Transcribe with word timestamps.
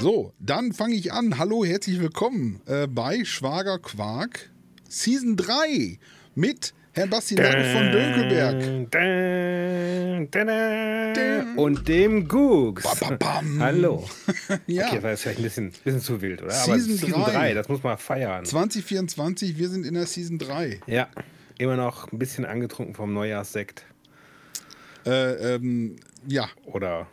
So, 0.00 0.32
dann 0.38 0.72
fange 0.72 0.94
ich 0.94 1.12
an. 1.12 1.38
Hallo, 1.38 1.62
herzlich 1.64 2.00
willkommen 2.00 2.60
äh, 2.66 2.86
bei 2.86 3.22
Schwager 3.24 3.78
Quark 3.78 4.48
Season 4.88 5.36
3 5.36 5.98
mit 6.34 6.72
Herrn 6.92 7.10
Basti 7.10 7.34
Lange 7.34 7.64
von 7.64 7.92
Dönkelberg. 7.92 8.88
Und 11.58 11.86
dem 11.86 12.28
Googs. 12.28 12.82
Bam, 12.82 12.98
bam, 13.10 13.18
bam. 13.18 13.60
Hallo. 13.60 14.08
Ja, 14.66 14.86
Okay, 14.86 14.94
das 14.96 15.02
war 15.02 15.10
jetzt 15.10 15.22
vielleicht 15.22 15.38
ein 15.38 15.42
bisschen, 15.44 15.70
bisschen 15.84 16.00
zu 16.00 16.22
wild, 16.22 16.42
oder? 16.42 16.50
Season 16.52 16.96
Season 16.96 17.22
drei. 17.22 17.32
3, 17.32 17.54
das 17.54 17.68
muss 17.68 17.82
man 17.82 17.98
feiern. 17.98 18.44
2024, 18.46 19.58
wir 19.58 19.68
sind 19.68 19.84
in 19.84 19.92
der 19.94 20.06
Season 20.06 20.38
3. 20.38 20.80
Ja, 20.86 21.08
immer 21.58 21.76
noch 21.76 22.10
ein 22.10 22.18
bisschen 22.18 22.46
angetrunken 22.46 22.94
vom 22.94 23.12
Neujahrssekt. 23.12 23.84
Äh, 25.04 25.54
ähm, 25.56 25.96
ja, 26.26 26.48
Oder, 26.64 27.06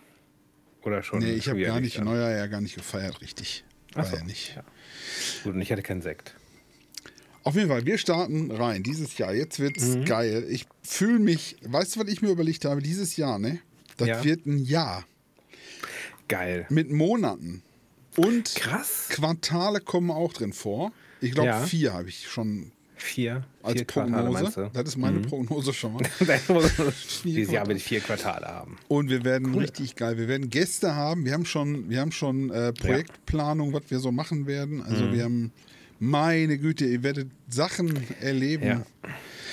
oder 0.87 1.03
schon. 1.03 1.19
nee, 1.19 1.33
ich 1.33 1.47
habe 1.49 1.61
gar 1.61 1.79
nicht. 1.79 1.99
Neujahr 1.99 2.31
ja 2.31 2.47
gar 2.47 2.61
nicht 2.61 2.75
gefeiert, 2.75 3.21
richtig. 3.21 3.63
War 3.93 4.05
so, 4.05 4.15
ja 4.17 4.23
nicht. 4.23 4.55
ja. 4.55 4.63
Gut, 5.43 5.53
und 5.55 5.61
ich 5.61 5.71
hatte 5.71 5.81
keinen 5.83 6.01
Sekt. 6.01 6.35
Auf 7.43 7.55
jeden 7.55 7.69
Fall, 7.69 7.85
wir 7.85 7.97
starten 7.97 8.51
rein 8.51 8.83
dieses 8.83 9.17
Jahr. 9.17 9.33
Jetzt 9.33 9.59
wird's 9.59 9.95
Mhm. 9.95 10.05
geil. 10.05 10.45
Ich 10.49 10.65
fühle 10.83 11.19
mich, 11.19 11.55
weißt 11.61 11.95
du, 11.95 11.99
was 12.01 12.07
ich 12.09 12.21
mir 12.21 12.29
überlegt 12.29 12.65
habe? 12.65 12.81
Dieses 12.81 13.15
Jahr, 13.15 13.39
ne? 13.39 13.59
Das 13.95 14.07
Ja. 14.09 14.23
wird 14.23 14.45
ein 14.45 14.57
Jahr 14.65 15.05
Geil. 16.27 16.65
mit 16.69 16.91
Monaten. 16.91 17.63
Und 18.17 18.55
Krass. 18.55 19.05
Quartale 19.09 19.79
kommen 19.79 20.11
auch 20.11 20.33
drin 20.33 20.51
vor. 20.53 20.91
Ich 21.21 21.31
glaube, 21.31 21.49
Ja. 21.49 21.61
vier 21.65 21.93
habe 21.93 22.09
ich 22.09 22.27
schon 22.27 22.71
Vier, 22.97 23.43
als 23.63 23.75
vier 23.75 23.85
Quartale, 23.85 24.29
Prognose. 24.31 24.61
du? 24.63 24.69
Das 24.73 24.87
ist 24.89 24.97
meine 24.97 25.19
Prognose 25.19 25.73
schon 25.73 25.93
mal. 25.93 26.01
Dieses 27.23 27.51
Jahr 27.53 27.67
will 27.67 27.77
ich 27.77 27.83
vier 27.83 27.99
Quartale 27.99 28.47
haben. 28.47 28.77
Und 28.87 29.09
wir 29.09 29.23
werden 29.23 29.53
richtig 29.55 29.95
geil. 29.95 30.17
Wir 30.17 30.27
werden 30.27 30.49
Gäste 30.49 30.95
haben. 30.95 31.23
Wir 31.25 31.33
haben 31.33 31.45
schon, 31.45 31.89
wir 31.89 31.99
haben 32.01 32.11
schon 32.11 32.49
äh, 32.49 32.73
Projektplanung, 32.73 33.73
was 33.73 33.83
wir 33.89 33.99
so 33.99 34.11
machen 34.11 34.47
werden. 34.47 34.81
Also 34.83 35.05
Mhm. 35.05 35.13
wir 35.13 35.23
haben, 35.23 35.51
meine 35.99 36.57
Güte, 36.57 36.85
ihr 36.85 37.03
werdet 37.03 37.29
Sachen 37.47 37.99
erleben. 38.21 38.65
Ja. 38.65 38.85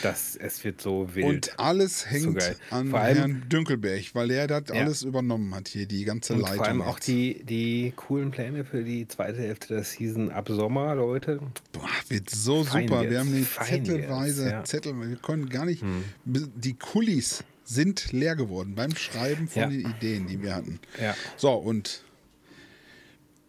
Das, 0.04 0.36
es 0.36 0.62
wird 0.64 0.80
so 0.80 1.08
wild. 1.14 1.24
Und 1.26 1.58
alles 1.58 2.10
hängt 2.10 2.38
geil. 2.38 2.56
an 2.70 2.90
Vor 2.90 3.00
allem- 3.00 3.16
Herrn 3.16 3.48
Dünkelberg, 3.48 4.04
weil 4.14 4.30
er 4.30 4.46
das 4.46 4.64
Ja. 4.68 4.74
alles 4.82 5.02
übernommen 5.02 5.54
hat 5.54 5.68
hier, 5.68 5.86
die 5.86 6.04
ganze 6.04 6.34
Und 6.34 6.40
Leitung. 6.42 6.56
vor 6.58 6.66
allem 6.66 6.82
auch 6.82 6.98
die, 7.00 7.42
die 7.44 7.92
coolen 7.96 8.30
Pläne 8.30 8.64
für 8.64 8.84
die 8.84 9.08
zweite 9.08 9.38
Hälfte 9.38 9.74
der 9.74 9.84
Season 9.84 10.30
ab 10.30 10.48
Sommer, 10.48 10.94
Leute. 10.94 11.40
Boah, 11.72 11.88
wird 12.08 12.30
so 12.30 12.62
Fein 12.64 12.86
super. 12.88 13.10
Wir 13.10 13.18
haben 13.20 13.34
die 13.34 13.42
fein 13.42 13.84
Zettelweise 13.84 14.50
ja. 14.50 14.64
Zettel. 14.64 14.94
Wir 15.00 15.16
können 15.16 15.48
gar 15.48 15.64
nicht. 15.64 15.82
Die 16.24 16.74
Kulis 16.74 17.42
sind 17.64 18.12
leer 18.12 18.36
geworden 18.36 18.74
beim 18.74 18.94
Schreiben 18.94 19.48
von 19.48 19.62
Ja. 19.62 19.68
den 19.68 19.80
Ideen, 19.90 20.26
die 20.26 20.42
wir 20.42 20.54
hatten. 20.54 20.78
Ja. 21.00 21.16
So, 21.38 21.52
und 21.54 22.03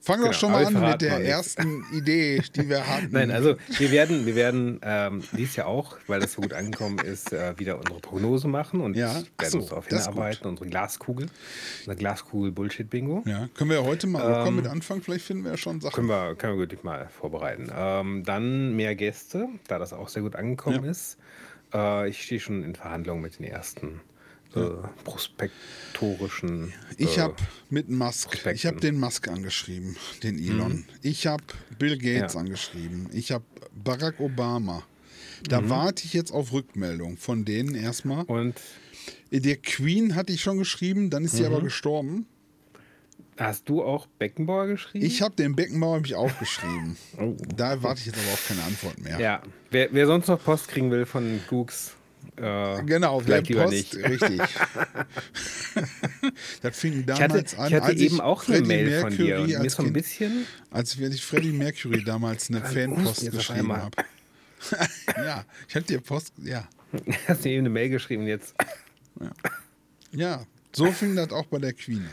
fangen 0.05 0.21
wir 0.23 0.29
Genau, 0.29 0.31
doch 0.31 0.39
schon 0.39 0.51
mal 0.51 0.65
an 0.65 0.91
mit 0.91 1.01
der 1.01 1.25
ersten 1.25 1.83
Idee, 1.91 2.41
die 2.55 2.69
wir 2.69 2.87
hatten. 2.87 3.09
Nein, 3.11 3.31
also 3.31 3.55
wir 3.77 3.91
werden, 3.91 4.25
wir 4.25 4.35
werden 4.35 4.79
ähm, 4.83 5.23
dies 5.35 5.55
Jahr 5.55 5.67
auch, 5.67 5.97
weil 6.07 6.19
das 6.21 6.33
so 6.33 6.41
gut 6.41 6.53
angekommen 6.53 6.99
ist, 6.99 7.33
äh, 7.33 7.57
wieder 7.57 7.77
unsere 7.79 7.99
Prognose 7.99 8.47
machen 8.47 8.81
und 8.81 8.95
Ja, 8.95 9.13
werden 9.15 9.49
so, 9.49 9.57
uns 9.59 9.67
darauf 9.69 9.87
hinarbeiten, 9.87 10.47
unsere 10.47 10.69
Glaskugel, 10.69 11.25
unser 11.81 11.95
Glaskugel-Bullshit-Bingo. 11.95 13.23
ja, 13.25 13.49
können 13.55 13.69
wir 13.71 13.77
ja 13.77 13.83
heute 13.83 14.07
mal 14.07 14.43
kommen 14.43 14.57
mit 14.57 14.67
anfangen? 14.67 15.01
Vielleicht 15.01 15.25
finden 15.25 15.43
wir 15.43 15.51
ja 15.51 15.57
schon 15.57 15.81
Sachen. 15.81 15.95
Können 15.95 16.07
wir, 16.09 16.35
können 16.35 16.53
wir 16.53 16.59
wirklich 16.59 16.83
mal 16.83 17.07
vorbereiten. 17.09 17.71
Ähm, 17.75 18.23
dann 18.23 18.75
mehr 18.75 18.95
Gäste, 18.95 19.47
da 19.67 19.79
das 19.79 19.91
auch 19.93 20.09
sehr 20.09 20.21
gut 20.21 20.35
angekommen 20.35 20.83
Ja. 20.85 20.91
ist. 20.91 21.17
Äh, 21.73 22.09
ich 22.09 22.21
stehe 22.23 22.39
schon 22.39 22.63
in 22.63 22.75
Verhandlungen 22.75 23.21
mit 23.21 23.39
den 23.39 23.45
ersten 23.45 24.01
äh, 24.55 24.87
prospektorischen. 25.03 26.73
Ich 26.97 27.17
äh, 27.17 27.21
habe 27.21 27.35
mit 27.69 27.89
Musk, 27.89 28.29
Prospekten. 28.31 28.55
ich 28.55 28.65
habe 28.65 28.79
den 28.79 28.99
Musk 28.99 29.27
angeschrieben, 29.27 29.95
den 30.23 30.37
Elon. 30.39 30.85
Ich 31.01 31.27
habe 31.27 31.43
Bill 31.77 31.97
Gates 31.97 32.33
Ja. 32.33 32.39
angeschrieben. 32.39 33.09
Ich 33.13 33.31
habe 33.31 33.43
Barack 33.83 34.19
Obama. 34.19 34.83
Da 35.47 35.69
warte 35.69 36.05
ich 36.05 36.13
jetzt 36.13 36.31
auf 36.31 36.53
Rückmeldung 36.53 37.17
von 37.17 37.45
denen 37.45 37.75
erstmal. 37.75 38.23
Und 38.25 38.55
Der 39.31 39.57
Queen 39.57 40.15
hatte 40.15 40.31
ich 40.33 40.41
schon 40.41 40.57
geschrieben, 40.57 41.09
dann 41.09 41.25
ist 41.25 41.35
sie 41.35 41.45
aber 41.45 41.61
gestorben. 41.61 42.25
hast 43.37 43.67
du 43.67 43.83
auch 43.83 44.07
Beckenbauer 44.07 44.67
geschrieben? 44.67 45.05
Ich 45.05 45.21
habe 45.21 45.35
den 45.35 45.55
Beckenbauer 45.55 45.99
mich 45.99 46.15
auch 46.15 46.39
geschrieben. 46.39 46.97
Oh. 47.19 47.35
Da 47.55 47.81
warte 47.83 47.99
ich 47.99 48.05
jetzt 48.07 48.17
aber 48.17 48.31
auf 48.33 48.47
keine 48.47 48.63
Antwort 48.63 48.97
mehr. 48.99 49.19
Ja, 49.19 49.41
wer, 49.71 49.89
wer 49.91 50.05
sonst 50.07 50.27
noch 50.27 50.41
Post 50.43 50.67
kriegen 50.69 50.89
will 50.91 51.05
von 51.05 51.39
Gooks, 51.49 51.95
äh, 52.37 52.83
Genau, 52.83 53.19
vielleicht 53.19 53.49
lieber 53.49 53.63
Post, 53.63 53.73
nicht. 53.73 53.95
richtig. 53.95 54.41
das 56.61 56.79
fing 56.79 56.93
Ich 56.93 56.99
hatte, 57.21 57.27
damals 57.27 57.55
an, 57.57 57.67
ich 57.67 57.73
hatte 57.73 57.85
als 57.85 57.99
eben 57.99 58.15
ich 58.15 58.21
auch 58.21 58.47
eine 58.47 58.57
Freddie 58.57 58.67
Mail 58.67 59.01
von 59.01 59.17
dir 59.17 59.39
und 59.39 59.47
Mercury 59.47 59.63
mir 59.63 59.69
so 59.69 59.83
ein 59.83 59.93
bisschen. 59.93 60.45
Als 60.71 60.99
wenn 60.99 61.11
ich 61.11 61.25
Freddie 61.25 61.51
Mercury 61.51 62.03
damals 62.03 62.49
eine 62.49 62.61
Fanpost 62.61 63.23
jetzt 63.23 63.33
auf 63.33 63.37
geschrieben 63.47 63.73
habe. 63.73 63.91
ja, 65.17 65.45
ich 65.67 65.75
habe 65.75 65.85
dir 65.85 66.01
Post, 66.01 66.33
ja, 66.43 66.67
Hast 67.27 67.45
du 67.45 67.49
eben 67.49 67.59
eine 67.59 67.69
Mail 67.69 67.89
geschrieben 67.89 68.25
jetzt? 68.27 68.55
ja. 70.11 70.45
So 70.73 70.91
fing 70.91 71.15
das 71.15 71.31
auch 71.31 71.45
bei 71.45 71.59
der 71.59 71.73
Queen 71.73 71.99
an. 71.99 72.09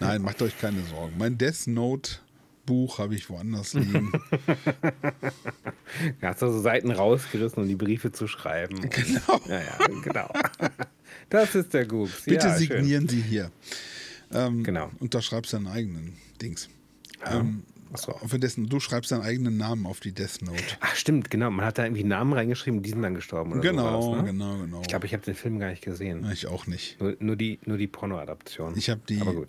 Nein, 0.00 0.22
macht 0.22 0.42
euch 0.42 0.58
keine 0.58 0.82
Sorgen. 0.86 1.14
Mein 1.16 1.38
Death 1.38 1.66
Note 1.66 2.18
Buch 2.66 2.98
habe 2.98 3.14
ich 3.14 3.30
woanders 3.30 3.72
liegen. 3.74 4.12
Hast 6.20 6.42
du 6.42 6.50
so 6.50 6.60
Seiten 6.60 6.90
rausgerissen, 6.90 7.62
um 7.62 7.68
die 7.68 7.76
Briefe 7.76 8.10
zu 8.12 8.26
schreiben. 8.26 8.76
Und, 8.78 8.90
genau. 8.90 9.40
Ja, 9.48 9.60
ja, 9.60 9.86
genau. 10.02 10.28
Das 11.30 11.54
ist 11.54 11.72
der 11.72 11.86
Gooks. 11.86 12.24
Bitte 12.24 12.48
ja, 12.48 12.58
schön. 12.58 12.60
signieren 12.82 13.08
Sie 13.08 13.22
hier. 13.22 13.50
Ähm, 14.32 14.64
Genau. 14.64 14.90
Unterschreibst 14.98 15.52
deinen 15.52 15.68
eigenen 15.68 16.14
Dings. 16.42 16.68
Ähm, 17.24 17.62
Achso. 17.92 18.18
für 18.26 18.38
dessen, 18.38 18.68
du 18.68 18.80
schreibst 18.80 19.12
deinen 19.12 19.22
eigenen 19.22 19.56
Namen 19.56 19.86
auf 19.86 20.00
die 20.00 20.12
Death 20.12 20.42
Note. 20.42 20.62
Ach, 20.80 20.94
stimmt, 20.94 21.30
genau. 21.30 21.50
Man 21.50 21.64
hat 21.64 21.78
da 21.78 21.84
irgendwie 21.84 22.04
Namen 22.04 22.32
reingeschrieben, 22.32 22.82
die 22.82 22.90
sind 22.90 23.02
dann 23.02 23.14
gestorben. 23.14 23.52
Oder 23.52 23.60
Genau, 23.60 24.00
so 24.02 24.10
war 24.10 24.16
das, 24.16 24.24
ne? 24.26 24.32
genau, 24.32 24.56
genau. 24.58 24.80
Ich 24.82 24.88
glaube, 24.88 25.06
ich 25.06 25.12
habe 25.12 25.24
den 25.24 25.34
Film 25.34 25.58
gar 25.58 25.70
nicht 25.70 25.82
gesehen. 25.82 26.28
Ich 26.32 26.46
auch 26.46 26.66
nicht. 26.66 27.00
Nur, 27.00 27.16
nur 27.20 27.36
die, 27.36 27.58
nur 27.64 27.78
die 27.78 27.86
Porno-Adaption. 27.86 28.76
Ich 28.76 28.90
habe 28.90 29.00
die 29.08 29.18
äh, 29.20 29.46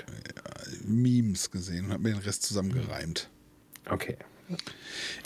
Memes 0.85 1.51
gesehen 1.51 1.85
und 1.85 1.93
habe 1.93 2.03
mir 2.03 2.09
den 2.13 2.19
Rest 2.21 2.43
zusammengereimt. 2.43 3.29
Okay. 3.89 4.17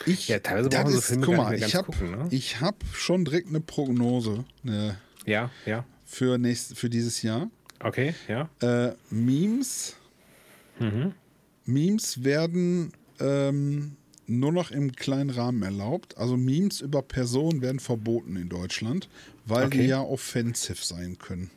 Ich, 0.05 0.27
Ja, 0.29 0.39
teilweise 0.39 0.69
brauchen 0.69 0.91
so 0.93 1.01
Filme 1.01 1.25
guck 1.25 1.35
mal, 1.37 1.53
ich 1.53 1.75
habe 1.75 1.85
gucken, 1.91 2.11
ne? 2.11 2.27
ich 2.31 2.59
hab 2.59 2.83
schon 2.93 3.23
direkt 3.25 3.49
eine 3.49 3.59
Prognose 3.59 4.45
eine, 4.65 4.97
Ja, 5.25 5.51
ja. 5.67 5.85
für, 6.05 6.37
nächst, 6.39 6.75
für 6.77 6.89
dieses 6.89 7.21
Jahr. 7.21 7.49
Okay, 7.79 8.15
ja. 8.27 8.49
Äh, 8.61 8.93
Memes, 9.09 9.95
Mhm. 10.79 11.13
Memes 11.65 12.23
werden 12.23 12.91
ähm, 13.21 13.95
nur 14.27 14.51
noch 14.51 14.71
im 14.71 14.91
kleinen 14.93 15.29
Rahmen 15.29 15.61
erlaubt. 15.63 16.17
Also 16.17 16.37
Memes 16.37 16.81
über 16.81 17.01
Personen 17.01 17.61
werden 17.61 17.79
verboten 17.79 18.35
in 18.35 18.49
Deutschland, 18.49 19.09
weil 19.45 19.69
die 19.69 19.77
Okay. 19.79 19.87
ja 19.87 20.01
offensive 20.01 20.83
sein 20.83 21.17
können. 21.17 21.49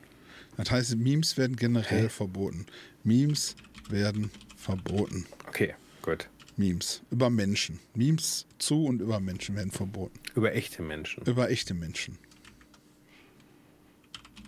Das 0.57 0.71
heißt, 0.71 0.97
Memes 0.97 1.37
werden 1.37 1.57
generell 1.57 2.05
Hä? 2.05 2.09
verboten. 2.09 2.67
Memes 3.03 3.57
werden 3.89 4.31
verboten. 4.57 5.27
Okay, 5.49 5.75
gut. 6.03 6.29
Memes 6.57 7.03
über 7.11 7.31
Menschen. 7.31 7.81
Memes 7.95 8.47
zu 8.59 8.85
und 8.85 9.01
über 9.03 9.19
Menschen 9.19 9.57
werden 9.57 9.73
verboten. 9.73 10.19
Über 10.37 10.55
echte 10.55 10.83
Menschen. 10.83 11.25
Über 11.27 11.51
echte 11.51 11.75
Menschen. 11.75 12.19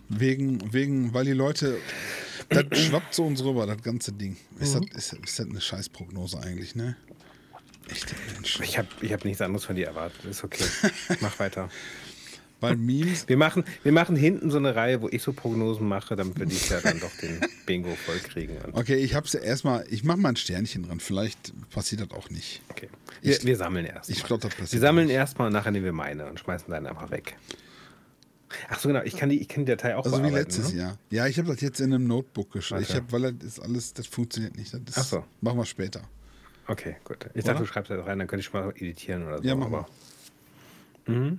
Wegen, 0.09 0.71
wegen, 0.73 1.13
weil 1.13 1.25
die 1.25 1.33
Leute, 1.33 1.77
das 2.49 2.65
schwappt 2.79 3.13
so 3.13 3.25
uns 3.25 3.43
rüber, 3.43 3.65
das 3.65 3.81
ganze 3.81 4.11
Ding. 4.13 4.37
Ist, 4.59 4.75
das, 4.75 4.83
ist, 4.93 5.13
ist 5.13 5.39
das 5.39 5.45
eine 5.49 5.61
Scheißprognose 5.61 6.39
eigentlich, 6.39 6.75
ne? 6.75 6.95
Echte 7.89 8.15
Menschen. 8.33 8.63
Ich 8.63 8.77
habe 8.77 8.87
ich 9.01 9.13
hab 9.13 9.23
nichts 9.25 9.41
anderes 9.41 9.65
von 9.65 9.75
dir 9.75 9.87
erwartet. 9.87 10.25
Ist 10.25 10.43
okay. 10.43 10.65
Mach 11.21 11.37
weiter. 11.39 11.69
Weil 12.59 12.75
Memes, 12.75 13.29
Wir 13.29 13.37
machen, 13.37 13.63
wir 13.83 13.91
machen 13.91 14.15
hinten 14.15 14.49
so 14.49 14.57
eine 14.57 14.75
Reihe, 14.75 15.01
wo 15.03 15.09
ich 15.09 15.21
so 15.21 15.31
Prognosen 15.31 15.87
mache, 15.87 16.15
damit 16.15 16.39
wir 16.39 16.47
dieses 16.47 16.69
Jahr 16.69 16.81
dann 16.81 16.99
doch 16.99 17.15
den 17.21 17.39
Bingo 17.67 17.93
voll 17.95 18.17
kriegen. 18.17 18.57
Okay, 18.71 18.95
ich 18.95 19.13
hab's 19.13 19.33
ja 19.33 19.41
erstmal, 19.41 19.85
ich 19.91 20.03
mach 20.03 20.15
mal 20.15 20.29
ein 20.29 20.35
Sternchen 20.37 20.81
dran, 20.87 20.99
vielleicht 20.99 21.53
passiert 21.69 22.01
das 22.01 22.11
auch 22.17 22.31
nicht. 22.31 22.61
okay. 22.69 22.89
Wir, 23.21 23.33
Ich- 23.37 23.45
wir 23.45 23.55
sammeln 23.57 23.85
erst. 23.85 24.09
ich 24.09 24.21
mal. 24.21 24.27
glaub, 24.27 24.41
das 24.41 24.51
passiert 24.55 24.73
Wir 24.73 24.79
sammeln 24.79 25.09
erstmal 25.09 25.47
und 25.47 25.53
nachher 25.53 25.69
nehmen 25.71 25.85
wir 25.85 25.93
meine 25.93 26.25
und 26.25 26.39
schmeißen 26.39 26.69
dann 26.71 26.87
einfach 26.87 27.11
weg. 27.11 27.37
Ach 28.69 28.79
so, 28.79 28.87
genau. 28.87 29.01
Ich 29.03 29.15
kann 29.17 29.29
die, 29.29 29.39
ich 29.39 29.47
kann 29.47 29.65
die 29.65 29.71
Datei 29.71 29.95
auch 29.95 30.05
Also 30.05 30.23
wie 30.23 30.29
letztes 30.29 30.73
ne? 30.73 30.79
Jahr. 30.79 30.97
Ja, 31.09 31.27
ich 31.27 31.37
habe 31.37 31.49
das 31.49 31.61
jetzt 31.61 31.79
in 31.79 31.93
einem 31.93 32.07
Notebook 32.07 32.51
geschrieben. 32.51 32.81
Ich 32.81 32.95
habe, 32.95 33.11
weil 33.11 33.33
das 33.33 33.47
ist 33.47 33.59
alles, 33.59 33.93
das 33.93 34.07
funktioniert 34.07 34.55
nicht. 34.55 34.73
Das 34.73 34.97
Ach 34.97 35.03
so. 35.03 35.23
Machen 35.41 35.57
wir 35.57 35.65
später. 35.65 36.01
Okay, 36.67 36.97
gut. 37.03 37.25
Ich 37.33 37.43
Oder? 37.43 37.53
dachte, 37.53 37.63
du 37.63 37.67
schreibst 37.67 37.91
da 37.91 38.01
rein, 38.01 38.19
dann 38.19 38.27
könnte 38.27 38.41
ich 38.41 38.45
schon 38.47 38.61
mal 38.61 38.71
editieren 38.75 39.25
oder 39.25 39.37
so. 39.37 39.43
Ja, 39.43 39.55
mach 39.55 39.67
aber 39.67 39.87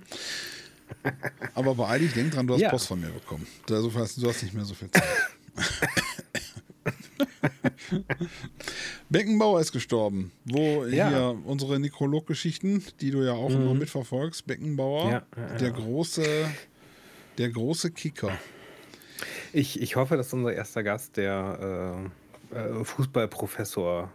Aber 1.53 1.75
beeil 1.75 1.99
dich, 1.99 2.13
denk 2.13 2.33
dran, 2.33 2.47
du 2.47 2.55
hast 2.55 2.61
Ja. 2.61 2.69
Post 2.69 2.87
von 2.87 2.99
mir 2.99 3.09
bekommen. 3.09 3.45
Also, 3.69 3.89
du 3.89 3.99
hast 3.99 4.43
nicht 4.43 4.53
mehr 4.53 4.65
so 4.65 4.73
viel 4.73 4.89
Zeit. 4.89 5.03
Beckenbauer 9.09 9.61
ist 9.61 9.71
gestorben. 9.71 10.31
Wo 10.45 10.85
Ja. 10.85 11.09
Mhm. 11.09 11.13
hier 11.13 11.37
unsere 11.45 11.79
Nekrolog-Geschichten, 11.79 12.83
die 13.01 13.11
du 13.11 13.23
ja 13.23 13.33
auch 13.33 13.49
immer 13.49 13.73
mitverfolgst, 13.73 14.45
Beckenbauer, 14.47 15.11
ja, 15.11 15.23
ja. 15.35 15.57
der 15.57 15.71
große, 15.71 16.23
der 17.39 17.49
große 17.49 17.91
Kicker. 17.91 18.37
Ich, 19.51 19.81
ich 19.81 19.95
hoffe, 19.95 20.17
dass 20.17 20.31
unser 20.33 20.53
erster 20.53 20.83
Gast 20.83 21.17
der 21.17 22.11
äh, 22.53 22.55
äh, 22.55 22.83
Fußballprofessor 22.83 24.11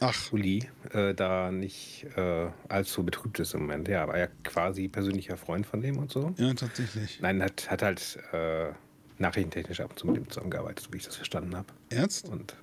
Ach. 0.00 0.32
Uli 0.32 0.68
äh, 0.92 1.14
da 1.14 1.52
nicht 1.52 2.06
äh, 2.16 2.48
allzu 2.68 3.04
betrübt 3.04 3.38
ist 3.38 3.54
im 3.54 3.60
Moment. 3.60 3.86
Ja, 3.86 4.08
war 4.08 4.18
ja 4.18 4.26
quasi 4.42 4.88
persönlicher 4.88 5.36
Freund 5.36 5.66
von 5.66 5.80
dem 5.80 5.98
und 5.98 6.10
so. 6.10 6.34
Ja, 6.36 6.52
tatsächlich. 6.54 7.20
Nein, 7.20 7.42
hat, 7.42 7.70
hat 7.70 7.82
halt 7.82 8.18
äh, 8.32 8.72
nachrichtentechnisch 9.18 9.80
ab 9.80 9.90
und 9.90 9.98
zu 9.98 10.06
mit 10.08 10.16
dem 10.16 10.28
zusammengearbeitet, 10.28 10.86
so 10.86 10.92
wie 10.92 10.96
ich 10.96 11.04
das 11.04 11.16
verstanden 11.16 11.54
habe. 11.56 11.68
Ernst? 11.90 12.28
Und 12.28 12.56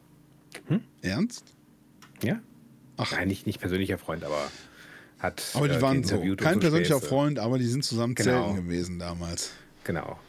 Ernst? 1.01 1.55
ja? 2.21 2.41
Ach. 2.97 3.11
Nein, 3.13 3.29
nicht, 3.29 3.45
nicht 3.47 3.59
persönlicher 3.59 3.97
Freund, 3.97 4.23
aber 4.23 4.51
hat. 5.19 5.43
Aber 5.53 5.67
die 5.67 5.75
äh, 5.75 5.81
waren 5.81 6.03
so. 6.03 6.19
Kein 6.35 6.59
persönlicher. 6.59 6.99
Freund, 6.99 7.39
aber 7.39 7.57
die 7.57 7.65
sind 7.65 7.85
zusammen 7.85 8.15
Genau. 8.15 8.47
zelten 8.47 8.55
gewesen 8.67 8.99
damals. 8.99 9.51
Genau. 9.83 10.19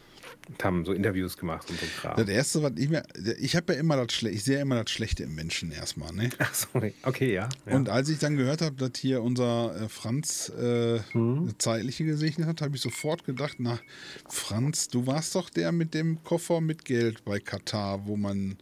Und 0.49 0.61
haben 0.61 0.83
so 0.83 0.91
Interviews 0.91 1.37
gemacht 1.37 1.69
und 1.69 1.79
so 1.79 1.85
Kram. 2.01 2.17
Das 2.17 2.27
erste, 2.27 2.61
was 2.61 2.73
ich 2.75 2.89
mir. 2.89 3.03
Ich 3.39 3.55
habe 3.55 3.73
ja 3.73 3.79
immer 3.79 3.95
das 3.95 4.11
Schlechte, 4.13 4.35
ich 4.35 4.43
sehe 4.43 4.55
ja 4.57 4.61
immer 4.63 4.83
das 4.83 4.91
Schlechte 4.91 5.23
im 5.23 5.35
Menschen 5.35 5.71
erstmal, 5.71 6.11
ne? 6.11 6.31
Ach 6.39 6.53
so, 6.53 6.67
nee. 6.79 6.93
okay, 7.03 7.33
ja. 7.33 7.47
ja. 7.65 7.73
Und 7.73 7.87
als 7.87 8.09
ich 8.09 8.19
dann 8.19 8.35
gehört 8.35 8.61
habe, 8.61 8.75
dass 8.75 8.99
hier 8.99 9.21
unser 9.23 9.73
äh, 9.83 9.87
Franz 9.89 10.51
äh, 10.59 10.99
Mhm. 11.13 11.43
eine 11.43 11.57
zeitliche 11.59 12.03
gesegnet 12.03 12.45
hat, 12.47 12.61
habe 12.61 12.75
ich 12.75 12.81
sofort 12.81 13.23
gedacht, 13.23 13.55
na, 13.59 13.79
Franz, 14.27 14.89
du 14.89 15.07
warst 15.07 15.33
doch 15.35 15.49
der 15.49 15.71
mit 15.71 15.93
dem 15.93 16.21
Koffer 16.25 16.59
mit 16.59 16.83
Geld 16.83 17.23
bei 17.23 17.39
Katar, 17.39 18.05
wo 18.05 18.17
man 18.17 18.57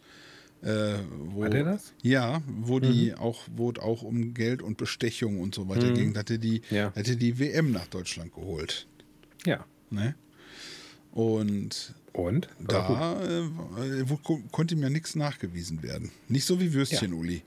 äh, 0.62 0.98
wo, 1.32 1.40
War 1.40 1.50
der 1.50 1.64
das? 1.64 1.92
Mhm. 2.04 2.10
Ja, 2.10 2.42
wo 2.46 2.78
die 2.78 3.14
auch, 3.16 3.40
wo 3.56 3.72
es 3.72 3.80
auch 3.80 4.02
um 4.02 4.34
Geld 4.34 4.62
und 4.62 4.76
Bestechung 4.76 5.40
und 5.40 5.52
so 5.56 5.68
weiter 5.68 5.90
ging, 5.90 6.16
hatte 6.16 6.38
die, 6.38 6.62
Ja. 6.70 6.92
hatte 6.94 7.16
die 7.16 7.40
WM 7.40 7.72
nach 7.72 7.88
Deutschland 7.88 8.32
geholt. 8.32 8.86
ja. 9.44 9.64
Ne? 9.90 10.14
Und 11.12 11.94
Und? 12.12 12.48
Da 12.58 13.22
äh, 13.22 14.04
konnte 14.50 14.76
mir 14.76 14.90
nichts 14.90 15.14
nachgewiesen 15.14 15.82
werden. 15.82 16.10
Nicht 16.28 16.44
so 16.44 16.60
wie 16.60 16.72
Würstchen 16.72 17.12
Uli, 17.12 17.42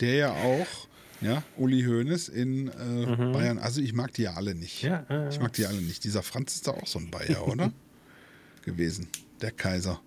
der 0.00 0.14
ja 0.14 0.32
auch, 0.32 0.88
ja, 1.20 1.42
Uli 1.56 1.82
Hoeneß 1.82 2.28
in 2.28 2.68
äh, 2.68 3.16
Bayern, 3.32 3.58
also 3.58 3.80
ich 3.80 3.92
mag 3.92 4.12
die 4.14 4.22
ja 4.22 4.34
alle 4.34 4.54
nicht. 4.54 4.82
Mhm. 4.82 4.88
Ja, 4.88 5.06
ja, 5.08 5.22
ja. 5.22 5.28
Ich 5.28 5.40
mag 5.40 5.52
die 5.52 5.66
alle 5.66 5.80
nicht. 5.80 6.04
Dieser 6.04 6.22
Franz 6.22 6.54
ist 6.54 6.66
da 6.66 6.72
auch 6.72 6.86
so 6.86 6.98
ein 6.98 7.10
Bayer, 7.10 7.46
oder? 7.46 7.72
gewesen. 8.62 9.08
Der 9.40 9.52
Kaiser. 9.52 10.00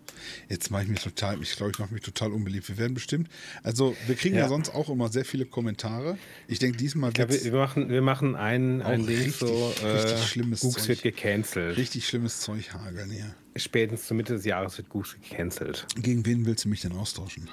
Jetzt 0.49 0.71
mache 0.71 0.83
ich 0.83 0.89
mich 0.89 1.01
total, 1.01 1.41
ich 1.41 1.55
glaube, 1.55 1.71
ich 1.71 1.79
mache 1.79 1.93
mich 1.93 2.03
total 2.03 2.31
unbeliebt. 2.31 2.67
Wir 2.69 2.77
werden 2.77 2.93
bestimmt, 2.93 3.29
also 3.63 3.95
wir 4.07 4.15
kriegen 4.15 4.35
ja, 4.35 4.41
Ja. 4.41 4.47
sonst 4.49 4.69
auch 4.69 4.89
immer 4.89 5.09
sehr 5.09 5.25
viele 5.25 5.45
Kommentare. 5.45 6.17
Ich 6.47 6.59
denke, 6.59 6.77
diesmal 6.77 7.15
wird 7.15 7.31
wir, 7.31 7.51
wir 7.51 7.59
machen, 7.59 7.89
wir 7.89 8.01
machen 8.01 8.35
ein, 8.35 8.81
ein 8.81 9.05
Ding 9.05 9.17
richtig- 9.17 9.35
so. 9.35 9.67
richtig 9.83 10.11
äh, 10.13 10.17
schlimmes 10.23 10.59
Gux 10.61 10.75
Zeug. 10.75 10.87
wird 10.89 11.01
gecancelt. 11.03 11.77
richtig 11.77 12.07
schlimmes 12.07 12.39
Zeug 12.41 12.73
hageln 12.73 13.09
hier. 13.11 13.33
Spätestens 13.55 14.07
zur 14.07 14.17
Mitte 14.17 14.33
des 14.33 14.45
Jahres 14.45 14.77
wird 14.77 14.89
Gux 14.89 15.15
gecancelt. 15.21 15.85
Gegen 15.95 16.25
wen 16.25 16.45
willst 16.45 16.65
du 16.65 16.69
mich 16.69 16.81
denn 16.81 16.93
austauschen? 16.93 17.49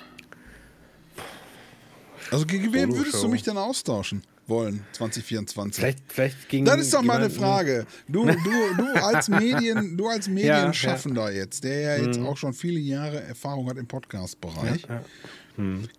Also 2.30 2.46
gegen 2.46 2.72
wen 2.72 2.94
würdest 2.96 3.22
du 3.22 3.28
mich 3.28 3.42
denn 3.42 3.56
austauschen 3.56 4.22
wollen, 4.50 4.84
2024? 4.92 5.80
Vielleicht, 5.82 5.98
vielleicht 6.08 6.48
ging. 6.50 6.66
das 6.66 6.80
ist 6.80 6.92
doch 6.92 7.02
mal 7.02 7.16
eine 7.16 7.30
Frage. 7.30 7.86
Du, 8.06 8.26
du, 8.26 8.34
du 8.76 8.84
als 9.02 9.28
Medien, 9.30 9.96
du 9.96 10.08
als 10.08 10.26
ja. 10.26 10.32
Medienschaffender 10.32 11.32
jetzt, 11.32 11.64
der 11.64 11.80
ja 11.80 12.04
jetzt 12.04 12.20
auch 12.20 12.36
schon 12.36 12.52
viele 12.52 12.78
Jahre 12.78 13.22
Erfahrung 13.22 13.70
hat 13.70 13.78
im 13.78 13.86
Podcast-Bereich. 13.86 14.82
Ja. 14.88 15.02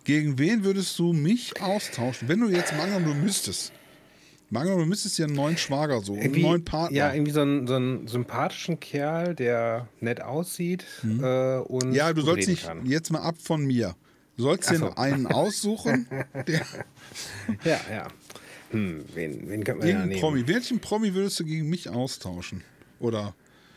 Gegen 0.04 0.38
wen 0.38 0.64
würdest 0.64 0.98
du 0.98 1.12
mich 1.12 1.60
austauschen, 1.60 2.28
wenn 2.28 2.40
du 2.40 2.48
jetzt 2.48 2.76
mal 2.76 2.88
du 3.02 3.14
müsstest? 3.14 3.72
Angenommen, 4.54 4.82
du 4.82 4.88
müsstest 4.88 5.18
dir 5.18 5.24
einen 5.24 5.34
neuen 5.34 5.56
Schwager 5.56 6.00
suchen, 6.00 6.18
einen 6.20 6.24
Irgendwie, 6.24 6.42
neuen 6.42 6.64
Partner. 6.64 6.96
Ja, 6.96 7.14
irgendwie 7.14 7.32
so 7.32 7.40
einen, 7.40 7.66
so 7.66 7.74
einen 7.74 8.06
sympathischen 8.06 8.78
Kerl, 8.80 9.34
der 9.34 9.88
nett 10.00 10.20
aussieht 10.20 10.84
äh, 11.02 11.56
und 11.58 11.88
Mhm. 11.88 11.94
Ja, 11.94 12.12
du 12.12 12.20
sollst 12.20 12.48
dich 12.48 12.64
kann. 12.64 12.84
jetzt 12.84 13.10
mal 13.10 13.22
ab 13.22 13.36
von 13.42 13.64
mir. 13.64 13.96
Du 14.36 14.42
sollst 14.44 14.70
dir 14.70 14.76
so. 14.76 14.94
einen 14.94 15.26
aussuchen, 15.26 16.06
der 16.46 16.66
Ja, 17.64 17.80
ja. 17.90 18.08
Hm, 18.72 19.04
wen, 19.14 19.48
wen 19.48 19.64
könnte 19.64 19.78
man 19.80 19.86
Irgendein 19.88 20.08
nehmen? 20.08 20.20
Promi. 20.20 20.48
Welchen 20.48 20.80
Promi 20.80 21.14
würdest 21.14 21.38
du 21.40 21.44
gegen 21.44 21.68
mich 21.70 21.88
austauschen? 21.88 22.62
Oder 23.00 23.34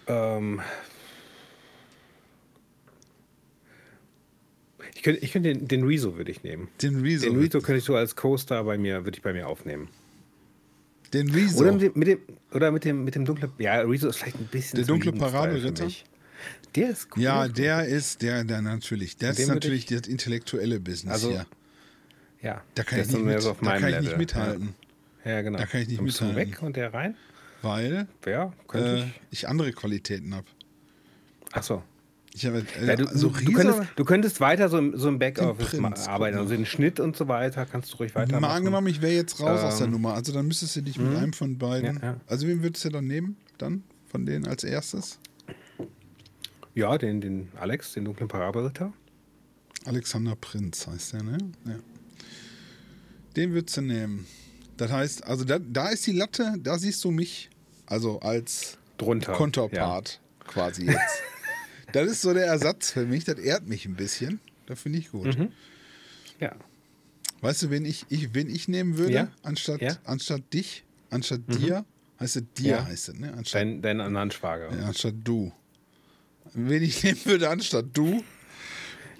Ähm, 0.08 0.62
ich 4.94 5.04
könnte, 5.04 5.20
ich 5.24 5.32
könnte 5.32 5.54
den, 5.54 5.68
den 5.68 5.84
Rezo 5.84 6.18
würde 6.18 6.32
ich 6.32 6.44
nehmen. 6.44 6.68
den 6.82 7.02
Rezo? 7.02 7.26
Den 7.30 7.40
Rezo 7.40 7.60
könnte 7.62 7.80
ich 7.80 7.84
so 7.84 7.96
als 7.96 8.16
Co-Star 8.16 8.64
bei 8.64 8.78
mir, 8.78 9.04
würde 9.06 9.18
ich 9.18 9.24
bei 9.24 9.34
mir 9.34 9.48
aufnehmen. 9.48 9.90
Den 11.14 11.30
Rezo. 11.32 11.60
Oder 11.60 11.74
mit 11.74 11.82
dem, 11.82 11.92
mit 11.96 12.08
dem, 12.08 12.20
oder 12.54 12.72
mit 12.72 12.84
dem, 12.86 13.04
mit 13.04 13.16
dem 13.16 13.26
dunklen, 13.26 13.52
ja, 13.58 13.80
Rezo 13.82 14.08
ist 14.10 14.18
vielleicht 14.18 14.40
ein 14.40 14.48
bisschen 14.48 14.78
Der 14.78 14.86
dunkle 14.86 15.12
Paraderitter? 15.14 15.88
Der 16.76 16.90
ist 16.90 17.08
cool. 17.16 17.24
ja, 17.24 17.48
der 17.48 17.86
ist, 17.88 18.22
der, 18.22 18.44
der 18.44 18.62
natürlich. 18.62 19.18
Der 19.18 19.32
ist 19.32 19.48
natürlich 19.48 19.86
das 19.86 20.02
intellektuelle 20.08 20.80
Business 20.80 21.14
Also, 21.14 21.30
hier. 21.30 21.46
ja. 22.42 22.62
Da 22.76 22.84
kann, 22.84 23.00
ich 23.00 23.08
nicht, 23.08 23.24
mit, 23.24 23.42
so 23.42 23.56
da 23.62 23.78
kann 23.80 23.94
ich 23.94 24.00
nicht 24.02 24.18
mithalten, 24.18 24.76
Ja, 25.25 25.42
genau. 25.42 25.57
Da 25.57 25.66
kann 25.66 25.81
ich 25.81 25.88
nicht 25.89 26.01
mithalten. 26.01 26.36
weg 26.36 26.62
und 26.62 26.75
der 26.77 26.94
rein? 26.94 27.16
weil 27.62 28.07
Ja, 28.27 28.54
äh, 28.74 29.00
ich. 29.00 29.06
ich 29.31 29.48
andere 29.48 29.72
Qualitäten 29.72 30.36
habe. 30.36 30.45
Ach 31.51 31.63
so. 31.63 31.81
Ich 32.33 32.45
habe 32.45 32.63
äh, 32.80 32.86
Ja, 32.86 32.95
du, 32.95 33.07
so 33.18 33.30
du, 33.30 33.51
könntest, 33.54 33.81
du 33.95 34.04
könntest 34.06 34.39
weiter 34.39 34.69
so 34.69 34.77
im, 34.77 34.95
so 34.98 35.07
im 35.07 35.18
Backoffice 35.19 35.80
arbeiten, 36.07 36.38
also 36.38 36.54
den 36.54 36.66
Schnitt 36.66 37.00
und 37.00 37.16
so 37.16 37.27
weiter 37.27 37.66
kannst 37.66 37.94
du 37.94 37.98
ruhig 37.98 38.13
weitermachen. 38.13 38.42
mal 38.42 38.54
angenommen, 38.56 38.88
ich 38.88 39.01
wäre 39.01 39.13
jetzt 39.13 39.39
raus 39.39 39.62
aus 39.62 39.77
der 39.77 39.88
Ähm, 39.88 39.94
Nummer. 39.94 40.13
Also 40.13 40.31
dann 40.33 40.45
müsstest 40.48 40.75
du 40.75 40.81
dich 40.81 41.00
mit 41.00 41.16
einem 41.16 41.33
von 41.33 41.57
beiden. 41.57 42.00
Ja. 42.04 42.18
Also 42.27 42.45
wen 42.48 42.62
würdest 42.62 42.86
du 42.86 42.89
dann 42.89 43.07
nehmen? 43.07 43.38
Dann 43.57 43.83
von 44.12 44.25
denen 44.25 44.45
als 44.48 44.63
erstes? 44.63 45.18
Ja, 46.75 46.98
den, 46.98 47.22
den 47.22 47.48
Alex, 47.60 47.94
den 47.94 48.04
dunklen 48.06 48.27
Parabelritter. 48.27 48.92
Alexander 49.86 50.36
Prinz 50.36 50.86
heißt 50.88 51.13
der, 51.13 51.24
ne? 51.24 51.38
Ja. 51.66 51.75
Den 53.38 53.54
würdest 53.54 53.77
du 53.77 53.81
nehmen. 53.81 54.27
Das 54.77 54.92
heißt, 54.92 55.24
also 55.25 55.45
da, 55.45 55.60
da 55.60 55.89
ist 55.89 56.06
die 56.06 56.12
Latte, 56.12 56.54
da 56.60 56.77
siehst 56.77 57.04
du 57.04 57.12
mich, 57.12 57.50
also 57.86 58.19
als 58.19 58.77
Drunter. 58.98 59.33
Konterpart 59.33 60.19
quasi 60.45 60.86
jetzt. 60.86 61.22
das 61.94 62.10
ist 62.12 62.22
so 62.22 62.33
der 62.33 62.45
Ersatz 62.45 62.92
für 62.92 63.06
mich, 63.06 63.24
das 63.24 63.39
ehrt 63.39 63.68
mich 63.68 63.86
ein 63.86 63.95
bisschen. 63.95 64.39
Das 64.66 64.81
finde 64.81 65.00
ich 65.00 65.12
gut. 65.12 65.36
Ja. 65.36 65.48
ja. 66.39 66.56
Weißt 67.42 67.62
du, 67.63 67.69
wen 67.69 67.86
ich, 67.86 68.06
ich, 68.10 68.33
wen 68.33 68.50
ich 68.50 68.68
nehmen 68.68 68.98
würde, 68.98 69.13
Ja. 69.13 69.27
anstatt, 69.44 69.81
Ja. 69.81 69.92
Mhm. 69.94 69.98
anstatt 70.06 70.54
dich, 70.54 70.83
anstatt 71.10 71.42
dir, 71.48 71.86
heißt 72.19 72.36
es 72.38 72.44
dir, 72.57 72.68
Ja. 72.77 72.86
heißt 72.86 73.10
es, 73.10 73.16
ne? 73.19 73.33
Anstatt, 73.33 73.62
Dein, 73.62 73.81
dein 73.81 74.01
anderen 74.01 74.31
Schwager. 74.31 74.75
ja, 74.75 74.86
anstatt 74.86 75.16
du. 75.24 75.51
Wen 76.53 76.84
ich 76.84 77.03
nehmen 77.03 77.20
würde, 77.25 77.50
anstatt 77.50 77.86
du, 77.94 78.24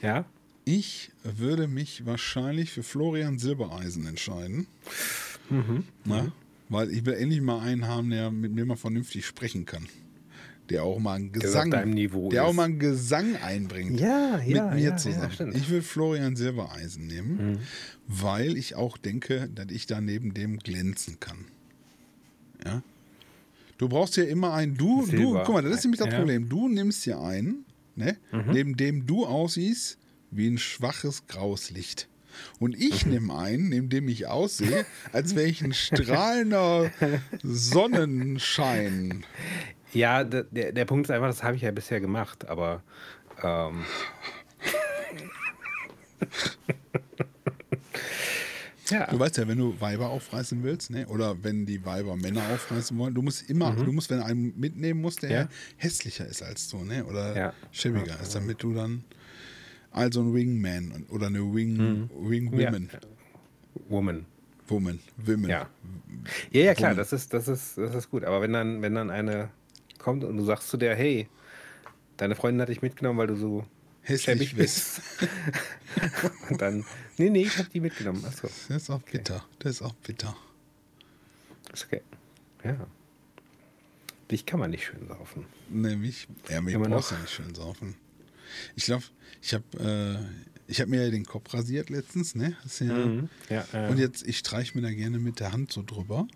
Ja? 0.02 0.26
Ich 0.68 1.12
würde 1.24 1.68
mich 1.68 2.08
wahrscheinlich 2.08 2.72
für 2.72 2.82
Florian 2.82 3.38
Silbereisen 3.38 4.08
entscheiden. 4.08 4.66
Mhm. 5.50 5.84
Na? 6.06 6.32
Weil 6.70 6.90
ich 6.92 7.06
will 7.06 7.14
endlich 7.14 7.42
mal 7.42 7.60
einen 7.60 7.88
haben, 7.88 8.10
der 8.10 8.32
mit 8.32 8.52
mir 8.54 8.66
mal 8.66 8.76
vernünftig 8.78 9.26
sprechen 9.26 9.66
kann. 9.66 9.88
Der 10.70 10.84
auch 10.84 10.98
mal 10.98 11.14
einen 11.14 11.32
Gesang, 11.32 11.70
Niveau 11.92 12.30
der 12.30 12.44
auch 12.46 12.54
mal 12.54 12.64
einen 12.64 12.80
Gesang 12.80 13.36
einbringt. 13.36 14.00
Ja, 14.00 14.38
mit 14.44 14.48
ja, 14.56 14.72
mir 14.72 14.80
ja, 14.82 14.98
zusammen. 14.98 15.30
ja, 15.38 15.48
ich 15.50 15.70
will 15.70 15.84
Florian 15.84 16.36
Silbereisen 16.36 17.06
nehmen, 17.06 17.52
Mhm. 17.52 17.58
weil 18.08 18.58
ich 18.58 18.74
auch 18.76 18.98
denke, 18.98 19.48
dass 19.54 19.68
ich 19.70 19.86
da 19.86 20.02
neben 20.02 20.34
dem 20.34 20.58
glänzen 20.58 21.20
kann. 21.20 21.46
Ja. 22.66 22.82
Du 23.78 23.88
brauchst 23.90 24.18
ja 24.18 24.24
immer 24.24 24.54
einen, 24.54 24.76
du, 24.76 25.02
du, 25.02 25.06
Silber. 25.12 25.44
guck 25.46 25.54
mal, 25.56 25.62
das 25.62 25.76
ist 25.78 25.84
nämlich 25.84 26.00
das 26.00 26.10
Ja. 26.12 26.18
Problem. 26.18 26.50
Du 26.50 26.68
nimmst 26.68 27.06
ja 27.06 27.22
einen, 27.22 27.66
ne, 27.96 28.18
Mhm. 28.32 28.52
neben 28.52 28.78
dem 28.78 29.06
du 29.06 29.26
aussiehst 29.28 30.00
wie 30.32 30.48
ein 30.48 30.58
schwaches 30.58 31.28
graues 31.28 31.70
Licht. 31.70 32.08
Und 32.60 32.76
ich 32.76 33.06
Mhm. 33.06 33.12
nehme 33.12 33.38
einen, 33.38 33.70
neben 33.70 33.90
dem 33.90 34.08
ich 34.08 34.28
aussehe, 34.28 34.86
als 35.14 35.36
wäre 35.36 35.48
ich 35.48 35.62
ein 35.62 35.74
strahlender 35.74 36.92
Sonnenschein. 37.44 39.24
Ja, 39.94 40.24
der, 40.24 40.44
der 40.72 40.86
Punkt 40.86 41.08
ist 41.08 41.12
einfach, 41.12 41.28
das 41.28 41.44
habe 41.44 41.56
ich 41.56 41.62
ja 41.62 41.72
bisher 41.72 42.02
gemacht, 42.02 42.48
aber 42.48 42.82
ähm, 43.44 43.86
ja, 48.90 49.08
Du 49.08 49.20
weißt 49.20 49.38
ja, 49.38 49.48
wenn 49.48 49.58
du 49.58 49.80
Weiber 49.82 50.10
aufreißen 50.10 50.62
willst, 50.64 50.92
ne? 50.92 51.08
oder 51.08 51.44
wenn 51.44 51.66
die 51.66 51.84
Weiber 51.86 52.16
Männer 52.16 52.42
aufreißen 52.54 52.98
wollen, 52.98 53.14
du 53.14 53.22
musst 53.22 53.50
immer, 53.50 53.72
du 53.72 53.92
musst, 53.92 54.10
wenn 54.10 54.20
du 54.20 54.26
einen 54.26 54.58
mitnehmen 54.60 55.02
musst, 55.02 55.24
der 55.24 55.30
Mhm. 55.30 55.36
Ja. 55.36 55.48
hässlicher 55.78 56.26
ist 56.28 56.44
als 56.44 56.70
du, 56.70 56.84
ne? 56.84 57.06
oder 57.06 57.36
Ja. 57.36 57.54
schäbiger 57.72 58.20
ist, 58.22 58.36
damit 58.36 58.62
du 58.62 58.74
dann 58.74 59.04
also 59.96 60.22
ein 60.22 60.34
Wingman 60.34 61.06
oder 61.10 61.28
eine 61.28 61.40
Wing, 61.40 62.10
Wingwoman, 62.16 62.84
Mhm. 62.84 62.90
ja. 62.92 63.00
Woman. 63.90 64.26
Woman, 64.68 65.00
Women. 65.18 65.50
Ja. 65.50 65.70
Ja, 66.52 66.62
ja, 66.62 66.74
klar, 66.74 66.92
Woman. 66.92 66.98
das 66.98 67.14
ist, 67.14 67.34
das 67.34 67.48
ist, 67.48 67.78
das 67.78 67.94
ist 67.96 68.10
gut. 68.10 68.24
Aber 68.24 68.42
wenn 68.42 68.54
dann, 68.54 68.82
wenn 68.82 68.96
dann 68.96 69.10
eine 69.10 69.50
kommt 70.00 70.24
und 70.24 70.38
du 70.38 70.44
sagst 70.44 70.70
zu 70.70 70.78
der, 70.78 70.96
hey, 70.96 71.28
deine 72.18 72.36
Freundin 72.36 72.62
hat 72.62 72.70
dich 72.70 72.82
mitgenommen, 72.82 73.18
weil 73.20 73.28
du 73.28 73.36
so 73.36 73.66
Hässlich 74.02 74.56
bist. 74.56 75.02
und 76.50 76.62
dann, 76.62 76.86
nee, 77.18 77.30
nee, 77.30 77.42
ich 77.44 77.58
habe 77.58 77.70
die 77.70 77.80
mitgenommen. 77.80 78.24
Achso, 78.26 78.48
Das 78.68 78.70
ist 78.84 78.90
auch 78.90 79.02
bitter, 79.02 79.44
das 79.60 79.72
ist 79.74 79.82
auch 79.82 79.94
bitter. 79.96 80.36
ist 81.74 81.86
okay. 81.86 82.02
Ja. 82.64 82.76
Dich 84.32 84.46
kann 84.46 84.60
man 84.60 84.72
nicht 84.72 84.86
schön 84.86 85.08
saufen. 85.08 85.46
Nämlich, 85.70 86.28
ja, 86.50 86.62
mir 86.62 86.72
Immer 86.76 86.90
brauchst 86.90 87.12
du 87.12 87.16
nicht 87.16 87.32
schön 87.32 87.54
saufen. 87.56 87.96
Ich 88.76 88.86
glaube, 88.86 89.04
ich 89.42 89.54
habe, 89.54 89.64
äh, 89.80 90.72
ich 90.72 90.82
habe 90.82 90.90
mir 90.90 91.06
ja 91.06 91.12
den 91.12 91.26
Kopf 91.26 91.54
rasiert 91.54 91.90
letztens, 91.90 92.36
ne? 92.36 92.56
Ja, 92.80 92.86
mhm. 92.94 93.30
ja, 93.50 93.66
ja, 93.72 93.88
Und 93.90 94.00
jetzt, 94.00 94.28
ich 94.28 94.38
streiche 94.38 94.78
mir 94.78 94.82
da 94.82 94.92
gerne 94.92 95.20
mit 95.20 95.40
der 95.40 95.52
Hand 95.52 95.72
so 95.72 95.84
drüber, 95.84 96.28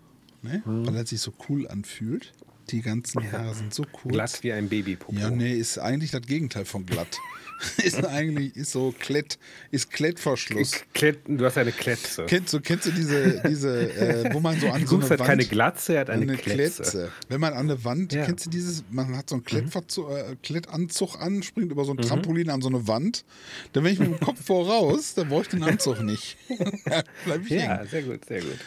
ne? 0.42 0.62
Mhm. 0.66 0.86
Weil 0.86 0.94
das 0.94 1.10
sich 1.10 1.22
so 1.22 1.34
cool 1.50 1.68
anfühlt. 1.68 2.34
Die 2.70 2.82
ganzen 2.82 3.32
Haare 3.32 3.54
sind 3.54 3.74
so 3.74 3.84
kurz. 3.84 4.14
Glatt 4.14 4.44
wie 4.44 4.54
ein 4.54 4.70
Babypopo. 4.70 5.18
Ja, 5.18 5.30
nee, 5.30 5.54
ist 5.54 5.78
eigentlich 5.80 6.12
das 6.12 6.22
Gegenteil 6.22 6.66
von 6.66 6.86
glatt. 6.86 7.20
ist 7.84 8.06
eigentlich 8.06 8.56
ist 8.56 8.72
so 8.72 8.94
Klett, 8.98 9.38
ist 9.72 9.92
Klettverschluss. 9.92 10.84
Klett, 10.94 11.20
du 11.28 11.44
hast 11.44 11.58
eine 11.58 11.72
Kletze. 11.72 12.26
Kennst 12.26 12.54
du, 12.54 12.62
kennst 12.62 12.86
du 12.86 12.92
diese, 12.92 13.42
diese 13.48 13.92
äh, 13.96 14.34
wo 14.34 14.40
man 14.40 14.60
so 14.60 14.70
an 14.70 14.86
so 14.88 14.96
eine 14.96 15.10
hat 15.10 15.20
Wand, 15.20 15.28
keine 15.28 15.46
Glatze, 15.46 15.96
er 15.96 16.02
hat 16.02 16.10
eine, 16.10 16.24
eine 16.24 16.38
Kletze. 16.38 16.84
Kletze. 16.84 17.12
Wenn 17.28 17.42
man 17.42 17.54
an 17.54 17.70
eine 17.70 17.84
Wand, 17.84 18.14
ja. 18.14 18.26
kennst 18.26 18.46
du 18.46 18.50
dieses, 18.50 18.84
man 18.92 19.16
hat 19.18 19.30
so 19.30 19.36
einen 19.36 19.44
Klettverzug, 19.44 20.10
äh, 20.10 20.36
Klettanzug 20.42 21.20
an, 21.20 21.44
springt 21.44 21.72
über 21.72 21.84
so 21.84 21.92
ein 21.92 21.98
mhm. 21.98 22.04
Trampolin 22.04 22.50
an 22.50 22.62
so 22.62 22.70
eine 22.70 22.88
Wand, 22.88 23.26
dann 23.74 23.84
wenn 23.84 23.94
ich 23.94 24.00
mit 24.00 24.10
dem 24.10 24.20
Kopf 24.20 24.44
voraus, 24.46 25.16
dann 25.16 25.28
brauche 25.28 25.42
ich 25.42 25.50
den 25.50 25.64
Anzug 25.64 26.02
nicht. 26.02 26.38
Bleib 27.26 27.42
ich 27.44 27.50
ja, 27.50 27.78
hängen. 27.78 27.90
sehr 27.90 28.04
gut, 28.04 28.26
sehr 28.26 28.42
gut. 28.42 28.60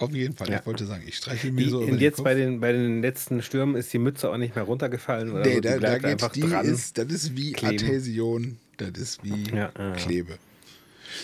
Auf 0.00 0.14
jeden 0.14 0.34
Fall. 0.34 0.48
Ja. 0.48 0.60
Ich 0.60 0.66
wollte 0.66 0.86
sagen, 0.86 1.04
ich 1.06 1.16
streiche 1.16 1.52
mir 1.52 1.64
die, 1.64 1.70
so. 1.70 1.80
Und 1.80 2.00
jetzt 2.00 2.24
bei 2.24 2.34
den, 2.34 2.60
bei 2.60 2.72
den 2.72 3.02
letzten 3.02 3.42
Stürmen 3.42 3.76
ist 3.76 3.92
die 3.92 3.98
Mütze 3.98 4.30
auch 4.30 4.36
nicht 4.36 4.54
mehr 4.54 4.64
runtergefallen? 4.64 5.30
Oder 5.32 5.44
nee, 5.44 5.54
so, 5.56 5.60
da, 5.60 5.78
da 5.78 5.98
geht 5.98 6.06
einfach 6.06 6.32
die 6.32 6.40
dran 6.40 6.66
ist, 6.66 6.96
das 6.96 7.06
ist 7.06 7.36
wie 7.36 7.52
kleben. 7.52 7.76
Adhäsion, 7.76 8.58
das 8.78 8.90
ist 8.90 9.24
wie 9.24 9.50
ja, 9.54 9.70
ja, 9.76 9.92
Klebe. 9.92 10.38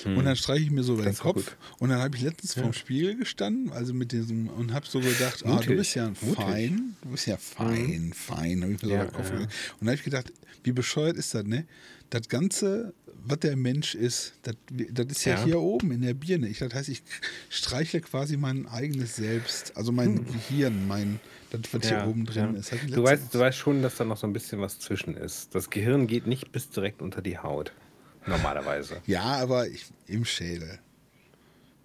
Hm. 0.03 0.19
Und 0.19 0.25
dann 0.25 0.37
streiche 0.37 0.65
ich 0.65 0.71
mir 0.71 0.83
so 0.83 0.95
über 0.95 1.05
den 1.05 1.17
Kopf. 1.17 1.57
Und 1.79 1.91
dann 1.91 2.01
habe 2.01 2.17
ich 2.17 2.23
letztens 2.23 2.55
vorm 2.55 2.73
Spiegel 2.73 3.17
gestanden, 3.17 3.73
also 3.73 3.95
mit 3.95 4.13
diesem, 4.13 4.49
und 4.49 4.73
habe 4.73 4.87
so 4.87 5.01
gedacht, 5.01 5.45
ah, 5.47 5.61
du 5.61 5.77
bist 5.77 5.95
ja 5.95 6.13
fein, 6.15 6.97
du 7.03 7.11
bist 7.11 7.27
ja 7.27 7.37
fein, 7.37 8.07
mhm. 8.07 8.13
fein. 8.13 8.63
Hab 8.63 8.71
ich 8.71 8.83
mir 8.83 8.89
so 8.89 8.95
ja, 8.95 9.05
Kopf 9.07 9.31
Und 9.31 9.49
dann 9.81 9.89
habe 9.89 9.95
ich 9.95 10.03
gedacht, 10.03 10.33
wie 10.65 10.73
bescheuert 10.73 11.17
ist 11.17 11.35
das, 11.35 11.45
ne? 11.45 11.65
Das 12.11 12.29
Ganze 12.29 12.95
was 13.29 13.41
der 13.41 13.57
Mensch 13.57 13.95
ist, 13.95 14.35
das, 14.43 14.55
das 14.71 15.07
ist 15.07 15.25
ja, 15.25 15.35
ja, 15.35 15.45
hier 15.45 15.61
oben 15.61 15.91
in 15.93 16.03
der 16.03 16.15
Birne. 16.15 16.49
Ich, 16.49 16.59
das 16.59 16.73
heißt, 16.73 16.89
ich 16.89 17.03
streichle 17.51 18.01
quasi 18.01 18.37
mein 18.37 18.69
eigenes 18.69 19.17
Selbst, 19.17 19.77
also 19.77 19.93
mein 19.93 20.19
hm. 20.19 20.27
Gehirn, 20.27 20.87
mein, 20.87 21.21
das, 21.51 21.61
was 21.73 21.89
ja, 21.89 22.03
hier 22.03 22.11
oben 22.11 22.25
drin 22.25 22.55
ja. 22.55 22.61
ist. 22.61 22.73
Du 22.89 23.03
weißt, 23.03 23.35
du 23.35 23.39
weißt 23.39 23.59
schon, 23.59 23.83
dass 23.83 23.97
da 23.97 24.05
noch 24.05 24.17
so 24.17 24.27
ein 24.27 24.33
bisschen 24.33 24.61
was 24.61 24.79
zwischen 24.79 25.17
ist. 25.17 25.55
Das 25.55 25.71
Gehirn 25.71 26.07
geht 26.07 26.27
nicht 26.27 26.53
bis 26.53 26.71
direkt 26.71 27.03
unter 27.03 27.23
die 27.23 27.39
Haut, 27.39 27.73
normalerweise. 28.27 29.01
ja, 29.07 29.23
aber 29.23 29.67
ich, 29.69 29.87
im 30.07 30.25
Schädel. 30.25 30.79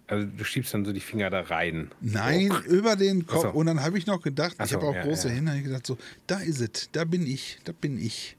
Also 0.06 0.26
du 0.26 0.44
schiebst 0.44 0.74
dann 0.74 0.84
so 0.84 0.92
die 0.92 1.00
Finger 1.00 1.30
da 1.30 1.40
rein. 1.40 1.90
Nein, 2.00 2.52
oh. 2.52 2.68
über 2.68 2.96
den 2.96 3.26
Kopf. 3.26 3.42
So. 3.42 3.50
Und 3.50 3.66
dann 3.66 3.82
habe 3.82 3.96
ich 3.96 4.06
noch 4.06 4.20
gedacht, 4.20 4.56
so, 4.58 4.64
ich 4.64 4.74
habe 4.74 4.86
auch 4.86 4.94
ja, 4.94 5.02
große 5.02 5.28
ja. 5.28 5.34
Hände, 5.34 5.56
ich 5.56 5.64
gedacht 5.64 5.86
so, 5.86 5.96
da 6.26 6.38
ist 6.38 6.60
es, 6.60 6.90
da 6.92 7.04
bin 7.04 7.26
ich, 7.26 7.58
da 7.64 7.72
bin 7.72 7.98
ich. 7.98 8.36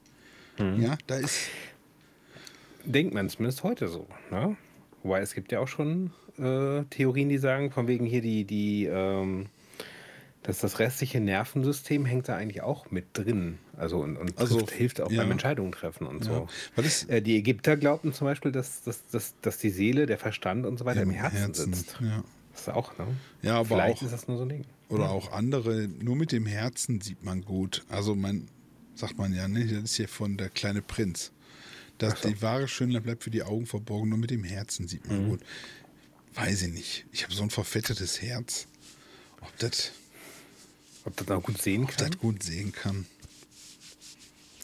Mhm. 0.58 0.80
Ja, 0.80 0.96
da 1.08 1.16
ist 1.16 1.48
denkt 2.84 3.14
man 3.14 3.28
zumindest 3.28 3.62
heute 3.62 3.88
so. 3.88 4.06
Ne? 4.30 4.56
Wobei 5.02 5.20
es 5.20 5.34
gibt 5.34 5.52
ja 5.52 5.60
auch 5.60 5.68
schon 5.68 6.12
äh, 6.38 6.84
Theorien, 6.90 7.28
die 7.28 7.38
sagen, 7.38 7.70
von 7.70 7.86
wegen 7.86 8.06
hier 8.06 8.20
die, 8.20 8.44
die, 8.44 8.86
ähm, 8.86 9.46
dass 10.42 10.58
das 10.58 10.78
restliche 10.78 11.20
Nervensystem 11.20 12.04
hängt 12.04 12.28
da 12.28 12.36
eigentlich 12.36 12.62
auch 12.62 12.90
mit 12.90 13.06
drin. 13.12 13.58
Also 13.76 13.98
und, 13.98 14.16
und 14.16 14.38
also, 14.38 14.58
trifft, 14.58 14.72
hilft 14.72 15.00
auch 15.00 15.10
ja. 15.10 15.22
beim 15.22 15.30
Entscheidungen 15.30 15.72
treffen 15.72 16.06
und 16.06 16.26
ja. 16.26 16.46
so. 16.76 16.82
Äh, 17.08 17.22
die 17.22 17.36
Ägypter 17.36 17.76
glaubten 17.76 18.12
zum 18.12 18.26
Beispiel, 18.26 18.52
dass, 18.52 18.82
dass, 18.82 19.06
dass, 19.06 19.34
dass 19.40 19.58
die 19.58 19.70
Seele, 19.70 20.06
der 20.06 20.18
Verstand 20.18 20.66
und 20.66 20.78
so 20.78 20.84
weiter 20.84 21.02
im, 21.02 21.10
im 21.10 21.16
Herzen, 21.16 21.38
Herzen, 21.38 21.72
sitzt. 21.74 21.98
Ja. 22.00 22.24
Das 22.52 22.62
ist 22.62 22.68
auch, 22.68 22.96
ne? 22.98 23.06
Ja, 23.42 23.56
aber 23.56 23.66
Vielleicht 23.66 23.98
auch, 23.98 24.02
ist 24.02 24.12
das 24.12 24.28
nur 24.28 24.36
so 24.36 24.44
ein 24.44 24.48
Ding. 24.48 24.64
Oder 24.88 25.10
auch 25.10 25.32
andere, 25.32 25.88
nur 25.88 26.14
mit 26.14 26.30
dem 26.30 26.46
Herzen 26.46 27.00
sieht 27.00 27.24
man 27.24 27.44
gut. 27.44 27.84
Also 27.88 28.14
man, 28.14 28.46
sagt 28.94 29.18
man 29.18 29.34
ja, 29.34 29.48
ne? 29.48 29.66
Das 29.66 29.82
ist 29.82 29.96
hier 29.96 30.08
von 30.08 30.36
der 30.36 30.50
kleine 30.50 30.80
Prinz. 30.80 31.32
Dass 31.98 32.22
so. 32.22 32.28
die 32.28 32.42
wahre 32.42 32.68
Schönheit 32.68 33.04
bleibt 33.04 33.22
für 33.22 33.30
die 33.30 33.42
Augen 33.42 33.66
verborgen, 33.66 34.08
nur 34.08 34.18
mit 34.18 34.30
dem 34.30 34.44
Herzen 34.44 34.88
sieht 34.88 35.06
man 35.08 35.24
mhm. 35.24 35.28
gut. 35.30 35.40
Weiß 36.34 36.62
ich 36.62 36.72
nicht. 36.72 37.06
Ich 37.12 37.22
habe 37.22 37.32
so 37.32 37.42
ein 37.42 37.50
verfettetes 37.50 38.20
Herz. 38.20 38.66
Ob 39.40 39.56
das. 39.58 39.92
Ob 41.04 41.16
das 41.16 41.30
auch 41.30 41.42
gut 41.42 41.60
sehen 41.60 41.86
kann? 41.86 42.06
Ob 42.06 42.10
das 42.12 42.18
gut 42.18 42.42
sehen 42.42 42.72
kann. 42.72 43.06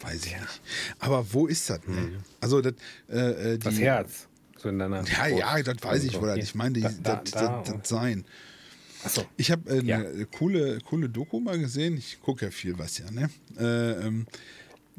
Weiß 0.03 0.25
ich 0.25 0.33
ja. 0.33 0.41
nicht. 0.41 0.61
Aber 0.99 1.33
wo 1.33 1.47
ist 1.47 1.69
das? 1.71 1.81
Mhm. 1.87 2.17
Also, 2.41 2.61
das, 2.61 2.75
äh, 3.09 3.53
äh 3.53 3.59
das 3.59 3.79
Herz. 3.79 4.27
So 4.57 4.69
in 4.69 4.79
deiner 4.79 5.05
ja, 5.05 5.27
ja, 5.27 5.63
das 5.63 5.83
weiß 5.83 6.05
ich, 6.05 6.17
oder? 6.17 6.37
Ich 6.37 6.55
meine, 6.55 6.81
das, 6.81 7.01
da, 7.03 7.17
das, 7.17 7.31
da, 7.31 7.63
das, 7.65 7.75
das 7.77 7.89
Sein. 7.89 8.25
So. 9.09 9.25
Ich 9.37 9.51
habe 9.51 9.71
äh, 9.71 9.79
eine 9.79 9.87
ja. 9.89 10.25
coole, 10.27 10.79
coole 10.81 11.09
Doku 11.09 11.41
mal 11.41 11.59
gesehen. 11.59 11.97
Ich 11.97 12.21
gucke 12.21 12.47
ja 12.47 12.51
viel 12.51 12.79
was 12.79 12.99
ja, 12.99 13.11
ne? 13.11 13.31
Äh, 13.59 14.07
ähm, 14.07 14.27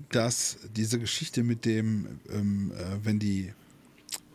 dass 0.09 0.57
diese 0.75 0.99
Geschichte 0.99 1.43
mit 1.43 1.65
dem, 1.65 2.19
ähm, 2.29 2.71
äh, 2.71 3.05
wenn 3.05 3.19
die 3.19 3.53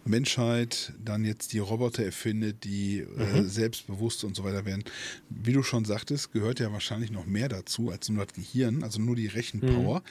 Menschheit 0.06 0.92
dann 1.04 1.24
jetzt 1.24 1.52
die 1.52 1.58
Roboter 1.58 2.04
erfindet, 2.04 2.64
die 2.64 3.00
äh, 3.00 3.40
mhm. 3.40 3.48
selbstbewusst 3.48 4.24
und 4.24 4.36
so 4.36 4.44
weiter 4.44 4.64
werden. 4.64 4.84
Wie 5.28 5.52
du 5.52 5.62
schon 5.62 5.84
sagtest, 5.84 6.32
gehört 6.32 6.60
ja 6.60 6.72
wahrscheinlich 6.72 7.10
noch 7.10 7.26
mehr 7.26 7.48
dazu 7.48 7.90
als 7.90 8.08
nur 8.08 8.24
das 8.24 8.34
Gehirn, 8.34 8.82
also 8.82 9.00
nur 9.00 9.16
die 9.16 9.26
Rechenpower. 9.26 10.02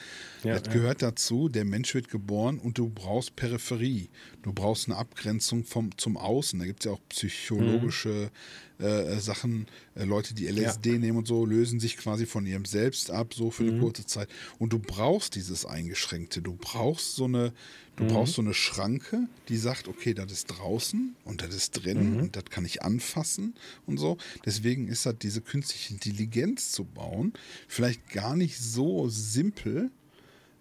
Mhm. 0.42 0.48
Ja, 0.48 0.58
das 0.58 0.72
gehört 0.72 1.02
ja. 1.02 1.10
dazu, 1.10 1.48
der 1.48 1.64
Mensch 1.64 1.94
wird 1.94 2.08
geboren 2.08 2.58
und 2.58 2.78
du 2.78 2.88
brauchst 2.88 3.36
Peripherie. 3.36 4.08
Du 4.42 4.52
brauchst 4.52 4.88
eine 4.88 4.96
Abgrenzung 4.96 5.64
vom, 5.64 5.96
zum 5.96 6.16
Außen. 6.16 6.58
Da 6.58 6.66
gibt 6.66 6.80
es 6.80 6.86
ja 6.86 6.92
auch 6.92 7.00
psychologische 7.08 8.08
mhm. 8.08 8.30
Äh, 8.78 9.18
Sachen. 9.18 9.66
Äh, 9.94 10.04
Leute, 10.04 10.34
die 10.34 10.46
LSD 10.46 10.92
ja. 10.92 10.98
nehmen 10.98 11.18
und 11.18 11.26
so, 11.26 11.44
lösen 11.44 11.80
sich 11.80 11.96
quasi 11.96 12.26
von 12.26 12.46
ihrem 12.46 12.64
Selbst 12.64 13.10
ab, 13.10 13.34
so 13.34 13.50
für 13.50 13.64
eine 13.64 13.72
mhm. 13.72 13.80
kurze 13.80 14.06
Zeit. 14.06 14.28
Und 14.58 14.72
du 14.72 14.78
brauchst 14.78 15.34
dieses 15.34 15.64
Eingeschränkte. 15.64 16.42
Du 16.42 16.54
brauchst 16.54 17.16
so 17.16 17.24
eine 17.24 17.52
Du 17.96 18.04
mhm. 18.04 18.08
brauchst 18.08 18.34
so 18.34 18.42
eine 18.42 18.52
Schranke, 18.52 19.26
die 19.48 19.56
sagt, 19.56 19.88
okay, 19.88 20.12
das 20.12 20.30
ist 20.30 20.46
draußen 20.46 21.16
und 21.24 21.40
das 21.40 21.54
ist 21.54 21.70
drin 21.82 22.12
mhm. 22.12 22.20
und 22.20 22.36
das 22.36 22.44
kann 22.44 22.66
ich 22.66 22.82
anfassen 22.82 23.54
und 23.86 23.96
so. 23.96 24.18
Deswegen 24.44 24.88
ist 24.88 25.06
das 25.06 25.16
diese 25.18 25.40
künstliche 25.40 25.94
Intelligenz 25.94 26.72
zu 26.72 26.84
bauen 26.84 27.32
vielleicht 27.68 28.10
gar 28.10 28.36
nicht 28.36 28.58
so 28.58 29.08
simpel, 29.08 29.90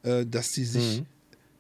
äh, 0.04 0.26
dass 0.26 0.54
sie 0.54 0.64
sich 0.66 1.02
mhm. 1.02 1.06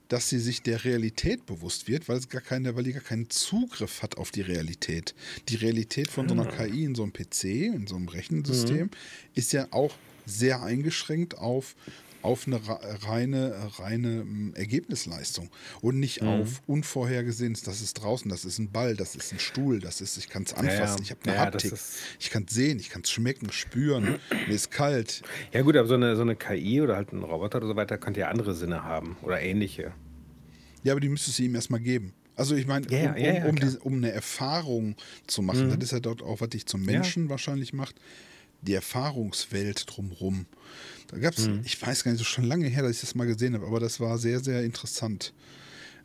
Dass 0.07 0.29
sie 0.29 0.39
sich 0.39 0.61
der 0.61 0.83
Realität 0.83 1.45
bewusst 1.45 1.87
wird, 1.87 2.07
weil 2.07 2.17
es 2.17 2.29
gar 2.29 2.41
keine, 2.41 2.75
weil 2.75 2.83
die 2.83 2.93
gar 2.93 3.01
keinen 3.01 3.29
Zugriff 3.29 4.01
hat 4.03 4.17
auf 4.17 4.31
die 4.31 4.41
Realität. 4.41 5.15
Die 5.49 5.55
Realität 5.55 6.09
von 6.09 6.27
so 6.27 6.33
einer 6.35 6.47
ah. 6.47 6.51
KI 6.51 6.83
in 6.83 6.95
so 6.95 7.03
einem 7.03 7.13
PC, 7.13 7.43
in 7.43 7.87
so 7.87 7.95
einem 7.95 8.07
Rechensystem, 8.07 8.85
mhm. 8.85 8.89
ist 9.33 9.53
ja 9.53 9.67
auch 9.71 9.95
sehr 10.25 10.63
eingeschränkt 10.63 11.37
auf 11.37 11.75
auf 12.25 12.47
eine 12.47 12.59
reine, 13.07 13.55
reine 13.77 14.21
hm, 14.21 14.53
Ergebnisleistung 14.55 15.49
und 15.81 15.99
nicht 15.99 16.21
mhm. 16.21 16.27
auf 16.27 16.61
Unvorhergesehenes, 16.65 17.61
das 17.61 17.81
ist 17.81 17.93
draußen, 18.01 18.29
das 18.29 18.43
ist 18.43 18.59
ein 18.59 18.71
Ball, 18.71 18.95
das 18.95 19.15
ist 19.15 19.31
ein 19.31 19.39
Stuhl, 19.39 19.79
das 19.79 20.01
ist, 20.01 20.17
ich 20.17 20.27
kann 20.27 20.43
es 20.43 20.53
anfassen, 20.53 20.97
ja, 20.97 21.03
ich 21.03 21.11
habe 21.11 21.21
eine 21.25 21.35
ja, 21.35 21.41
Haptik, 21.41 21.73
ich 22.19 22.29
kann 22.31 22.45
es 22.47 22.55
sehen, 22.55 22.79
ich 22.79 22.89
kann 22.89 23.03
es 23.03 23.11
schmecken, 23.11 23.51
spüren, 23.51 24.19
mir 24.47 24.53
ist 24.55 24.71
kalt. 24.71 25.21
Ja 25.53 25.61
gut, 25.61 25.77
aber 25.77 25.87
so 25.87 25.93
eine, 25.93 26.15
so 26.15 26.23
eine 26.23 26.35
KI 26.35 26.81
oder 26.81 26.95
halt 26.95 27.13
ein 27.13 27.23
Roboter 27.23 27.59
oder 27.59 27.67
so 27.67 27.75
weiter 27.75 27.97
könnte 27.97 28.21
ja 28.21 28.29
andere 28.29 28.55
Sinne 28.55 28.83
haben 28.83 29.17
oder 29.21 29.39
ähnliche. 29.39 29.93
Ja, 30.83 30.93
aber 30.93 30.99
die 30.99 31.09
müsstest 31.09 31.39
du 31.39 31.43
ihm 31.43 31.55
erstmal 31.55 31.79
geben. 31.79 32.13
Also 32.35 32.55
ich 32.55 32.67
meine, 32.67 32.87
ja, 32.89 33.13
um, 33.13 33.43
um, 33.43 33.49
um, 33.49 33.55
diese, 33.55 33.79
um, 33.79 33.93
eine 33.95 34.11
Erfahrung 34.11 34.95
zu 35.25 35.41
machen, 35.41 35.67
mhm. 35.67 35.75
das 35.75 35.85
ist 35.85 35.91
ja 35.91 35.99
dort 35.99 36.21
auch, 36.21 36.41
was 36.41 36.49
dich 36.49 36.65
zum 36.65 36.83
Menschen 36.83 37.29
wahrscheinlich 37.29 37.71
macht, 37.71 37.95
die 38.61 38.73
Erfahrungswelt 38.73 39.85
drumherum. 39.87 40.45
Da 41.07 41.17
gab 41.17 41.37
es, 41.37 41.47
mhm. 41.47 41.61
ich 41.63 41.81
weiß 41.81 42.03
gar 42.03 42.11
nicht, 42.11 42.19
so 42.19 42.25
schon 42.25 42.45
lange 42.45 42.67
her, 42.67 42.83
dass 42.83 42.93
ich 42.93 43.01
das 43.01 43.15
mal 43.15 43.27
gesehen 43.27 43.53
habe, 43.53 43.65
aber 43.65 43.79
das 43.79 43.99
war 43.99 44.17
sehr, 44.17 44.39
sehr 44.39 44.63
interessant. 44.63 45.33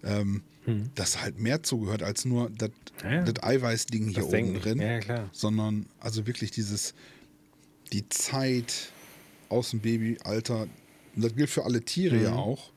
Ähm, 0.03 0.43
mhm. 0.67 0.91
Dass 0.95 1.21
halt 1.23 1.39
mehr 1.39 1.63
zugehört 1.63 2.03
als 2.03 2.25
nur 2.25 2.51
das, 2.51 2.71
ja, 3.03 3.25
Eiweißding 3.43 4.09
hier 4.09 4.25
oben 4.25 4.31
denken. 4.31 4.61
drin, 4.61 4.81
ja, 4.81 5.29
sondern 5.33 5.87
also 6.01 6.27
wirklich 6.27 6.51
dieses, 6.51 6.95
die 7.93 8.09
Zeit 8.09 8.93
aus 9.49 9.71
dem 9.71 9.81
Babyalter, 9.81 10.69
das 11.17 11.35
gilt 11.35 11.51
für 11.51 11.65
alle 11.65 11.83
Tiere 11.83 12.17
mhm. 12.17 12.23
ja 12.23 12.33
auch, 12.35 12.71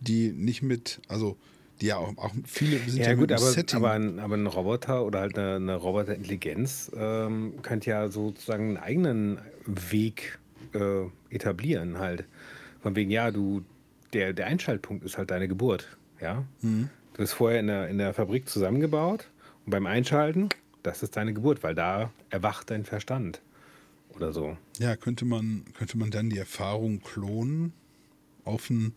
die 0.00 0.30
nicht 0.30 0.62
mit, 0.62 1.00
also 1.08 1.36
die 1.80 1.86
ja 1.86 1.96
auch, 1.96 2.16
auch 2.16 2.32
viele 2.44 2.78
sind 2.78 2.98
ja, 2.98 3.10
ja 3.10 3.14
gut, 3.14 3.32
aber, 3.32 3.54
aber, 3.72 3.90
ein, 3.92 4.18
aber 4.18 4.36
ein 4.36 4.46
Roboter 4.46 5.04
oder 5.04 5.20
halt 5.20 5.38
eine, 5.38 5.56
eine 5.56 5.76
Roboterintelligenz 5.76 6.90
ähm, 6.96 7.54
könnte 7.62 7.90
ja 7.90 8.08
sozusagen 8.08 8.68
einen 8.68 8.76
eigenen 8.76 9.38
Weg 9.64 10.38
äh, 10.74 11.34
etablieren 11.34 11.98
halt. 11.98 12.24
Von 12.80 12.96
wegen, 12.96 13.10
ja, 13.10 13.30
du, 13.30 13.64
der, 14.12 14.32
der 14.32 14.46
Einschaltpunkt 14.46 15.04
ist 15.04 15.18
halt 15.18 15.30
deine 15.30 15.48
Geburt, 15.48 15.96
ja. 16.20 16.44
Mhm. 16.62 16.90
Du 17.12 17.18
bist 17.18 17.34
vorher 17.34 17.60
in 17.60 17.66
der, 17.66 17.88
in 17.88 17.98
der 17.98 18.14
Fabrik 18.14 18.48
zusammengebaut 18.48 19.28
und 19.64 19.70
beim 19.70 19.86
Einschalten, 19.86 20.48
das 20.82 21.02
ist 21.02 21.16
deine 21.16 21.34
Geburt, 21.34 21.62
weil 21.62 21.74
da 21.74 22.12
erwacht 22.30 22.70
dein 22.70 22.84
Verstand 22.84 23.42
oder 24.10 24.32
so. 24.32 24.56
Ja, 24.78 24.96
könnte 24.96 25.24
man, 25.24 25.64
könnte 25.76 25.98
man 25.98 26.10
dann 26.10 26.30
die 26.30 26.38
Erfahrung 26.38 27.00
klonen 27.00 27.72
auf 28.44 28.70
ein 28.70 28.94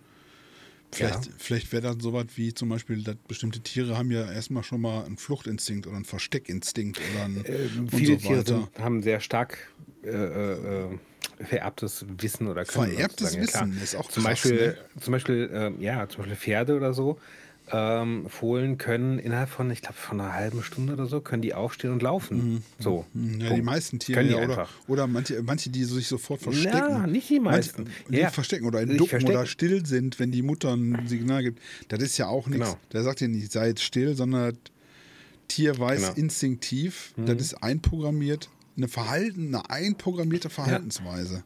Vielleicht, 0.94 1.26
ja. 1.26 1.32
vielleicht 1.38 1.72
wäre 1.72 1.82
dann 1.82 2.00
sowas 2.02 2.26
wie 2.36 2.54
zum 2.54 2.70
Beispiel, 2.70 3.02
dass 3.02 3.16
bestimmte 3.28 3.62
Tiere 3.62 3.98
haben 3.98 4.12
ja 4.12 4.30
erstmal 4.30 4.64
schon 4.64 4.82
mal 4.82 5.06
einen 5.06 5.18
Fluchtinstinkt 5.18 5.88
oder 5.88 5.96
einen 5.96 6.06
Versteckinstinkt 6.06 7.00
oder 7.14 7.26
einen, 7.26 7.46
äh, 7.46 7.70
Viele 7.88 8.20
so 8.20 8.28
Tiere 8.28 8.46
sind, 8.46 8.70
haben 8.78 9.02
sehr 9.02 9.22
stark 9.22 9.72
äh, 10.04 10.10
äh, 10.10 10.98
vererbtes 11.46 12.06
Wissen 12.18 12.48
oder 12.48 12.66
Können. 12.66 12.94
Vererbtes 12.94 13.38
Wissen 13.38 13.80
ist 13.82 13.96
auch 13.96 14.10
zum 14.10 14.24
krass, 14.24 14.42
Beispiel, 14.42 14.68
ne? 14.68 14.78
zum 15.00 15.12
Beispiel, 15.12 15.50
äh, 15.80 15.84
ja, 15.84 16.08
zum 16.10 16.20
Beispiel 16.20 16.38
Pferde 16.38 16.76
oder 16.76 16.94
so. 16.94 17.20
ähm, 17.74 18.26
Fohlen 18.28 18.78
können 18.78 19.18
innerhalb 19.20 19.50
von, 19.50 19.72
ich 19.72 19.82
glaube, 19.82 19.96
von 19.96 20.20
einer 20.20 20.34
halben 20.34 20.62
Stunde 20.64 20.94
oder 20.94 21.06
so, 21.06 21.22
können 21.22 21.42
die 21.42 21.54
aufstehen 21.54 21.92
und 21.92 22.02
laufen. 22.02 22.56
Mhm. 22.56 22.64
So. 22.80 23.06
Ja, 23.14 23.54
die 23.54 23.62
meisten 23.62 24.00
Tiere 24.00 24.24
die 24.24 24.32
ja, 24.32 24.44
oder, 24.44 24.68
oder 24.88 25.08
manche, 25.08 25.42
manche, 25.42 25.70
die 25.70 25.86
sich 25.86 26.08
sofort 26.08 26.42
verstecken. 26.42 26.78
Ja, 26.78 27.08
nicht 27.08 27.30
die 27.30 27.40
meisten. 27.40 27.84
Manche, 27.84 28.04
die 28.10 28.18
ja. 28.18 28.30
verstecken 28.30 28.66
oder 28.66 28.82
in 28.82 28.98
Ducken 28.98 29.24
oder 29.26 29.46
still 29.46 29.86
sind, 29.86 30.20
wenn 30.20 30.32
die 30.32 30.42
Mutter 30.42 30.74
ein 30.74 31.08
Signal 31.08 31.44
gibt. 31.44 31.62
Das 31.88 32.02
ist 32.02 32.18
ja 32.18 32.28
auch 32.28 32.48
nichts. 32.48 32.68
Genau. 32.68 32.80
Der 32.92 33.04
sagt 33.04 33.22
ja 33.22 33.28
nicht, 33.28 33.52
sei 33.52 33.68
jetzt 33.68 33.84
still, 33.84 34.16
sondern 34.16 34.58
Tier 35.48 35.78
weiß 35.78 36.02
genau. 36.02 36.14
instinktiv, 36.14 37.14
mhm. 37.16 37.26
das 37.26 37.42
ist 37.42 37.54
einprogrammiert, 37.56 38.50
eine 38.78 38.88
Verhalten, 38.88 39.56
eine 39.56 39.70
einprogrammierte 39.70 40.50
Verhaltensweise. 40.50 41.44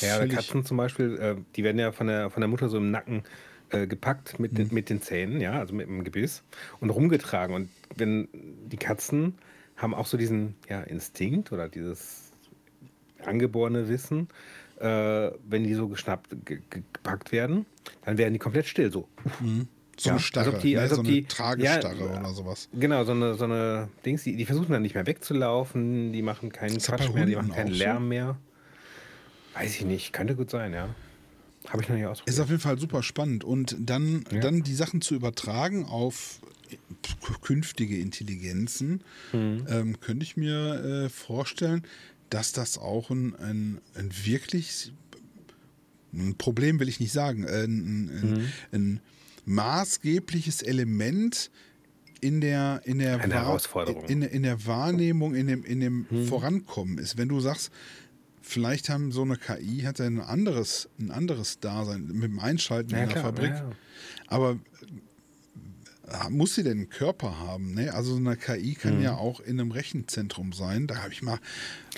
Ja, 0.00 0.24
ja 0.24 0.26
Katzen 0.26 0.64
zum 0.64 0.76
Beispiel, 0.76 1.18
äh, 1.18 1.36
die 1.56 1.64
werden 1.64 1.78
ja 1.78 1.92
von 1.92 2.06
der, 2.06 2.30
von 2.30 2.40
der 2.40 2.48
Mutter 2.48 2.68
so 2.68 2.78
im 2.78 2.90
Nacken 2.90 3.22
äh, 3.70 3.86
gepackt 3.86 4.38
mit, 4.38 4.56
den, 4.56 4.68
mhm. 4.68 4.74
mit 4.74 4.90
den 4.90 5.02
Zähnen, 5.02 5.40
ja, 5.40 5.58
also 5.58 5.74
mit 5.74 5.86
dem 5.86 6.04
Gebiss 6.04 6.42
und 6.80 6.90
rumgetragen. 6.90 7.54
Und 7.54 7.68
wenn 7.96 8.28
die 8.32 8.76
Katzen 8.76 9.34
haben 9.76 9.94
auch 9.94 10.06
so 10.06 10.16
diesen 10.16 10.54
ja, 10.68 10.82
Instinkt 10.82 11.52
oder 11.52 11.68
dieses 11.68 12.30
angeborene 13.24 13.88
Wissen, 13.88 14.28
äh, 14.78 15.30
wenn 15.48 15.64
die 15.64 15.74
so 15.74 15.88
geschnappt, 15.88 16.36
gepackt 16.44 17.32
werden, 17.32 17.66
dann 18.04 18.18
werden 18.18 18.32
die 18.32 18.38
komplett 18.38 18.66
still 18.66 18.90
so. 18.90 19.08
Mhm. 19.40 19.68
So 20.02 20.08
ja, 20.08 20.14
eine 20.14 20.20
Starre, 20.20 20.46
als 20.48 20.56
ob 20.56 20.62
die, 20.62 20.74
ne? 20.74 20.80
als 20.80 20.90
ob 20.90 20.96
so 20.96 21.02
eine 21.02 21.10
die, 21.12 21.22
Tragestarre 21.22 21.96
ja, 21.96 22.20
oder 22.20 22.34
sowas. 22.34 22.68
Genau, 22.72 23.04
so 23.04 23.12
eine, 23.12 23.34
so 23.34 23.44
eine 23.44 23.88
Dings, 24.04 24.24
die, 24.24 24.34
die 24.34 24.44
versuchen 24.44 24.72
dann 24.72 24.82
nicht 24.82 24.96
mehr 24.96 25.06
wegzulaufen, 25.06 26.12
die 26.12 26.22
machen 26.22 26.50
keinen 26.50 26.74
das 26.74 26.86
Quatsch 26.86 27.08
mehr, 27.14 27.24
die 27.24 27.36
machen 27.36 27.52
keinen 27.52 27.70
Lärm 27.70 28.02
so? 28.02 28.08
mehr. 28.08 28.36
Weiß 29.54 29.76
ich 29.76 29.84
nicht, 29.84 30.12
könnte 30.12 30.34
gut 30.34 30.50
sein, 30.50 30.72
ja. 30.72 30.88
Habe 31.68 31.82
ich 31.84 31.88
noch 31.88 31.94
nicht 31.94 32.06
ausprobiert. 32.06 32.34
Ist 32.34 32.40
auf 32.40 32.48
jeden 32.48 32.60
Fall 32.60 32.80
super 32.80 33.04
spannend. 33.04 33.44
Und 33.44 33.76
dann, 33.78 34.24
ja. 34.32 34.40
dann 34.40 34.64
die 34.64 34.74
Sachen 34.74 35.02
zu 35.02 35.14
übertragen 35.14 35.84
auf 35.84 36.40
künftige 37.42 37.96
Intelligenzen, 37.96 39.04
mhm. 39.32 39.66
ähm, 39.68 40.00
könnte 40.00 40.24
ich 40.24 40.36
mir 40.36 41.04
äh, 41.04 41.08
vorstellen, 41.10 41.86
dass 42.28 42.50
das 42.50 42.76
auch 42.76 43.10
ein, 43.10 43.36
ein, 43.36 43.80
ein, 43.94 44.10
wirklich 44.24 44.92
ein 46.12 46.34
Problem 46.38 46.80
will 46.80 46.88
ich 46.88 46.98
nicht 46.98 47.12
sagen, 47.12 47.46
ein, 47.46 48.08
ein, 48.10 48.30
mhm. 48.32 48.52
ein 48.72 49.00
maßgebliches 49.44 50.62
Element 50.62 51.50
in 52.20 52.40
der, 52.40 52.82
in 52.84 53.00
der, 53.00 53.20
Eine 53.20 53.34
Herausforderung. 53.34 54.04
In, 54.04 54.22
in 54.22 54.44
der 54.44 54.64
Wahrnehmung, 54.66 55.34
in 55.34 55.48
dem, 55.48 55.64
in 55.64 55.80
dem 55.80 56.06
hm. 56.08 56.26
Vorankommen 56.26 56.98
ist. 56.98 57.18
Wenn 57.18 57.28
du 57.28 57.40
sagst, 57.40 57.72
vielleicht 58.40 58.88
haben 58.88 59.10
so 59.10 59.22
eine 59.22 59.36
KI 59.36 59.82
hat 59.82 60.00
ein 60.00 60.20
anderes, 60.20 60.88
ein 61.00 61.10
anderes 61.10 61.58
Dasein 61.58 62.06
mit 62.06 62.24
dem 62.24 62.38
Einschalten 62.38 62.92
ja, 62.92 63.02
in 63.02 63.08
der 63.08 63.12
klar, 63.12 63.24
Fabrik. 63.24 63.50
Ja. 63.50 63.70
Aber 64.28 64.58
äh, 66.08 66.30
muss 66.30 66.54
sie 66.54 66.62
denn 66.62 66.78
einen 66.78 66.88
Körper 66.90 67.40
haben? 67.40 67.74
Ne? 67.74 67.92
Also 67.92 68.12
so 68.12 68.18
eine 68.18 68.36
KI 68.36 68.74
kann 68.74 68.94
hm. 68.94 69.02
ja 69.02 69.16
auch 69.16 69.40
in 69.40 69.58
einem 69.58 69.72
Rechenzentrum 69.72 70.52
sein. 70.52 70.86
Da 70.86 70.98
habe 71.02 71.12
ich 71.12 71.22
mal. 71.22 71.40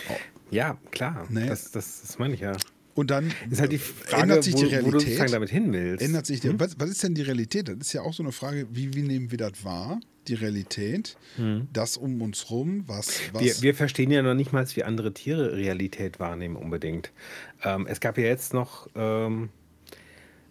Oh, 0.09 0.17
ja, 0.51 0.79
klar. 0.91 1.27
Ne? 1.29 1.47
Das, 1.47 1.71
das, 1.71 2.01
das 2.01 2.19
meine 2.19 2.33
ich 2.33 2.41
ja. 2.41 2.57
Und 2.95 3.11
dann 3.11 3.33
ist 3.51 3.61
halt 3.61 3.73
die 3.73 3.79
Frage, 3.79 4.23
ändert 4.23 4.45
sich 4.45 4.55
die 4.55 4.65
Realität, 4.65 5.19
wo 5.19 5.25
du 5.25 5.31
damit 5.31 5.51
hin 5.51 5.73
willst. 5.73 6.05
Ändert 6.05 6.27
sich 6.27 6.41
die, 6.41 6.49
hm? 6.49 6.61
was, 6.61 6.79
was, 6.79 6.91
ist 6.91 7.03
denn 7.03 7.15
die 7.15 7.23
Realität? 7.23 7.69
Das 7.69 7.77
ist 7.79 7.93
ja 7.93 8.03
auch 8.03 8.13
so 8.13 8.23
eine 8.23 8.33
Frage, 8.33 8.67
wie, 8.71 8.95
wie 8.95 9.03
nehmen 9.03 9.31
wir 9.31 9.39
das 9.39 9.65
wahr? 9.65 10.01
Die 10.29 10.35
Realität, 10.35 11.17
hm. 11.37 11.69
das 11.73 11.97
um 11.97 12.23
uns 12.23 12.51
rum, 12.51 12.85
was. 12.87 13.21
was 13.33 13.43
wir, 13.43 13.63
wir, 13.63 13.75
verstehen 13.75 14.11
ja 14.11 14.23
noch 14.23 14.35
nicht 14.35 14.53
mal, 14.53 14.65
wie 14.75 14.85
andere 14.85 15.13
Tiere 15.13 15.57
Realität 15.57 16.21
wahrnehmen, 16.21 16.57
unbedingt. 16.57 17.11
Ähm, 17.63 17.87
es 17.87 18.01
gab 18.01 18.17
ja 18.17 18.25
jetzt 18.25 18.55
noch 18.55 18.89
ähm, 18.95 19.51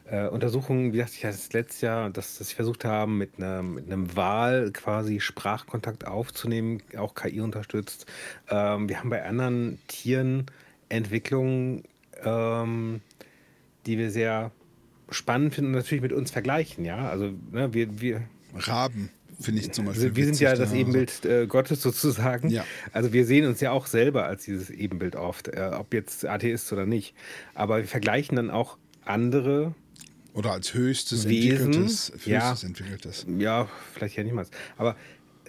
äh, 0.06 0.28
Untersuchungen, 0.28 0.94
wie 0.94 0.98
gesagt, 0.98 1.16
ich 1.16 1.22
das 1.22 1.54
letztes 1.54 1.82
Jahr, 1.82 2.10
dass, 2.10 2.38
dass 2.38 2.50
sie 2.50 2.56
versucht 2.56 2.86
haben, 2.86 3.18
mit, 3.18 3.38
einer, 3.38 3.64
mit 3.64 3.86
einem 3.86 4.16
Wal 4.16 4.72
quasi 4.72 5.20
Sprachkontakt 5.20 6.06
aufzunehmen, 6.06 6.84
auch 6.98 7.16
KI 7.16 7.40
unterstützt. 7.40 8.06
Ähm, 8.50 8.90
wir 8.90 9.00
haben 9.00 9.10
bei 9.10 9.26
anderen 9.26 9.80
Tieren 9.88 10.46
Entwicklungen 10.90 11.84
ähm, 12.26 13.02
die 13.86 13.98
wir 13.98 14.12
sehr 14.12 14.52
spannend 15.10 15.54
finden 15.54 15.72
und 15.72 15.78
natürlich 15.78 16.02
mit 16.02 16.14
uns 16.14 16.32
vergleichen. 16.32 16.86
Ja, 16.86 17.10
also 17.10 17.34
ne, 17.52 17.74
wir, 17.74 18.02
wir 18.02 18.22
Raben 18.56 19.10
finde 19.40 19.62
ich 19.62 19.72
zum 19.72 19.86
Beispiel. 19.86 20.16
Wir 20.16 20.26
sind 20.26 20.40
ja 20.40 20.56
das 20.56 20.74
Ebenbild 20.74 21.26
äh, 21.26 21.48
Gottes 21.48 21.82
sozusagen. 21.82 22.50
Ja. 22.50 22.66
Also 22.92 23.14
wir 23.14 23.26
sehen 23.26 23.46
uns 23.46 23.60
ja 23.62 23.72
auch 23.72 23.88
selber 23.88 24.26
als 24.26 24.46
dieses 24.46 24.70
Ebenbild 24.70 25.16
oft, 25.16 25.50
äh, 25.50 25.72
ob 25.74 25.94
jetzt 25.94 26.26
Atheist 26.26 26.72
oder 26.72 26.86
nicht. 26.86 27.16
Aber 27.54 27.78
wir 27.78 27.88
vergleichen 27.88 28.36
dann 28.36 28.50
auch 28.50 28.78
andere 29.06 29.74
oder 30.34 30.52
als 30.52 30.74
höchstes 30.74 31.28
Wesen, 31.28 31.68
entwickeltes, 31.68 32.12
höchstes 32.12 32.28
ja, 32.28 32.56
entwickeltes. 32.68 33.26
Ja, 33.38 33.70
vielleicht 33.94 34.16
ja 34.16 34.24
niemals. 34.24 34.50
Aber 34.78 34.96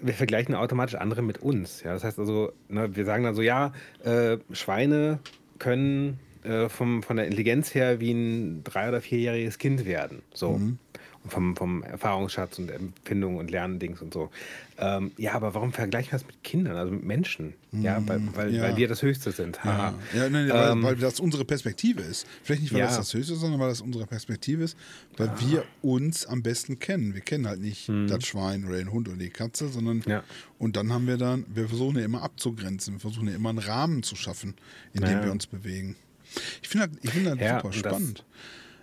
wir 0.02 0.14
vergleichen 0.14 0.54
automatisch 0.54 0.96
andere 0.96 1.22
mit 1.22 1.38
uns. 1.38 1.82
Ja, 1.82 1.94
das 1.94 2.04
heißt 2.04 2.18
also, 2.18 2.52
ne, 2.68 2.94
wir 2.94 3.04
sagen 3.04 3.24
dann 3.24 3.34
so, 3.34 3.42
ja, 3.42 3.72
äh, 4.02 4.38
Schweine 4.52 5.20
können 5.58 6.18
äh, 6.44 6.68
vom, 6.68 7.02
von 7.02 7.16
der 7.16 7.26
Intelligenz 7.26 7.74
her 7.74 8.00
wie 8.00 8.12
ein 8.12 8.64
drei- 8.64 8.88
oder 8.88 9.00
vierjähriges 9.00 9.58
Kind 9.58 9.84
werden. 9.84 10.22
So. 10.32 10.52
Mhm. 10.52 10.78
Und 11.22 11.30
vom, 11.30 11.56
vom 11.56 11.82
Erfahrungsschatz 11.82 12.58
und 12.58 12.70
Empfindung 12.70 13.38
und 13.38 13.50
Lerndings 13.50 14.02
und 14.02 14.12
so. 14.12 14.28
Ähm, 14.76 15.12
ja, 15.16 15.32
aber 15.32 15.54
warum 15.54 15.72
vergleichen 15.72 16.12
wir 16.12 16.18
das 16.18 16.26
mit 16.26 16.44
Kindern, 16.44 16.76
also 16.76 16.92
mit 16.92 17.02
Menschen? 17.02 17.54
Mhm. 17.72 17.82
Ja, 17.82 18.02
weil, 18.06 18.20
weil, 18.34 18.54
ja. 18.54 18.62
weil 18.62 18.76
wir 18.76 18.88
das 18.88 19.00
Höchste 19.00 19.32
sind. 19.32 19.58
Ja, 19.64 19.94
ja 20.12 20.28
nein, 20.28 20.50
ähm, 20.52 20.82
weil, 20.82 20.82
weil, 20.82 20.96
das 20.96 21.20
unsere 21.20 21.46
Perspektive 21.46 22.02
ist. 22.02 22.26
Vielleicht 22.42 22.60
nicht, 22.60 22.74
weil 22.74 22.80
ja. 22.80 22.86
das 22.86 22.96
das 22.96 23.14
Höchste 23.14 23.32
ist, 23.32 23.40
sondern 23.40 23.58
weil 23.58 23.70
das 23.70 23.80
unsere 23.80 24.06
Perspektive 24.06 24.64
ist, 24.64 24.76
weil 25.16 25.28
ah. 25.28 25.36
wir 25.38 25.64
uns 25.80 26.26
am 26.26 26.42
besten 26.42 26.78
kennen. 26.78 27.14
Wir 27.14 27.22
kennen 27.22 27.46
halt 27.46 27.60
nicht 27.60 27.88
mhm. 27.88 28.06
das 28.06 28.26
Schwein 28.26 28.66
oder 28.66 28.76
den 28.76 28.92
Hund 28.92 29.08
oder 29.08 29.16
die 29.16 29.30
Katze, 29.30 29.68
sondern 29.68 30.02
und 30.58 30.76
dann 30.76 30.92
haben 30.92 31.06
wir 31.06 31.16
dann, 31.16 31.46
wir 31.48 31.68
versuchen 31.68 31.98
ja 31.98 32.04
immer 32.04 32.22
abzugrenzen, 32.22 32.94
wir 32.94 33.00
versuchen 33.00 33.28
ja 33.28 33.34
immer 33.34 33.48
einen 33.48 33.58
Rahmen 33.58 34.02
zu 34.02 34.14
schaffen, 34.14 34.54
in 34.92 35.02
dem 35.02 35.24
wir 35.24 35.32
uns 35.32 35.46
bewegen. 35.46 35.96
Ich 36.62 36.68
finde 36.68 36.88
das, 36.88 37.12
find 37.12 37.26
das 37.26 37.38
ja, 37.38 37.60
super 37.60 37.72
spannend. 37.72 38.24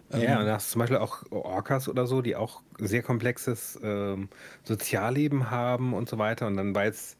Das, 0.10 0.22
ja, 0.22 0.34
ähm, 0.34 0.40
und 0.40 0.46
da 0.46 0.54
hast 0.56 0.70
du 0.70 0.74
zum 0.74 0.80
Beispiel 0.80 0.98
auch 0.98 1.24
Orcas 1.32 1.88
oder 1.88 2.06
so, 2.06 2.22
die 2.22 2.36
auch 2.36 2.62
sehr 2.80 3.02
komplexes 3.02 3.80
ähm, 3.82 4.30
Sozialleben 4.64 5.50
haben 5.50 5.94
und 5.94 6.10
so 6.10 6.18
weiter. 6.18 6.48
Und 6.48 6.58
dann 6.58 6.76
war 6.76 6.86
jetzt 6.86 7.18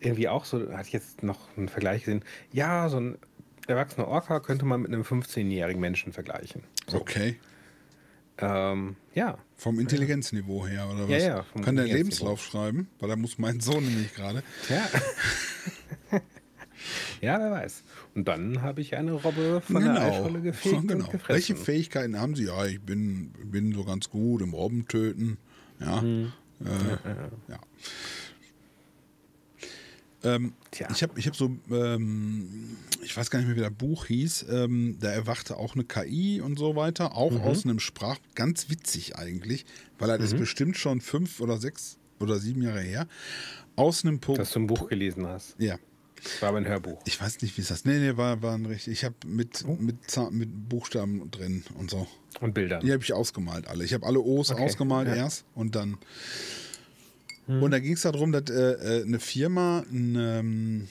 irgendwie 0.00 0.28
auch 0.28 0.44
so, 0.44 0.72
hatte 0.72 0.88
ich 0.88 0.92
jetzt 0.92 1.22
noch 1.22 1.56
einen 1.56 1.68
Vergleich 1.68 2.04
gesehen, 2.04 2.24
ja, 2.52 2.88
so 2.88 2.98
ein 2.98 3.18
erwachsener 3.66 4.08
Orca 4.08 4.40
könnte 4.40 4.64
man 4.64 4.82
mit 4.82 4.92
einem 4.92 5.02
15-jährigen 5.02 5.80
Menschen 5.80 6.12
vergleichen. 6.12 6.64
So. 6.86 7.00
Okay. 7.00 7.38
Ähm, 8.38 8.96
ja. 9.14 9.38
Vom 9.56 9.78
Intelligenzniveau 9.78 10.66
her, 10.66 10.88
oder 10.92 11.04
was? 11.04 11.22
Ja, 11.22 11.36
ja. 11.36 11.46
Kann 11.62 11.76
der 11.76 11.86
Lebenslauf 11.86 12.42
schreiben? 12.42 12.88
Weil 12.98 13.08
da 13.08 13.16
muss 13.16 13.38
mein 13.38 13.60
Sohn 13.60 13.84
nämlich 13.84 14.12
gerade. 14.14 14.42
Ja. 14.68 16.20
ja, 17.20 17.38
wer 17.38 17.50
weiß. 17.50 17.84
Und 18.14 18.28
dann 18.28 18.62
habe 18.62 18.80
ich 18.80 18.96
eine 18.96 19.12
Robbe 19.12 19.60
von 19.60 19.80
genau. 19.80 19.94
der 19.94 20.02
Eisscholle 20.02 20.40
gefegt 20.40 20.82
genau. 20.88 21.04
und 21.04 21.10
gefressen. 21.10 21.28
Welche 21.28 21.56
Fähigkeiten 21.56 22.18
haben 22.18 22.36
Sie? 22.36 22.44
Ja, 22.44 22.64
ich 22.66 22.80
bin, 22.80 23.32
bin 23.44 23.72
so 23.72 23.84
ganz 23.84 24.08
gut 24.08 24.40
im 24.42 24.54
Robbentöten. 24.54 25.38
Ja. 25.80 26.00
Hm. 26.00 26.32
Äh, 26.60 26.68
ja, 26.68 26.98
ja. 27.04 27.30
ja. 27.48 27.60
Ähm, 30.24 30.54
ich 30.90 31.02
habe 31.02 31.18
ich 31.18 31.26
hab 31.26 31.36
so, 31.36 31.54
ähm, 31.70 32.76
ich 33.02 33.16
weiß 33.16 33.30
gar 33.30 33.38
nicht 33.40 33.48
mehr, 33.48 33.56
wie 33.56 33.60
das 33.60 33.72
Buch 33.72 34.06
hieß, 34.06 34.46
ähm, 34.50 34.96
da 35.00 35.10
erwachte 35.10 35.56
auch 35.56 35.74
eine 35.74 35.84
KI 35.84 36.40
und 36.40 36.58
so 36.58 36.76
weiter, 36.76 37.14
auch 37.14 37.32
mhm. 37.32 37.40
aus 37.42 37.64
einem 37.64 37.78
Sprach, 37.78 38.18
ganz 38.34 38.70
witzig 38.70 39.16
eigentlich, 39.16 39.66
weil 39.98 40.08
er 40.08 40.16
mhm. 40.16 40.22
das 40.22 40.34
bestimmt 40.34 40.78
schon 40.78 41.02
fünf 41.02 41.40
oder 41.40 41.58
sechs 41.58 41.98
oder 42.20 42.38
sieben 42.38 42.62
Jahre 42.62 42.80
her, 42.80 43.06
aus 43.76 44.04
einem 44.04 44.18
Punkt. 44.18 44.40
Dass 44.40 44.52
du 44.52 44.60
ein 44.60 44.66
Buch 44.66 44.88
gelesen 44.88 45.26
hast. 45.26 45.56
Ja, 45.58 45.78
war 46.40 46.50
aber 46.50 46.58
ein 46.58 46.66
Hörbuch. 46.66 47.00
Ich 47.06 47.20
weiß 47.20 47.42
nicht, 47.42 47.56
wie 47.56 47.62
es 47.62 47.68
das. 47.68 47.84
Nee, 47.84 47.98
nee, 47.98 48.16
war, 48.16 48.42
war 48.42 48.54
ein 48.54 48.66
richtig. 48.66 48.92
Ich 48.92 49.04
habe 49.04 49.14
mit, 49.26 49.64
oh. 49.66 49.76
mit, 49.78 49.96
mit 50.30 50.68
Buchstaben 50.68 51.30
drin 51.30 51.64
und 51.78 51.90
so. 51.90 52.06
Und 52.40 52.54
Bilder. 52.54 52.80
Die 52.80 52.92
habe 52.92 53.02
ich 53.02 53.12
ausgemalt, 53.12 53.68
alle. 53.68 53.84
Ich 53.84 53.94
habe 53.94 54.06
alle 54.06 54.20
O's 54.20 54.50
okay. 54.50 54.62
ausgemalt 54.62 55.08
ja. 55.08 55.14
erst 55.14 55.44
und 55.54 55.74
dann. 55.74 55.98
Hm. 57.46 57.62
Und 57.62 57.70
da 57.70 57.78
ging 57.78 57.94
es 57.94 58.02
darum, 58.02 58.32
dass 58.32 58.50
äh, 58.50 59.00
äh 59.00 59.04
eine 59.04 59.20
Firma 59.20 59.84
eine, 59.90 60.38
ähm, 60.38 60.88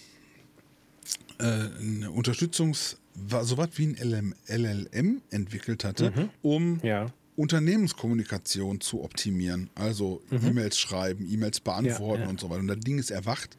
äh, 1.39 1.43
eine 1.43 2.09
Unterstützungs-, 2.09 2.97
so 3.41 3.57
was 3.57 3.69
wie 3.77 3.87
ein 3.87 3.95
LM, 3.95 4.35
LLM 4.47 5.21
entwickelt 5.31 5.83
hatte, 5.83 6.11
mhm. 6.11 6.29
um 6.41 6.79
ja. 6.83 7.07
Unternehmenskommunikation 7.35 8.81
zu 8.81 9.03
optimieren. 9.03 9.69
Also 9.75 10.21
mhm. 10.29 10.47
E-Mails 10.47 10.77
schreiben, 10.77 11.27
E-Mails 11.27 11.59
beantworten 11.59 12.21
ja, 12.21 12.25
ja. 12.25 12.29
und 12.29 12.39
so 12.39 12.49
weiter. 12.49 12.59
Und 12.59 12.67
das 12.67 12.79
Ding 12.79 12.99
ist 12.99 13.09
erwacht 13.09 13.57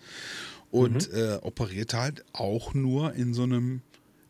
und 0.74 1.12
mhm. 1.12 1.18
äh, 1.18 1.34
operierte 1.36 2.00
halt 2.00 2.24
auch 2.32 2.74
nur 2.74 3.14
in 3.14 3.32
so 3.32 3.44
einem, 3.44 3.80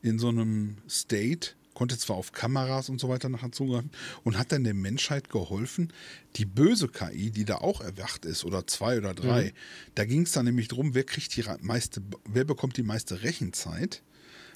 in 0.02 0.18
so 0.18 0.28
einem 0.28 0.76
State, 0.90 1.52
konnte 1.72 1.96
zwar 1.96 2.16
auf 2.16 2.32
Kameras 2.32 2.90
und 2.90 3.00
so 3.00 3.08
weiter 3.08 3.30
nachher 3.30 3.50
zugreifen 3.50 3.90
und 4.24 4.36
hat 4.36 4.52
dann 4.52 4.62
der 4.62 4.74
Menschheit 4.74 5.30
geholfen, 5.30 5.90
die 6.36 6.44
böse 6.44 6.88
KI, 6.88 7.30
die 7.30 7.46
da 7.46 7.56
auch 7.56 7.80
erwacht 7.80 8.26
ist, 8.26 8.44
oder 8.44 8.66
zwei 8.66 8.98
oder 8.98 9.14
drei, 9.14 9.44
mhm. 9.44 9.50
da 9.94 10.04
ging 10.04 10.22
es 10.22 10.32
dann 10.32 10.44
nämlich 10.44 10.68
darum, 10.68 10.94
wer 10.94 11.04
kriegt 11.04 11.34
die 11.34 11.44
meiste, 11.62 12.02
wer 12.26 12.44
bekommt 12.44 12.76
die 12.76 12.82
meiste 12.82 13.22
Rechenzeit 13.22 14.02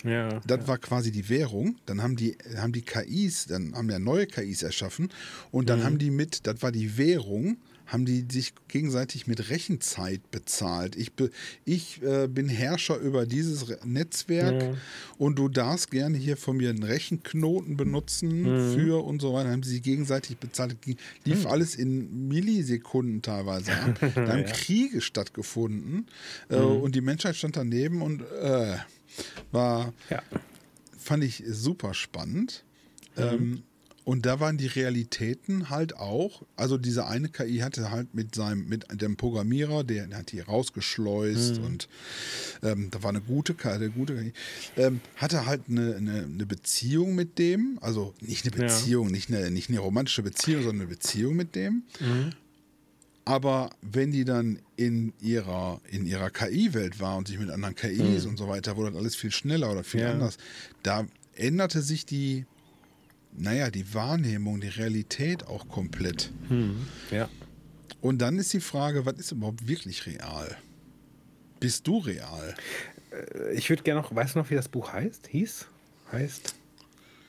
Ja, 0.04 0.40
das 0.46 0.58
ja. 0.60 0.68
war 0.68 0.76
quasi 0.76 1.10
die 1.10 1.30
Währung. 1.30 1.76
Dann 1.86 2.02
haben 2.02 2.16
die, 2.16 2.36
haben 2.58 2.72
die 2.72 2.82
KIs, 2.82 3.46
dann 3.46 3.74
haben 3.74 3.88
ja 3.88 3.98
neue 3.98 4.26
KIs 4.26 4.62
erschaffen 4.62 5.08
und 5.50 5.70
dann 5.70 5.80
mhm. 5.80 5.84
haben 5.84 5.98
die 5.98 6.10
mit, 6.10 6.46
das 6.46 6.60
war 6.60 6.70
die 6.70 6.98
Währung, 6.98 7.56
haben 7.88 8.04
die 8.04 8.26
sich 8.30 8.52
gegenseitig 8.68 9.26
mit 9.26 9.48
Rechenzeit 9.48 10.30
bezahlt. 10.30 10.94
Ich, 10.94 11.10
ich 11.64 12.02
äh, 12.02 12.28
bin 12.28 12.48
Herrscher 12.48 12.98
über 12.98 13.24
dieses 13.24 13.66
Netzwerk 13.82 14.62
mhm. 14.62 14.76
und 15.16 15.38
du 15.38 15.48
darfst 15.48 15.90
gerne 15.90 16.18
hier 16.18 16.36
von 16.36 16.58
mir 16.58 16.68
einen 16.68 16.82
Rechenknoten 16.82 17.78
benutzen 17.78 18.42
mhm. 18.42 18.74
für 18.74 19.02
und 19.02 19.22
so 19.22 19.32
weiter. 19.32 19.50
Haben 19.50 19.62
sie 19.62 19.72
sich 19.72 19.82
gegenseitig 19.82 20.36
bezahlt. 20.36 20.76
Lief 21.24 21.40
mhm. 21.40 21.46
alles 21.46 21.74
in 21.76 22.28
Millisekunden 22.28 23.22
teilweise 23.22 23.72
ab. 23.72 23.98
Da 24.18 24.32
haben 24.32 24.40
ja. 24.40 24.52
Kriege 24.52 25.00
stattgefunden 25.00 26.06
äh, 26.50 26.58
mhm. 26.58 26.82
und 26.82 26.94
die 26.94 27.00
Menschheit 27.00 27.36
stand 27.36 27.56
daneben 27.56 28.02
und 28.02 28.20
äh, 28.20 28.76
war, 29.50 29.94
ja. 30.10 30.22
fand 30.98 31.24
ich 31.24 31.42
super 31.46 31.94
spannend. 31.94 32.64
Mhm. 33.16 33.22
Ähm, 33.22 33.62
und 34.08 34.24
da 34.24 34.40
waren 34.40 34.56
die 34.56 34.68
Realitäten 34.68 35.68
halt 35.68 35.94
auch, 35.94 36.40
also 36.56 36.78
diese 36.78 37.06
eine 37.08 37.28
KI 37.28 37.58
hatte 37.58 37.90
halt 37.90 38.14
mit 38.14 38.34
seinem, 38.34 38.66
mit 38.66 38.86
dem 39.02 39.18
Programmierer, 39.18 39.84
der, 39.84 40.06
der 40.06 40.20
hat 40.20 40.32
die 40.32 40.40
rausgeschleust 40.40 41.58
mhm. 41.58 41.66
und 41.66 41.88
ähm, 42.62 42.90
da 42.90 43.02
war 43.02 43.10
eine 43.10 43.20
gute 43.20 43.52
KI, 43.52 43.68
eine 43.68 43.90
gute 43.90 44.16
KI, 44.16 44.32
ähm, 44.78 45.02
hatte 45.16 45.44
halt 45.44 45.64
eine, 45.68 45.96
eine, 45.96 46.22
eine, 46.22 46.46
Beziehung 46.46 47.16
mit 47.16 47.38
dem, 47.38 47.78
also 47.82 48.14
nicht 48.22 48.46
eine 48.46 48.56
Beziehung, 48.56 49.08
ja. 49.08 49.12
nicht, 49.12 49.28
eine, 49.28 49.50
nicht 49.50 49.68
eine 49.68 49.80
romantische 49.80 50.22
Beziehung, 50.22 50.62
sondern 50.62 50.86
eine 50.86 50.88
Beziehung 50.88 51.36
mit 51.36 51.54
dem. 51.54 51.82
Mhm. 52.00 52.30
Aber 53.26 53.68
wenn 53.82 54.10
die 54.10 54.24
dann 54.24 54.58
in 54.76 55.12
ihrer, 55.20 55.82
in 55.90 56.06
ihrer 56.06 56.30
KI-Welt 56.30 56.98
war 56.98 57.18
und 57.18 57.28
sich 57.28 57.38
mit 57.38 57.50
anderen 57.50 57.74
KIs 57.74 58.24
mhm. 58.24 58.30
und 58.30 58.36
so 58.38 58.48
weiter, 58.48 58.78
wurde 58.78 58.92
das 58.92 59.00
alles 59.00 59.16
viel 59.16 59.32
schneller 59.32 59.70
oder 59.70 59.84
viel 59.84 60.00
ja. 60.00 60.12
anders, 60.12 60.38
da 60.82 61.06
änderte 61.34 61.82
sich 61.82 62.06
die 62.06 62.46
naja, 63.38 63.70
die 63.70 63.94
Wahrnehmung, 63.94 64.60
die 64.60 64.68
Realität 64.68 65.46
auch 65.46 65.68
komplett. 65.68 66.32
Hm, 66.48 66.86
ja. 67.10 67.28
Und 68.00 68.18
dann 68.18 68.38
ist 68.38 68.52
die 68.52 68.60
Frage, 68.60 69.06
was 69.06 69.14
ist 69.14 69.32
überhaupt 69.32 69.66
wirklich 69.66 70.06
real? 70.06 70.56
Bist 71.60 71.86
du 71.86 71.98
real? 71.98 72.54
Äh, 73.10 73.54
ich 73.54 73.68
würde 73.70 73.82
gerne 73.82 74.00
noch, 74.00 74.14
weißt 74.14 74.34
du 74.34 74.40
noch, 74.40 74.50
wie 74.50 74.54
das 74.54 74.68
Buch 74.68 74.92
heißt? 74.92 75.28
Hieß? 75.28 75.66
Heißt? 76.12 76.54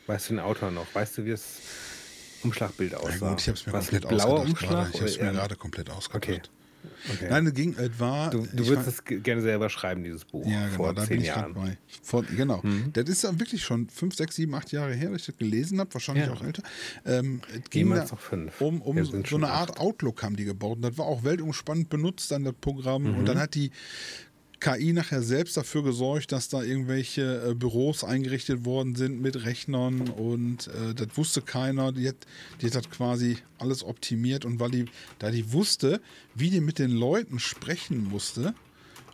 Weißt 0.08 0.30
du 0.30 0.34
den 0.34 0.40
Autor 0.40 0.72
noch? 0.72 0.88
Weißt 0.94 1.18
du, 1.18 1.26
wie 1.26 1.32
es 1.32 1.60
Umschlagbild 2.44 2.96
aussah? 2.96 3.10
Ja, 3.10 3.30
gut, 3.30 3.42
ich 3.42 3.48
habe 3.48 3.58
es 3.58 3.66
mir 3.66 3.74
Was, 3.74 3.90
komplett 3.90 4.08
blauer 4.08 4.42
Umschlag? 4.42 4.90
Ich 4.94 5.00
habe 5.00 5.10
es 5.10 5.20
mir 5.20 5.32
gerade 5.32 5.56
komplett 5.56 5.90
ausgedacht. 5.90 6.30
Okay. 6.30 6.42
Okay. 7.14 7.28
Nein, 7.30 7.54
ging, 7.54 7.76
es 7.78 8.00
war. 8.00 8.30
Du, 8.30 8.46
du 8.52 8.68
würdest 8.68 8.88
es 8.88 9.24
gerne 9.24 9.42
selber 9.42 9.70
schreiben, 9.70 10.04
dieses 10.04 10.26
Buch. 10.26 10.46
Ja, 10.46 10.66
genau, 10.66 10.76
vor 10.76 10.94
da 10.94 11.04
zehn 11.04 11.10
bin 11.10 11.22
ich 11.22 11.28
Jahren. 11.28 11.54
dabei. 11.54 11.78
Vor, 12.04 12.24
genau. 12.24 12.62
Mhm. 12.64 12.92
Das 12.94 13.08
ist 13.10 13.24
dann 13.24 13.40
wirklich 13.40 13.64
schon 13.64 13.90
fünf, 13.90 14.16
sechs, 14.16 14.36
sieben, 14.36 14.54
acht 14.56 14.72
Jahre 14.72 14.94
her, 14.94 15.10
dass 15.10 15.22
ich 15.22 15.28
das 15.28 15.38
gelesen 15.38 15.80
habe, 15.80 15.94
wahrscheinlich 15.94 16.26
ja. 16.26 16.34
auch 16.34 16.44
älter. 16.44 16.64
Ähm, 17.06 17.42
es 17.54 17.70
ging 17.70 17.90
da 17.90 18.06
um, 18.60 18.82
um 18.82 19.06
so 19.06 19.36
eine 19.38 19.50
Art 19.50 19.72
acht. 19.72 19.80
Outlook 19.80 20.24
haben 20.24 20.36
die 20.36 20.46
gebaut. 20.46 20.78
Und 20.78 20.82
das 20.84 20.98
war 20.98 21.06
auch 21.06 21.24
weltumspannend 21.24 21.90
benutzt, 21.90 22.32
dann 22.32 22.44
das 22.44 22.56
Programm. 22.60 23.04
Mhm. 23.04 23.20
Und 23.20 23.26
dann 23.26 23.40
hat 23.40 23.56
die 23.56 23.72
KI 24.60 24.94
nachher 24.94 25.22
selbst 25.22 25.58
dafür 25.58 25.84
gesorgt, 25.84 26.32
dass 26.32 26.50
da 26.50 26.62
irgendwelche 26.62 27.50
äh, 27.50 27.54
Büros 27.54 28.04
eingerichtet 28.04 28.66
worden 28.66 28.96
sind 28.96 29.22
mit 29.22 29.46
Rechnern 29.46 30.10
und 30.10 30.68
äh, 30.68 30.94
das 30.94 31.08
wusste 31.16 31.42
keiner. 31.42 31.92
Die 31.92 32.08
hat, 32.10 32.18
die 32.62 32.68
hat 32.68 32.76
das 32.76 32.90
quasi 32.90 33.38
alles 33.58 33.84
optimiert 33.84 34.46
und 34.46 34.60
weil 34.60 34.72
die, 34.72 34.86
da 35.20 35.32
die 35.32 35.52
wusste, 35.54 36.02
wie 36.36 36.50
die 36.50 36.62
mit 36.62 36.80
den 36.80 36.92
Leuten 36.92 37.40
sprechen 37.40 38.04
musste, 38.04 38.54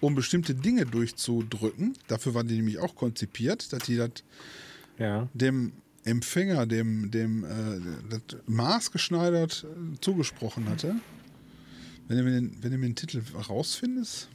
um 0.01 0.15
bestimmte 0.15 0.55
Dinge 0.55 0.85
durchzudrücken, 0.85 1.93
dafür 2.07 2.33
war 2.33 2.43
die 2.43 2.55
nämlich 2.55 2.79
auch 2.79 2.95
konzipiert, 2.95 3.71
dass 3.73 3.83
die 3.83 3.97
das 3.97 4.11
ja. 4.97 5.29
dem 5.33 5.73
Empfänger, 6.03 6.67
dem, 6.67 7.09
dem 7.09 7.43
äh, 7.43 7.47
das 8.09 8.39
maßgeschneidert 8.45 9.65
äh, 9.65 9.99
zugesprochen 10.01 10.69
hatte. 10.69 10.95
Wenn 12.07 12.17
du 12.17 12.23
mir 12.23 12.31
den, 12.31 12.57
wenn 12.61 12.71
du 12.71 12.77
mir 12.77 12.87
den 12.87 12.95
Titel 12.95 13.23
rausfindest. 13.49 14.29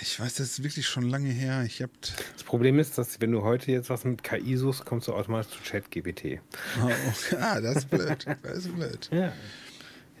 Ich 0.00 0.18
weiß, 0.18 0.34
das 0.34 0.50
ist 0.50 0.62
wirklich 0.62 0.86
schon 0.86 1.02
lange 1.02 1.28
her. 1.28 1.62
Ich 1.66 1.82
hab 1.82 1.90
das 2.00 2.44
Problem 2.44 2.78
ist, 2.78 2.96
dass 2.96 3.20
wenn 3.20 3.32
du 3.32 3.42
heute 3.42 3.70
jetzt 3.70 3.90
was 3.90 4.04
mit 4.04 4.22
KI 4.22 4.56
suchst, 4.56 4.84
kommst 4.84 5.08
du 5.08 5.12
automatisch 5.12 5.52
zu 5.52 5.62
ChatGPT. 5.62 6.40
Oh, 6.80 6.86
okay. 6.86 7.36
ah, 7.38 7.60
das 7.60 7.78
ist 7.78 7.90
blöd. 7.90 8.26
Das 8.42 8.58
ist 8.58 8.74
blöd. 8.74 9.10
Ja. 9.12 9.32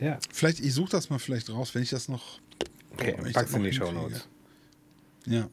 ja. 0.00 0.18
Vielleicht, 0.30 0.60
ich 0.60 0.74
suche 0.74 0.90
das 0.90 1.08
mal 1.08 1.18
vielleicht 1.18 1.48
raus, 1.50 1.74
wenn 1.74 1.82
ich 1.82 1.90
das 1.90 2.08
noch. 2.08 2.40
Okay, 2.92 3.16
oh, 3.18 3.32
pack's 3.32 3.54
in 3.54 3.62
die 3.62 3.72
Show 3.72 3.90
Notes. 3.90 4.28
Ja. 5.26 5.48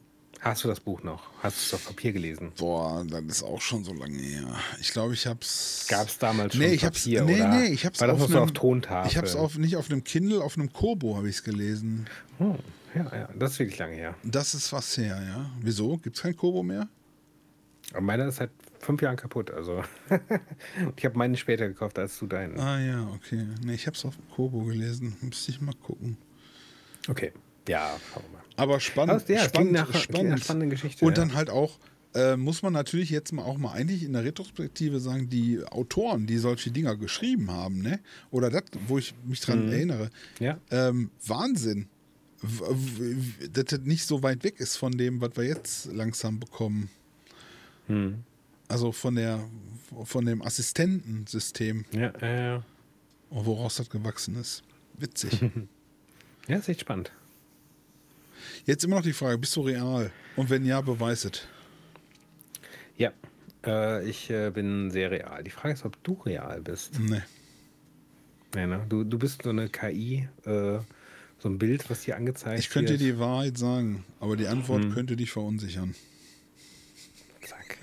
Hast 0.46 0.62
du 0.62 0.68
das 0.68 0.78
Buch 0.78 1.02
noch? 1.02 1.22
Hast 1.42 1.56
du 1.56 1.60
es 1.60 1.74
auf 1.74 1.86
Papier 1.86 2.12
gelesen? 2.12 2.52
Boah, 2.56 3.04
das 3.04 3.22
ist 3.24 3.42
auch 3.42 3.60
schon 3.60 3.82
so 3.82 3.92
lange 3.92 4.18
her. 4.18 4.46
Ich 4.80 4.92
glaube, 4.92 5.14
ich 5.14 5.26
hab's. 5.26 5.86
Gab 5.88 6.06
es 6.06 6.18
damals 6.18 6.54
schon 6.54 6.62
nee, 6.62 6.74
ich 6.74 6.82
Papier 6.82 7.20
hab's, 7.20 7.30
nee, 7.30 7.40
oder? 7.40 7.48
Nee, 7.48 7.66
ich 7.66 7.84
hab's 7.84 8.00
War 8.00 8.06
das 8.06 8.22
auf, 8.22 8.30
einem, 8.30 8.38
auf 8.38 8.52
Tontafel? 8.52 9.10
Ich 9.10 9.16
hab's 9.16 9.34
auf, 9.34 9.58
nicht 9.58 9.76
auf 9.76 9.90
einem 9.90 10.04
Kindle, 10.04 10.42
auf 10.42 10.56
einem 10.56 10.72
Kobo 10.72 11.16
habe 11.16 11.28
ich 11.28 11.36
es 11.36 11.42
gelesen. 11.42 12.06
Oh, 12.38 12.54
ja, 12.94 13.04
ja, 13.12 13.28
das 13.36 13.52
ist 13.52 13.58
wirklich 13.58 13.78
lange 13.78 13.96
her. 13.96 14.14
Das 14.22 14.54
ist 14.54 14.72
was 14.72 14.96
her, 14.96 15.20
ja. 15.20 15.50
Wieso? 15.60 15.96
Gibt 15.96 16.16
es 16.16 16.22
kein 16.22 16.36
Kobo 16.36 16.62
mehr? 16.62 16.88
Aber 17.90 18.00
meiner 18.02 18.28
ist 18.28 18.36
seit 18.36 18.50
fünf 18.78 19.02
Jahren 19.02 19.16
kaputt, 19.16 19.50
also. 19.50 19.82
ich 20.96 21.04
habe 21.04 21.18
meinen 21.18 21.36
später 21.36 21.66
gekauft 21.66 21.98
als 21.98 22.18
du 22.20 22.26
deinen. 22.26 22.58
Ah 22.60 22.80
ja, 22.80 23.08
okay. 23.14 23.46
Nee, 23.64 23.74
ich 23.74 23.86
habe 23.86 23.96
es 23.96 24.04
auf 24.04 24.14
Kobo 24.34 24.62
gelesen. 24.62 25.16
Müsste 25.22 25.50
ich 25.50 25.60
mal 25.60 25.74
gucken. 25.74 26.16
Okay. 27.08 27.32
Ja, 27.68 27.96
schauen 28.12 28.22
wir 28.30 28.38
mal. 28.38 28.45
Aber 28.56 28.80
spannend. 28.80 29.14
Also, 29.14 29.32
ja, 29.32 29.44
spannend, 29.44 29.72
nach, 29.72 29.94
spannend. 29.94 30.40
spannende 30.40 30.68
Geschichte. 30.74 31.04
Und 31.04 31.18
dann 31.18 31.34
halt 31.34 31.50
auch, 31.50 31.78
äh, 32.14 32.36
muss 32.36 32.62
man 32.62 32.72
natürlich 32.72 33.10
jetzt 33.10 33.32
mal 33.32 33.42
auch 33.42 33.58
mal 33.58 33.72
eigentlich 33.72 34.02
in 34.02 34.14
der 34.14 34.24
Retrospektive 34.24 35.00
sagen, 35.00 35.28
die 35.28 35.62
Autoren, 35.64 36.26
die 36.26 36.38
solche 36.38 36.70
Dinger 36.70 36.96
geschrieben 36.96 37.50
haben, 37.50 37.82
ne? 37.82 38.00
Oder 38.30 38.50
das, 38.50 38.64
wo 38.86 38.98
ich 38.98 39.14
mich 39.24 39.40
dran 39.40 39.66
mhm. 39.66 39.72
erinnere. 39.72 40.10
Ja. 40.40 40.58
Ähm, 40.70 41.10
Wahnsinn. 41.26 41.88
Dass 43.52 43.64
das 43.64 43.80
nicht 43.80 44.06
so 44.06 44.22
weit 44.22 44.44
weg 44.44 44.60
ist 44.60 44.76
von 44.76 44.92
dem, 44.92 45.20
was 45.20 45.30
wir 45.36 45.44
jetzt 45.44 45.86
langsam 45.92 46.38
bekommen. 46.38 46.90
Mhm. 47.88 48.24
Also 48.68 48.92
von 48.92 49.14
der 49.14 49.40
von 50.04 50.24
dem 50.24 50.42
Assistentensystem. 50.42 51.84
Ja, 51.92 52.12
ja, 52.20 52.40
ja. 52.40 52.64
Woraus 53.30 53.76
das 53.76 53.90
gewachsen 53.90 54.36
ist. 54.36 54.62
Witzig. 54.98 55.40
ja, 56.48 56.56
ist 56.56 56.68
echt 56.68 56.80
spannend. 56.80 57.10
Jetzt 58.66 58.82
immer 58.82 58.96
noch 58.96 59.04
die 59.04 59.12
Frage, 59.12 59.38
bist 59.38 59.54
du 59.54 59.60
real? 59.60 60.10
Und 60.34 60.50
wenn 60.50 60.64
ja, 60.64 60.80
beweiset. 60.80 61.46
Ja, 62.96 63.12
äh, 63.64 64.04
ich 64.08 64.28
äh, 64.28 64.50
bin 64.50 64.90
sehr 64.90 65.12
real. 65.12 65.44
Die 65.44 65.50
Frage 65.50 65.74
ist, 65.74 65.84
ob 65.84 66.02
du 66.02 66.14
real 66.14 66.60
bist. 66.62 66.98
Nee. 66.98 67.22
Nee, 68.56 68.66
ne? 68.66 68.84
du, 68.88 69.04
du 69.04 69.18
bist 69.20 69.44
so 69.44 69.50
eine 69.50 69.68
KI, 69.68 70.28
äh, 70.46 70.78
so 71.38 71.48
ein 71.48 71.58
Bild, 71.58 71.88
was 71.90 72.02
dir 72.02 72.16
angezeigt 72.16 72.56
wird. 72.56 72.58
Ich 72.58 72.70
könnte 72.70 72.92
wird. 72.94 73.02
die 73.02 73.18
Wahrheit 73.20 73.56
sagen, 73.56 74.04
aber 74.18 74.36
die 74.36 74.48
Antwort 74.48 74.82
hm. 74.82 74.94
könnte 74.94 75.14
dich 75.14 75.30
verunsichern. 75.30 75.94
Zack. 77.42 77.78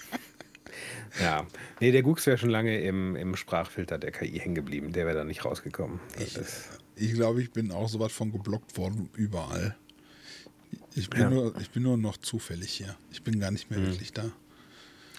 ja, 1.20 1.46
nee, 1.80 1.92
der 1.92 2.02
Gux 2.02 2.26
wäre 2.26 2.38
schon 2.38 2.50
lange 2.50 2.80
im, 2.80 3.16
im 3.16 3.36
Sprachfilter 3.36 3.98
der 3.98 4.12
KI 4.12 4.38
hängen 4.38 4.54
geblieben. 4.54 4.92
Der 4.92 5.04
wäre 5.04 5.18
da 5.18 5.24
nicht 5.24 5.44
rausgekommen. 5.44 6.00
Ich, 6.18 6.38
ich 6.96 7.12
glaube, 7.12 7.42
ich 7.42 7.50
bin 7.50 7.70
auch 7.70 7.88
so 7.90 8.00
was 8.00 8.12
von 8.12 8.32
geblockt 8.32 8.78
worden 8.78 9.10
überall. 9.14 9.76
Ich 10.94 11.08
bin, 11.08 11.20
ja. 11.20 11.30
nur, 11.30 11.56
ich 11.60 11.70
bin 11.70 11.82
nur 11.82 11.96
noch 11.96 12.16
zufällig 12.16 12.70
hier. 12.70 12.96
Ich 13.12 13.22
bin 13.22 13.38
gar 13.38 13.50
nicht 13.50 13.70
mehr 13.70 13.78
mhm. 13.78 13.86
wirklich 13.86 14.12
da. 14.12 14.30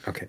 Okay. 0.05 0.27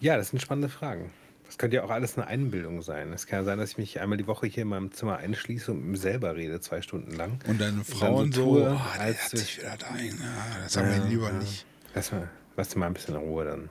Ja, 0.00 0.16
das 0.16 0.30
sind 0.30 0.40
spannende 0.40 0.68
Fragen. 0.68 1.10
Das 1.46 1.56
könnte 1.56 1.76
ja 1.76 1.84
auch 1.84 1.90
alles 1.90 2.18
eine 2.18 2.26
Einbildung 2.26 2.82
sein. 2.82 3.12
Es 3.12 3.26
kann 3.26 3.40
ja 3.40 3.44
sein, 3.44 3.58
dass 3.58 3.70
ich 3.70 3.78
mich 3.78 4.00
einmal 4.00 4.18
die 4.18 4.26
Woche 4.26 4.46
hier 4.46 4.62
in 4.64 4.68
meinem 4.68 4.92
Zimmer 4.92 5.16
einschließe 5.16 5.72
und 5.72 5.96
selber 5.96 6.36
rede, 6.36 6.60
zwei 6.60 6.82
Stunden 6.82 7.12
lang. 7.12 7.40
Und 7.46 7.58
deine 7.58 7.84
Frau 7.84 8.16
und 8.16 8.34
so, 8.34 8.56
tue, 8.56 8.70
oh, 8.70 9.00
als 9.00 9.24
hat 9.24 9.30
sich 9.30 9.58
wieder 9.58 9.76
da 9.78 9.86
ein. 9.88 10.18
Ja, 10.20 10.62
das 10.62 10.76
haben 10.76 10.90
wir 10.90 11.04
lieber 11.08 11.28
ja. 11.28 11.38
nicht. 11.38 11.64
Lass, 11.94 12.12
mal, 12.12 12.28
lass 12.56 12.76
mal 12.76 12.86
ein 12.86 12.94
bisschen 12.94 13.14
in 13.14 13.20
Ruhe 13.22 13.44
dann. 13.46 13.70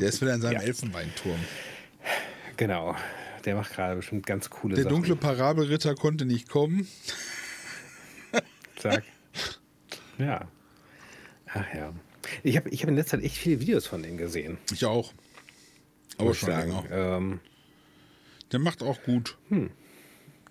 Der 0.00 0.08
ist 0.08 0.22
wieder 0.22 0.34
in 0.34 0.40
seinem 0.40 0.52
ja. 0.60 0.62
Elfenbeinturm. 0.62 1.38
Genau 2.56 2.96
der 3.48 3.56
macht 3.56 3.72
gerade 3.72 3.96
bestimmt 3.96 4.26
ganz 4.26 4.50
coole 4.50 4.74
der 4.74 4.84
Sachen. 4.84 4.94
Der 4.94 5.08
dunkle 5.08 5.16
Parabelritter 5.16 5.94
konnte 5.94 6.26
nicht 6.26 6.50
kommen. 6.50 6.86
Zack. 8.76 9.04
Ja. 10.18 10.46
Ach 11.46 11.64
ja. 11.74 11.94
Ich 12.42 12.58
habe 12.58 12.68
ich 12.68 12.82
hab 12.82 12.90
in 12.90 12.96
letzter 12.96 13.16
Zeit 13.16 13.24
echt 13.24 13.38
viele 13.38 13.58
Videos 13.60 13.86
von 13.86 14.02
denen 14.02 14.18
gesehen. 14.18 14.58
Ich 14.70 14.84
auch. 14.84 15.14
Aber 16.18 16.34
schon 16.34 16.50
länger. 16.50 16.84
Ähm, 16.90 17.40
der 18.52 18.58
macht 18.58 18.82
auch 18.82 19.02
gut. 19.04 19.38
Hm. 19.48 19.70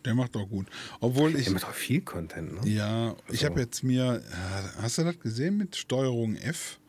Der 0.03 0.15
macht 0.15 0.35
auch 0.35 0.49
gut. 0.49 0.65
Obwohl 0.99 1.35
ich. 1.35 1.43
Der 1.43 1.53
macht 1.53 1.65
auch 1.65 1.73
viel 1.73 2.01
Content, 2.01 2.63
ne? 2.63 2.67
Ja, 2.67 3.15
ich 3.29 3.45
habe 3.45 3.59
jetzt 3.59 3.83
mir. 3.83 4.23
Äh, 4.27 4.81
hast 4.81 4.97
du 4.97 5.03
das 5.03 5.19
gesehen 5.19 5.57
mit 5.57 5.75
Steuerung 5.75 6.35
F? 6.35 6.79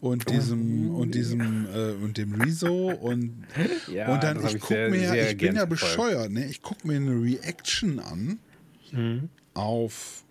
Und 0.00 0.28
diesem 0.30 0.94
und 0.94 1.14
diesem 1.14 1.66
äh, 1.74 1.92
und 1.92 2.18
dem 2.18 2.40
Rezo 2.40 2.90
und 2.90 3.46
ja, 3.92 4.12
und 4.12 4.22
dann 4.22 4.44
ich 4.46 4.60
guck 4.60 4.70
mir 4.70 5.08
sehr 5.08 5.30
ich 5.30 5.36
bin 5.38 5.56
ja 5.56 5.64
bescheuert 5.64 6.30
ne 6.30 6.46
ich 6.46 6.60
guck 6.60 6.84
mir 6.84 6.96
eine 6.96 7.12
Reaction 7.12 7.98
an 7.98 8.38
mhm. 8.92 9.30
auf 9.54 10.24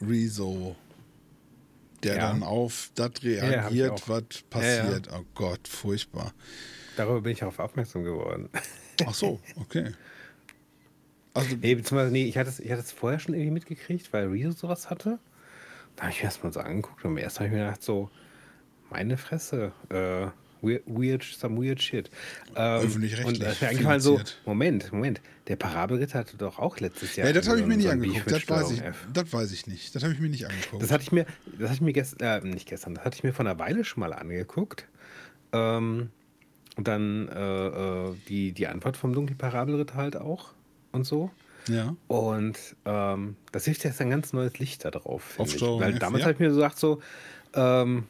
Rezo, 0.00 0.76
der 2.02 2.16
ja. 2.16 2.20
dann 2.28 2.42
auf 2.42 2.90
das 2.94 3.10
reagiert, 3.22 4.00
ja, 4.00 4.08
was 4.08 4.42
passiert. 4.48 5.08
Oh 5.12 5.24
Gott, 5.34 5.68
furchtbar. 5.68 6.32
Darüber 6.96 7.20
bin 7.20 7.32
ich 7.32 7.40
darauf 7.40 7.58
aufmerksam 7.58 8.04
geworden. 8.04 8.48
Ach 9.06 9.14
so, 9.14 9.40
okay. 9.56 9.92
Also, 11.32 11.56
nee, 11.56 11.74
beziehungsweise, 11.74 12.12
nee, 12.12 12.24
ich 12.24 12.36
hatte, 12.36 12.50
es, 12.50 12.60
ich 12.60 12.70
hatte 12.70 12.80
es 12.80 12.92
vorher 12.92 13.18
schon 13.18 13.34
irgendwie 13.34 13.52
mitgekriegt, 13.52 14.12
weil 14.12 14.28
Rezo 14.28 14.52
sowas 14.52 14.90
hatte. 14.90 15.18
Da 15.96 16.04
habe 16.04 16.12
ich 16.12 16.18
mir 16.18 16.24
erstmal 16.24 16.52
so 16.52 16.60
angeguckt 16.60 17.04
und 17.04 17.16
erst 17.16 17.38
habe 17.38 17.48
ich 17.48 17.52
mir 17.52 17.60
gedacht, 17.60 17.82
so, 17.82 18.10
meine 18.90 19.16
Fresse, 19.16 19.72
äh, 19.88 20.28
weird, 20.62 21.22
some 21.22 21.56
weird 21.56 21.82
shit. 21.82 22.10
Ähm, 22.54 22.82
Öffentlich-rechtlich. 22.84 23.38
Und 23.38 23.42
da 23.42 23.50
ist 23.50 23.62
mir 23.62 23.68
eingefallen 23.68 24.00
so, 24.00 24.20
Moment, 24.44 24.92
Moment, 24.92 25.20
der 25.48 25.56
Parabelritter 25.56 26.18
hatte 26.18 26.36
doch 26.36 26.58
auch 26.58 26.78
letztes 26.78 27.16
Jahr. 27.16 27.26
Ja, 27.26 27.32
das 27.32 27.48
habe 27.48 27.60
ich 27.60 27.66
mir 27.66 27.76
nicht 27.76 27.88
angeguckt, 27.88 28.30
das 28.30 28.48
weiß 28.48 28.70
ich, 28.72 28.82
das 29.12 29.32
weiß 29.32 29.52
ich 29.52 29.66
nicht. 29.66 29.94
Das 29.94 30.02
habe 30.02 30.12
ich 30.12 30.20
mir 30.20 30.28
nicht 30.28 30.46
angeguckt. 30.46 30.82
Das 30.82 30.90
hatte 30.90 31.02
ich 31.02 31.12
mir, 31.12 31.26
das 31.58 31.70
hatte 31.70 31.74
ich 31.74 31.80
mir 31.80 31.92
gestern, 31.92 32.46
äh, 32.46 32.48
nicht 32.48 32.68
gestern, 32.68 32.94
das 32.94 33.04
hatte 33.04 33.16
ich 33.16 33.24
mir 33.24 33.32
vor 33.32 33.46
einer 33.46 33.58
Weile 33.58 33.84
schon 33.84 34.00
mal 34.00 34.12
angeguckt. 34.12 34.86
Ähm, 35.52 36.10
und 36.76 36.88
dann 36.88 37.28
äh, 37.28 37.66
äh 37.66 38.14
die, 38.28 38.52
die 38.52 38.66
Antwort 38.66 38.96
vom 38.96 39.12
Dunkelparabelritter 39.12 39.94
halt 39.94 40.16
auch 40.16 40.52
und 40.92 41.04
so. 41.04 41.30
Ja. 41.68 41.94
Und 42.08 42.58
ähm, 42.84 43.36
das 43.52 43.64
hilft 43.64 43.84
jetzt 43.84 44.00
ein 44.00 44.10
ganz 44.10 44.32
neues 44.32 44.58
Licht 44.58 44.84
da 44.84 44.90
drauf. 44.90 45.38
Ich. 45.44 45.60
Weil 45.60 45.98
damals 45.98 46.24
habe 46.24 46.32
ich 46.32 46.38
mir 46.38 46.48
gesagt, 46.48 46.78
so, 46.78 47.00
ähm, 47.54 48.04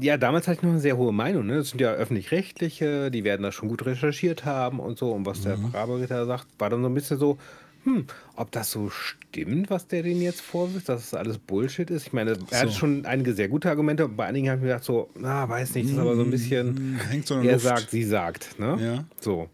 ja, 0.00 0.16
damals 0.16 0.46
hatte 0.46 0.58
ich 0.58 0.62
noch 0.62 0.70
eine 0.70 0.80
sehr 0.80 0.96
hohe 0.96 1.12
Meinung. 1.12 1.46
Ne? 1.46 1.56
Das 1.56 1.70
sind 1.70 1.80
ja 1.80 1.92
öffentlich-rechtliche, 1.92 3.10
die 3.10 3.24
werden 3.24 3.42
das 3.42 3.54
schon 3.54 3.68
gut 3.68 3.84
recherchiert 3.84 4.44
haben 4.44 4.80
und 4.80 4.98
so. 4.98 5.12
Und 5.12 5.26
was 5.26 5.40
mhm. 5.40 5.44
der 5.44 5.58
Parabelritter 5.72 6.26
sagt, 6.26 6.46
war 6.58 6.70
dann 6.70 6.82
so 6.82 6.88
ein 6.88 6.94
bisschen 6.94 7.18
so, 7.18 7.38
hm, 7.84 8.06
ob 8.36 8.52
das 8.52 8.70
so 8.70 8.90
stimmt, 8.90 9.70
was 9.70 9.88
der 9.88 10.04
denen 10.04 10.22
jetzt 10.22 10.40
vorwirft, 10.40 10.88
dass 10.88 11.10
das 11.10 11.14
alles 11.18 11.38
Bullshit 11.38 11.90
ist. 11.90 12.06
Ich 12.06 12.12
meine, 12.12 12.32
er 12.32 12.36
so. 12.36 12.56
hat 12.56 12.72
schon 12.72 13.04
einige 13.06 13.34
sehr 13.34 13.48
gute 13.48 13.68
Argumente. 13.70 14.08
Bei 14.08 14.26
einigen 14.26 14.48
habe 14.48 14.58
ich 14.58 14.62
mir 14.62 14.68
gedacht, 14.68 14.84
so, 14.84 15.10
na, 15.18 15.48
weiß 15.48 15.74
nicht, 15.74 15.86
das 15.86 15.94
ist 15.94 15.98
aber 15.98 16.14
so 16.14 16.22
ein 16.22 16.30
bisschen, 16.30 16.92
mhm, 16.92 16.96
Hängt 16.98 17.26
so 17.26 17.34
er 17.34 17.52
Luft. 17.54 17.64
sagt, 17.64 17.90
sie 17.90 18.04
sagt. 18.04 18.58
Ne? 18.60 18.78
Ja. 18.80 19.04
So. 19.20 19.48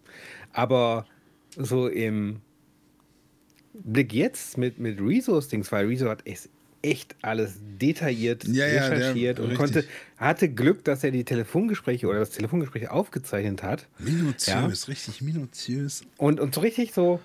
Aber 0.53 1.07
so 1.57 1.89
im 1.89 2.41
Blick 3.73 4.13
jetzt 4.13 4.59
mit, 4.59 4.79
mit 4.79 5.01
Resource-Dings, 5.01 5.73
weil 5.73 5.87
Rezo 5.87 6.09
hat 6.09 6.27
echt, 6.27 6.51
echt 6.91 7.17
alles 7.23 7.55
detailliert 7.81 8.45
ja, 8.45 8.65
recherchiert 8.65 9.39
ja, 9.39 9.45
und 9.45 9.55
konnte, 9.55 9.85
hatte 10.17 10.49
Glück, 10.49 10.85
dass 10.85 11.05
er 11.05 11.11
die 11.11 11.25
Telefongespräche 11.25 12.07
oder 12.07 12.21
das 12.21 12.31
Telefongespräch 12.31 12.89
aufgezeichnet 12.89 13.63
hat. 13.63 13.87
Minutiös, 13.99 14.47
ja. 14.47 14.67
richtig 14.67 15.23
minutiös. 15.23 16.03
Und, 16.17 16.41
und 16.41 16.55
so 16.55 16.61
richtig 16.61 16.93
so, 16.93 17.21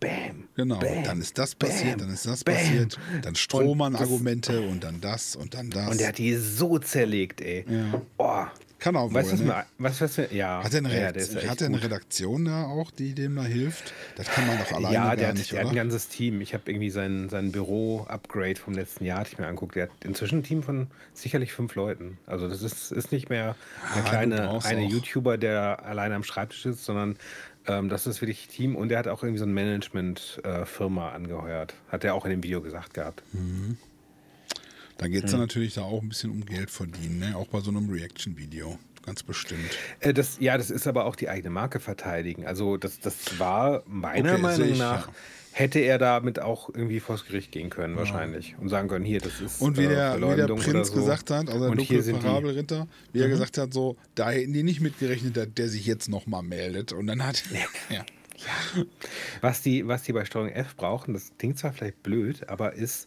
Bam. 0.00 0.48
Genau, 0.54 0.78
bam, 0.80 1.02
dann 1.04 1.20
ist 1.20 1.38
das 1.38 1.54
passiert, 1.54 1.98
bam, 1.98 2.00
dann 2.00 2.14
ist 2.14 2.26
das 2.26 2.44
passiert, 2.44 2.98
dann 3.22 3.34
Strohmann-Argumente 3.34 4.60
und, 4.60 4.68
und, 4.68 4.84
dann 4.84 5.00
das 5.00 5.34
und 5.34 5.54
dann 5.54 5.70
das. 5.70 5.90
Und 5.90 6.00
der 6.00 6.08
hat 6.08 6.18
die 6.18 6.34
so 6.34 6.78
zerlegt, 6.78 7.40
ey. 7.40 7.64
Ja. 7.68 8.02
Oh, 8.18 8.44
kann 8.84 8.96
auch 8.96 9.14
weißt, 9.14 9.38
wohl, 9.38 9.46
ne? 9.46 9.64
was, 9.78 9.98
was 10.02 10.18
wir, 10.18 10.30
ja. 10.34 10.62
Hat 10.62 10.74
er 10.74 10.80
eine, 10.80 10.94
ja, 10.94 11.06
hat 11.48 11.60
er 11.62 11.68
eine 11.68 11.82
Redaktion 11.82 12.44
da 12.44 12.64
auch, 12.64 12.90
die 12.90 13.14
dem 13.14 13.34
da 13.34 13.42
hilft? 13.42 13.94
Das 14.16 14.26
kann 14.26 14.46
man 14.46 14.58
doch 14.58 14.72
alleine 14.72 14.94
ja, 14.94 15.16
der 15.16 15.28
hat, 15.28 15.36
nicht, 15.36 15.52
der 15.52 15.60
hat 15.60 15.68
ein 15.68 15.74
ganzes 15.74 16.08
Team. 16.08 16.42
Ich 16.42 16.52
habe 16.52 16.64
irgendwie 16.66 16.90
sein, 16.90 17.30
sein 17.30 17.50
Büro-Upgrade 17.50 18.56
vom 18.56 18.74
letzten 18.74 19.06
Jahr 19.06 19.24
ich 19.26 19.38
mir 19.38 19.46
anguckt. 19.46 19.74
Der 19.74 19.84
hat 19.84 19.90
inzwischen 20.04 20.40
ein 20.40 20.42
Team 20.42 20.62
von 20.62 20.88
sicherlich 21.14 21.54
fünf 21.54 21.74
Leuten. 21.76 22.18
Also 22.26 22.46
das 22.46 22.60
ist, 22.60 22.92
ist 22.92 23.10
nicht 23.10 23.30
mehr 23.30 23.56
der 23.96 24.04
ah, 24.04 24.08
kleine 24.08 24.64
eine 24.64 24.84
YouTuber, 24.84 25.38
der 25.38 25.86
alleine 25.86 26.14
am 26.14 26.22
Schreibtisch 26.22 26.64
sitzt, 26.64 26.84
sondern 26.84 27.16
ähm, 27.66 27.88
das 27.88 28.06
ist 28.06 28.20
wirklich 28.20 28.48
Team. 28.48 28.76
Und 28.76 28.92
er 28.92 28.98
hat 28.98 29.08
auch 29.08 29.22
irgendwie 29.22 29.38
so 29.38 29.46
eine 29.46 29.54
Management-Firma 29.54 31.08
äh, 31.08 31.14
angeheuert. 31.14 31.74
Hat 31.88 32.04
er 32.04 32.14
auch 32.14 32.26
in 32.26 32.32
dem 32.32 32.42
Video 32.42 32.60
gesagt 32.60 32.92
gehabt. 32.92 33.22
Mhm. 33.32 33.78
Da 35.04 35.08
geht 35.08 35.24
es 35.24 35.32
hm. 35.32 35.32
dann 35.32 35.40
natürlich 35.40 35.74
da 35.74 35.82
auch 35.82 36.00
ein 36.00 36.08
bisschen 36.08 36.30
um 36.30 36.46
Geld 36.46 36.70
verdienen, 36.70 37.18
ne? 37.18 37.36
auch 37.36 37.46
bei 37.48 37.60
so 37.60 37.70
einem 37.70 37.90
Reaction-Video. 37.90 38.78
Ganz 39.04 39.22
bestimmt. 39.22 39.76
Äh, 40.00 40.14
das, 40.14 40.38
ja, 40.40 40.56
das 40.56 40.70
ist 40.70 40.86
aber 40.86 41.04
auch 41.04 41.14
die 41.14 41.28
eigene 41.28 41.50
Marke 41.50 41.78
verteidigen. 41.78 42.46
Also 42.46 42.78
das, 42.78 43.00
das 43.00 43.38
war 43.38 43.82
meiner 43.86 44.32
okay, 44.32 44.40
Meinung 44.40 44.68
ich, 44.70 44.78
nach, 44.78 45.08
ja. 45.08 45.14
hätte 45.52 45.80
er 45.80 45.98
damit 45.98 46.40
auch 46.40 46.70
irgendwie 46.70 47.00
vors 47.00 47.26
Gericht 47.26 47.52
gehen 47.52 47.68
können, 47.68 47.96
ja. 47.96 47.98
wahrscheinlich. 47.98 48.56
Und 48.58 48.70
sagen 48.70 48.88
können, 48.88 49.04
hier, 49.04 49.20
das 49.20 49.42
ist. 49.42 49.60
Und 49.60 49.76
wie 49.76 49.88
der, 49.88 50.14
äh, 50.14 50.22
wie 50.22 50.36
der 50.36 50.46
Prinz 50.46 50.88
so. 50.88 50.94
gesagt 50.94 51.28
hat, 51.28 51.50
also 51.50 51.74
der 51.74 52.12
Parabelritter, 52.14 52.88
wie 53.12 53.18
mhm. 53.18 53.24
er 53.24 53.28
gesagt 53.28 53.58
hat, 53.58 53.74
so, 53.74 53.98
da 54.14 54.30
hätten 54.30 54.54
die 54.54 54.62
nicht 54.62 54.80
mitgerechnet, 54.80 55.36
dass 55.36 55.48
der 55.54 55.68
sich 55.68 55.84
jetzt 55.84 56.08
nochmal 56.08 56.42
meldet. 56.42 56.94
Und 56.94 57.08
dann 57.08 57.26
hat. 57.26 57.44
ja. 57.90 58.06
Ja. 58.38 58.84
Was 59.42 59.62
die, 59.62 59.86
was 59.86 60.02
die 60.02 60.12
bei 60.12 60.24
Steuerung 60.24 60.50
F 60.50 60.76
brauchen, 60.76 61.14
das 61.14 61.30
klingt 61.38 61.58
zwar 61.58 61.72
vielleicht 61.72 62.02
blöd, 62.02 62.48
aber 62.48 62.72
ist 62.72 63.06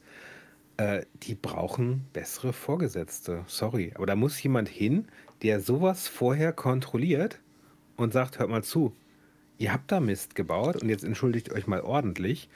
äh, 0.77 1.03
die 1.23 1.35
brauchen 1.35 2.05
bessere 2.13 2.53
Vorgesetzte. 2.53 3.43
Sorry. 3.47 3.91
Aber 3.95 4.05
da 4.05 4.15
muss 4.15 4.41
jemand 4.41 4.69
hin, 4.69 5.07
der 5.41 5.59
sowas 5.59 6.07
vorher 6.07 6.53
kontrolliert 6.53 7.39
und 7.95 8.13
sagt, 8.13 8.39
hört 8.39 8.49
mal 8.49 8.63
zu, 8.63 8.95
ihr 9.57 9.73
habt 9.73 9.91
da 9.91 9.99
Mist 9.99 10.35
gebaut 10.35 10.81
und 10.81 10.89
jetzt 10.89 11.03
entschuldigt 11.03 11.51
euch 11.51 11.67
mal 11.67 11.81
ordentlich, 11.81 12.49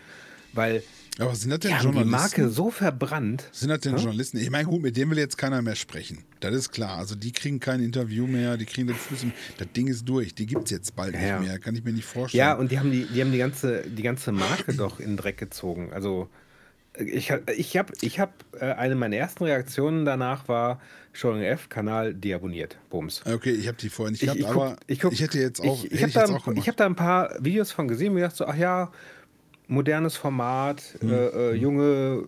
weil 0.54 0.84
aber 1.18 1.36
sind 1.36 1.50
das 1.50 1.60
denn 1.60 1.72
die 1.72 1.76
haben 1.76 1.92
die 1.92 2.06
Marke 2.06 2.50
so 2.50 2.72
verbrannt. 2.72 3.50
Sind 3.52 3.70
das 3.70 3.82
denn 3.82 3.94
hm? 3.94 4.00
Journalisten? 4.00 4.38
Ich 4.38 4.50
meine, 4.50 4.68
gut, 4.68 4.82
mit 4.82 4.96
dem 4.96 5.10
will 5.12 5.18
jetzt 5.18 5.38
keiner 5.38 5.62
mehr 5.62 5.76
sprechen. 5.76 6.24
Das 6.40 6.54
ist 6.56 6.72
klar. 6.72 6.98
Also 6.98 7.16
die 7.16 7.32
kriegen 7.32 7.60
kein 7.60 7.82
Interview 7.82 8.28
mehr, 8.28 8.56
die 8.56 8.66
kriegen 8.66 8.88
den 8.88 8.96
Fuß 8.96 9.24
im, 9.24 9.34
Das 9.58 9.68
Ding 9.76 9.88
ist 9.88 10.08
durch. 10.08 10.34
Die 10.34 10.46
gibt 10.46 10.66
es 10.66 10.72
jetzt 10.72 10.96
bald 10.96 11.14
ja. 11.14 11.40
nicht 11.40 11.50
mehr. 11.50 11.60
Kann 11.60 11.76
ich 11.76 11.84
mir 11.84 11.92
nicht 11.92 12.06
vorstellen. 12.06 12.40
Ja, 12.40 12.54
und 12.54 12.72
die 12.72 12.80
haben 12.80 12.92
die, 12.92 13.06
die 13.06 13.22
haben 13.22 13.32
die 13.32 13.38
ganze, 13.38 13.82
die 13.82 14.04
ganze 14.04 14.32
Marke 14.32 14.74
doch 14.74 15.00
in 15.00 15.12
den 15.12 15.18
Dreck 15.18 15.38
gezogen. 15.38 15.92
Also 15.92 16.30
ich, 17.02 17.34
ich 17.58 17.78
habe 17.78 17.94
ich 18.02 18.20
hab, 18.20 18.34
äh, 18.60 18.66
eine 18.66 18.96
meiner 18.96 19.16
ersten 19.16 19.44
Reaktionen 19.44 20.06
danach 20.06 20.48
war, 20.48 20.80
Steuerung 21.14 21.42
F, 21.42 21.70
Kanal 21.70 22.14
deabonniert. 22.14 22.78
Bums. 22.90 23.22
Okay, 23.26 23.52
ich 23.52 23.68
habe 23.68 23.78
die 23.78 23.90
vorher 23.90 24.12
nicht 24.12 24.22
gehabt, 24.22 24.40
ich, 24.40 24.46
ich 24.46 24.52
guck, 24.52 24.62
aber 24.62 24.78
ich, 24.88 25.00
guck, 25.00 25.14
ich, 25.14 25.22
hätte 25.22 25.40
jetzt 25.40 25.62
auch. 25.62 25.84
Ich, 25.84 25.92
ich 25.92 26.02
habe 26.04 26.12
da, 26.12 26.62
hab 26.68 26.78
da 26.78 26.86
ein 26.86 26.96
paar 26.96 27.36
Videos 27.40 27.72
von 27.72 27.88
gesehen 27.88 28.10
und 28.10 28.16
mir 28.16 28.22
dachte 28.22 28.38
so, 28.38 28.46
ach 28.46 28.56
ja, 28.56 28.92
modernes 29.68 30.16
Format, 30.16 30.84
hm. 31.00 31.12
äh, 31.12 31.28
äh, 31.28 31.54
junge, 31.54 32.28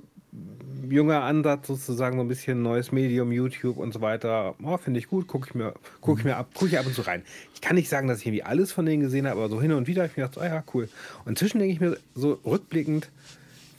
junger 0.89 1.23
Ansatz 1.23 1.67
sozusagen, 1.67 2.17
so 2.17 2.23
ein 2.23 2.27
bisschen 2.27 2.61
neues 2.61 2.91
Medium, 2.91 3.31
YouTube 3.31 3.77
und 3.77 3.93
so 3.93 4.01
weiter. 4.01 4.55
Oh, 4.63 4.77
Finde 4.77 4.99
ich 4.99 5.07
gut, 5.07 5.27
gucke 5.27 5.47
ich 5.49 5.55
mir, 5.55 5.73
guck 6.01 6.19
ich 6.19 6.25
mir 6.25 6.35
ab, 6.35 6.49
gucke 6.53 6.67
ich 6.71 6.79
ab 6.79 6.85
und 6.85 6.95
zu 6.95 7.01
rein. 7.01 7.23
Ich 7.53 7.61
kann 7.61 7.75
nicht 7.75 7.89
sagen, 7.89 8.07
dass 8.07 8.19
ich 8.19 8.25
irgendwie 8.25 8.43
alles 8.43 8.71
von 8.71 8.85
denen 8.85 9.01
gesehen 9.01 9.27
habe, 9.27 9.39
aber 9.39 9.49
so 9.49 9.61
hin 9.61 9.71
und 9.71 9.87
wieder 9.87 10.03
habe 10.03 10.11
ich 10.11 10.17
mir 10.17 10.27
gedacht, 10.27 10.43
oh 10.43 10.45
ja, 10.45 10.63
cool. 10.73 10.89
Und 11.25 11.31
inzwischen 11.31 11.59
denke 11.59 11.73
ich 11.73 11.79
mir 11.79 11.97
so 12.15 12.39
rückblickend, 12.45 13.09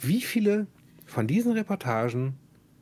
wie 0.01 0.21
viele 0.21 0.67
von 1.15 1.27
diesen 1.29 1.53
Reportagen 1.53 2.35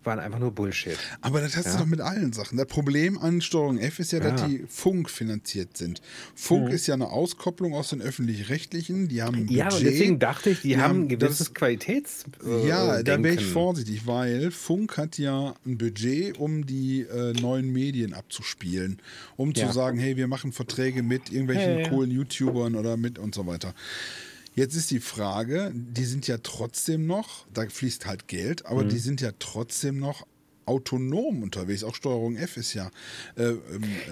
waren 0.05 0.19
einfach 0.19 0.39
nur 0.39 0.51
Bullshit. 0.51 0.99
Aber 1.21 1.41
das 1.41 1.57
hast 1.57 1.67
ja? 1.67 1.73
du 1.73 1.79
doch 1.81 1.87
mit 1.87 2.01
allen 2.01 2.33
Sachen. 2.33 2.59
Das 2.59 2.67
Problem 2.67 3.19
an 3.19 3.41
Steuerung 3.41 3.79
F 3.79 3.99
ist 3.99 4.11
ja, 4.13 4.21
dass 4.21 4.41
ja. 4.41 4.49
die 4.49 4.65
Funk 4.69 5.09
finanziert 5.11 5.77
sind. 5.77 6.01
Funk 6.35 6.69
mhm. 6.69 6.71
ist 6.75 6.87
ja 6.87 6.95
eine 6.95 7.11
Auskopplung 7.11 7.75
aus 7.75 7.91
den 7.91 8.03
öffentlich-rechtlichen. 8.03 9.09
Die 9.09 9.23
haben 9.23 9.47
Ja, 9.49 9.67
Budget, 9.67 9.79
und 9.79 9.85
deswegen 9.85 10.19
dachte 10.19 10.51
ich, 10.51 10.63
die, 10.63 10.69
die 10.69 10.79
haben 10.79 11.03
ein 11.03 11.09
gewisses 11.09 11.39
das, 11.39 11.55
Qualitäts. 11.55 12.25
Äh, 12.45 12.67
ja, 12.67 13.03
da 13.03 13.23
wäre 13.23 13.35
ich 13.35 13.45
vorsichtig, 13.45 14.07
weil 14.07 14.51
Funk 14.51 14.97
hat 14.97 15.19
ja 15.19 15.55
ein 15.65 15.79
Budget, 15.79 16.39
um 16.39 16.67
die 16.67 17.03
äh, 17.03 17.33
neuen 17.41 17.73
Medien 17.73 18.15
abzuspielen. 18.15 19.01
Um 19.37 19.53
ja. 19.53 19.67
zu 19.67 19.73
sagen, 19.73 19.99
hey, 19.99 20.17
wir 20.17 20.27
machen 20.27 20.53
Verträge 20.53 21.03
mit 21.03 21.31
irgendwelchen 21.31 21.89
coolen 21.91 22.11
YouTubern 22.11 22.75
oder 22.75 22.97
mit 22.97 23.19
und 23.19 23.35
so 23.35 23.47
weiter. 23.47 23.75
Jetzt 24.55 24.77
ist 24.77 24.91
die 24.91 25.01
Frage, 25.01 25.73
die 25.75 26.05
sind 26.05 26.27
ja 26.29 26.39
trotzdem 26.43 27.07
noch, 27.07 27.47
da 27.53 27.67
fließt 27.67 28.07
halt 28.07 28.29
Geld, 28.29 28.67
aber 28.67 28.85
mhm. 28.85 28.91
die 28.91 28.99
sind 28.99 29.21
ja 29.21 29.31
trotzdem 29.39 29.99
noch 29.99 30.27
autonom 30.67 31.43
unterwegs. 31.43 31.83
Auch 31.85 31.95
Steuerung 31.95 32.37
F 32.37 32.57
ist 32.57 32.75
ja. 32.75 32.91
Äh, 33.37 33.45
ähm, 33.45 33.61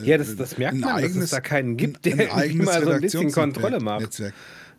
ja, 0.03 0.19
das, 0.19 0.35
das 0.37 0.59
merkt 0.59 0.79
man, 0.79 0.91
eigenes, 0.91 1.15
dass 1.15 1.25
es 1.25 1.31
da 1.31 1.41
keinen 1.41 1.77
gibt, 1.77 2.05
der 2.05 2.17
mal 2.55 2.85
so 2.85 2.91
ein 2.91 3.01
bisschen 3.01 3.31
Kontrolle 3.33 3.81
macht. 3.81 4.01
Netzwerk. 4.01 4.35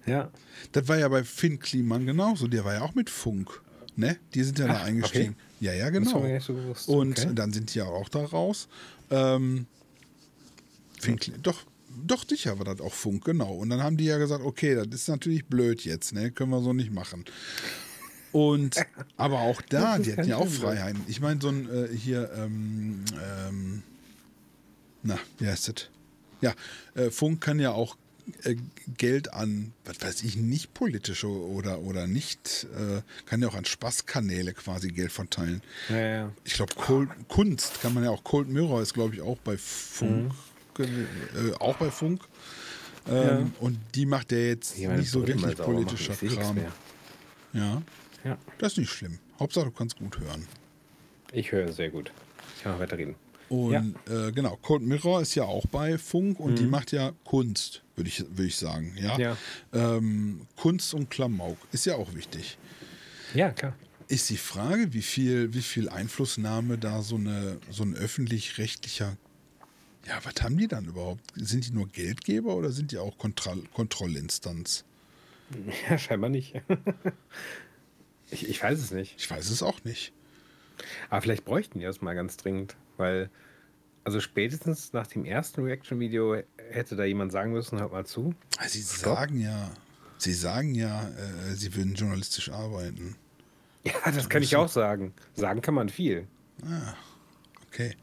Ja. 0.06 0.32
Das 0.72 0.88
war 0.88 0.98
ja 0.98 1.08
bei 1.08 1.24
Finn 1.24 1.60
Kliman 1.60 2.06
genauso. 2.06 2.48
Der 2.48 2.66
war 2.66 2.74
ja 2.74 2.82
auch 2.82 2.96
mit 2.96 3.10
Funk. 3.10 3.62
Ne? 3.96 4.18
Die 4.34 4.44
sind 4.44 4.58
ja 4.58 4.66
Ach, 4.70 4.80
da 4.80 4.84
eingestiegen. 4.84 5.36
Okay. 5.38 5.66
Ja, 5.66 5.74
ja, 5.74 5.90
genau. 5.90 6.24
So 6.40 6.94
Und 6.94 7.20
okay. 7.20 7.30
dann 7.36 7.54
sind 7.54 7.74
die 7.74 7.80
ja 7.80 7.86
auch 7.86 8.10
da 8.10 8.24
raus. 8.26 8.68
Ähm, 9.12 9.68
Finn, 11.00 11.20
doch, 11.44 11.64
doch, 12.06 12.28
sicher 12.28 12.58
war 12.58 12.66
das 12.66 12.82
auch 12.82 12.94
Funk, 12.94 13.26
genau. 13.26 13.54
Und 13.54 13.70
dann 13.70 13.84
haben 13.84 13.98
die 13.98 14.06
ja 14.06 14.18
gesagt, 14.18 14.44
okay, 14.44 14.76
das 14.76 14.88
ist 14.88 15.08
natürlich 15.08 15.46
blöd 15.46 15.84
jetzt, 15.84 16.14
ne? 16.14 16.32
Können 16.32 16.52
wir 16.52 16.62
so 16.62 16.74
nicht 16.74 16.92
machen. 16.92 17.26
Und 18.32 18.76
aber 19.18 19.42
auch 19.42 19.62
da, 19.62 20.00
die 20.00 20.14
hatten 20.14 20.28
ja 20.28 20.38
auch 20.38 20.48
Freiheiten. 20.48 21.04
Ich 21.08 21.20
meine, 21.20 21.42
so 21.42 21.50
ein 21.50 21.70
äh, 21.70 21.96
hier, 21.96 22.32
ähm, 22.36 23.04
ähm, 23.48 23.84
na, 25.04 25.18
wie 25.38 25.48
heißt 25.48 25.70
das? 25.70 25.90
Ja, 26.42 26.54
äh, 26.96 27.12
Funk 27.12 27.42
kann 27.42 27.60
ja 27.60 27.72
auch 27.72 27.98
äh, 28.44 28.56
Geld 28.98 29.34
an, 29.34 29.74
was 29.86 30.02
weiß 30.02 30.24
ich, 30.24 30.38
nicht 30.38 30.74
politische 30.74 31.28
oder, 31.28 31.80
oder 31.82 32.08
nicht, 32.08 32.68
äh, 32.76 33.02
kann 33.26 33.42
ja 33.42 33.48
auch 33.48 33.56
an 33.56 33.66
Spaßkanäle 33.66 34.54
quasi 34.54 34.90
Geld 34.90 35.12
verteilen. 35.12 35.62
Ja, 35.90 36.00
ja. 36.00 36.32
Ich 36.44 36.54
glaube, 36.54 36.74
Kunst 37.28 37.82
kann 37.82 37.94
man 37.94 38.04
ja 38.04 38.10
auch, 38.10 38.24
Cold 38.24 38.48
Mirror 38.48 38.82
ist, 38.82 38.94
glaube 38.94 39.16
ich, 39.16 39.22
auch 39.22 39.38
bei 39.38 39.58
Funk. 39.58 40.30
Mhm 40.30 40.51
äh, 40.80 41.54
auch 41.60 41.76
bei 41.76 41.90
Funk. 41.92 42.22
Ähm, 43.08 43.16
ja. 43.16 43.52
Und 43.60 43.80
die 43.96 44.06
macht 44.06 44.32
ja 44.32 44.38
jetzt 44.38 44.78
meine, 44.80 45.00
nicht 45.00 45.10
so 45.10 45.26
wirklich 45.26 45.58
politischer 45.58 46.14
Kram. 46.14 46.58
Ja. 47.54 47.82
ja. 48.24 48.38
Das 48.58 48.74
ist 48.74 48.78
nicht 48.78 48.92
schlimm. 48.92 49.20
Hauptsache, 49.40 49.66
du 49.66 49.72
kannst 49.72 49.98
gut 49.98 50.20
hören. 50.20 50.48
Ich 51.32 51.52
höre 51.52 51.72
sehr 51.72 51.90
gut. 51.90 52.12
Ich 52.58 52.64
kann 52.64 52.80
weiterreden. 52.80 53.16
Und 53.50 53.96
ja. 54.08 54.28
äh, 54.28 54.32
genau, 54.32 54.58
Cold 54.62 54.82
Mirror 54.82 55.22
ist 55.22 55.36
ja 55.36 55.44
auch 55.44 55.66
bei 55.66 55.98
Funk 55.98 56.40
und 56.40 56.52
mhm. 56.52 56.56
die 56.56 56.66
macht 56.68 56.94
ja 56.94 57.12
Kunst, 57.26 57.82
würde 57.98 58.08
ich, 58.08 58.24
würd 58.30 58.48
ich 58.48 58.56
sagen. 58.56 58.96
Ja. 58.98 59.18
ja. 59.18 59.38
Ähm, 59.74 60.48
Kunst 60.56 60.94
und 60.94 61.10
Klamauk 61.10 61.58
ist 61.74 61.86
ja 61.86 61.96
auch 61.96 62.14
wichtig. 62.14 62.58
Ja, 63.34 63.52
klar. 63.52 63.74
Ist 64.08 64.30
die 64.30 64.38
Frage, 64.38 64.94
wie 64.94 65.02
viel, 65.02 65.54
wie 65.54 65.62
viel 65.62 65.90
Einflussnahme 65.90 66.78
da 66.78 67.02
so, 67.02 67.16
eine, 67.16 67.58
so 67.70 67.84
ein 67.84 67.94
öffentlich-rechtlicher 67.94 69.18
ja, 70.08 70.20
was 70.24 70.42
haben 70.42 70.58
die 70.58 70.68
dann 70.68 70.86
überhaupt? 70.86 71.22
Sind 71.36 71.68
die 71.68 71.72
nur 71.72 71.88
Geldgeber 71.88 72.56
oder 72.56 72.72
sind 72.72 72.92
die 72.92 72.98
auch 72.98 73.18
Kontroll 73.18 73.64
Kontrollinstanz? 73.74 74.86
Ja, 75.90 75.98
scheinbar 75.98 76.30
nicht. 76.30 76.62
ich, 78.32 78.48
ich 78.48 78.64
weiß 78.64 78.80
es 78.80 78.92
nicht. 78.92 79.16
Ich 79.18 79.30
weiß 79.30 79.50
es 79.50 79.62
auch 79.62 79.84
nicht. 79.84 80.14
Aber 81.10 81.22
vielleicht 81.22 81.44
bräuchten 81.44 81.80
die 81.80 81.86
das 81.86 82.02
mal 82.02 82.16
ganz 82.16 82.38
dringend, 82.38 82.78
weil, 82.96 83.30
also 84.06 84.22
spätestens 84.22 84.94
nach 84.94 85.08
dem 85.08 85.26
ersten 85.26 85.62
Reaction-Video 85.64 86.42
hätte 86.70 86.96
da 86.96 87.04
jemand 87.04 87.34
sagen 87.34 87.52
müssen, 87.52 87.80
hört 87.82 87.92
mal 87.92 88.06
zu. 88.06 88.34
Ah, 88.60 88.68
sie 88.70 88.82
Stopp. 88.82 89.16
sagen 89.18 89.42
ja, 89.42 89.72
sie 90.18 90.34
sagen 90.34 90.74
ja, 90.74 91.10
äh, 91.10 91.54
sie 91.54 91.76
würden 91.76 91.96
journalistisch 91.96 92.50
arbeiten. 92.50 93.16
Ja, 93.84 94.12
das 94.12 94.30
kann 94.30 94.44
ich 94.44 94.56
auch 94.56 94.70
sagen. 94.70 95.12
Sagen 95.34 95.62
kann 95.62 95.74
man 95.74 95.90
viel. 95.90 96.28
Ah, 96.64 96.94
okay. 97.68 97.96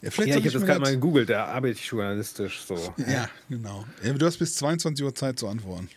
Ja, 0.00 0.10
vielleicht 0.10 0.30
ja 0.30 0.38
ich 0.38 0.44
habe 0.46 0.52
das 0.52 0.64
gerade 0.64 0.80
mal 0.80 0.92
gegoogelt, 0.92 1.30
da 1.30 1.46
arbeite 1.46 1.78
ich 1.78 1.86
journalistisch 1.86 2.62
so. 2.66 2.76
Ja, 2.96 3.28
genau. 3.48 3.84
Ja, 4.02 4.12
du 4.12 4.26
hast 4.26 4.38
bis 4.38 4.56
22 4.56 5.04
Uhr 5.04 5.14
Zeit 5.14 5.38
zu 5.38 5.48
antworten. 5.48 5.88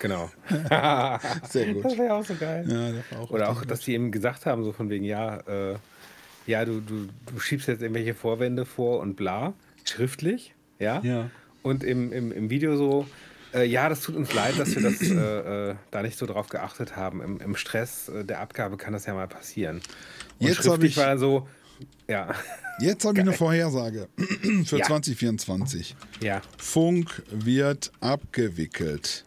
Genau. 0.00 0.30
Sehr 1.48 1.74
gut. 1.74 1.84
Das 1.84 1.98
wäre 1.98 2.14
auch 2.14 2.24
so 2.24 2.34
geil. 2.34 2.64
Ja, 2.68 2.92
das 2.92 3.18
auch 3.18 3.30
Oder 3.30 3.48
auch, 3.50 3.64
dass 3.64 3.80
die 3.80 3.94
eben 3.94 4.12
gesagt 4.12 4.46
haben, 4.46 4.64
so 4.64 4.72
von 4.72 4.90
wegen, 4.90 5.04
ja, 5.04 5.38
äh, 5.38 5.76
ja, 6.46 6.64
du, 6.64 6.80
du, 6.80 7.08
du 7.26 7.40
schiebst 7.40 7.68
jetzt 7.68 7.82
irgendwelche 7.82 8.14
Vorwände 8.14 8.64
vor 8.64 9.00
und 9.00 9.16
bla, 9.16 9.54
schriftlich, 9.84 10.54
ja. 10.78 11.00
Ja. 11.02 11.30
Und 11.62 11.84
im, 11.84 12.12
im, 12.12 12.32
im 12.32 12.50
Video 12.50 12.76
so, 12.76 13.06
äh, 13.52 13.64
ja, 13.64 13.88
das 13.88 14.00
tut 14.00 14.14
uns 14.14 14.32
leid, 14.32 14.58
dass 14.58 14.74
wir 14.74 14.82
das 14.82 15.00
äh, 15.02 15.70
äh 15.70 15.74
da 15.90 16.02
nicht 16.02 16.18
so 16.18 16.26
drauf 16.26 16.48
geachtet 16.48 16.96
haben. 16.96 17.20
Im, 17.20 17.40
im 17.40 17.56
Stress 17.56 18.08
äh, 18.08 18.24
der 18.24 18.40
Abgabe 18.40 18.76
kann 18.76 18.92
das 18.92 19.06
ja 19.06 19.14
mal 19.14 19.28
passieren. 19.28 19.80
Und 20.38 20.46
Jetzt 20.46 20.62
schriftlich 20.62 20.92
ich, 20.92 20.96
war 20.96 21.06
dann 21.06 21.18
so, 21.18 21.48
ja. 22.08 22.34
Jetzt 22.80 23.04
habe 23.04 23.18
ich 23.18 23.22
eine 23.22 23.32
Vorhersage 23.32 24.08
für 24.64 24.78
ja. 24.78 24.86
2024. 24.86 25.96
Ja. 26.20 26.42
Funk 26.56 27.22
wird 27.30 27.90
abgewickelt. 28.00 29.24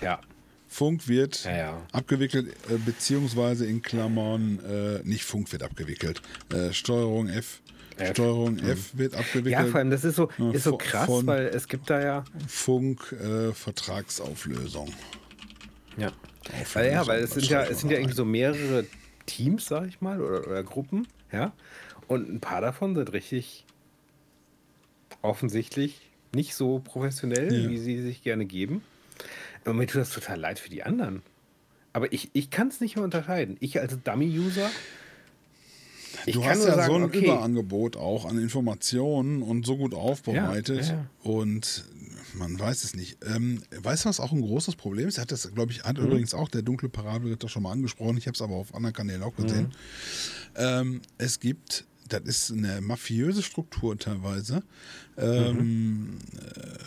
Ja. 0.00 0.20
Funk 0.68 1.06
wird 1.06 1.44
ja, 1.44 1.56
ja. 1.56 1.86
abgewickelt, 1.92 2.48
äh, 2.68 2.76
beziehungsweise 2.84 3.64
in 3.64 3.80
Klammern, 3.80 4.58
äh, 4.68 5.06
nicht 5.06 5.24
Funk 5.24 5.52
wird 5.52 5.62
abgewickelt, 5.62 6.20
äh, 6.52 6.72
Steuerung 6.72 7.28
F. 7.28 7.60
F. 7.96 8.10
Steuerung 8.10 8.54
mhm. 8.54 8.70
F 8.70 8.90
wird 8.94 9.14
abgewickelt. 9.14 9.52
Ja, 9.52 9.64
vor 9.66 9.78
allem, 9.78 9.90
das 9.90 10.04
ist 10.04 10.16
so, 10.16 10.28
ist 10.52 10.64
so 10.64 10.76
krass, 10.76 11.08
weil 11.26 11.46
es 11.46 11.68
gibt 11.68 11.88
da 11.90 12.02
ja. 12.02 12.24
Funk 12.48 13.12
äh, 13.12 13.52
Vertragsauflösung. 13.52 14.92
Ja. 15.96 16.10
Weil, 16.72 16.92
ja, 16.92 17.06
weil 17.06 17.22
es 17.22 17.30
sind 17.30 17.48
ja, 17.48 17.62
es 17.62 17.80
sind 17.80 17.90
ja 17.90 17.98
irgendwie 17.98 18.16
so 18.16 18.24
mehrere 18.24 18.84
Teams, 19.26 19.66
sag 19.66 19.86
ich 19.86 20.00
mal, 20.00 20.20
oder, 20.20 20.46
oder 20.46 20.62
Gruppen, 20.62 21.06
ja. 21.34 21.52
Und 22.06 22.32
ein 22.32 22.40
paar 22.40 22.60
davon 22.60 22.94
sind 22.94 23.12
richtig 23.12 23.64
offensichtlich 25.22 26.00
nicht 26.34 26.54
so 26.54 26.80
professionell, 26.80 27.52
ja. 27.52 27.68
wie 27.68 27.78
sie 27.78 28.02
sich 28.02 28.22
gerne 28.22 28.44
geben. 28.44 28.82
Aber 29.64 29.74
mir 29.74 29.86
tut 29.86 30.00
das 30.00 30.10
total 30.10 30.38
leid 30.38 30.58
für 30.58 30.68
die 30.68 30.82
anderen. 30.82 31.22
Aber 31.92 32.12
ich, 32.12 32.30
ich 32.32 32.50
kann 32.50 32.68
es 32.68 32.80
nicht 32.80 32.96
mehr 32.96 33.04
unterscheiden. 33.04 33.56
Ich 33.60 33.80
als 33.80 33.96
Dummy-User. 34.02 34.68
Du 36.26 36.44
hast 36.44 36.64
ja 36.64 36.74
sagen, 36.74 36.86
so 36.86 36.94
ein 36.96 37.04
okay. 37.04 37.24
Überangebot 37.24 37.96
auch 37.96 38.24
an 38.24 38.38
Informationen 38.38 39.42
und 39.42 39.64
so 39.64 39.76
gut 39.76 39.94
aufbereitet. 39.94 40.86
Ja, 40.86 40.94
ja. 40.94 41.06
Und 41.22 41.84
man 42.34 42.58
weiß 42.58 42.84
es 42.84 42.94
nicht. 42.94 43.18
Ähm, 43.24 43.62
weißt 43.74 44.04
du, 44.04 44.08
was 44.08 44.20
auch 44.20 44.32
ein 44.32 44.40
großes 44.40 44.76
Problem 44.76 45.08
ist? 45.08 45.18
Er 45.18 45.22
hat 45.22 45.32
das, 45.32 45.52
glaube 45.54 45.72
ich, 45.72 45.84
hat 45.84 45.98
mhm. 45.98 46.06
übrigens 46.06 46.34
auch 46.34 46.48
der 46.48 46.62
dunkle 46.62 46.88
Parabelritter 46.88 47.48
schon 47.48 47.62
mal 47.62 47.72
angesprochen. 47.72 48.16
Ich 48.16 48.26
habe 48.26 48.34
es 48.34 48.42
aber 48.42 48.54
auf 48.54 48.74
anderen 48.74 48.94
Kanälen 48.94 49.22
auch 49.22 49.34
gesehen. 49.36 49.66
Mhm. 49.66 49.72
Ähm, 50.56 51.02
es 51.18 51.40
gibt, 51.40 51.84
das 52.08 52.22
ist 52.22 52.52
eine 52.52 52.80
mafiöse 52.80 53.42
Struktur 53.42 53.98
teilweise. 53.98 54.62
Ähm, 55.16 55.56
mhm. 55.56 56.18
äh, 56.36 56.78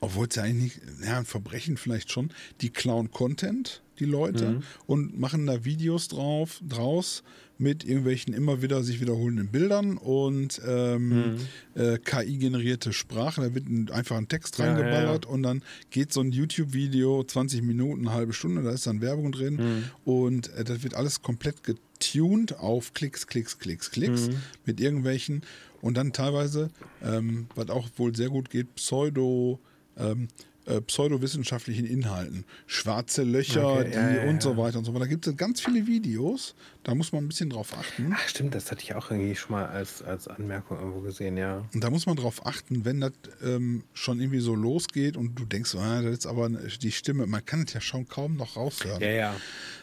obwohl 0.00 0.26
es 0.28 0.36
ja 0.36 0.42
eigentlich 0.42 0.80
nicht, 0.82 1.04
ja, 1.04 1.18
ein 1.18 1.24
Verbrechen 1.24 1.76
vielleicht 1.76 2.12
schon, 2.12 2.30
die 2.60 2.70
klauen 2.70 3.10
Content, 3.10 3.82
die 3.98 4.04
Leute, 4.04 4.50
mhm. 4.50 4.62
und 4.86 5.18
machen 5.18 5.46
da 5.46 5.64
Videos 5.64 6.08
drauf, 6.08 6.60
draus 6.66 7.22
mit 7.58 7.84
irgendwelchen 7.84 8.34
immer 8.34 8.62
wieder 8.62 8.82
sich 8.82 9.00
wiederholenden 9.00 9.48
Bildern 9.48 9.96
und 9.96 10.60
ähm, 10.66 11.08
mhm. 11.08 11.36
äh, 11.74 11.98
KI-generierte 11.98 12.92
Sprache. 12.92 13.40
Da 13.40 13.54
wird 13.54 13.90
einfach 13.90 14.16
ein 14.16 14.28
Text 14.28 14.58
reingeballert 14.60 15.24
ja, 15.24 15.30
ja. 15.30 15.34
und 15.34 15.42
dann 15.42 15.62
geht 15.90 16.12
so 16.12 16.20
ein 16.20 16.32
YouTube-Video 16.32 17.24
20 17.24 17.62
Minuten, 17.62 18.06
eine 18.06 18.16
halbe 18.16 18.32
Stunde, 18.32 18.62
da 18.62 18.70
ist 18.70 18.86
dann 18.86 19.00
Werbung 19.00 19.32
drin 19.32 19.56
mhm. 19.56 19.84
und 20.04 20.52
äh, 20.54 20.64
das 20.64 20.82
wird 20.82 20.94
alles 20.94 21.22
komplett 21.22 21.62
getuned 21.62 22.58
auf 22.58 22.92
Klicks, 22.92 23.26
Klicks, 23.26 23.58
Klicks, 23.58 23.90
Klicks 23.90 24.28
mhm. 24.28 24.36
mit 24.64 24.80
irgendwelchen 24.80 25.42
und 25.80 25.96
dann 25.96 26.12
teilweise, 26.12 26.70
ähm, 27.02 27.46
was 27.54 27.70
auch 27.70 27.88
wohl 27.96 28.14
sehr 28.14 28.28
gut 28.28 28.50
geht, 28.50 28.74
Pseudo- 28.74 29.60
ähm, 29.98 30.28
äh, 30.66 30.80
pseudowissenschaftlichen 30.80 31.86
Inhalten, 31.86 32.44
schwarze 32.66 33.22
Löcher 33.22 33.74
okay, 33.74 33.90
die 33.90 33.94
ja, 33.94 34.24
ja, 34.24 34.30
und 34.30 34.42
so 34.42 34.56
weiter 34.56 34.78
und 34.78 34.84
so 34.84 34.92
weiter. 34.92 35.04
Da 35.04 35.10
gibt 35.10 35.26
es 35.26 35.36
ganz 35.36 35.60
viele 35.60 35.86
Videos, 35.86 36.54
da 36.82 36.94
muss 36.94 37.12
man 37.12 37.24
ein 37.24 37.28
bisschen 37.28 37.50
drauf 37.50 37.72
achten. 37.78 38.12
Ach 38.12 38.28
stimmt, 38.28 38.54
das 38.54 38.70
hatte 38.70 38.82
ich 38.82 38.94
auch 38.94 39.10
irgendwie 39.10 39.36
schon 39.36 39.52
mal 39.52 39.66
als, 39.66 40.02
als 40.02 40.28
Anmerkung 40.28 40.78
irgendwo 40.78 41.00
gesehen, 41.00 41.36
ja. 41.36 41.64
Und 41.72 41.84
da 41.84 41.90
muss 41.90 42.06
man 42.06 42.16
drauf 42.16 42.44
achten, 42.46 42.84
wenn 42.84 43.00
das 43.00 43.12
ähm, 43.44 43.84
schon 43.94 44.20
irgendwie 44.20 44.40
so 44.40 44.54
losgeht 44.54 45.16
und 45.16 45.36
du 45.36 45.44
denkst, 45.44 45.74
ah, 45.76 46.02
das 46.02 46.12
ist 46.12 46.26
aber 46.26 46.48
die 46.48 46.92
Stimme, 46.92 47.26
man 47.26 47.44
kann 47.44 47.62
es 47.62 47.72
ja 47.72 47.80
schon 47.80 48.08
kaum 48.08 48.36
noch 48.36 48.56
raushören. 48.56 49.00
Ja, 49.00 49.10
ja. 49.10 49.36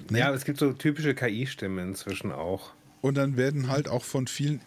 Ne? 0.10 0.20
Ja, 0.20 0.34
es 0.34 0.46
gibt 0.46 0.60
so 0.60 0.74
typische 0.74 1.16
KI-Stimmen 1.16 1.90
inzwischen 1.90 2.32
auch. 2.32 2.72
Und 3.02 3.16
dann 3.16 3.38
werden 3.38 3.70
halt 3.70 3.88
auch 3.88 4.04
von 4.04 4.28
vielen 4.28 4.62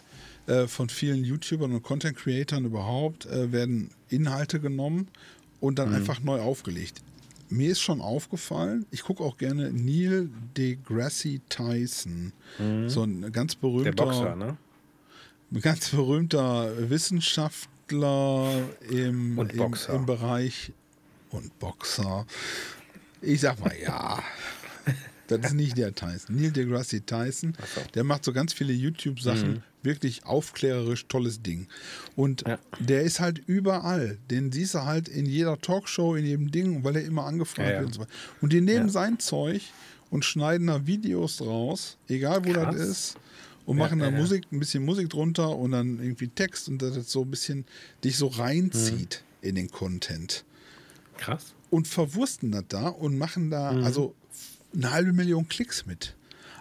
äh, 0.46 0.68
von 0.68 0.88
vielen 0.88 1.24
YouTubern 1.24 1.72
und 1.72 1.83
Content 1.83 2.16
Creatern 2.16 2.64
überhaupt 2.64 3.26
äh, 3.26 3.50
werden 3.50 3.90
Inhalte 4.09 4.61
genommen 4.61 5.09
und 5.61 5.79
dann 5.79 5.90
mhm. 5.90 5.97
einfach 5.97 6.21
neu 6.21 6.40
aufgelegt. 6.40 7.03
Mir 7.49 7.71
ist 7.71 7.81
schon 7.81 8.01
aufgefallen, 8.01 8.87
ich 8.90 9.03
gucke 9.03 9.23
auch 9.23 9.38
gerne 9.38 9.71
Neil 9.73 10.29
deGrasse 10.57 11.40
Tyson. 11.49 12.33
Mhm. 12.59 12.88
So 12.88 13.05
ein 13.05 13.31
ganz 13.33 13.55
berühmter. 13.55 13.92
Der 13.92 14.05
Boxer, 14.05 14.37
ne? 14.37 14.57
Ganz 15.61 15.90
berühmter 15.90 16.90
Wissenschaftler 16.90 18.64
im, 18.90 19.38
im, 19.38 19.75
im 19.92 20.07
Bereich 20.07 20.73
und 21.31 21.57
Boxer. 21.61 22.27
Ich 23.23 23.40
sag 23.40 23.61
mal 23.61 23.75
ja. 23.81 24.23
Das 25.29 25.40
ist 25.40 25.55
nicht 25.55 25.77
der 25.77 25.92
Tyson. 25.92 26.37
Neil 26.37 26.53
deGrasse 26.53 27.01
Tyson, 27.01 27.55
so. 27.75 27.81
der 27.95 28.05
macht 28.05 28.25
so 28.25 28.33
ganz 28.33 28.53
viele 28.53 28.73
YouTube-Sachen, 28.73 29.55
mhm. 29.55 29.62
Wirklich 29.87 30.27
aufklärerisch 30.27 31.07
tolles 31.07 31.40
Ding. 31.40 31.68
Und 32.14 32.46
ja. 32.46 32.59
der 32.79 33.03
ist 33.03 33.20
halt 33.20 33.38
überall. 33.46 34.18
Den 34.31 34.53
siehst 34.53 34.75
du 34.75 34.85
halt 34.85 35.09
in 35.09 35.25
jeder 35.25 35.59
Talkshow, 35.59 36.14
in 36.14 36.27
jedem 36.27 36.51
Ding, 36.51 36.85
weil 36.85 36.96
er 36.96 37.05
immer 37.05 37.25
angefragt 37.25 37.68
ja, 37.68 37.75
ja. 37.77 37.81
wird 37.81 37.87
und 37.87 37.94
so 37.94 38.01
weiter. 38.03 38.11
Und 38.42 38.53
die 38.53 38.61
nehmen 38.61 38.90
sein 38.90 39.18
Zeug 39.18 39.62
und 40.11 40.25
schneiden 40.25 40.66
da 40.66 40.87
Videos 40.87 41.38
draus, 41.38 41.96
egal 42.09 42.44
wo 42.44 42.53
Krass. 42.53 42.77
das 42.77 42.88
ist. 42.88 43.16
Und 43.64 43.79
machen 43.79 43.99
da 43.99 44.12
Musik, 44.12 44.44
ein 44.53 44.61
bisschen 44.61 44.85
Musik 44.85 45.11
drunter 45.11 45.57
und 45.57 45.72
dann 45.72 45.99
irgendwie 45.99 46.29
Text 46.29 46.68
und 46.68 46.81
das 46.83 47.11
so 47.11 47.22
ein 47.22 47.31
bisschen 47.31 47.64
dich 48.05 48.16
so 48.16 48.29
reinzieht 48.29 49.25
mhm. 49.42 49.49
in 49.49 49.55
den 49.57 49.70
Content. 49.72 50.44
Krass. 51.16 51.53
Und 51.70 51.88
verwursten 51.88 52.53
das 52.53 52.64
da 52.68 52.89
und 52.89 53.18
machen 53.18 53.51
da, 53.51 53.72
mhm. 53.72 53.82
also 53.82 54.14
eine 54.72 54.93
halbe 54.93 55.12
Million 55.12 55.49
Klicks 55.49 55.84
mit. 55.84 56.14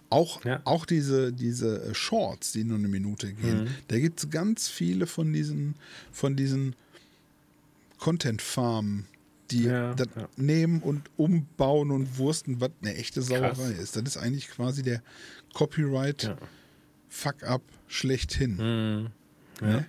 Auch, 0.09 0.43
ja. 0.45 0.61
auch 0.65 0.85
diese, 0.85 1.33
diese 1.33 1.83
äh, 1.83 1.93
Shorts, 1.93 2.51
die 2.51 2.63
nur 2.63 2.77
eine 2.77 2.87
Minute 2.87 3.33
gehen, 3.33 3.65
mhm. 3.65 3.69
da 3.87 3.99
gibt 3.99 4.19
es 4.19 4.29
ganz 4.29 4.69
viele 4.69 5.07
von 5.07 5.33
diesen, 5.33 5.75
von 6.11 6.35
diesen 6.35 6.75
Content-Farmen, 7.97 9.07
die 9.51 9.63
ja, 9.63 9.93
das 9.93 10.07
ja. 10.15 10.29
nehmen 10.37 10.81
und 10.81 11.09
umbauen 11.17 11.91
und 11.91 12.17
wursten, 12.17 12.61
was 12.61 12.71
eine 12.81 12.95
echte 12.95 13.21
Sauerei 13.21 13.49
Krass. 13.49 13.69
ist. 13.69 13.95
Das 13.95 14.03
ist 14.03 14.17
eigentlich 14.17 14.49
quasi 14.49 14.81
der 14.83 15.01
Copyright-Fuck-up 15.53 17.61
schlechthin. 17.87 18.57
Mhm. 18.57 19.11
Ne? 19.61 19.85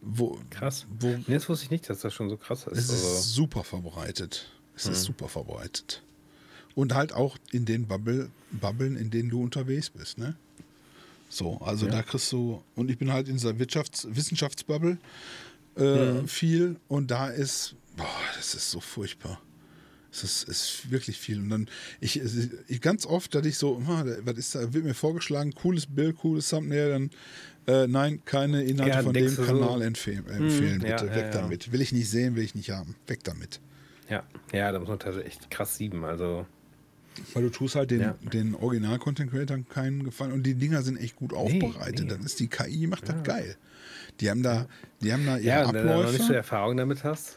Wo, 0.00 0.38
krass. 0.50 0.86
Wo, 0.98 1.08
nee, 1.08 1.34
das 1.34 1.48
wusste 1.48 1.64
ich 1.64 1.70
nicht, 1.70 1.90
dass 1.90 2.00
das 2.00 2.14
schon 2.14 2.28
so 2.28 2.36
krass 2.36 2.66
ist. 2.66 2.78
Es 2.78 2.90
ist 2.90 3.04
also. 3.04 3.22
super 3.22 3.64
verbreitet. 3.64 4.48
Es 4.76 4.86
mhm. 4.86 4.92
ist 4.92 5.02
super 5.02 5.28
verbreitet. 5.28 6.04
Und 6.78 6.94
halt 6.94 7.12
auch 7.12 7.38
in 7.50 7.64
den 7.64 7.88
Bubble, 7.88 8.30
Bubblen, 8.52 8.96
in 8.96 9.10
denen 9.10 9.30
du 9.30 9.42
unterwegs 9.42 9.90
bist. 9.90 10.16
Ne? 10.16 10.36
So, 11.28 11.58
also 11.58 11.86
ja. 11.86 11.90
da 11.90 12.02
kriegst 12.04 12.30
du, 12.30 12.62
und 12.76 12.88
ich 12.88 12.98
bin 12.98 13.12
halt 13.12 13.26
in 13.26 13.34
dieser 13.34 13.50
Wirtschafts-, 13.58 14.06
Wissenschaftsbubble 14.08 14.96
äh, 15.76 16.12
mhm. 16.12 16.28
viel 16.28 16.76
und 16.86 17.10
da 17.10 17.30
ist, 17.30 17.74
boah, 17.96 18.06
das 18.36 18.54
ist 18.54 18.70
so 18.70 18.78
furchtbar. 18.78 19.40
Das 20.12 20.22
ist, 20.22 20.48
ist 20.48 20.88
wirklich 20.88 21.18
viel. 21.18 21.40
Und 21.40 21.50
dann, 21.50 21.68
ich, 22.00 22.20
ich 22.68 22.80
ganz 22.80 23.06
oft, 23.06 23.34
dass 23.34 23.44
ich 23.44 23.58
so, 23.58 23.82
was 23.84 24.36
ist 24.38 24.54
da, 24.54 24.72
wird 24.72 24.84
mir 24.84 24.94
vorgeschlagen, 24.94 25.54
cooles 25.54 25.84
Bild, 25.84 26.18
cooles 26.18 26.48
Thumbnail, 26.48 26.90
dann 26.90 27.10
äh, 27.66 27.88
nein, 27.88 28.22
keine 28.24 28.62
Inhalte 28.62 28.98
ja, 28.98 29.02
von 29.02 29.14
dem 29.14 29.34
Kanal 29.34 29.78
so. 29.78 29.84
empfehlen, 29.84 30.24
hm, 30.28 30.44
empfehlen 30.44 30.78
bitte. 30.78 31.06
Ja, 31.06 31.16
Weg 31.16 31.24
ja, 31.24 31.30
damit. 31.30 31.72
Will 31.72 31.80
ich 31.80 31.90
nicht 31.90 32.08
sehen, 32.08 32.36
will 32.36 32.44
ich 32.44 32.54
nicht 32.54 32.70
haben. 32.70 32.94
Weg 33.08 33.24
damit. 33.24 33.58
Ja, 34.08 34.22
ja, 34.52 34.70
da 34.70 34.78
muss 34.78 34.88
man 34.88 35.00
tatsächlich 35.00 35.34
echt 35.34 35.50
krass 35.50 35.76
sieben. 35.76 36.04
Also. 36.04 36.46
Weil 37.34 37.42
du 37.44 37.50
tust 37.50 37.74
halt 37.74 37.90
den, 37.90 38.00
ja. 38.00 38.14
den 38.32 38.54
Original-Content-Creatern 38.54 39.68
keinen 39.68 40.04
Gefallen 40.04 40.32
und 40.32 40.42
die 40.44 40.54
Dinger 40.54 40.82
sind 40.82 40.96
echt 40.98 41.16
gut 41.16 41.32
aufbereitet. 41.32 42.00
Nee, 42.00 42.02
nee. 42.02 42.08
Dann 42.08 42.22
ist 42.22 42.40
die 42.40 42.48
KI, 42.48 42.86
macht 42.86 43.08
das 43.08 43.22
geil. 43.22 43.56
Die 44.20 44.30
haben 44.30 44.42
da, 44.42 44.66
die 45.00 45.12
haben 45.12 45.26
da 45.26 45.36
ihre 45.36 45.46
ja, 45.46 45.64
Abläufe. 45.64 45.88
Wenn 45.88 45.96
du 45.96 46.02
noch 46.02 46.12
nicht 46.12 46.24
so 46.24 46.32
Erfahrung 46.32 46.76
damit 46.76 47.04
hast. 47.04 47.36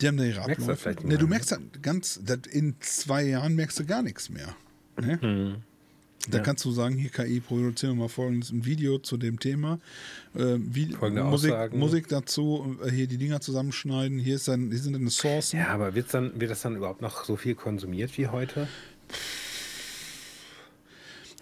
Die 0.00 0.08
haben 0.08 0.16
da 0.16 0.24
ihre 0.24 0.42
Abläufe. 0.42 0.96
Ne, 1.04 1.18
du 1.18 1.26
merkst 1.26 1.52
das 1.52 1.60
ganz, 1.82 2.20
das 2.24 2.40
in 2.50 2.76
zwei 2.80 3.24
Jahren 3.24 3.54
merkst 3.54 3.78
du 3.78 3.86
gar 3.86 4.02
nichts 4.02 4.30
mehr. 4.30 4.54
Ne? 5.00 5.20
Hm. 5.20 5.56
Da 6.26 6.38
ja. 6.38 6.44
kannst 6.44 6.64
du 6.64 6.72
sagen, 6.72 6.96
hier 6.96 7.10
KI, 7.10 7.40
produzieren 7.40 7.96
wir 7.96 8.02
mal 8.02 8.08
folgendes 8.08 8.50
ein 8.50 8.64
Video 8.64 8.98
zu 8.98 9.16
dem 9.16 9.38
Thema. 9.38 9.78
Äh, 10.34 10.56
wie, 10.58 10.94
Musik, 10.96 11.72
Musik, 11.72 12.08
dazu, 12.08 12.76
äh, 12.84 12.90
hier 12.90 13.06
die 13.06 13.18
Dinger 13.18 13.40
zusammenschneiden, 13.40 14.18
hier, 14.18 14.34
ist 14.34 14.48
dann, 14.48 14.70
hier 14.70 14.80
sind 14.80 14.94
dann 14.94 15.08
Sourcen. 15.08 15.60
Ja, 15.60 15.68
aber 15.68 15.94
wird's 15.94 16.12
dann, 16.12 16.38
wird 16.38 16.50
das 16.50 16.62
dann 16.62 16.76
überhaupt 16.76 17.02
noch 17.02 17.24
so 17.24 17.36
viel 17.36 17.54
konsumiert 17.54 18.18
wie 18.18 18.26
heute? 18.26 18.68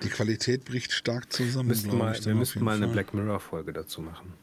Die 0.03 0.09
Qualität 0.09 0.65
bricht 0.65 0.93
stark 0.93 1.33
zusammen. 1.33 1.69
Müssten 1.69 1.97
mal, 1.97 2.17
wir 2.23 2.35
müssten 2.35 2.63
mal 2.63 2.77
eine 2.77 2.89
Black 2.89 3.15
Mirror-Folge 3.15 3.73
dazu 3.73 4.03
machen. 4.03 4.33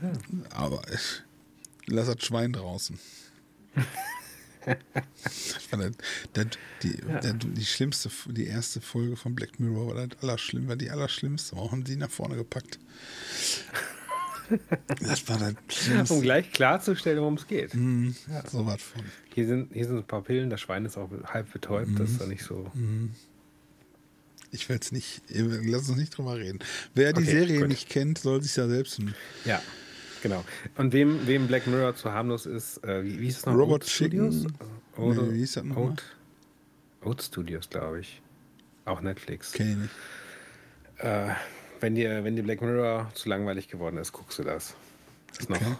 Ja. 0.00 0.12
Aber 0.50 0.80
ich, 0.94 1.24
lass 1.86 2.06
das 2.06 2.24
Schwein 2.24 2.52
draußen. 2.52 3.00
das, 5.70 5.92
das, 6.32 6.46
die, 6.82 6.98
ja. 7.08 7.20
das, 7.20 7.34
die 7.40 7.64
schlimmste, 7.64 8.10
die 8.26 8.46
erste 8.46 8.80
Folge 8.80 9.16
von 9.16 9.34
Black 9.34 9.58
Mirror 9.60 9.94
war 9.94 10.06
das 10.06 10.18
allerschlimm, 10.22 10.68
war 10.68 10.76
die 10.76 10.90
allerschlimmste. 10.90 11.56
Warum 11.56 11.70
haben 11.72 11.84
die 11.84 11.96
nach 11.96 12.10
vorne 12.10 12.36
gepackt? 12.36 12.78
Das 15.00 15.28
war 15.28 15.38
das 15.38 15.54
Schlimmste. 15.68 16.14
Um 16.14 16.22
gleich 16.22 16.50
klarzustellen, 16.52 17.20
worum 17.20 17.34
es 17.34 17.46
geht. 17.46 17.74
Mm, 17.74 18.10
ja. 18.30 18.48
So 18.48 18.64
was 18.64 18.80
von. 18.80 19.02
Hier 19.34 19.46
sind, 19.46 19.72
hier 19.72 19.86
sind 19.86 19.98
ein 19.98 20.06
paar 20.06 20.22
Pillen, 20.22 20.48
das 20.48 20.60
Schwein 20.60 20.84
ist 20.86 20.96
auch 20.96 21.10
halb 21.24 21.52
betäubt, 21.52 21.90
mm. 21.90 21.96
das 21.96 22.10
ist 22.10 22.20
doch 22.20 22.26
nicht 22.26 22.42
so. 22.42 22.70
Mm. 22.74 23.10
Ich 24.50 24.68
will 24.68 24.78
es 24.80 24.92
nicht, 24.92 25.20
lass 25.28 25.88
uns 25.88 25.98
nicht 25.98 26.16
drüber 26.16 26.38
reden. 26.38 26.60
Wer 26.94 27.12
die 27.12 27.22
okay, 27.22 27.30
Serie 27.30 27.58
gut. 27.60 27.68
nicht 27.68 27.88
kennt, 27.90 28.18
soll 28.18 28.42
sich 28.42 28.56
ja 28.56 28.66
selbst. 28.66 28.98
Ja. 29.44 29.60
Genau. 30.22 30.44
Und 30.76 30.92
wem, 30.92 31.26
wem 31.26 31.46
Black 31.46 31.66
Mirror 31.66 31.94
zu 31.94 32.12
harmlos 32.12 32.46
ist, 32.46 32.82
äh, 32.84 33.04
wie, 33.04 33.20
wie 33.20 33.28
ist 33.28 33.38
es 33.38 33.46
noch? 33.46 33.54
Robot 33.54 33.84
Studios? 33.84 34.46
Oder 34.96 35.22
nee, 35.22 35.34
wie 35.34 35.42
ist 35.42 35.56
das 35.56 35.64
nochmal? 35.64 35.96
Oat 37.04 37.22
Studios, 37.22 37.70
glaube 37.70 38.00
ich. 38.00 38.20
Auch 38.84 39.00
Netflix. 39.00 39.52
Kenn 39.52 39.70
ich 39.70 39.76
nicht. 39.76 39.94
Äh, 40.98 41.34
wenn, 41.80 41.94
dir, 41.94 42.24
wenn 42.24 42.34
dir 42.34 42.42
Black 42.42 42.60
Mirror 42.60 43.10
zu 43.14 43.28
langweilig 43.28 43.68
geworden 43.68 43.98
ist, 43.98 44.12
guckst 44.12 44.38
du 44.38 44.42
das. 44.42 44.74
Ist 45.38 45.50
okay. 45.50 45.64
noch. 45.64 45.78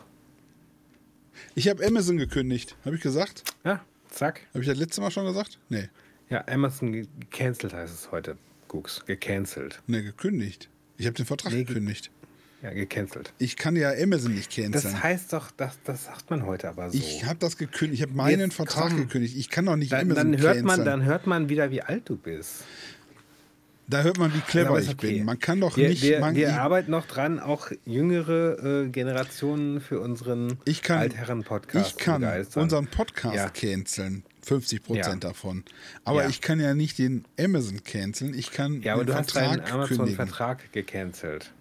Ich 1.54 1.68
habe 1.68 1.84
Amazon 1.84 2.18
gekündigt. 2.18 2.76
Habe 2.84 2.96
ich 2.96 3.02
gesagt? 3.02 3.42
Ja, 3.64 3.84
zack. 4.08 4.42
Habe 4.50 4.60
ich 4.60 4.68
das 4.68 4.78
letzte 4.78 5.00
Mal 5.00 5.10
schon 5.10 5.24
gesagt? 5.24 5.58
Nee. 5.68 5.88
Ja, 6.30 6.46
Amazon 6.46 6.92
gecancelt 6.92 7.72
heißt 7.72 7.94
es 7.94 8.12
heute. 8.12 8.36
Gucks, 8.68 9.04
gecancelt. 9.06 9.82
Nee, 9.86 10.02
gekündigt. 10.02 10.68
Ich 10.98 11.06
habe 11.06 11.14
den 11.14 11.26
Vertrag 11.26 11.52
nee, 11.52 11.64
gekündigt. 11.64 12.10
Ja, 12.62 12.70
gecancelt. 12.70 13.32
Ich 13.38 13.56
kann 13.56 13.76
ja 13.76 13.90
Amazon 13.90 14.34
nicht 14.34 14.50
canceln. 14.50 14.72
Das 14.72 15.02
heißt 15.02 15.32
doch, 15.32 15.52
das, 15.52 15.78
das 15.84 16.06
sagt 16.06 16.28
man 16.30 16.44
heute 16.44 16.68
aber 16.68 16.90
so. 16.90 16.98
Ich 16.98 17.24
habe 17.24 17.38
das 17.38 17.56
gekündigt. 17.56 18.02
Ich 18.02 18.02
habe 18.02 18.16
meinen 18.16 18.40
Jetzt 18.40 18.54
Vertrag 18.54 18.88
komm. 18.88 18.96
gekündigt. 18.96 19.36
Ich 19.36 19.48
kann 19.48 19.66
doch 19.66 19.76
nicht 19.76 19.92
dann, 19.92 20.10
Amazon 20.10 20.32
dann 20.32 20.40
hört 20.40 20.56
canceln. 20.56 20.66
Man, 20.66 20.84
dann 20.84 21.04
hört 21.04 21.26
man 21.28 21.48
wieder, 21.48 21.70
wie 21.70 21.82
alt 21.82 22.08
du 22.08 22.16
bist. 22.16 22.64
Da 23.86 24.02
hört 24.02 24.18
man, 24.18 24.34
wie 24.34 24.40
clever 24.40 24.72
okay. 24.72 24.82
ich 24.82 24.96
bin. 24.96 25.24
Man 25.24 25.38
kann 25.38 25.60
doch 25.60 25.76
wir, 25.76 25.88
nicht. 25.88 26.02
Wir, 26.02 26.20
wir 26.34 26.60
arbeiten 26.60 26.90
noch 26.90 27.06
dran, 27.06 27.40
auch 27.40 27.70
jüngere 27.86 28.84
äh, 28.84 28.88
Generationen 28.88 29.80
für 29.80 30.00
unseren 30.00 30.58
Altherren-Podcast 30.66 31.92
Ich 31.92 31.96
kann 31.96 32.22
unseren 32.54 32.86
Podcast 32.88 33.36
ja. 33.36 33.48
canceln. 33.48 34.24
50 34.42 34.82
Prozent 34.82 35.24
ja. 35.24 35.30
davon. 35.30 35.64
Aber 36.04 36.22
ja. 36.22 36.28
ich 36.28 36.40
kann 36.40 36.58
ja 36.58 36.74
nicht 36.74 36.98
den 36.98 37.24
Amazon 37.38 37.82
canceln. 37.84 38.34
Ich 38.34 38.50
kann 38.50 38.82
ja, 38.82 38.94
aber 38.94 39.04
den 39.04 39.08
du 39.08 39.12
Vertrag 39.12 39.46
hast 39.46 39.58
deinen 39.58 39.72
Amazon-Vertrag 39.72 40.72
gecancelt. 40.72 41.52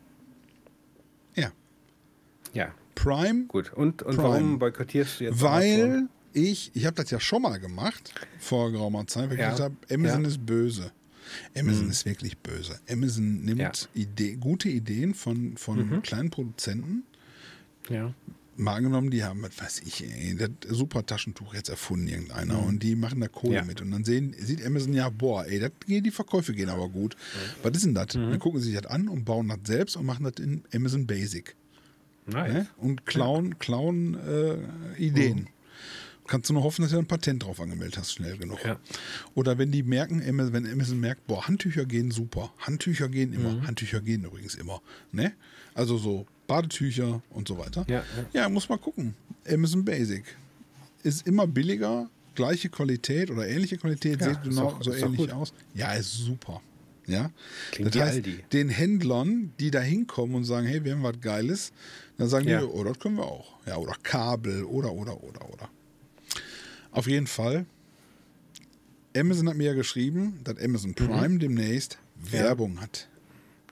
Ja. 2.54 2.74
Prime. 2.96 3.46
Gut. 3.48 3.74
Und, 3.74 4.02
und 4.02 4.16
Prime. 4.16 4.30
warum 4.30 4.60
boykottierst 4.60 5.20
du 5.20 5.26
jetzt? 5.26 5.42
Weil 5.42 5.84
Amazon? 5.84 6.10
ich, 6.34 6.72
ich 6.74 6.86
habe 6.86 6.96
das 6.96 7.12
ja 7.12 7.20
schon 7.20 7.42
mal 7.42 7.60
gemacht 7.60 8.14
vor 8.40 8.72
geraumer 8.72 9.06
Zeit, 9.08 9.30
weil 9.30 9.40
ja. 9.40 9.46
ich 9.46 9.56
gesagt 9.56 9.76
habe, 9.76 9.94
Amazon 9.94 10.24
ja. 10.24 10.28
ist 10.30 10.46
böse. 10.46 10.92
Amazon 11.58 11.86
mhm. 11.86 11.92
ist 11.92 12.06
wirklich 12.06 12.38
böse. 12.38 12.80
Amazon 12.90 13.44
nimmt 13.44 13.60
ja. 13.60 13.72
Idee, 13.94 14.36
gute 14.36 14.70
Ideen 14.70 15.14
von, 15.14 15.58
von 15.58 15.90
mhm. 15.90 16.02
kleinen 16.02 16.30
Produzenten. 16.30 17.04
Ja. 17.90 18.14
Mal 18.56 18.76
angenommen, 18.78 19.12
die 19.12 19.24
haben, 19.24 19.44
was 19.44 19.60
weiß 19.60 19.82
ich, 19.86 20.04
das 20.36 20.50
super 20.76 21.06
Taschentuch 21.06 21.54
jetzt 21.54 21.70
erfunden, 21.70 22.08
irgendeiner, 22.08 22.60
mhm. 22.60 22.68
und 22.68 22.84
die 22.84 22.96
machen 22.96 23.22
da 23.22 23.28
Kohle 23.28 23.58
ja. 23.58 23.64
mit. 23.64 23.82
Und 23.82 23.92
dann 23.92 24.04
sehen, 24.04 24.36
sieht 24.40 24.66
Amazon 24.66 24.94
ja, 24.94 25.10
boah, 25.10 25.46
ey, 25.46 25.60
das, 25.60 25.72
die 25.86 26.10
Verkäufe 26.10 26.54
gehen 26.54 26.70
aber 26.70 26.90
gut. 26.90 27.16
Mhm. 27.16 27.64
Was 27.64 27.78
ist 27.78 27.86
denn 27.86 27.94
das? 27.94 28.16
Mhm. 28.16 28.32
Dann 28.32 28.40
gucken 28.40 28.60
sie 28.60 28.72
sich 28.72 28.82
das 28.82 28.90
an 28.90 29.10
und 29.10 29.26
bauen 29.26 29.48
das 29.48 29.60
selbst 29.66 29.96
und 29.96 30.08
machen 30.08 30.24
das 30.24 30.44
in 30.44 30.64
Amazon 30.74 31.06
Basic. 31.06 31.56
Nice. 32.28 32.54
Ne? 32.54 32.68
Und 32.78 33.06
klauen, 33.06 33.58
klauen 33.60 34.16
äh, 34.16 35.02
Ideen. 35.02 35.38
Mhm. 35.38 35.48
Kannst 36.28 36.50
du 36.50 36.54
nur 36.54 36.64
hoffen, 36.64 36.82
dass 36.82 36.92
du 36.92 36.98
ein 36.98 37.06
Patent 37.06 37.44
drauf 37.44 37.62
angemeldet 37.62 37.98
hast, 37.98 38.12
schnell 38.12 38.38
genug. 38.38 38.60
Ja. 38.66 38.78
Oder 39.34 39.58
wenn 39.58 39.72
die 39.72 39.82
merken, 39.82 40.22
wenn 40.26 40.70
Amazon 40.70 41.00
merkt, 41.00 41.26
boah, 41.26 41.48
Handtücher 41.48 41.86
gehen 41.86 42.12
super. 42.12 42.52
Handtücher 42.60 43.08
gehen 43.08 43.32
immer. 43.32 43.52
Mhm. 43.52 43.68
Handtücher 43.68 44.02
gehen 44.02 44.26
übrigens 44.26 44.56
immer. 44.56 44.82
Ne? 45.14 45.32
Also 45.74 45.98
so 45.98 46.28
Badetücher 46.48 47.22
und 47.30 47.48
so 47.48 47.58
weiter. 47.58 47.86
Ja, 47.88 48.04
ja. 48.34 48.42
ja, 48.42 48.50
muss 48.50 48.68
man 48.68 48.82
gucken. 48.82 49.16
Amazon 49.50 49.86
Basic 49.86 50.24
ist 51.04 51.28
immer 51.28 51.48
billiger, 51.48 52.10
gleiche 52.36 52.70
Qualität 52.70 53.32
oder 53.32 53.48
ähnliche 53.48 53.78
Qualität, 53.78 54.22
sieht 54.22 54.44
genau 54.44 54.78
so 54.82 54.94
ähnlich 54.94 55.32
aus. 55.32 55.54
Ja, 55.74 55.94
ist 55.94 56.12
super. 56.14 56.62
Ja, 57.08 57.32
Klingt 57.72 57.96
das 57.96 58.02
heißt, 58.02 58.16
Aldi. 58.18 58.44
den 58.52 58.68
Händlern, 58.68 59.54
die 59.60 59.72
da 59.72 59.80
hinkommen 59.80 60.36
und 60.36 60.44
sagen, 60.44 60.68
hey, 60.68 60.84
wir 60.84 60.92
haben 60.92 61.04
was 61.04 61.22
Geiles, 61.22 61.72
dann 62.18 62.28
sagen 62.28 62.48
ja. 62.48 62.60
die, 62.60 62.66
oh, 62.66 62.84
das 62.84 63.00
können 63.00 63.16
wir 63.16 63.26
auch. 63.26 63.58
Ja, 63.66 63.78
oder 63.78 63.96
Kabel 64.04 64.66
oder, 64.66 64.92
oder, 64.92 65.24
oder, 65.24 65.50
oder. 65.50 65.70
Auf 66.92 67.08
jeden 67.08 67.28
Fall, 67.28 67.66
Amazon 69.16 69.50
hat 69.50 69.56
mir 69.56 69.68
ja 69.68 69.74
geschrieben, 69.74 70.40
dass 70.44 70.58
Amazon 70.60 70.92
mhm. 70.92 70.96
Prime 70.96 71.30
mhm. 71.30 71.40
demnächst 71.40 71.98
Werbung 72.16 72.82
hat 72.82 73.08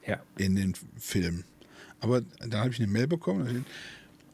ja. 0.08 0.22
in 0.38 0.56
den 0.56 0.74
Filmen. 0.98 1.44
Aber 2.00 2.22
dann 2.22 2.56
habe 2.60 2.70
ich 2.70 2.80
eine 2.80 2.88
Mail 2.88 3.08
bekommen, 3.08 3.66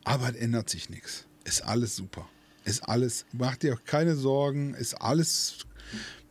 aber 0.04 0.30
es 0.30 0.36
ändert 0.36 0.70
sich 0.70 0.90
nichts. 0.90 1.26
Ist 1.44 1.62
alles 1.64 1.96
super. 1.96 2.28
Ist 2.66 2.82
alles, 2.88 3.26
mach 3.32 3.56
dir 3.58 3.74
auch 3.74 3.84
keine 3.86 4.16
Sorgen, 4.16 4.74
ist 4.76 4.94
alles. 4.96 5.66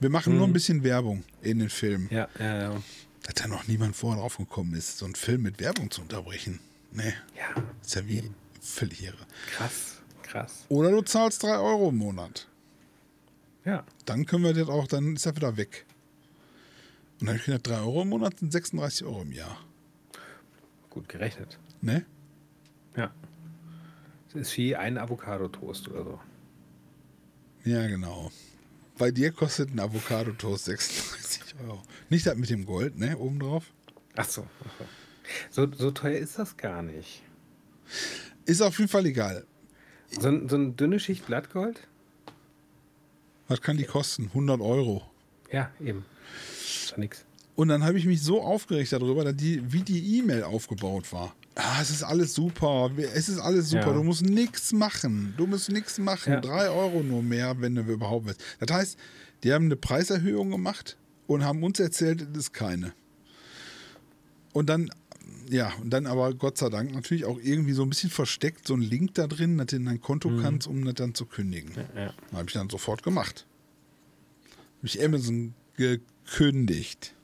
Wir 0.01 0.11
machen 0.11 0.33
hm. 0.33 0.39
nur 0.39 0.47
ein 0.47 0.51
mhm. 0.51 0.55
bisschen 0.55 0.83
Werbung 0.83 1.23
in 1.43 1.59
den 1.59 1.69
Filmen. 1.71 2.09
Ja, 2.11 2.29
ja, 2.39 2.63
ja. 2.63 2.83
Dass 3.23 3.35
da 3.35 3.47
noch 3.47 3.69
niemand 3.69 3.95
vorher 3.95 4.21
drauf 4.21 4.39
gekommen 4.39 4.75
ist, 4.75 4.99
so 4.99 5.05
einen 5.05 5.15
Film 5.15 5.43
mit 5.43 5.61
Werbung 5.61 5.91
zu 5.91 6.01
unterbrechen. 6.01 6.59
Nee. 6.91 7.13
Ja. 7.37 7.63
Ist 7.83 7.95
ja 7.95 8.07
wie 8.09 8.31
Verliere. 8.61 9.17
Krass, 9.53 10.03
krass. 10.23 10.65
Oder 10.69 10.91
du 10.91 11.03
zahlst 11.03 11.43
3 11.43 11.59
Euro 11.59 11.91
im 11.91 11.99
Monat. 11.99 12.49
Ja. 13.65 13.85
Dann 14.07 14.27
können 14.27 14.45
wir 14.45 14.55
das 14.55 14.69
auch, 14.69 14.87
dann 14.87 15.17
ist 15.17 15.27
er 15.27 15.37
wieder 15.37 15.57
weg. 15.57 15.85
Und 17.21 17.27
dann 17.27 17.37
ich 17.37 17.45
gedacht, 17.45 17.67
3 17.67 17.81
Euro 17.81 18.03
im 18.03 18.09
Monat 18.09 18.39
sind 18.39 18.53
36 18.53 19.07
Euro 19.07 19.23
im 19.23 19.33
Jahr. 19.33 19.59
Gut 20.89 21.09
gerechnet. 21.09 21.59
Ne? 21.83 22.05
Ja. 22.97 23.13
Das 24.33 24.43
ist 24.43 24.57
wie 24.57 24.75
ein 24.77 24.97
Avocado-Toast 24.97 25.89
oder 25.89 26.05
so. 26.05 26.21
Ja, 27.65 27.87
genau. 27.87 28.31
Bei 29.01 29.11
dir 29.11 29.33
kostet 29.33 29.71
ein 29.73 29.81
Avocado-Toast 29.81 30.67
36 30.67 31.55
Euro. 31.67 31.81
Nicht 32.11 32.27
das 32.27 32.37
mit 32.37 32.51
dem 32.51 32.67
Gold, 32.67 32.99
ne? 32.99 33.17
Obendrauf. 33.17 33.65
Ach 34.15 34.29
so. 34.29 34.47
so. 35.51 35.67
So 35.73 35.91
teuer 35.91 36.19
ist 36.19 36.39
das 36.39 36.59
gar 36.59 36.83
nicht. 36.83 37.23
Ist 38.45 38.61
auf 38.61 38.79
jeden 38.79 38.91
Fall 38.91 39.07
egal. 39.07 39.47
So, 40.11 40.29
ein, 40.29 40.51
so 40.51 40.57
eine 40.57 40.73
dünne 40.73 41.01
Schicht 41.01 41.25
Blattgold? 41.25 41.81
Was 43.49 43.63
kann 43.63 43.79
die 43.79 43.85
kosten? 43.85 44.25
100 44.25 44.61
Euro. 44.61 45.03
Ja, 45.51 45.71
eben. 45.81 46.05
Ist 46.59 46.91
ja 46.91 46.99
nichts. 46.99 47.25
Und 47.57 47.69
dann 47.69 47.83
habe 47.83 47.97
ich 47.97 48.05
mich 48.05 48.23
so 48.23 48.43
aufgeregt 48.43 48.93
darüber, 48.93 49.25
dass 49.25 49.35
die, 49.35 49.63
wie 49.73 49.83
die 49.83 50.19
E-Mail 50.19 50.43
aufgebaut 50.43 51.11
war. 51.11 51.35
Ah, 51.63 51.83
es 51.83 51.91
ist 51.91 52.03
alles 52.03 52.33
super, 52.33 52.91
es 52.97 53.29
ist 53.29 53.39
alles 53.39 53.69
super, 53.69 53.89
ja. 53.89 53.93
du 53.93 54.03
musst 54.03 54.23
nichts 54.23 54.73
machen. 54.73 55.35
Du 55.37 55.47
musst 55.47 55.71
nichts 55.71 55.99
machen. 55.99 56.33
Ja. 56.33 56.41
Drei 56.41 56.71
Euro 56.71 57.03
nur 57.03 57.23
mehr, 57.23 57.61
wenn 57.61 57.75
du 57.75 57.83
überhaupt 57.83 58.27
willst. 58.27 58.43
Das 58.61 58.75
heißt, 58.75 58.99
die 59.45 59.53
haben 59.53 59.67
eine 59.67 59.77
Preiserhöhung 59.77 60.51
gemacht 60.51 60.97
und 61.27 61.45
haben 61.45 61.63
uns 61.63 61.79
erzählt, 61.79 62.23
es 62.23 62.39
ist 62.39 62.53
keine. 62.55 62.95
Und 64.53 64.71
dann 64.71 64.91
ja, 65.51 65.73
und 65.83 65.91
dann 65.91 66.07
aber 66.07 66.33
Gott 66.33 66.59
sei 66.59 66.69
Dank 66.69 66.95
natürlich 66.95 67.25
auch 67.25 67.39
irgendwie 67.43 67.73
so 67.73 67.83
ein 67.83 67.89
bisschen 67.91 68.11
versteckt, 68.11 68.67
so 68.67 68.75
ein 68.75 68.83
Link 68.83 69.15
da 69.15 69.27
drin, 69.27 69.59
dass 69.59 69.67
du 69.67 69.77
in 69.77 69.85
dein 69.85 70.01
Konto 70.01 70.31
mhm. 70.31 70.43
kannst, 70.43 70.69
um 70.69 70.85
das 70.85 70.95
dann 70.95 71.15
zu 71.15 71.27
kündigen. 71.27 71.73
Ja. 71.97 72.15
Habe 72.33 72.45
ich 72.47 72.53
dann 72.53 72.71
sofort 72.71 73.03
gemacht. 73.03 73.47
Habe 74.79 74.87
ich 74.87 75.05
Amazon 75.05 75.55
gekündigt. 75.77 77.15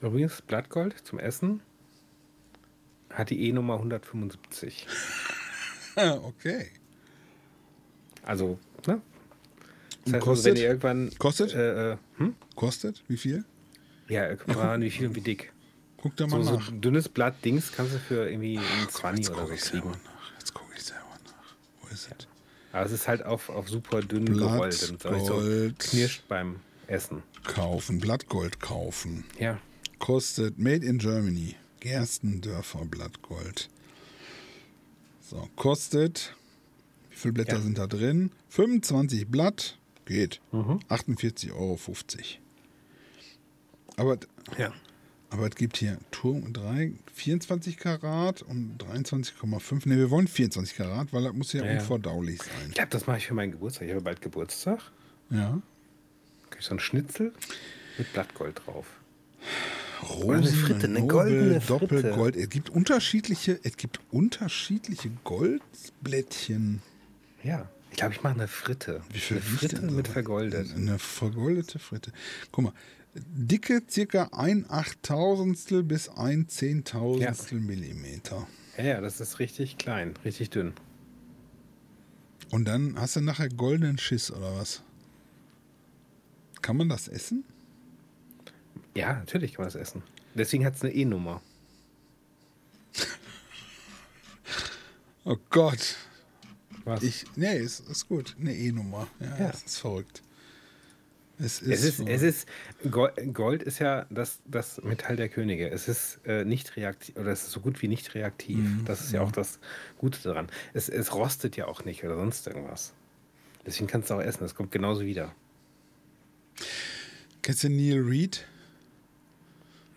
Übrigens, 0.00 0.40
Blattgold 0.42 0.94
zum 1.04 1.18
Essen 1.18 1.60
hat 3.10 3.30
die 3.30 3.48
E-Nummer 3.48 3.74
175. 3.74 4.86
okay. 5.96 6.70
Also, 8.22 8.58
ne? 8.86 9.00
Das 10.04 10.14
heißt, 10.14 10.24
kostet? 10.24 10.28
Also, 10.28 10.44
wenn 10.44 10.56
ihr 10.56 10.68
irgendwann. 10.68 11.10
Kostet? 11.18 11.54
Äh, 11.54 11.92
äh, 11.92 11.96
hm? 12.16 12.34
Kostet? 12.54 13.02
Wie 13.08 13.16
viel? 13.16 13.44
Ja, 14.08 14.34
guck 14.34 14.48
mal 14.56 14.80
wie 14.80 14.90
viel 14.90 15.06
und 15.08 15.14
wie 15.14 15.20
dick. 15.20 15.52
Guck 15.98 16.16
da 16.16 16.26
mal 16.26 16.42
so, 16.42 16.56
nach. 16.56 16.66
So 16.66 16.72
ein 16.72 16.80
dünnes 16.80 17.08
Blatt 17.08 17.44
Dings 17.44 17.72
kannst 17.72 17.94
du 17.94 17.98
für 17.98 18.28
irgendwie 18.28 18.58
ein 18.58 18.88
20 18.88 19.30
oder 19.30 19.46
so 19.46 19.54
kriegen. 19.54 19.92
Jetzt 20.38 20.54
gucke 20.54 20.72
ich 20.74 20.82
selber 20.82 21.04
nach. 21.24 21.56
Wo 21.80 21.88
ist 21.88 22.08
es? 22.10 22.26
Aber 22.72 22.86
es 22.86 22.92
ist 22.92 23.08
halt 23.08 23.24
auf, 23.24 23.48
auf 23.48 23.68
super 23.68 24.00
dünn 24.00 24.24
gerollt. 24.26 24.94
Und 25.04 25.26
so 25.26 25.70
knirscht 25.78 26.26
beim 26.28 26.56
Essen. 26.86 27.22
Kaufen, 27.44 28.00
Blattgold 28.00 28.60
kaufen. 28.60 29.24
Ja. 29.38 29.58
Kostet 29.98 30.58
Made 30.58 30.84
in 30.84 30.98
Germany. 30.98 31.56
Gerstendörfer 31.80 32.84
Blattgold. 32.84 33.68
So, 35.20 35.48
kostet. 35.56 36.34
Wie 37.10 37.16
viele 37.16 37.34
Blätter 37.34 37.56
ja. 37.56 37.62
sind 37.62 37.78
da 37.78 37.86
drin? 37.86 38.30
25 38.50 39.28
Blatt. 39.28 39.78
Geht. 40.04 40.40
Mhm. 40.50 40.80
48,50 40.88 41.52
Euro. 41.52 41.78
Aber, 43.96 44.18
ja. 44.58 44.72
aber 45.28 45.48
es 45.48 45.54
gibt 45.54 45.76
hier 45.76 45.98
Turm 46.10 46.52
3, 46.52 46.92
24 47.12 47.76
Karat 47.76 48.42
und 48.42 48.78
23,5. 48.78 49.88
Ne, 49.88 49.98
wir 49.98 50.10
wollen 50.10 50.26
24 50.26 50.76
Karat, 50.76 51.12
weil 51.12 51.24
das 51.24 51.32
muss 51.34 51.52
ja, 51.52 51.64
ja 51.64 51.78
unverdaulich 51.78 52.42
sein. 52.42 52.68
Ich 52.68 52.74
glaube, 52.74 52.90
das 52.90 53.06
mache 53.06 53.18
ich 53.18 53.26
für 53.26 53.34
meinen 53.34 53.52
Geburtstag. 53.52 53.86
Ich 53.86 53.92
habe 53.92 54.02
bald 54.02 54.20
Geburtstag. 54.20 54.80
Ja. 55.30 55.60
Krieg 56.50 56.62
so 56.62 56.74
ein 56.74 56.80
Schnitzel 56.80 57.32
mit 57.98 58.12
Blattgold 58.12 58.62
drauf. 58.66 58.86
Rosen, 60.02 60.32
eine 60.32 60.46
Fritte, 60.46 60.86
eine 60.86 61.00
Nobel, 61.00 61.08
goldene 61.08 61.60
Fritte. 61.60 61.86
Doppelgold. 61.86 62.36
Es 62.36 62.48
gibt 62.48 62.70
unterschiedliche, 62.70 63.58
es 63.62 63.76
gibt 63.76 64.00
unterschiedliche 64.10 65.10
Goldblättchen. 65.24 66.82
Ja, 67.42 67.68
ich 67.90 67.96
glaube, 67.96 68.14
ich 68.14 68.22
mache 68.22 68.34
eine 68.34 68.48
Fritte. 68.48 69.02
Wie 69.12 69.18
viel 69.18 69.38
eine 69.38 69.46
Fritte 69.46 69.82
mit 69.82 70.08
vergoldet. 70.08 70.74
Eine 70.74 70.98
vergoldete 70.98 71.78
Fritte. 71.78 72.12
Guck 72.52 72.64
mal, 72.64 72.72
dicke 73.14 73.82
circa 73.88 74.30
ein 74.32 74.64
Achttausendstel 74.68 75.82
bis 75.82 76.08
ein 76.08 76.48
Zehntausendstel 76.48 77.58
ja. 77.58 77.64
Millimeter. 77.64 78.46
Ja, 78.76 78.84
ja, 78.84 79.00
das 79.00 79.20
ist 79.20 79.38
richtig 79.38 79.78
klein, 79.78 80.14
richtig 80.24 80.50
dünn. 80.50 80.72
Und 82.50 82.66
dann 82.66 82.98
hast 82.98 83.16
du 83.16 83.20
nachher 83.20 83.48
goldenen 83.48 83.98
Schiss 83.98 84.30
oder 84.30 84.56
was? 84.56 84.82
Kann 86.62 86.76
man 86.76 86.88
das 86.88 87.08
essen? 87.08 87.44
Ja, 88.94 89.14
natürlich 89.14 89.54
kann 89.54 89.64
man 89.64 89.72
das 89.72 89.80
essen. 89.80 90.02
Deswegen 90.34 90.64
hat 90.64 90.74
es 90.74 90.82
eine 90.82 90.92
E-Nummer. 90.92 91.40
oh 95.24 95.36
Gott. 95.50 95.96
Was? 96.84 97.02
Ich, 97.02 97.24
nee, 97.36 97.58
ist, 97.58 97.80
ist 97.88 98.08
gut. 98.08 98.36
Eine 98.40 98.54
E-Nummer. 98.54 99.08
Ja, 99.20 99.38
ja, 99.38 99.48
das 99.48 99.62
ist 99.62 99.78
verrückt. 99.78 100.22
Es 101.38 101.62
ist, 101.62 101.70
es 101.70 101.84
ist, 101.84 102.00
es 102.06 102.22
ist, 102.22 102.48
Gold 102.90 103.62
ist 103.62 103.78
ja 103.78 104.06
das, 104.10 104.40
das 104.44 104.82
Metall 104.82 105.16
der 105.16 105.30
Könige. 105.30 105.70
Es 105.70 105.88
ist 105.88 106.20
äh, 106.26 106.44
nicht 106.44 106.76
reaktiv, 106.76 107.16
oder 107.16 107.32
es 107.32 107.44
ist 107.44 107.52
so 107.52 107.60
gut 107.60 107.80
wie 107.80 107.88
nicht 107.88 108.14
reaktiv. 108.14 108.58
Mhm. 108.58 108.84
Das 108.84 109.00
ist 109.00 109.12
ja 109.12 109.22
auch 109.22 109.32
das 109.32 109.58
Gute 109.96 110.20
daran. 110.22 110.48
Es, 110.74 110.90
es 110.90 111.14
rostet 111.14 111.56
ja 111.56 111.66
auch 111.66 111.84
nicht 111.84 112.04
oder 112.04 112.16
sonst 112.16 112.46
irgendwas. 112.46 112.92
Deswegen 113.64 113.86
kannst 113.86 114.10
du 114.10 114.14
auch 114.14 114.20
essen. 114.20 114.44
Es 114.44 114.54
kommt 114.54 114.70
genauso 114.70 115.02
wieder. 115.06 115.34
Kennst 117.40 117.64
du 117.64 117.70
Neil 117.70 118.00
Reed? 118.00 118.46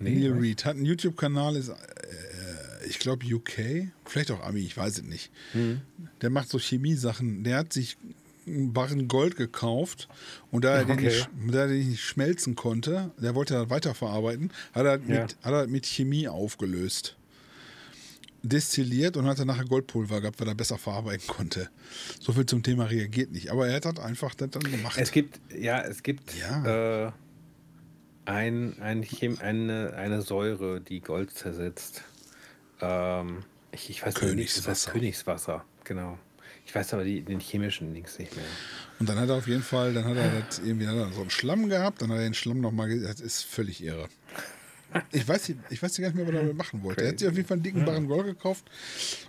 Nee, 0.04 0.16
Neil 0.20 0.34
Reed 0.34 0.66
hat 0.66 0.76
einen 0.76 0.86
YouTube-Kanal, 0.86 1.56
ist, 1.56 1.70
äh, 1.70 1.74
ich 2.88 3.00
glaube, 3.00 3.26
UK, 3.26 3.90
vielleicht 4.06 4.32
auch 4.32 4.44
Ami, 4.44 4.62
ich 4.62 4.76
weiß 4.76 5.00
es 5.00 5.04
nicht. 5.04 5.32
Mhm. 5.54 5.82
Der 6.22 6.30
macht 6.30 6.50
so 6.50 6.60
Chemiesachen. 6.60 7.44
Der 7.44 7.58
hat 7.58 7.74
sich 7.74 7.98
einen 8.48 8.74
Barren 8.74 9.08
Gold 9.08 9.36
gekauft 9.36 10.08
und 10.52 10.66
da 10.66 10.76
er, 10.76 10.84
okay. 10.84 10.96
den 10.96 11.06
nicht, 11.06 11.30
da 11.48 11.60
er 11.60 11.68
den 11.68 11.90
nicht 11.90 12.04
schmelzen 12.04 12.56
konnte, 12.56 13.12
der 13.18 13.36
wollte 13.36 13.54
das 13.54 13.70
weiterverarbeiten, 13.70 14.52
hat 14.74 14.86
er, 14.86 15.00
ja. 15.00 15.22
mit, 15.22 15.38
hat 15.42 15.54
er 15.54 15.68
mit 15.68 15.86
Chemie 15.86 16.28
aufgelöst. 16.28 17.16
Destilliert 18.46 19.16
und 19.16 19.26
hat 19.26 19.40
dann 19.40 19.48
nachher 19.48 19.64
Goldpulver 19.64 20.20
gehabt, 20.20 20.38
weil 20.42 20.50
er 20.50 20.56
besser 20.56 20.78
verarbeiten 20.78 21.26
konnte. 21.28 21.70
So 22.20 22.34
viel 22.34 22.46
zum 22.46 22.62
Thema 22.62 22.84
reagiert 22.84 23.32
nicht. 23.32 23.52
Aber 23.52 23.70
er 23.70 23.76
hat 23.76 23.86
halt 23.86 24.00
einfach 24.00 24.36
das 24.36 24.50
dann 24.50 24.64
gemacht. 24.64 24.98
Es 24.98 25.14
gibt, 25.14 25.40
ja, 25.58 25.80
es 25.80 26.04
gibt 26.04 26.34
ja. 26.36 27.08
Äh, 27.08 27.12
ein, 28.26 28.82
ein 28.82 29.02
Chem 29.04 29.38
eine, 29.40 29.94
eine 29.96 30.22
Säure, 30.22 30.82
die 30.82 31.02
Gold 31.02 31.32
zersetzt. 31.32 32.04
Ähm, 32.82 33.44
ich, 33.72 33.90
ich 33.90 34.06
weiß 34.06 34.22
nicht, 34.22 34.58
das 34.58 34.68
heißt 34.68 34.90
Königswasser, 34.92 35.66
genau. 35.84 36.18
Ich 36.66 36.74
weiß 36.74 36.94
aber 36.94 37.04
die, 37.04 37.22
den 37.22 37.40
chemischen 37.40 37.94
Links 37.94 38.20
nicht 38.20 38.36
mehr. 38.36 38.46
Und 39.00 39.10
dann 39.10 39.20
hat 39.20 39.30
er 39.30 39.36
auf 39.36 39.48
jeden 39.48 39.64
Fall, 39.64 39.94
dann 39.94 40.06
hat 40.06 40.16
er 40.16 40.42
das 40.42 40.60
irgendwie 40.60 40.88
hat 40.88 40.96
er 40.96 41.12
so 41.12 41.22
einen 41.22 41.30
Schlamm 41.30 41.68
gehabt, 41.68 42.02
dann 42.02 42.10
hat 42.10 42.18
er 42.18 42.24
den 42.24 42.34
Schlamm 42.34 42.62
nochmal, 42.62 43.00
das 43.02 43.20
ist 43.20 43.44
völlig 43.44 43.84
irre. 43.84 44.08
Ich 45.12 45.28
weiß, 45.28 45.54
ich 45.72 45.82
weiß 45.82 45.98
gar 45.98 46.08
nicht 46.08 46.16
mehr, 46.16 46.28
was 46.28 46.34
er 46.34 46.42
damit 46.42 46.56
machen 46.56 46.84
wollte. 46.84 47.02
Er 47.02 47.10
hat 47.10 47.20
sich 47.20 47.28
auf 47.28 47.36
jeden 47.36 47.48
Fall 47.48 47.56
einen 47.56 47.64
dicken 47.64 47.84
Barren 47.84 48.08
Gold 48.08 48.28
gekauft 48.28 48.64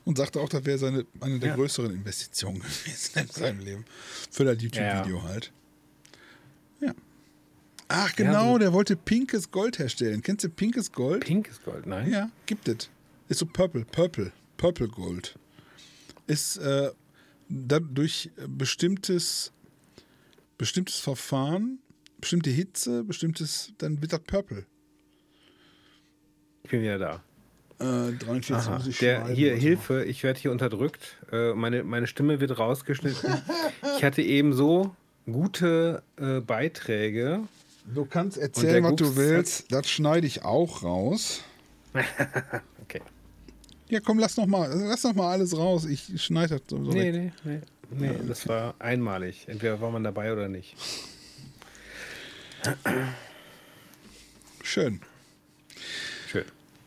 und 0.05 0.18
sagte 0.18 0.40
auch, 0.40 0.49
das 0.49 0.64
wäre 0.64 0.78
seine, 0.78 1.07
eine 1.20 1.38
der 1.38 1.51
ja. 1.51 1.55
größeren 1.57 1.90
Investitionen 1.90 2.59
gewesen 2.84 3.18
in 3.18 3.28
seinem 3.28 3.61
Leben. 3.61 3.84
Für 4.30 4.45
das 4.45 4.62
YouTube-Video 4.62 5.16
ja. 5.16 5.22
halt. 5.22 5.53
Ja. 6.80 6.95
Ach 7.89 8.14
genau, 8.16 8.55
ja, 8.55 8.59
der 8.59 8.72
wollte 8.72 8.97
pinkes 8.97 9.51
Gold 9.51 9.78
herstellen. 9.78 10.22
Kennst 10.22 10.45
du 10.45 10.49
pinkes 10.49 10.93
Gold? 10.93 11.24
Pinkes 11.24 11.62
Gold, 11.62 11.87
nein. 11.87 12.11
Ja, 12.11 12.30
gibt 12.47 12.68
es. 12.68 12.89
Ist 13.28 13.39
so 13.39 13.47
Purple, 13.47 13.85
Purple, 13.85 14.32
Purple 14.57 14.89
Gold. 14.89 15.39
Ist 16.26 16.57
äh, 16.59 16.91
durch 17.49 18.30
bestimmtes, 18.49 19.53
bestimmtes 20.57 20.99
Verfahren, 21.01 21.78
bestimmte 22.18 22.51
Hitze, 22.51 23.05
bestimmtes, 23.05 23.72
dann 23.78 24.01
wird 24.01 24.12
das 24.12 24.20
Purple. 24.20 24.64
Ich 26.62 26.70
bin 26.70 26.80
wieder 26.80 26.99
da. 26.99 27.22
Äh, 27.78 28.12
43 28.12 28.55
Aha, 28.55 28.76
muss 28.78 28.87
ich 28.87 28.99
der, 28.99 29.26
Hier, 29.28 29.55
Hilfe, 29.55 30.05
ich 30.05 30.22
werde 30.22 30.41
hier 30.41 30.53
unterdrückt. 30.53 31.18
Äh, 31.32 31.53
meine, 31.55 31.85
meine 31.85 32.07
Stimme 32.07 32.41
wird 32.41 32.59
rausgeschnitten. 32.59 33.43
ich 33.97 34.05
hatte 34.05 34.22
eben 34.22 34.53
so 34.53 34.95
gute 35.26 36.03
äh, 36.16 36.41
Beiträge 36.41 37.43
Du 37.85 38.07
kannst 38.07 38.39
erzählen, 38.39 38.82
was 38.82 38.97
du 38.97 39.16
willst. 39.16 39.70
Das 39.70 39.89
schneide 39.89 40.26
ich 40.26 40.43
auch 40.43 40.82
raus. 40.82 41.43
okay. 42.82 43.03
Ja, 43.89 44.01
komm, 44.01 44.18
lass 44.18 44.37
noch 44.37 44.47
mal, 44.47 44.70
lass 44.72 45.05
noch 45.05 45.14
mal 45.14 45.30
alles 45.30 45.57
raus. 45.57 45.85
Ich 45.85 46.22
schneide 46.22 46.59
das 46.59 46.62
so 46.68 46.78
nee. 46.78 47.12
Nee, 47.12 47.32
nee, 47.45 47.61
nee. 47.91 48.14
das 48.26 48.49
war 48.49 48.74
einmalig. 48.78 49.47
Entweder 49.47 49.80
war 49.80 49.91
man 49.91 50.03
dabei 50.03 50.32
oder 50.32 50.49
nicht. 50.49 50.76
Schön. 54.62 55.01
Schön. 56.28 56.45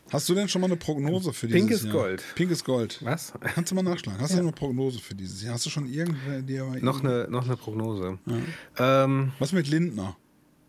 Hast 0.10 0.28
du 0.28 0.34
denn 0.34 0.50
schon 0.50 0.62
mal 0.62 0.68
eine 0.68 0.78
Prognose 0.78 1.32
für 1.32 1.48
dieses 1.48 1.62
Pinkes 1.62 1.84
Jahr? 1.84 1.94
Gold. 1.94 2.24
Pinkes 2.34 2.64
Gold. 2.64 3.00
Was? 3.04 3.34
Kannst 3.54 3.72
du 3.72 3.76
mal 3.76 3.84
nachschlagen. 3.84 4.20
Hast 4.20 4.32
ja. 4.32 4.38
du 4.38 4.44
eine 4.44 4.52
Prognose 4.52 5.00
für 5.00 5.14
dieses 5.14 5.44
Jahr? 5.44 5.54
Hast 5.54 5.68
du 5.68 5.70
schon 5.70 5.86
irgendwer 5.86 6.42
noch 6.82 7.04
eine 7.04 7.28
noch 7.30 7.46
eine 7.46 7.56
Prognose? 7.56 8.18
Ja. 8.78 9.04
Ähm, 9.04 9.34
Was 9.38 9.52
mit 9.52 9.68
Lindner? 9.68 10.18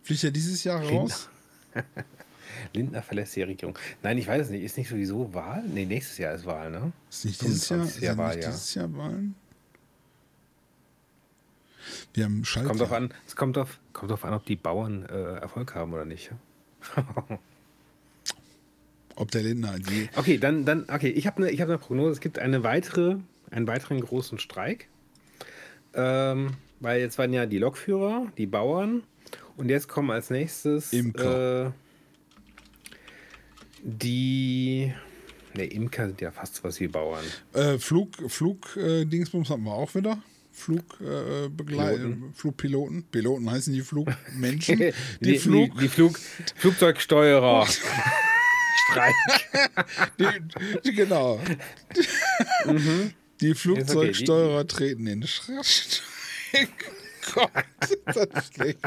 Fliegt 0.08 0.24
er 0.24 0.30
dieses 0.30 0.64
Jahr 0.64 0.82
raus? 0.82 1.28
Lindner 2.72 3.02
verlässt 3.02 3.36
die 3.36 3.42
Regierung. 3.42 3.78
Nein, 4.02 4.16
ich 4.16 4.26
weiß 4.26 4.46
es 4.46 4.50
nicht. 4.50 4.62
Ist 4.62 4.78
nicht 4.78 4.88
sowieso 4.88 5.34
Wahl? 5.34 5.62
Nee, 5.64 5.84
nächstes 5.84 6.16
Jahr 6.16 6.34
ist 6.34 6.46
Wahl, 6.46 6.70
ne? 6.70 6.92
Ist 7.10 7.26
nicht 7.26 7.42
dieses 7.42 7.68
Jahr, 7.68 7.84
ist 7.84 8.00
Jahr 8.00 8.16
Wahl, 8.16 8.34
nicht 8.34 8.48
dieses 8.48 8.72
Jahr 8.72 8.96
Wahlen? 8.96 9.34
Wir 12.14 12.24
haben 12.24 12.42
Schaltjahr. 12.42 12.68
Kommt 12.68 12.80
drauf 12.80 12.92
an, 12.92 13.12
es 13.26 13.36
kommt 13.36 13.58
auf, 13.58 13.80
kommt 13.92 14.10
drauf 14.10 14.24
an, 14.24 14.32
ob 14.32 14.46
die 14.46 14.56
Bauern 14.56 15.04
äh, 15.04 15.40
Erfolg 15.40 15.74
haben 15.74 15.92
oder 15.92 16.06
nicht. 16.06 16.30
ob 19.14 19.30
der 19.30 19.42
Lindner 19.42 19.78
die. 19.78 20.08
Okay, 20.16 20.38
dann, 20.38 20.64
dann, 20.64 20.86
okay, 20.88 21.10
ich 21.10 21.26
habe 21.26 21.46
eine 21.46 21.54
hab 21.54 21.68
ne 21.68 21.76
Prognose. 21.76 22.12
Es 22.12 22.20
gibt 22.20 22.38
eine 22.38 22.62
weitere, 22.62 23.16
einen 23.50 23.66
weiteren 23.66 24.00
großen 24.00 24.38
Streik. 24.38 24.88
Ähm, 25.92 26.56
weil 26.80 26.98
jetzt 27.02 27.18
waren 27.18 27.34
ja 27.34 27.44
die 27.44 27.58
Lokführer, 27.58 28.32
die 28.38 28.46
Bauern 28.46 29.02
und 29.58 29.68
jetzt 29.68 29.88
kommen 29.88 30.10
als 30.10 30.30
nächstes 30.30 30.92
Imker. 30.92 31.66
Äh, 31.66 31.70
die. 33.82 34.92
Ne, 35.54 35.64
Imker 35.64 36.06
sind 36.06 36.20
ja 36.20 36.30
fast 36.30 36.62
was 36.64 36.78
wie 36.80 36.88
Bauern. 36.88 37.24
Äh, 37.52 37.78
Flug, 37.78 38.10
Flug 38.28 38.76
äh, 38.76 39.04
Dingsbums 39.04 39.50
hatten 39.50 39.64
wir 39.64 39.72
auch 39.72 39.94
wieder. 39.94 40.22
Flugbegleiter, 40.52 42.04
äh, 42.04 42.16
Flugpiloten. 42.34 43.04
Piloten 43.04 43.50
heißen 43.50 43.72
die 43.72 43.82
Flugmenschen. 43.82 44.78
Die, 45.20 45.32
die, 45.32 45.38
Flug 45.38 45.74
die, 45.74 45.80
die 45.82 45.88
Flug, 45.88 46.18
Flugzeugsteuerer. 46.56 47.66
Streik. 48.90 49.14
genau. 50.82 51.40
mhm. 52.64 53.12
Die 53.40 53.54
Flugzeugsteuerer 53.54 54.60
okay, 54.60 54.66
treten 54.66 55.06
in 55.06 55.26
Streik. 55.26 55.64
Gott, 57.34 57.50
das 58.06 58.16
ist 58.16 58.54
schlecht. 58.54 58.78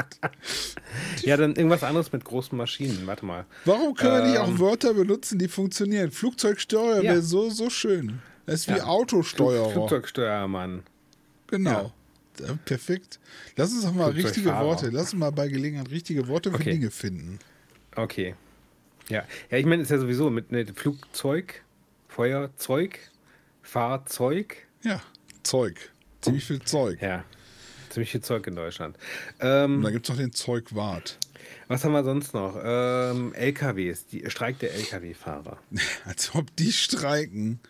Ja, 1.22 1.36
dann 1.36 1.54
irgendwas 1.54 1.82
anderes 1.82 2.12
mit 2.12 2.24
großen 2.24 2.56
Maschinen. 2.56 3.06
Warte 3.06 3.24
mal. 3.24 3.46
Warum 3.64 3.94
können 3.94 4.16
ähm, 4.16 4.22
wir 4.22 4.30
nicht 4.30 4.38
auch 4.38 4.48
ähm. 4.48 4.58
Wörter 4.58 4.94
benutzen, 4.94 5.38
die 5.38 5.48
funktionieren? 5.48 6.10
Flugzeugsteuer 6.10 6.96
ja. 6.96 7.02
wäre 7.02 7.22
so, 7.22 7.50
so 7.50 7.70
schön. 7.70 8.20
Das 8.46 8.60
ist 8.60 8.68
wie 8.68 8.78
ja. 8.78 8.84
Autosteuerer. 8.84 9.70
Flugzeugsteuermann. 9.70 10.82
Genau. 11.46 11.92
Ja. 12.40 12.58
Perfekt. 12.64 13.20
Lass 13.56 13.72
uns 13.72 13.84
doch 13.84 13.92
mal 13.92 14.10
richtige 14.10 14.52
Worte. 14.52 14.88
Lass 14.90 15.12
uns 15.12 15.14
mal 15.14 15.30
bei 15.30 15.48
Gelegenheit 15.48 15.90
richtige 15.90 16.28
Worte 16.28 16.50
für 16.50 16.56
okay. 16.56 16.72
Dinge 16.72 16.90
finden. 16.90 17.38
Okay. 17.94 18.34
Ja, 19.08 19.24
ja 19.50 19.58
ich 19.58 19.66
meine, 19.66 19.82
es 19.82 19.90
ist 19.90 19.92
ja 19.92 19.98
sowieso 19.98 20.30
mit, 20.30 20.50
mit 20.50 20.78
Flugzeug, 20.78 21.62
Feuerzeug, 22.08 22.98
Fahrzeug. 23.62 24.66
Ja, 24.82 25.02
Zeug. 25.42 25.90
Ziemlich 26.20 26.44
viel 26.44 26.62
Zeug. 26.62 27.00
Ja, 27.02 27.24
ziemlich 27.92 28.10
viel 28.10 28.22
Zeug 28.22 28.46
in 28.46 28.56
Deutschland. 28.56 28.96
Ähm, 29.40 29.76
Und 29.76 29.82
da 29.82 29.90
gibt 29.90 30.06
es 30.06 30.10
noch 30.10 30.16
den 30.16 30.32
Zeugwart. 30.32 31.18
Was 31.68 31.84
haben 31.84 31.92
wir 31.92 32.04
sonst 32.04 32.34
noch? 32.34 32.58
Ähm, 32.62 33.32
LKWs, 33.34 34.06
die 34.06 34.28
Streik 34.30 34.58
der 34.58 34.74
LKW-Fahrer. 34.74 35.58
Als 36.04 36.34
ob 36.34 36.54
die 36.56 36.72
streiken. 36.72 37.60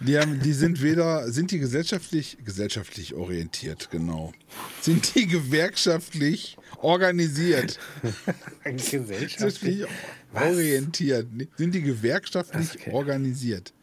Die, 0.00 0.18
haben, 0.18 0.40
die 0.40 0.54
sind 0.54 0.82
weder, 0.82 1.30
sind 1.30 1.50
die 1.50 1.58
gesellschaftlich, 1.58 2.38
gesellschaftlich 2.42 3.14
orientiert, 3.14 3.90
genau. 3.90 4.32
Sind 4.80 5.14
die 5.14 5.26
gewerkschaftlich 5.26 6.56
organisiert? 6.78 7.78
gesellschaftlich 8.64 9.84
orientiert. 10.32 11.26
Sind 11.56 11.74
die 11.74 11.82
gewerkschaftlich 11.82 12.86
organisiert? 12.90 13.74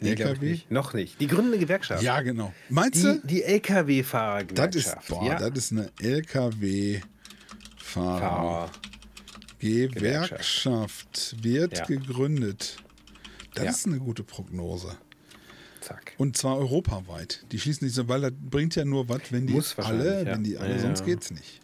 Nee, 0.00 0.10
LKW? 0.10 0.50
Nicht. 0.50 0.70
Noch 0.70 0.94
nicht. 0.94 1.20
Die 1.20 1.26
gründende 1.26 1.58
Gewerkschaft. 1.58 2.02
Ja, 2.02 2.20
genau. 2.20 2.52
Meinst 2.68 3.02
du? 3.02 3.20
Die 3.24 3.42
LKW-Fahrer-Gewerkschaft. 3.42 4.86
Das 4.86 5.02
ist, 5.02 5.08
boah, 5.08 5.26
ja? 5.26 5.38
das 5.38 5.58
ist 5.58 5.72
eine 5.72 5.90
LKW-Fahrer. 6.00 7.00
Gewerkschaft 9.58 11.36
wird 11.42 11.78
ja. 11.78 11.84
gegründet. 11.84 12.76
Das 13.54 13.64
ja. 13.64 13.70
ist 13.70 13.86
eine 13.86 13.98
gute 13.98 14.22
Prognose. 14.22 14.96
Zack. 15.80 16.12
Und 16.16 16.36
zwar 16.36 16.58
europaweit. 16.58 17.44
Die 17.50 17.58
schließen 17.58 17.84
nicht 17.86 17.94
so, 17.94 18.08
weil 18.08 18.20
das 18.20 18.32
bringt 18.32 18.76
ja 18.76 18.84
nur 18.84 19.08
was, 19.08 19.32
wenn 19.32 19.46
die 19.46 19.60
alle, 19.76 20.26
wenn 20.26 20.44
die 20.44 20.56
alle, 20.56 20.78
sonst 20.78 21.04
geht's 21.04 21.30
nicht. 21.30 21.60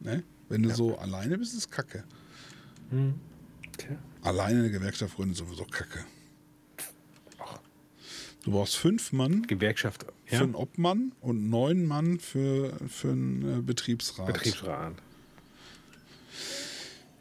Ne? 0.00 0.22
Wenn 0.48 0.62
du 0.62 0.74
so 0.74 0.98
alleine 0.98 1.38
bist, 1.38 1.54
ist 1.54 1.70
Kacke. 1.70 2.04
Hm. 2.90 3.14
Alleine 4.22 4.60
eine 4.60 4.70
Gewerkschaft 4.70 5.16
gründen 5.16 5.32
ist 5.32 5.38
sowieso 5.38 5.64
Kacke. 5.64 6.04
Du 8.44 8.50
brauchst 8.50 8.76
fünf 8.76 9.12
Mann 9.12 9.42
Gewerkschaft 9.46 10.06
ja. 10.28 10.38
für 10.38 10.44
einen 10.44 10.54
Obmann 10.54 11.12
und 11.20 11.48
neun 11.48 11.86
Mann 11.86 12.18
für, 12.18 12.72
für 12.88 13.10
einen 13.10 13.58
äh, 13.58 13.62
Betriebsrat. 13.62 14.26
Betriebsrat. 14.26 14.94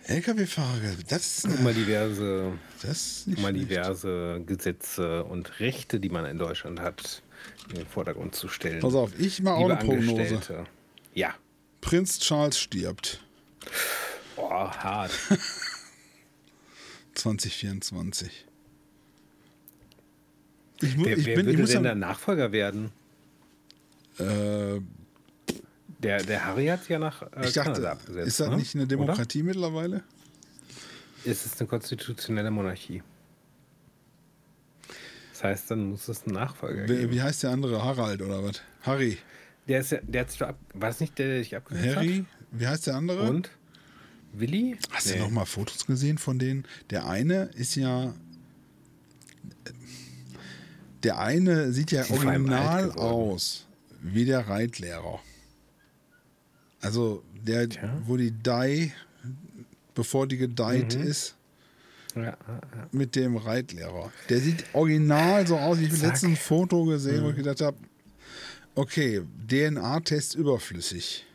Lkw-Fahrer, 0.06 0.96
das 1.08 1.46
ist 1.46 1.62
mal 1.62 1.74
diverse, 1.74 2.54
das 2.82 3.28
mal 3.38 3.54
diverse 3.54 4.42
Gesetze 4.46 5.24
und 5.24 5.60
Rechte, 5.60 6.00
die 6.00 6.10
man 6.10 6.26
in 6.26 6.40
Deutschland 6.40 6.80
hat, 6.80 7.22
in 7.70 7.76
den 7.76 7.86
Vordergrund 7.86 8.36
zu 8.36 8.48
stellen. 8.48 8.80
Pass 8.80 8.96
auf, 8.96 9.18
ich 9.20 9.44
mache 9.44 9.56
auch 9.56 9.70
eine 9.70 9.78
Prognose. 9.78 10.66
Ja. 11.14 11.36
Prinz 11.82 12.20
Charles 12.20 12.58
stirbt. 12.58 13.22
Boah, 14.36 14.76
hart. 14.76 15.12
2024. 17.14 18.48
Ich, 20.82 20.98
wer, 20.98 21.18
ich 21.18 21.26
wer 21.26 21.36
bin, 21.36 21.46
würde 21.46 21.66
denn 21.66 21.84
der 21.84 21.96
Nachfolger 21.96 22.52
werden? 22.52 22.92
Äh, 24.18 24.82
der, 26.00 26.24
der 26.24 26.46
Harry 26.46 26.66
hat 26.68 26.88
ja 26.90 26.98
nach 26.98 27.22
äh, 27.22 27.46
ich 27.46 27.54
dachte, 27.54 27.74
Kanada 27.74 27.92
abgesetzt. 27.92 28.28
Ist 28.28 28.40
das 28.40 28.50
ne? 28.50 28.58
nicht 28.58 28.76
eine 28.76 28.88
Demokratie 28.88 29.40
Oder? 29.40 29.48
mittlerweile? 29.48 30.04
Es 31.24 31.46
ist 31.46 31.60
eine 31.60 31.68
konstitutionelle 31.68 32.50
Monarchie. 32.50 33.04
Das 35.32 35.44
heißt, 35.44 35.72
dann 35.72 35.90
muss 35.90 36.08
es 36.08 36.26
einen 36.26 36.36
Nachfolger 36.36 36.84
wie, 36.84 36.98
geben. 36.98 37.12
Wie 37.12 37.22
heißt 37.22 37.44
der 37.44 37.52
andere? 37.52 37.84
Harald 37.84 38.22
oder 38.22 38.44
was? 38.44 38.62
Harry. 38.82 39.18
Der 39.68 39.82
ist 39.82 39.92
ja, 39.92 40.00
der 40.02 40.22
hat 40.22 40.42
ab, 40.42 40.58
war 40.74 40.90
es 40.90 41.00
nicht 41.00 41.18
der, 41.20 41.28
der 41.28 41.40
dich 41.40 41.56
abgesetzt 41.56 41.96
Harry? 41.96 42.18
Hat? 42.18 42.60
Wie 42.60 42.68
heißt 42.68 42.88
der 42.88 42.96
andere? 42.96 43.30
Und? 43.30 43.52
Willi? 44.34 44.78
Hast 44.92 45.08
nee. 45.08 45.18
du 45.18 45.20
noch 45.20 45.30
mal 45.30 45.46
Fotos 45.46 45.86
gesehen 45.86 46.18
von 46.18 46.40
denen? 46.40 46.66
Der 46.90 47.08
eine 47.08 47.50
ist 47.56 47.76
ja 47.76 48.14
der 51.04 51.20
eine 51.20 51.72
sieht 51.72 51.92
ja 51.92 52.04
original 52.10 52.92
aus 52.92 53.68
wie 54.02 54.26
der 54.26 54.48
Reitlehrer. 54.48 55.20
Also 56.82 57.24
der, 57.34 57.70
Tja. 57.70 58.02
wo 58.06 58.18
die 58.18 58.34
Dai, 58.42 58.94
bevor 59.94 60.28
die 60.28 60.38
gedeiht 60.38 60.98
mhm. 60.98 61.04
ist, 61.04 61.36
ja, 62.16 62.24
ja. 62.24 62.38
mit 62.92 63.16
dem 63.16 63.38
Reitlehrer. 63.38 64.12
Der 64.30 64.40
sieht 64.40 64.66
original 64.74 65.46
so 65.48 65.58
aus. 65.58 65.80
Ich 65.80 65.92
habe 65.92 66.08
letztens 66.08 66.32
ein 66.32 66.36
Foto 66.36 66.86
gesehen, 66.86 67.22
mhm. 67.22 67.26
wo 67.26 67.30
ich 67.30 67.38
mhm. 67.38 67.44
gedacht 67.44 67.62
habe, 67.62 67.78
okay, 68.76 69.22
DNA-Test 69.48 70.36
überflüssig. 70.36 71.26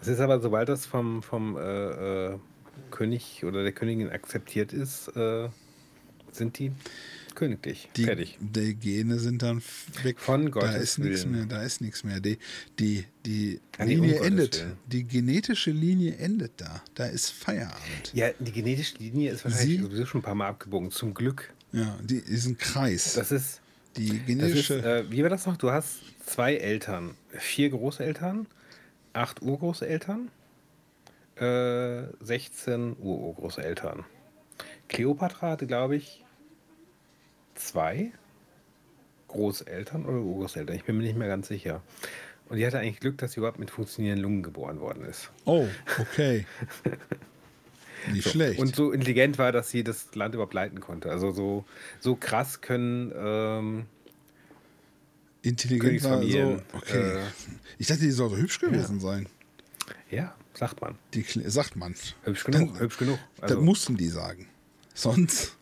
Das 0.00 0.08
ist 0.08 0.20
aber, 0.20 0.40
sobald 0.40 0.68
das 0.68 0.84
vom, 0.84 1.22
vom 1.22 1.56
äh, 1.56 1.60
äh, 2.32 2.38
König 2.90 3.42
oder 3.44 3.62
der 3.62 3.72
Königin 3.72 4.10
akzeptiert 4.10 4.72
ist, 4.72 5.08
äh, 5.16 5.48
sind 6.30 6.58
die 6.58 6.72
königlich. 7.34 7.88
Die, 7.96 8.04
Fertig. 8.04 8.38
Die 8.40 8.74
Gene 8.74 9.18
sind 9.18 9.42
dann 9.42 9.62
weg. 10.02 10.18
Von 10.18 10.50
Gottes 10.50 10.70
Da 10.70 10.76
ist 10.76 10.98
nichts 10.98 11.26
mehr. 11.26 11.46
Da 11.46 11.62
ist 11.62 11.80
nichts 11.80 12.04
mehr. 12.04 12.20
Die, 12.20 12.38
die, 12.78 13.04
die 13.26 13.60
Linie 13.78 14.20
um 14.20 14.26
endet. 14.26 14.60
Willen. 14.60 14.76
Die 14.86 15.04
genetische 15.04 15.70
Linie 15.70 16.16
endet 16.16 16.52
da. 16.56 16.82
Da 16.94 17.06
ist 17.06 17.30
Feierabend. 17.30 18.12
Ja, 18.12 18.30
die 18.38 18.52
genetische 18.52 18.98
Linie 18.98 19.32
ist 19.32 19.44
wahrscheinlich 19.44 19.78
Sie, 19.78 19.82
sowieso 19.82 20.06
schon 20.06 20.20
ein 20.20 20.24
paar 20.24 20.34
Mal 20.34 20.48
abgebogen. 20.48 20.90
Zum 20.90 21.14
Glück. 21.14 21.52
Ja, 21.72 21.98
die 22.02 22.18
ist 22.18 22.46
ein 22.46 22.56
Kreis. 22.58 23.14
Das 23.14 23.32
ist. 23.32 23.60
Die 23.96 24.18
genetische. 24.20 24.74
Ist, 24.74 24.84
äh, 24.84 25.10
wie 25.10 25.22
war 25.22 25.30
das 25.30 25.46
noch? 25.46 25.56
Du 25.56 25.70
hast 25.70 26.00
zwei 26.26 26.56
Eltern, 26.56 27.14
vier 27.30 27.70
Großeltern, 27.70 28.46
acht 29.12 29.42
Urgroßeltern, 29.42 30.30
äh, 31.36 32.02
16 32.20 32.96
Urgroßeltern. 32.98 34.04
Kleopatra 34.88 35.50
hatte, 35.50 35.66
glaube 35.66 35.96
ich, 35.96 36.23
zwei 37.54 38.12
Großeltern 39.28 40.04
oder 40.04 40.18
Urgroßeltern. 40.18 40.76
Ich 40.76 40.84
bin 40.84 40.96
mir 40.96 41.02
nicht 41.02 41.16
mehr 41.16 41.28
ganz 41.28 41.48
sicher. 41.48 41.82
Und 42.48 42.58
die 42.58 42.66
hatte 42.66 42.78
eigentlich 42.78 43.00
Glück, 43.00 43.18
dass 43.18 43.32
sie 43.32 43.40
überhaupt 43.40 43.58
mit 43.58 43.70
funktionierenden 43.70 44.22
Lungen 44.22 44.42
geboren 44.42 44.80
worden 44.80 45.04
ist. 45.04 45.30
Oh, 45.44 45.66
okay. 45.98 46.46
Nicht 48.12 48.24
so. 48.24 48.30
schlecht. 48.30 48.60
Und 48.60 48.76
so 48.76 48.92
intelligent 48.92 49.38
war, 49.38 49.50
dass 49.50 49.70
sie 49.70 49.82
das 49.82 50.14
Land 50.14 50.34
überhaupt 50.34 50.52
leiten 50.52 50.78
konnte. 50.80 51.10
Also 51.10 51.30
so, 51.30 51.64
so 52.00 52.16
krass 52.16 52.60
können 52.60 53.12
ähm, 53.16 53.86
Intelligent 55.44 56.02
war 56.04 56.22
so, 56.22 56.60
okay. 56.72 57.18
Äh, 57.18 57.22
ich 57.78 57.86
dachte, 57.86 58.00
die 58.00 58.10
soll 58.10 58.30
so 58.30 58.36
hübsch 58.36 58.60
gewesen 58.60 58.96
ja. 58.96 59.00
sein. 59.02 59.26
Ja, 60.10 60.34
sagt 60.54 60.80
man. 60.80 60.96
Die, 61.12 61.22
sagt 61.22 61.76
man. 61.76 61.94
Hübsch 62.22 62.44
genug, 62.44 62.72
Dann, 62.72 62.80
hübsch 62.80 62.96
genug. 62.96 63.18
Also, 63.40 63.54
das 63.56 63.64
mussten 63.64 63.96
die 63.98 64.08
sagen. 64.08 64.48
Sonst 64.94 65.56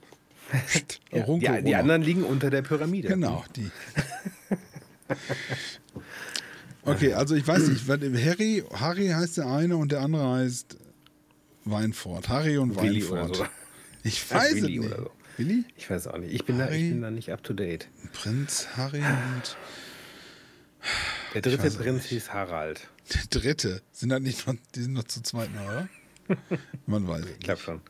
ja, 1.13 1.23
die, 1.23 1.65
die, 1.65 1.75
anderen 1.75 2.03
liegen 2.03 2.25
unter 2.25 2.51
der 2.51 2.63
Pyramide. 2.63 3.09
Genau, 3.09 3.45
die. 3.57 3.71
okay, 6.85 7.15
also 7.15 7.35
ich 7.35 7.47
weiß 7.47 7.69
nicht, 7.69 7.89
Harry, 7.89 8.65
Harry 8.73 9.09
heißt 9.09 9.39
der 9.39 9.47
eine 9.47 9.77
und 9.77 9.93
der 9.93 10.01
andere 10.01 10.29
heißt 10.29 10.77
Weinfort. 11.65 12.29
Harry 12.29 12.59
und 12.59 12.81
Willi 12.81 13.03
Weinfort. 13.03 13.37
So. 13.37 13.47
Ich 14.03 14.31
weiß 14.31 14.55
es 14.55 14.63
nicht. 14.63 14.83
So. 14.83 15.11
Willi? 15.37 15.65
Ich 15.77 15.89
weiß 15.89 16.09
auch 16.09 16.19
nicht. 16.19 16.33
Ich 16.35 16.45
bin, 16.45 16.59
da, 16.59 16.71
ich 16.71 16.91
bin 16.91 17.03
da 17.03 17.11
nicht 17.11 17.33
up 17.33 17.43
to 17.43 17.55
date. 17.55 17.89
Prinz 18.13 18.69
Harry 18.77 18.99
und. 19.35 19.57
Der 21.35 21.43
dritte 21.43 21.71
Prinz 21.71 22.05
hieß 22.07 22.33
Harald. 22.33 22.89
Der 23.15 23.23
dritte? 23.31 23.83
Sind 23.93 24.11
das 24.11 24.21
nicht 24.21 24.47
noch, 24.47 24.55
die 24.75 24.83
sind 24.83 24.93
noch 24.93 25.05
zu 25.05 25.23
zweit, 25.23 25.49
oder? 25.51 25.89
Man 26.87 27.07
weiß 27.09 27.25
es. 27.25 27.31
Ich 27.31 27.41
glaube 27.41 27.61
schon. 27.61 27.81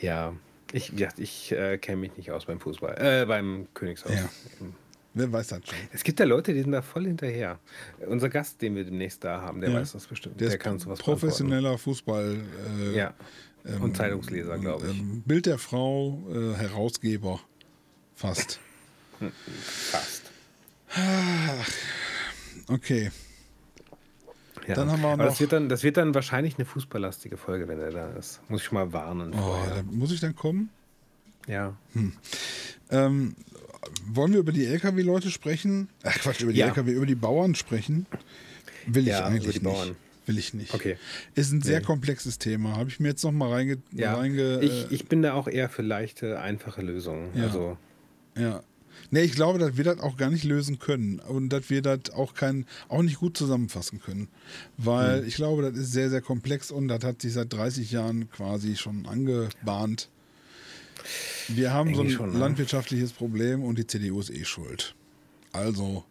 Ja. 0.00 0.34
Ich, 0.72 0.92
ja, 0.96 1.08
ich 1.16 1.52
äh, 1.52 1.78
kenne 1.78 1.98
mich 1.98 2.16
nicht 2.16 2.30
aus 2.30 2.46
beim 2.46 2.60
Fußball, 2.60 2.96
äh, 2.98 3.26
beim 3.26 3.66
Königshaus. 3.74 4.12
Ja. 4.12 4.28
Wer 5.12 5.32
weiß 5.32 5.48
das 5.48 5.66
schon? 5.66 5.78
Es 5.92 6.04
gibt 6.04 6.20
ja 6.20 6.26
Leute, 6.26 6.54
die 6.54 6.62
sind 6.62 6.70
da 6.70 6.82
voll 6.82 7.06
hinterher. 7.06 7.58
Unser 8.06 8.28
Gast, 8.28 8.62
den 8.62 8.76
wir 8.76 8.84
demnächst 8.84 9.24
da 9.24 9.40
haben, 9.40 9.60
der 9.60 9.70
ja. 9.70 9.80
weiß 9.80 9.92
das 9.92 10.06
bestimmt. 10.06 10.40
Der, 10.40 10.50
der 10.50 10.58
kann 10.58 10.78
sowas 10.78 11.00
Professioneller 11.00 11.76
Fußball. 11.78 12.36
Äh, 12.92 12.96
ja. 12.96 13.14
Und 13.64 13.82
ähm, 13.82 13.94
Zeitungsleser, 13.94 14.58
glaube 14.58 14.86
ich. 14.86 14.98
Ähm, 14.98 15.22
Bild 15.26 15.46
der 15.46 15.58
Frau, 15.58 16.22
äh, 16.32 16.54
Herausgeber. 16.54 17.40
Fast. 18.14 18.60
Fast. 19.60 20.22
okay. 22.68 23.10
Ja. 24.70 24.76
Dann 24.76 24.92
haben 24.92 25.02
wir 25.02 25.16
noch. 25.16 25.24
Das 25.24 25.40
wird, 25.40 25.52
dann, 25.52 25.68
das 25.68 25.82
wird 25.82 25.96
dann 25.96 26.14
wahrscheinlich 26.14 26.56
eine 26.56 26.64
fußballlastige 26.64 27.36
Folge, 27.36 27.66
wenn 27.66 27.80
er 27.80 27.90
da 27.90 28.10
ist. 28.12 28.40
Muss 28.48 28.62
ich 28.62 28.70
mal 28.70 28.92
warnen. 28.92 29.34
Oh, 29.34 29.56
da 29.68 29.82
muss 29.90 30.12
ich 30.12 30.20
dann 30.20 30.36
kommen? 30.36 30.70
Ja. 31.48 31.74
Hm. 31.94 32.12
Ähm, 32.90 33.34
wollen 34.06 34.32
wir 34.32 34.38
über 34.38 34.52
die 34.52 34.66
LKW-Leute 34.66 35.30
sprechen? 35.30 35.88
Ach 36.04 36.16
Quatsch, 36.18 36.42
über 36.42 36.52
die 36.52 36.60
ja. 36.60 36.68
LKW, 36.68 36.92
über 36.92 37.06
die 37.06 37.16
Bauern 37.16 37.56
sprechen? 37.56 38.06
Will 38.86 39.08
ich 39.08 39.14
eigentlich 39.16 39.42
über 39.44 39.52
die 39.52 39.58
nicht. 39.58 39.62
Bauern. 39.64 39.96
Will 40.26 40.38
ich 40.38 40.54
nicht. 40.54 40.72
Okay. 40.72 40.96
Ist 41.34 41.50
ein 41.50 41.62
sehr 41.62 41.80
nee. 41.80 41.84
komplexes 41.84 42.38
Thema. 42.38 42.76
Habe 42.76 42.90
ich 42.90 43.00
mir 43.00 43.08
jetzt 43.08 43.24
noch 43.24 43.32
mal 43.32 43.50
reinge... 43.50 43.78
Ja, 43.90 44.14
reinge 44.14 44.60
ich, 44.60 44.92
ich 44.92 45.08
bin 45.08 45.22
da 45.22 45.32
auch 45.32 45.48
eher 45.48 45.68
für 45.68 45.82
leichte, 45.82 46.38
einfache 46.38 46.82
Lösungen. 46.82 47.30
Ja. 47.34 47.44
Also 47.44 47.76
ja. 48.36 48.62
Nee, 49.10 49.22
ich 49.22 49.32
glaube, 49.32 49.58
dass 49.58 49.76
wir 49.76 49.84
das 49.84 50.00
auch 50.00 50.16
gar 50.16 50.30
nicht 50.30 50.44
lösen 50.44 50.78
können 50.78 51.18
und 51.18 51.48
dass 51.48 51.68
wir 51.68 51.82
das 51.82 52.10
auch 52.12 52.34
kein, 52.34 52.66
auch 52.88 53.02
nicht 53.02 53.18
gut 53.18 53.36
zusammenfassen 53.36 54.00
können. 54.00 54.28
Weil 54.76 55.20
hm. 55.20 55.28
ich 55.28 55.34
glaube, 55.34 55.62
das 55.62 55.76
ist 55.76 55.92
sehr, 55.92 56.10
sehr 56.10 56.20
komplex 56.20 56.70
und 56.70 56.88
das 56.88 57.04
hat 57.04 57.22
sich 57.22 57.32
seit 57.32 57.52
30 57.52 57.90
Jahren 57.90 58.30
quasi 58.30 58.76
schon 58.76 59.06
angebahnt. 59.06 60.08
Wir 61.48 61.72
haben 61.72 61.88
Eigentlich 61.88 61.96
so 61.96 62.02
ein 62.02 62.10
schon, 62.10 62.32
ne? 62.32 62.38
landwirtschaftliches 62.38 63.12
Problem 63.12 63.64
und 63.64 63.78
die 63.78 63.86
CDU 63.86 64.20
ist 64.20 64.30
eh 64.30 64.44
schuld. 64.44 64.94
Also 65.52 66.04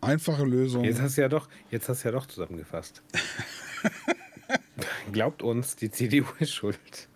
einfache 0.00 0.44
Lösung. 0.44 0.84
Jetzt 0.84 1.00
hast 1.00 1.16
du 1.16 1.20
ja 1.20 1.28
doch, 1.28 1.48
jetzt 1.70 1.88
hast 1.88 2.02
ja 2.02 2.10
doch 2.10 2.26
zusammengefasst. 2.26 3.02
Glaubt 5.12 5.42
uns, 5.42 5.76
die 5.76 5.90
CDU 5.90 6.24
ist 6.40 6.52
schuld. 6.52 7.08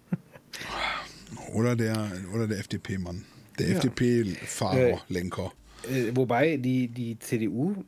Oder 1.53 1.75
der, 1.75 2.11
oder 2.33 2.47
der 2.47 2.59
FDP-Mann. 2.59 3.25
Der 3.61 3.69
ja. 3.69 3.77
FDP-Fahrer, 3.77 5.01
Lenker. 5.09 5.53
Äh, 5.91 6.09
äh, 6.09 6.17
wobei 6.17 6.57
die, 6.57 6.89
die 6.89 7.19
CDU, 7.19 7.85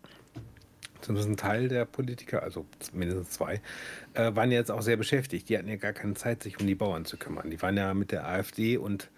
zumindest 1.01 1.31
ein 1.31 1.37
Teil 1.37 1.69
der 1.69 1.85
Politiker, 1.85 2.43
also 2.43 2.67
mindestens 2.93 3.31
zwei, 3.31 3.61
äh, 4.15 4.35
waren 4.35 4.51
ja 4.51 4.59
jetzt 4.59 4.71
auch 4.71 4.83
sehr 4.83 4.97
beschäftigt. 4.97 5.49
Die 5.49 5.57
hatten 5.57 5.69
ja 5.69 5.77
gar 5.77 5.93
keine 5.93 6.15
Zeit, 6.15 6.43
sich 6.43 6.61
um 6.61 6.67
die 6.67 6.75
Bauern 6.75 7.05
zu 7.05 7.17
kümmern. 7.17 7.51
Die 7.51 7.61
waren 7.63 7.77
ja 7.77 7.95
mit 7.95 8.13
der 8.13 8.27
AfD 8.27 8.77
und 8.77 9.11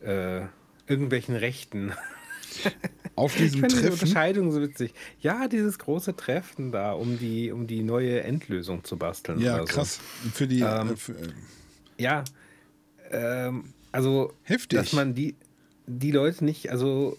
äh, 0.00 0.42
irgendwelchen 0.86 1.36
Rechten. 1.36 1.92
Auf 3.14 3.36
diesem 3.36 3.64
ich 3.64 3.72
Treffen. 3.72 3.90
Diese 3.90 3.92
Unterscheidung 3.92 4.52
so 4.52 4.62
witzig. 4.62 4.94
Ja, 5.20 5.48
dieses 5.48 5.78
große 5.78 6.16
Treffen 6.16 6.72
da, 6.72 6.92
um 6.92 7.18
die, 7.18 7.50
um 7.50 7.66
die 7.66 7.82
neue 7.82 8.22
Endlösung 8.22 8.84
zu 8.84 8.96
basteln. 8.96 9.40
Ja, 9.40 9.64
krass. 9.64 10.00
So. 10.22 10.30
Für 10.30 10.46
die. 10.46 10.60
Ähm, 10.60 10.92
äh, 10.92 10.96
für, 10.96 11.12
äh, 11.12 11.32
ja, 11.98 12.24
ähm, 13.10 13.74
also, 13.90 14.32
Heftig. 14.44 14.78
dass 14.78 14.92
man 14.92 15.14
die, 15.14 15.34
die 15.88 16.10
Leute 16.10 16.44
nicht, 16.44 16.70
also 16.70 17.16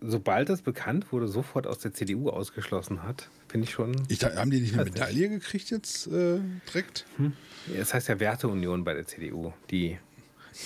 sobald 0.00 0.48
das 0.50 0.62
bekannt 0.62 1.10
wurde, 1.10 1.26
sofort 1.26 1.66
aus 1.66 1.78
der 1.78 1.92
CDU 1.92 2.28
ausgeschlossen 2.28 3.02
hat, 3.02 3.30
finde 3.48 3.66
ich 3.66 3.72
schon. 3.72 3.96
Ich, 4.08 4.22
haben 4.22 4.50
die 4.50 4.60
nicht 4.60 4.74
eine 4.74 4.84
Medaille 4.84 5.28
gekriegt 5.28 5.70
jetzt 5.70 6.06
äh, 6.08 6.38
direkt? 6.68 7.06
Hm. 7.16 7.32
Das 7.76 7.94
heißt 7.94 8.08
ja 8.08 8.20
Werteunion 8.20 8.84
bei 8.84 8.94
der 8.94 9.06
CDU. 9.06 9.52
Die 9.70 9.98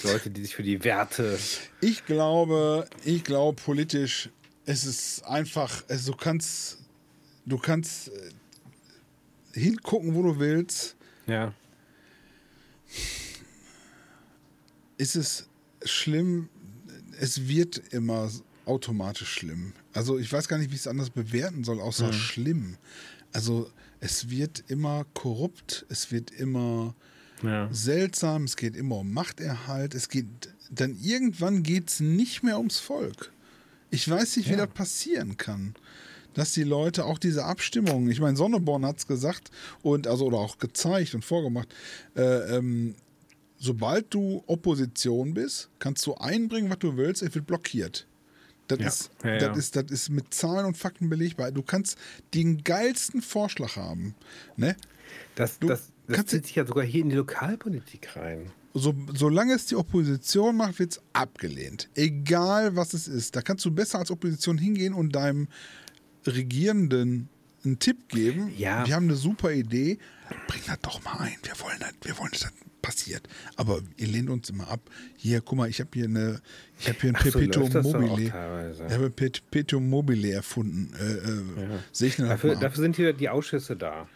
Leute, 0.02 0.30
die 0.30 0.42
sich 0.42 0.56
für 0.56 0.64
die 0.64 0.82
Werte. 0.84 1.38
Ich 1.80 2.04
glaube, 2.04 2.88
ich 3.04 3.22
glaube 3.22 3.60
politisch, 3.62 4.28
es 4.66 4.84
ist 4.84 5.24
einfach, 5.24 5.84
also 5.88 6.12
du 6.12 6.18
kannst, 6.18 6.78
du 7.46 7.58
kannst 7.58 8.08
äh, 8.08 8.32
hingucken, 9.60 10.14
wo 10.14 10.22
du 10.22 10.38
willst. 10.38 10.96
Ja. 11.26 11.54
Ist 14.96 15.14
es 15.14 15.48
schlimm, 15.84 16.48
es 17.20 17.48
wird 17.48 17.78
immer 17.90 18.30
automatisch 18.64 19.32
schlimm. 19.32 19.72
Also 19.92 20.18
ich 20.18 20.32
weiß 20.32 20.48
gar 20.48 20.58
nicht, 20.58 20.70
wie 20.70 20.74
ich 20.74 20.82
es 20.82 20.86
anders 20.86 21.10
bewerten 21.10 21.64
soll, 21.64 21.80
außer 21.80 22.08
mhm. 22.08 22.12
schlimm. 22.12 22.76
Also 23.32 23.70
es 24.00 24.30
wird 24.30 24.64
immer 24.68 25.04
korrupt, 25.14 25.86
es 25.88 26.12
wird 26.12 26.30
immer 26.30 26.94
ja. 27.42 27.68
seltsam, 27.72 28.44
es 28.44 28.56
geht 28.56 28.76
immer 28.76 28.96
um 28.96 29.12
Machterhalt, 29.12 29.94
es 29.94 30.08
geht 30.08 30.26
dann 30.70 30.98
irgendwann 31.00 31.62
geht 31.62 31.88
es 31.88 32.00
nicht 32.00 32.42
mehr 32.42 32.58
ums 32.58 32.78
Volk. 32.78 33.32
Ich 33.90 34.08
weiß 34.08 34.36
nicht, 34.36 34.48
wie 34.48 34.52
ja. 34.52 34.66
das 34.66 34.74
passieren 34.74 35.36
kann. 35.36 35.74
Dass 36.34 36.52
die 36.52 36.62
Leute 36.62 37.06
auch 37.06 37.18
diese 37.18 37.44
Abstimmungen, 37.46 38.10
ich 38.10 38.20
meine, 38.20 38.36
Sonneborn 38.36 38.84
hat 38.84 38.98
es 38.98 39.06
gesagt 39.06 39.50
und 39.82 40.06
also 40.06 40.26
oder 40.26 40.38
auch 40.38 40.58
gezeigt 40.58 41.14
und 41.14 41.24
vorgemacht, 41.24 41.74
äh, 42.16 42.56
ähm, 42.56 42.94
sobald 43.58 44.12
du 44.14 44.42
Opposition 44.46 45.34
bist, 45.34 45.68
kannst 45.78 46.06
du 46.06 46.14
einbringen, 46.14 46.70
was 46.70 46.78
du 46.78 46.96
willst, 46.96 47.22
es 47.22 47.34
wird 47.34 47.46
blockiert. 47.46 48.06
Das, 48.68 48.78
ja. 48.78 48.86
Ist, 48.86 49.10
ja, 49.24 49.30
ja. 49.30 49.38
das, 49.38 49.58
ist, 49.58 49.76
das 49.76 49.84
ist 49.90 50.10
mit 50.10 50.32
Zahlen 50.32 50.66
und 50.66 50.76
Fakten 50.76 51.08
belegbar. 51.08 51.50
Du 51.50 51.62
kannst 51.62 51.98
den 52.34 52.62
geilsten 52.62 53.22
Vorschlag 53.22 53.76
haben. 53.76 54.14
Ne? 54.56 54.76
Das, 55.34 55.58
du 55.58 55.68
das, 55.68 55.90
das 56.06 56.26
zieht 56.26 56.46
sich 56.46 56.54
ja 56.54 56.66
sogar 56.66 56.84
hier 56.84 57.00
in 57.02 57.08
die 57.08 57.16
Lokalpolitik 57.16 58.16
rein. 58.16 58.50
So, 58.74 58.94
solange 59.14 59.54
es 59.54 59.66
die 59.66 59.76
Opposition 59.76 60.56
macht, 60.56 60.78
wird 60.78 60.92
es 60.92 61.00
abgelehnt. 61.14 61.88
Egal 61.94 62.76
was 62.76 62.92
es 62.92 63.08
ist. 63.08 63.34
Da 63.34 63.42
kannst 63.42 63.64
du 63.64 63.70
besser 63.70 63.98
als 63.98 64.10
Opposition 64.10 64.58
hingehen 64.58 64.92
und 64.92 65.12
deinem 65.12 65.48
Regierenden 66.26 67.28
einen 67.64 67.78
Tipp 67.78 68.08
geben. 68.08 68.52
Ja. 68.56 68.86
Wir 68.86 68.94
haben 68.94 69.04
eine 69.04 69.16
super 69.16 69.50
Idee. 69.50 69.98
Bring 70.46 70.60
das 70.66 70.78
doch 70.82 71.02
mal 71.02 71.18
ein. 71.20 71.36
Wir 71.42 71.58
wollen 71.60 71.78
das, 71.80 71.92
wir 72.02 72.18
wollen 72.18 72.30
das 72.32 72.52
passiert. 72.82 73.28
Aber 73.56 73.80
ihr 73.96 74.08
lehnt 74.08 74.30
uns 74.30 74.50
immer 74.50 74.68
ab. 74.68 74.80
Hier, 75.16 75.40
guck 75.40 75.58
mal, 75.58 75.68
ich 75.68 75.80
habe 75.80 75.90
hier 75.92 76.04
eine, 76.04 76.40
ich 76.78 76.88
habe 76.88 76.98
hier 77.00 77.10
ein 77.10 77.16
Ach 77.16 77.22
Perpetuum 77.22 77.70
so, 77.70 77.82
mobile. 77.82 78.22
Ich 78.88 78.94
habe 78.94 79.10
Perpetuum 79.10 79.88
mobile 79.88 80.32
erfunden. 80.32 80.92
Äh, 80.98 81.04
äh, 81.04 81.70
ja. 81.70 81.78
Sehe 81.92 82.10
dafür, 82.16 82.56
dafür 82.56 82.82
sind 82.82 82.96
hier 82.96 83.12
die 83.12 83.28
Ausschüsse 83.28 83.76
da. 83.76 84.08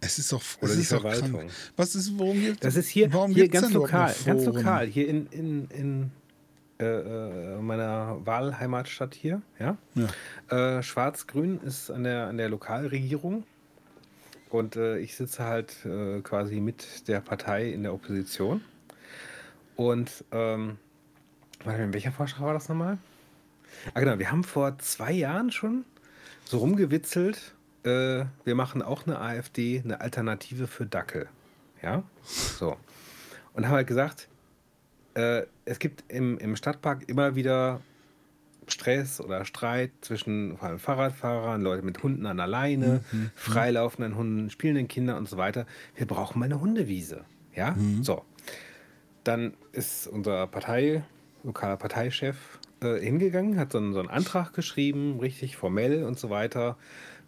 Es 0.00 0.18
ist 0.18 0.32
doch, 0.32 0.42
Oder 0.60 0.72
es 0.72 0.78
ist 0.78 0.88
Verwaltung. 0.88 1.32
Krank. 1.32 1.50
Was 1.76 1.94
ist, 1.94 2.18
worum 2.18 2.40
gibt 2.40 2.64
Das 2.64 2.76
ist 2.76 2.88
hier, 2.88 3.12
warum 3.12 3.32
hier 3.32 3.48
ganz 3.48 3.72
lokal, 3.72 4.14
ganz 4.24 4.44
lokal, 4.44 4.86
hier 4.86 5.08
in, 5.08 5.26
in, 5.28 5.68
in 5.70 6.10
äh, 6.78 6.84
äh, 6.84 7.60
meiner 7.62 8.24
Wahlheimatstadt 8.26 9.14
hier, 9.14 9.40
ja. 9.58 9.78
ja. 9.94 10.76
Äh, 10.78 10.82
Schwarz-Grün 10.82 11.60
ist 11.62 11.90
an 11.90 12.04
der, 12.04 12.26
an 12.26 12.36
der 12.36 12.50
Lokalregierung 12.50 13.44
und 14.50 14.76
äh, 14.76 14.98
ich 14.98 15.16
sitze 15.16 15.44
halt 15.44 15.84
äh, 15.84 16.20
quasi 16.20 16.60
mit 16.60 17.08
der 17.08 17.20
Partei 17.20 17.70
in 17.70 17.82
der 17.82 17.92
Opposition. 17.92 18.62
Und 19.74 20.24
ähm, 20.32 20.78
in 21.64 21.92
welcher 21.92 22.12
Vorschau 22.12 22.44
war 22.44 22.54
das 22.54 22.68
nochmal? 22.68 22.98
Ah, 23.94 24.00
genau, 24.00 24.18
wir 24.18 24.30
haben 24.30 24.44
vor 24.44 24.78
zwei 24.78 25.12
Jahren 25.12 25.50
schon 25.50 25.84
so 26.44 26.58
rumgewitzelt, 26.58 27.54
äh, 27.84 28.24
wir 28.44 28.54
machen 28.54 28.82
auch 28.82 29.06
eine 29.06 29.20
AfD, 29.20 29.82
eine 29.84 30.00
Alternative 30.00 30.66
für 30.66 30.86
Dackel. 30.86 31.28
Ja, 31.82 32.02
so. 32.24 32.76
Und 33.52 33.66
haben 33.66 33.74
halt 33.74 33.86
gesagt, 33.86 34.28
äh, 35.14 35.42
es 35.64 35.78
gibt 35.78 36.04
im, 36.08 36.38
im 36.38 36.56
Stadtpark 36.56 37.08
immer 37.08 37.34
wieder 37.34 37.80
Stress 38.68 39.20
oder 39.20 39.44
Streit 39.44 39.90
zwischen 40.00 40.56
vor 40.56 40.68
allem 40.68 40.78
Fahrradfahrern, 40.78 41.60
Leuten 41.62 41.86
mit 41.86 42.02
Hunden 42.02 42.26
an 42.26 42.36
der 42.36 42.46
Leine, 42.46 43.02
mhm. 43.12 43.20
mhm. 43.20 43.30
freilaufenden 43.34 44.16
Hunden, 44.16 44.50
spielenden 44.50 44.88
Kindern 44.88 45.18
und 45.18 45.28
so 45.28 45.36
weiter. 45.36 45.66
Wir 45.94 46.06
brauchen 46.06 46.38
mal 46.38 46.46
eine 46.46 46.60
Hundewiese. 46.60 47.24
Ja, 47.54 47.72
mhm. 47.72 48.02
so. 48.02 48.24
Dann 49.24 49.54
ist 49.72 50.06
unser 50.06 50.46
Partei, 50.46 51.02
lokaler 51.42 51.76
Parteichef 51.76 52.58
äh, 52.80 52.98
hingegangen, 53.00 53.58
hat 53.58 53.72
so 53.72 53.78
einen, 53.78 53.92
so 53.92 54.00
einen 54.00 54.10
Antrag 54.10 54.52
geschrieben, 54.52 55.18
richtig 55.20 55.56
formell 55.56 56.04
und 56.04 56.18
so 56.18 56.30
weiter. 56.30 56.76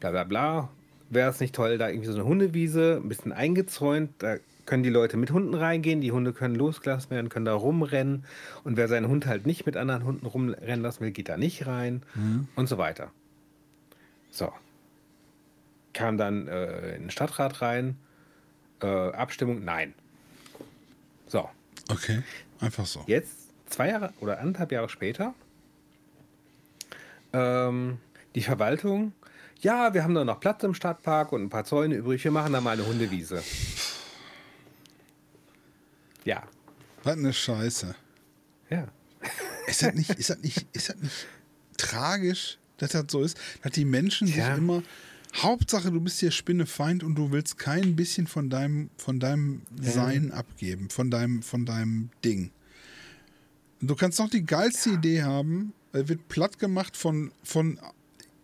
Bla 0.01 0.11
bla 0.11 0.25
bla. 0.25 0.69
Wäre 1.11 1.31
es 1.31 1.41
nicht 1.41 1.55
toll, 1.55 1.79
da 1.79 1.89
irgendwie 1.89 2.09
so 2.09 2.15
eine 2.15 2.25
Hundewiese, 2.25 3.01
ein 3.03 3.09
bisschen 3.09 3.33
eingezäunt, 3.33 4.11
da 4.19 4.37
können 4.69 4.83
die 4.83 4.91
Leute 4.91 5.17
mit 5.17 5.31
Hunden 5.31 5.55
reingehen, 5.55 6.03
die 6.03 6.13
Hunde 6.13 6.35
können 6.35 6.55
losgelassen 6.55 7.11
werden, 7.11 7.31
können 7.31 7.47
da 7.47 7.55
rumrennen 7.55 8.27
und 8.65 8.77
wer 8.77 8.87
seinen 8.87 9.09
Hund 9.09 9.25
halt 9.25 9.47
nicht 9.47 9.65
mit 9.65 9.79
anderen 9.79 10.05
Hunden 10.05 10.27
rumrennen 10.27 10.83
lassen 10.83 11.01
will, 11.01 11.11
geht 11.11 11.31
da 11.31 11.39
nicht 11.39 11.67
rein 11.67 12.03
mhm. 12.15 12.49
und 12.55 12.69
so 12.69 12.77
weiter. 12.77 13.11
So. 14.31 14.53
Kam 15.95 16.19
dann 16.19 16.49
äh, 16.49 16.97
in 16.97 17.05
den 17.05 17.11
Stadtrat 17.11 17.63
rein, 17.63 17.97
äh, 18.83 18.87
Abstimmung, 18.87 19.65
nein. 19.65 19.95
So. 21.27 21.49
Okay, 21.91 22.23
einfach 22.61 22.85
so. 22.85 23.03
Jetzt, 23.07 23.49
zwei 23.71 23.89
Jahre 23.89 24.13
oder 24.21 24.39
anderthalb 24.39 24.71
Jahre 24.71 24.91
später, 24.91 25.33
ähm, 27.33 27.97
die 28.35 28.43
Verwaltung, 28.43 29.13
ja, 29.61 29.95
wir 29.95 30.05
haben 30.05 30.15
da 30.15 30.27
noch 30.27 30.41
Platz 30.41 30.63
im 30.63 30.75
Stadtpark 30.75 31.33
und 31.33 31.43
ein 31.43 31.49
paar 31.49 31.65
Zäune 31.65 31.95
übrig, 31.95 32.23
wir 32.23 32.33
machen 32.33 32.53
da 32.53 32.61
mal 32.61 32.73
eine 32.73 32.87
Hundewiese. 32.87 33.43
Ja. 36.29 36.43
Was 37.05 37.17
eine 37.17 37.33
Scheiße. 37.33 37.95
Ja. 38.69 38.87
Ist 39.67 39.83
das 39.83 39.95
nicht, 39.95 40.11
ist 40.11 40.29
das 40.29 40.39
nicht, 40.41 40.67
ist 40.75 40.91
das 40.91 40.97
nicht 40.97 41.27
tragisch, 41.79 42.59
dass 42.77 42.91
das 42.91 43.07
so 43.09 43.23
ist? 43.23 43.39
Dass 43.63 43.73
die 43.73 43.87
Menschen 43.87 44.29
ja. 44.29 44.35
sich 44.35 44.59
immer. 44.59 44.83
Hauptsache, 45.37 45.91
du 45.91 46.03
bist 46.03 46.21
hier 46.21 46.31
Spinnefeind 46.31 47.03
und 47.03 47.15
du 47.15 47.31
willst 47.31 47.57
kein 47.57 47.97
bisschen 47.97 48.27
von 48.27 48.51
deinem, 48.51 48.91
von 48.99 49.21
deinem 49.21 49.63
ja. 49.81 49.91
Sein 49.91 50.31
abgeben, 50.31 50.91
von 50.91 51.11
deinem, 51.11 51.43
von 51.43 51.65
deinem 51.65 52.11
Ding. 52.23 52.51
Du 53.81 53.95
kannst 53.95 54.19
doch 54.19 54.29
die 54.29 54.45
geilste 54.45 54.91
ja. 54.91 54.97
Idee 54.97 55.23
haben, 55.23 55.73
wird 55.93 56.29
platt 56.29 56.59
gemacht 56.59 56.95
von, 56.95 57.33
von 57.43 57.81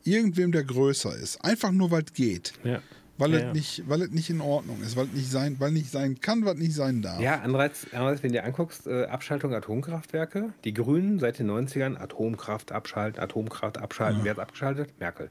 irgendwem, 0.04 0.52
der 0.52 0.64
größer 0.64 1.14
ist. 1.14 1.44
Einfach 1.44 1.70
nur, 1.70 1.90
weil 1.90 2.04
es 2.04 2.14
geht. 2.14 2.54
Ja. 2.64 2.80
Weil, 3.16 3.30
Ja, 3.32 3.36
es 3.38 3.42
ja. 3.44 3.52
nicht, 3.52 3.88
weil 3.88 4.02
es 4.02 4.10
nicht 4.10 4.28
in 4.30 4.40
Ordnung 4.40 4.82
ist, 4.82 4.96
weil 4.96 5.06
es 5.06 5.12
nicht 5.12 5.30
sein, 5.30 5.56
weil 5.60 5.70
nicht 5.70 5.90
sein 5.90 6.20
kann, 6.20 6.44
was 6.44 6.56
nicht 6.56 6.74
sein 6.74 7.00
darf. 7.00 7.20
Ja, 7.20 7.40
andererseits, 7.42 7.86
andererseits 7.92 8.22
wenn 8.24 8.32
du 8.32 8.38
dir 8.40 8.44
anguckst, 8.44 8.86
äh, 8.88 9.04
Abschaltung 9.04 9.54
Atomkraftwerke, 9.54 10.52
die 10.64 10.74
Grünen 10.74 11.20
seit 11.20 11.38
den 11.38 11.48
90ern, 11.48 11.96
Atomkraft 11.96 12.72
abschalten, 12.72 13.22
Atomkraft 13.22 13.78
abschalten, 13.78 14.24
wer 14.24 14.32
hat 14.32 14.40
abgeschaltet? 14.40 14.98
Merkel. 14.98 15.30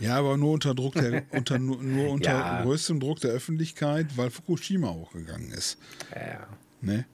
Ja, 0.00 0.16
aber 0.18 0.36
nur 0.36 0.52
unter 0.52 0.74
Druck 0.74 0.94
der, 0.94 1.22
unter, 1.30 1.58
nur, 1.58 1.82
nur 1.82 2.10
unter 2.10 2.32
Ja. 2.32 2.62
größtem 2.62 3.00
Druck 3.00 3.20
der 3.20 3.30
Öffentlichkeit, 3.30 4.16
weil 4.16 4.30
Fukushima 4.30 4.88
hochgegangen 4.90 5.50
ist. 5.52 5.78
Ja, 6.14 6.20
ja. 6.26 6.46
Ne? 6.80 7.04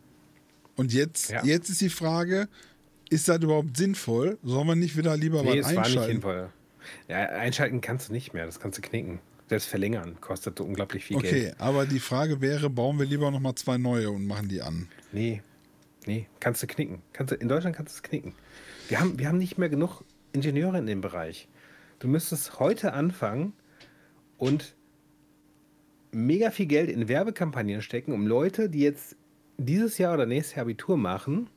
Und 0.76 0.92
jetzt, 0.92 1.30
Ja. 1.30 1.44
jetzt 1.44 1.68
ist 1.70 1.80
die 1.80 1.90
Frage, 1.90 2.48
ist 3.10 3.28
das 3.28 3.38
überhaupt 3.38 3.76
sinnvoll? 3.76 4.38
Sollen 4.42 4.66
wir 4.66 4.76
nicht 4.76 4.96
wieder 4.96 5.16
lieber 5.16 5.42
Nee, 5.42 5.50
was 5.50 5.56
es 5.58 5.64
war 5.64 5.70
nicht 5.72 5.78
einschalten? 5.86 6.12
sinnvoll. 6.12 6.50
Ja, 7.08 7.16
einschalten 7.16 7.80
kannst 7.80 8.08
du 8.08 8.12
nicht 8.12 8.34
mehr, 8.34 8.46
das 8.46 8.60
kannst 8.60 8.78
du 8.78 8.82
knicken. 8.82 9.20
Selbst 9.48 9.68
verlängern 9.68 10.20
kostet 10.20 10.60
unglaublich 10.60 11.04
viel 11.06 11.16
Okay, 11.16 11.30
Geld. 11.30 11.54
aber 11.58 11.86
die 11.86 12.00
Frage 12.00 12.40
wäre, 12.42 12.68
bauen 12.68 12.98
wir 12.98 13.06
lieber 13.06 13.30
nochmal 13.30 13.54
zwei 13.54 13.78
neue 13.78 14.10
und 14.10 14.26
machen 14.26 14.48
die 14.48 14.60
an? 14.60 14.88
Nee, 15.10 15.42
nee, 16.06 16.26
kannst 16.38 16.62
du 16.62 16.66
knicken. 16.66 17.00
Kannst 17.14 17.32
du, 17.32 17.36
in 17.36 17.48
Deutschland 17.48 17.74
kannst 17.74 17.94
du 17.94 17.96
es 17.96 18.02
knicken. 18.02 18.34
Wir 18.88 19.00
haben, 19.00 19.18
wir 19.18 19.26
haben 19.28 19.38
nicht 19.38 19.56
mehr 19.56 19.70
genug 19.70 20.02
Ingenieure 20.32 20.78
in 20.78 20.86
dem 20.86 21.00
Bereich. 21.00 21.48
Du 21.98 22.08
müsstest 22.08 22.58
heute 22.60 22.92
anfangen 22.92 23.54
und 24.36 24.74
mega 26.12 26.50
viel 26.50 26.66
Geld 26.66 26.90
in 26.90 27.08
Werbekampagnen 27.08 27.82
stecken, 27.82 28.12
um 28.12 28.26
Leute, 28.26 28.68
die 28.68 28.80
jetzt 28.80 29.16
dieses 29.56 29.98
Jahr 29.98 30.14
oder 30.14 30.26
nächstes 30.26 30.56
Jahr 30.56 30.62
Abitur 30.62 30.96
machen, 30.96 31.48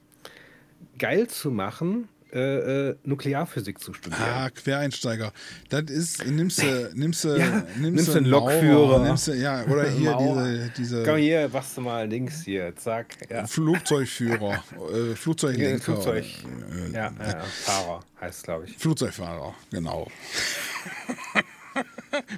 geil 0.97 1.27
zu 1.27 1.51
machen, 1.51 2.07
äh, 2.33 2.89
äh, 2.89 2.95
Nuklearphysik 3.03 3.79
zu 3.79 3.93
studieren. 3.93 4.21
Ah, 4.23 4.49
Quereinsteiger. 4.49 5.33
Das 5.69 5.83
ist, 5.83 6.25
nimmst 6.25 6.61
du, 6.63 6.91
nimmst 6.93 7.23
du, 7.25 7.35
Ja, 7.37 7.63
nimmst 7.77 8.07
du 8.07 8.13
einen 8.13 8.25
Lokführer. 8.27 9.03
Nimmst 9.03 9.27
du, 9.27 9.33
ja, 9.33 9.63
oder 9.65 9.89
hier 9.89 10.17
diese, 10.19 10.71
diese 10.77 11.03
Komm 11.03 11.17
hier, 11.17 11.49
machst 11.51 11.75
du 11.77 11.81
mal 11.81 12.07
links 12.07 12.43
hier, 12.43 12.75
zack. 12.75 13.15
Ja. 13.29 13.45
Flugzeugführer, 13.45 14.63
äh, 14.93 15.15
Flugzeuglenker. 15.15 15.81
Flugzeug. 15.83 16.23
äh, 16.23 16.91
Ja, 16.93 17.13
ja, 17.19 17.27
ja. 17.27 17.39
Fahrer 17.41 17.99
heißt 18.21 18.37
es, 18.37 18.43
glaube 18.43 18.65
ich. 18.65 18.77
Flugzeugfahrer, 18.77 19.53
genau. 19.71 20.09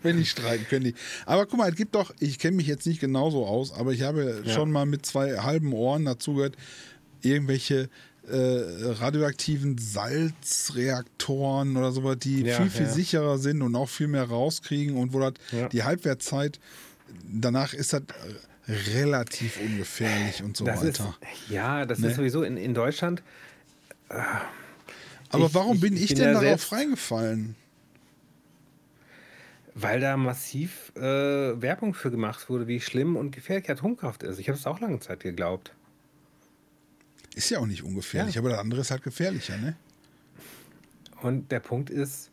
Wenn 0.04 0.18
die 0.18 0.26
streiken, 0.26 0.68
können 0.68 0.86
die. 0.86 0.96
Aber 1.26 1.46
guck 1.46 1.58
mal, 1.58 1.70
es 1.70 1.76
gibt 1.76 1.96
doch, 1.96 2.14
ich 2.20 2.38
kenne 2.40 2.58
mich 2.58 2.68
jetzt 2.68 2.86
nicht 2.86 3.00
genauso 3.00 3.46
aus, 3.46 3.74
aber 3.74 3.92
ich 3.92 4.04
habe 4.04 4.44
schon 4.48 4.72
mal 4.72 4.86
mit 4.86 5.06
zwei 5.06 5.38
halben 5.40 5.74
Ohren 5.74 6.06
dazu 6.06 6.36
gehört, 6.36 6.56
irgendwelche 7.22 7.90
äh, 8.30 8.92
radioaktiven 9.00 9.78
Salzreaktoren 9.78 11.76
oder 11.78 11.92
sowas, 11.92 12.18
die 12.20 12.44
Ja, 12.44 12.58
viel, 12.58 12.70
viel 12.70 12.86
ja. 12.86 12.92
sicherer 12.92 13.38
sind 13.38 13.62
und 13.62 13.76
auch 13.76 13.90
viel 13.90 14.08
mehr 14.08 14.24
rauskriegen 14.24 14.96
und 14.98 15.14
wo 15.14 15.20
das 15.20 15.34
Ja. 15.52 15.68
die 15.70 15.84
Halbwertszeit, 15.84 16.60
danach 17.30 17.74
ist 17.74 17.92
das 17.94 18.02
äh, 18.68 18.72
relativ 18.96 19.60
ungefährlich 19.60 20.42
und 20.42 20.56
so 20.56 20.64
Das 20.66 20.84
ist, 20.84 21.00
weiter. 21.02 21.18
ja, 21.50 21.86
das 21.86 22.00
Ne? 22.00 22.08
ist 22.10 22.16
sowieso 22.16 22.44
in, 22.44 22.56
in 22.58 22.74
Deutschland. 22.74 23.22
aber 25.30 25.46
ich- 25.48 25.54
warum 25.54 25.76
ich- 25.76 25.82
bin 25.82 25.98
ich 25.98 26.08
bin 26.10 26.18
denn 26.20 26.34
darauf 26.34 26.72
reingefallen? 26.72 27.56
Weil 29.76 30.00
da 30.00 30.16
massiv 30.18 30.92
äh, 30.96 31.02
Werbung 31.02 31.96
für 31.96 32.12
gemacht 32.12 32.48
wurde, 32.48 32.68
wie 32.68 32.80
schlimm 32.80 33.16
und 33.16 33.32
gefährlich 33.32 33.70
Atomkraft 33.72 34.22
ist. 34.22 34.38
Ich 34.40 34.48
habe 34.48 34.58
es 34.58 34.68
auch 34.68 34.80
lange 34.80 35.00
Zeit 35.00 35.22
geglaubt. 35.22 35.74
Ist 37.36 37.50
ja 37.50 37.60
auch 37.60 37.66
nicht 37.66 37.84
ungefährlich, 37.84 38.36
Ja. 38.36 38.42
aber 38.42 38.50
das 38.50 38.60
andere 38.60 38.82
ist 38.82 38.92
halt 38.92 39.04
gefährlicher, 39.04 39.58
ne? 39.58 39.76
Und 41.22 41.52
der 41.52 41.60
Punkt 41.62 41.90
ist, 41.90 42.30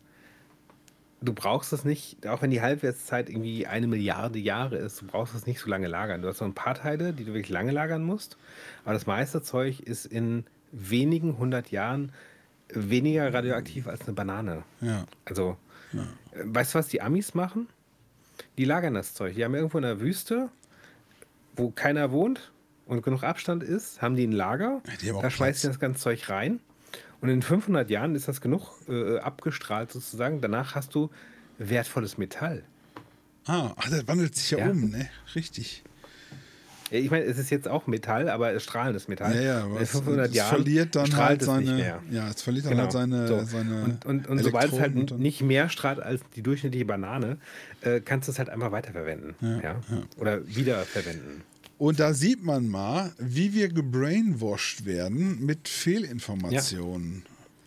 du 1.23 1.33
brauchst 1.33 1.73
es 1.73 1.85
nicht, 1.85 2.27
auch 2.27 2.43
wenn 2.43 2.51
die 2.51 2.61
Halbwertszeit 2.61 3.31
irgendwie 3.31 3.67
eine 3.67 3.87
Milliarde 3.87 4.39
Jahre 4.39 4.77
ist, 4.77 5.01
du 5.01 5.07
brauchst 5.07 5.35
es 5.35 5.47
nicht 5.47 5.61
so 5.61 5.69
lange 5.69 5.87
lagern. 5.87 6.23
Du 6.23 6.29
hast 6.29 6.39
so 6.39 6.45
ein 6.45 6.55
paar 6.55 6.75
Teile, 6.75 7.13
die 7.13 7.25
du 7.25 7.33
wirklich 7.33 7.51
lange 7.51 7.71
lagern 7.73 8.03
musst. 8.03 8.37
Aber 8.85 8.95
das 8.95 9.07
meiste 9.07 9.43
Zeug 9.43 9.81
ist 9.81 10.07
in 10.07 10.45
wenigen 10.73 11.39
hundert 11.39 11.71
Jahren 11.71 12.13
weniger 12.73 13.33
radioaktiv 13.33 13.87
als 13.87 14.03
eine 14.03 14.13
Banane. 14.13 14.63
Ja. 14.81 15.07
Also, 15.25 15.57
äh, 15.93 15.99
weißt 16.45 16.75
du, 16.75 16.79
was 16.79 16.89
die 16.89 17.01
Amis 17.03 17.35
machen? 17.35 17.69
Die 18.59 18.65
lagern 18.65 18.95
das 18.95 19.15
Zeug. 19.15 19.35
Die 19.35 19.45
haben 19.45 19.55
irgendwo 19.55 19.79
in 19.79 19.83
der 19.83 20.01
Wüste, 20.01 20.49
wo 21.57 21.71
keiner 21.71 22.11
wohnt 22.13 22.53
und 22.91 23.03
genug 23.03 23.23
Abstand 23.23 23.63
ist, 23.63 24.03
haben 24.03 24.17
die 24.17 24.27
ein 24.27 24.33
Lager. 24.33 24.81
Ja, 24.87 24.93
die 25.01 25.07
da 25.23 25.31
schmeißen 25.31 25.39
die 25.39 25.39
Platz. 25.39 25.63
das 25.63 25.79
ganze 25.81 26.01
Zeug 26.01 26.29
rein. 26.29 26.61
Und 27.21 27.29
in 27.29 27.43
500 27.43 27.89
Jahren 27.91 28.15
ist 28.15 28.29
das 28.29 28.41
genug 28.41 28.73
äh, 28.89 29.19
abgestrahlt 29.19 29.91
sozusagen. 29.93 30.41
Danach 30.41 30.75
hast 30.75 30.95
du 30.95 31.11
wertvolles 31.59 32.17
Metall. 32.19 32.63
Ah, 33.47 33.73
ach, 33.77 33.89
das 33.91 34.07
wandelt 34.09 34.35
sich 34.37 34.51
ja, 34.51 34.59
Ja. 34.59 34.71
um, 34.71 34.91
ne? 34.91 35.09
Richtig. 35.35 35.83
Ja, 36.91 36.99
Ich 36.99 37.11
meine, 37.11 37.25
es 37.25 37.39
ist 37.39 37.51
jetzt 37.51 37.69
auch 37.69 37.87
Metall, 37.87 38.29
aber 38.29 38.53
es 38.53 38.63
strahlendes 38.65 39.07
Metall. 39.09 39.35
Ja, 39.37 39.41
ja, 39.43 39.65
aber 39.65 39.81
es, 39.81 39.91
500 39.91 40.29
es 40.31 40.35
Jahren 40.35 40.49
verliert 40.49 40.97
dann 40.97 41.15
halt 41.17 41.43
seine. 41.43 42.01
Ja, 42.11 42.29
es 42.29 42.43
verliert 42.43 42.65
dann 42.65 42.71
Genau. 42.73 42.83
halt 42.85 42.93
seine. 42.93 43.29
So. 43.29 43.45
seine 43.45 43.85
und 43.85 44.07
und, 44.07 44.27
und 44.27 44.39
sobald 44.43 44.73
es 44.73 44.81
halt 44.81 45.19
nicht 45.19 45.43
mehr 45.43 45.69
strahlt 45.69 46.01
als 46.01 46.23
die 46.37 46.43
durchschnittliche 46.43 46.87
Banane, 46.87 47.37
äh, 47.83 48.01
kannst 48.01 48.29
du 48.29 48.33
es 48.33 48.39
halt 48.39 48.49
einfach 48.51 48.73
weiterverwenden. 48.73 49.35
Ja, 49.63 49.77
Oder 50.17 50.47
wiederverwenden. 50.47 51.43
Und 51.81 51.99
da 51.99 52.13
sieht 52.13 52.45
man 52.45 52.69
mal, 52.69 53.11
wie 53.19 53.55
wir 53.55 53.69
gebrainwashed 53.71 54.85
werden 54.85 55.43
mit 55.47 55.67
Fehlinformationen. 55.67 57.23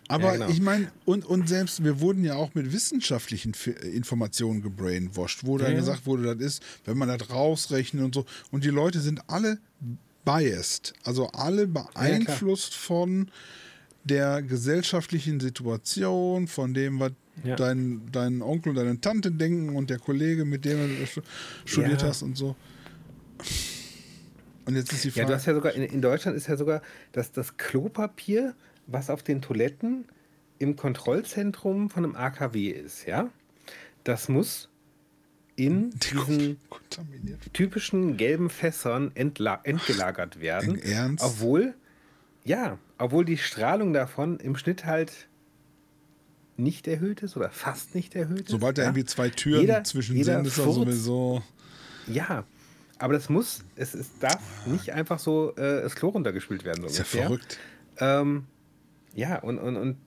Aber 0.07 0.25
Ja, 0.25 0.33
genau. 0.33 0.49
ich 0.49 0.61
meine, 0.61 0.91
und, 1.05 1.25
und 1.25 1.49
selbst 1.49 1.83
wir 1.83 1.99
wurden 1.99 2.23
ja 2.23 2.35
auch 2.35 2.53
mit 2.53 2.71
wissenschaftlichen 2.71 3.55
Fe- 3.55 3.71
Informationen 3.71 4.61
gebrainwashed, 4.61 5.47
wo 5.47 5.57
dann 5.57 5.71
Ja. 5.71 5.79
gesagt 5.79 6.05
wurde, 6.05 6.35
das 6.35 6.45
ist, 6.45 6.63
wenn 6.85 6.95
man 6.95 7.07
das 7.07 7.31
rausrechnet 7.31 8.03
und 8.03 8.13
so. 8.13 8.23
Und 8.51 8.63
die 8.63 8.69
Leute 8.69 8.99
sind 8.99 9.27
alle 9.31 9.57
biased, 10.25 10.93
also 11.03 11.29
alle 11.29 11.65
beeinflusst 11.65 12.75
von 12.75 13.31
der 14.03 14.43
gesellschaftlichen 14.43 15.39
Situation, 15.39 16.47
von 16.47 16.75
dem, 16.75 16.99
was 16.99 17.13
Ja. 17.43 17.55
dein, 17.55 18.03
dein 18.11 18.43
Onkel 18.43 18.69
und 18.69 18.75
deine 18.75 19.01
Tante 19.01 19.31
denken 19.31 19.75
und 19.75 19.89
der 19.89 19.97
Kollege, 19.97 20.45
mit 20.45 20.65
dem 20.65 20.77
du 20.99 21.07
stu- 21.07 21.21
studiert 21.65 22.03
Ja. 22.03 22.09
hast 22.09 22.21
und 22.21 22.37
so. 22.37 22.55
Und 24.65 24.75
jetzt 24.75 24.91
ist 24.93 25.03
die 25.03 25.09
Ja, 25.09 25.13
Frage. 25.13 25.27
du 25.27 25.33
hast 25.35 25.45
ja 25.45 25.53
sogar, 25.53 25.73
in, 25.73 25.83
in 25.83 26.01
Deutschland 26.01 26.37
ist 26.37 26.47
ja 26.47 26.55
sogar 26.57 26.81
das, 27.11 27.31
das 27.31 27.57
Klopapier, 27.57 28.55
was 28.87 29.09
auf 29.09 29.23
den 29.23 29.41
Toiletten 29.41 30.05
im 30.59 30.75
Kontrollzentrum 30.75 31.89
von 31.89 32.05
einem 32.05 32.15
AKW 32.15 32.69
ist, 32.69 33.05
ja? 33.05 33.29
Das 34.03 34.29
muss 34.29 34.69
in 35.55 35.91
diesen 35.91 36.57
typischen 37.53 38.17
gelben 38.17 38.49
Fässern 38.49 39.11
entgelagert 39.15 40.39
werden. 40.39 40.75
Im 40.75 40.81
Ernst? 40.81 41.23
Obwohl, 41.23 41.73
ja, 42.43 42.77
obwohl 42.97 43.23
die 43.25 43.37
Strahlung 43.37 43.93
davon 43.93 44.39
im 44.39 44.55
Schnitt 44.55 44.85
halt 44.85 45.27
nicht 46.57 46.87
erhöht 46.87 47.21
ist 47.23 47.35
oder 47.37 47.49
fast 47.49 47.95
nicht 47.95 48.15
erhöht 48.15 48.41
ist. 48.41 48.49
Sobald 48.49 48.77
da 48.77 48.83
ja? 48.83 48.87
irgendwie 48.89 49.05
zwei 49.05 49.29
Türen 49.29 49.61
Jeder- 49.61 49.83
zwischen 49.83 50.15
jeder 50.15 50.35
sind, 50.37 50.47
ist 50.47 50.57
er 50.57 50.71
sowieso. 50.71 51.41
Ja, 52.07 52.43
aber 53.03 53.15
das 53.15 53.27
muss, 53.27 53.65
es, 53.75 53.93
es 53.93 54.17
darf 54.19 54.39
nicht 54.65 54.91
einfach 54.91 55.19
so 55.19 55.53
äh, 55.57 55.81
das 55.81 55.93
Klo 55.93 56.07
runtergespült 56.07 56.63
werden. 56.63 56.83
So 56.83 56.87
Ist 56.87 56.99
ja 56.99 57.03
verrückt. 57.03 57.59
Ähm, 57.97 58.45
ja, 59.13 59.39
und, 59.39 59.59
und, 59.59 59.75
und 59.75 59.97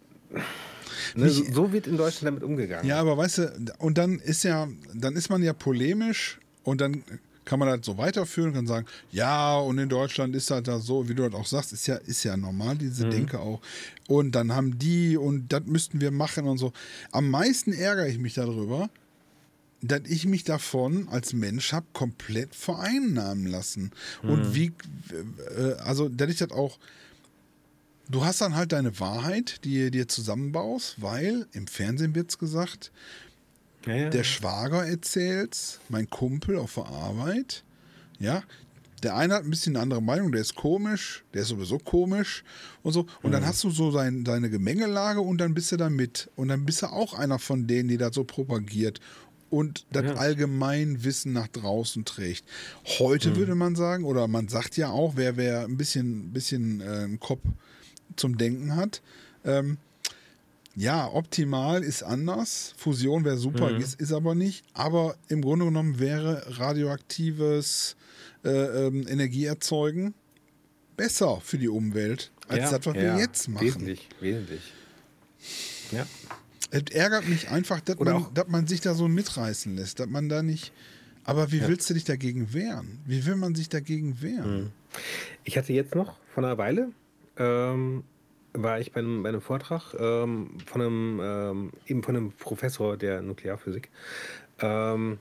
ne, 1.14 1.28
so, 1.28 1.44
so 1.44 1.72
wird 1.74 1.86
in 1.86 1.98
Deutschland 1.98 2.28
damit 2.28 2.42
umgegangen. 2.42 2.86
Ja, 2.86 2.98
aber 2.98 3.18
weißt 3.18 3.38
du, 3.38 3.74
und 3.80 3.98
dann 3.98 4.18
ist 4.18 4.44
ja, 4.44 4.66
dann 4.94 5.14
ist 5.14 5.28
man 5.28 5.42
ja 5.42 5.52
polemisch 5.52 6.40
und 6.62 6.80
dann 6.80 7.04
kann 7.44 7.58
man 7.58 7.68
das 7.68 7.84
so 7.84 7.98
weiterführen 7.98 8.48
und 8.48 8.54
kann 8.54 8.66
sagen, 8.66 8.86
ja, 9.10 9.58
und 9.58 9.76
in 9.76 9.90
Deutschland 9.90 10.34
ist 10.34 10.50
das 10.50 10.62
da 10.62 10.78
so, 10.78 11.06
wie 11.06 11.14
du 11.14 11.28
das 11.28 11.38
auch 11.38 11.44
sagst, 11.44 11.74
ist 11.74 11.86
ja, 11.86 11.96
ist 11.96 12.24
ja 12.24 12.34
normal, 12.34 12.78
diese 12.78 13.10
Denke 13.10 13.40
auch. 13.40 13.60
Und 14.08 14.34
dann 14.34 14.54
haben 14.54 14.78
die 14.78 15.18
und 15.18 15.52
das 15.52 15.66
müssten 15.66 16.00
wir 16.00 16.12
machen 16.12 16.46
und 16.46 16.56
so. 16.56 16.72
Am 17.12 17.28
meisten 17.28 17.74
ärgere 17.74 18.08
ich 18.08 18.18
mich 18.18 18.32
darüber, 18.32 18.88
dass 19.82 20.02
ich 20.06 20.26
mich 20.26 20.44
davon 20.44 21.08
als 21.08 21.32
Mensch 21.32 21.72
habe 21.72 21.86
komplett 21.92 22.54
vereinnahmen 22.54 23.46
lassen. 23.46 23.90
Und 24.22 24.54
wie, 24.54 24.72
äh, 25.56 25.72
also, 25.80 26.08
dass 26.08 26.30
ich 26.30 26.38
das 26.38 26.50
auch, 26.50 26.78
du 28.08 28.24
hast 28.24 28.40
dann 28.40 28.54
halt 28.56 28.72
deine 28.72 28.98
Wahrheit, 29.00 29.64
die 29.64 29.78
du 29.84 29.90
dir 29.90 30.08
zusammenbaust, 30.08 31.00
weil 31.02 31.46
im 31.52 31.66
Fernsehen 31.66 32.14
wird 32.14 32.30
es 32.30 32.38
gesagt, 32.38 32.90
ja, 33.86 33.94
ja. 33.94 34.10
der 34.10 34.24
Schwager 34.24 34.86
erzählt's, 34.86 35.80
mein 35.88 36.08
Kumpel 36.10 36.58
auf 36.58 36.74
der 36.74 36.86
Arbeit, 36.86 37.62
ja. 38.18 38.42
Der 39.02 39.14
eine 39.14 39.34
hat 39.34 39.44
ein 39.44 39.50
bisschen 39.50 39.76
eine 39.76 39.82
andere 39.82 40.02
Meinung, 40.02 40.32
der 40.32 40.40
ist 40.40 40.54
komisch, 40.54 41.22
der 41.34 41.42
ist 41.42 41.48
sowieso 41.48 41.78
komisch 41.78 42.42
und 42.82 42.92
so. 42.92 43.00
Und 43.20 43.28
Mhm. 43.28 43.32
dann 43.32 43.46
hast 43.46 43.62
du 43.62 43.70
so 43.70 43.92
dein, 43.92 44.24
deine 44.24 44.48
Gemengelage 44.48 45.20
und 45.20 45.36
dann 45.38 45.52
bist 45.52 45.70
du 45.70 45.76
da 45.76 45.90
mit. 45.90 46.30
Und 46.34 46.48
dann 46.48 46.64
bist 46.64 46.80
du 46.80 46.86
auch 46.86 47.12
einer 47.12 47.38
von 47.38 47.66
denen, 47.66 47.90
die 47.90 47.98
das 47.98 48.14
so 48.14 48.24
propagiert 48.24 49.00
und 49.50 49.86
das 49.92 50.04
Ja. 50.04 50.14
Allgemeinwissen 50.14 51.32
nach 51.32 51.48
draußen 51.48 52.04
trägt. 52.04 52.44
Heute 52.98 53.30
Mhm. 53.30 53.36
würde 53.36 53.54
man 53.54 53.76
sagen, 53.76 54.04
oder 54.04 54.28
man 54.28 54.48
sagt 54.48 54.76
ja 54.76 54.90
auch, 54.90 55.14
wer, 55.16 55.36
wer 55.36 55.62
ein 55.64 55.76
bisschen, 55.76 56.32
bisschen 56.32 56.80
äh, 56.80 56.84
einen 56.84 57.20
Kopf 57.20 57.42
zum 58.16 58.38
Denken 58.38 58.76
hat, 58.76 59.02
ähm, 59.44 59.78
ja, 60.74 61.10
optimal 61.10 61.82
ist 61.82 62.02
anders. 62.02 62.74
Fusion 62.76 63.24
wäre 63.24 63.38
super, 63.38 63.70
mhm. 63.70 63.80
ist, 63.80 63.98
ist 63.98 64.12
aber 64.12 64.34
nicht. 64.34 64.62
Aber 64.74 65.16
im 65.28 65.40
Grunde 65.40 65.64
genommen 65.64 65.98
wäre 65.98 66.44
radioaktives 66.58 67.96
äh, 68.44 68.50
ähm, 68.50 69.06
Energieerzeugen 69.08 70.12
besser 70.96 71.40
für 71.42 71.58
die 71.58 71.68
Umwelt, 71.68 72.30
als 72.48 72.70
ja, 72.70 72.70
das, 72.78 72.86
was 72.86 72.94
ja, 72.94 73.02
wir 73.02 73.16
jetzt 73.18 73.48
machen. 73.48 73.66
Wesentlich, 73.66 74.08
wesentlich. 74.20 74.72
Ja. 75.92 76.06
Es 76.70 76.82
ärgert 76.92 77.28
mich 77.28 77.50
einfach, 77.50 77.80
dass 77.80 77.98
man, 77.98 78.26
dass 78.34 78.48
man 78.48 78.66
sich 78.66 78.80
da 78.80 78.94
so 78.94 79.08
mitreißen 79.08 79.76
lässt, 79.76 80.00
dass 80.00 80.08
man 80.08 80.28
da 80.28 80.42
nicht. 80.42 80.72
Aber 81.24 81.50
wie 81.52 81.58
ja. 81.58 81.68
willst 81.68 81.88
du 81.90 81.94
dich 81.94 82.04
dagegen 82.04 82.52
wehren? 82.52 83.00
Wie 83.04 83.26
will 83.26 83.36
man 83.36 83.54
sich 83.54 83.68
dagegen 83.68 84.20
wehren? 84.22 84.64
Mhm. 84.64 84.70
Ich 85.44 85.58
hatte 85.58 85.72
jetzt 85.72 85.94
noch 85.94 86.16
vor 86.32 86.44
einer 86.44 86.58
Weile 86.58 86.90
ähm, 87.36 88.04
war 88.52 88.80
ich 88.80 88.92
bei 88.92 89.00
einem, 89.00 89.22
bei 89.22 89.28
einem 89.28 89.40
Vortrag 89.40 89.94
ähm, 89.98 90.50
von 90.64 90.80
einem 90.80 91.20
ähm, 91.22 91.72
eben 91.86 92.02
von 92.02 92.16
einem 92.16 92.32
Professor 92.32 92.96
der 92.96 93.22
Nuklearphysik. 93.22 93.90
Ähm, 94.60 95.18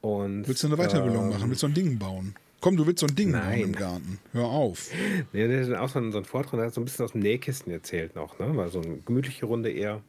und, 0.00 0.46
willst 0.46 0.62
du 0.62 0.68
eine 0.68 0.76
Weiterbildung 0.76 1.30
machen? 1.30 1.48
Willst 1.48 1.62
du 1.62 1.66
ein 1.66 1.74
Ding 1.74 1.98
bauen? 1.98 2.34
Komm, 2.60 2.76
du 2.76 2.86
willst 2.86 3.00
so 3.00 3.06
ein 3.06 3.14
Ding 3.14 3.30
nein. 3.30 3.60
im 3.60 3.72
Garten. 3.72 4.18
Hör 4.32 4.46
auf. 4.46 4.90
Nee, 5.32 5.46
der 5.46 5.66
hat 5.66 5.74
auch 5.74 5.88
so 5.88 5.98
einen, 5.98 6.10
so 6.10 6.18
einen 6.18 6.24
Vortrag, 6.24 6.58
der 6.58 6.66
hat 6.66 6.74
so 6.74 6.80
ein 6.80 6.84
bisschen 6.84 7.04
aus 7.04 7.12
dem 7.12 7.20
Nähkisten 7.20 7.72
erzählt 7.72 8.16
noch. 8.16 8.38
Ne? 8.38 8.56
War 8.56 8.68
so 8.68 8.80
eine 8.80 8.98
gemütliche 8.98 9.46
Runde 9.46 9.70
eher. 9.70 10.02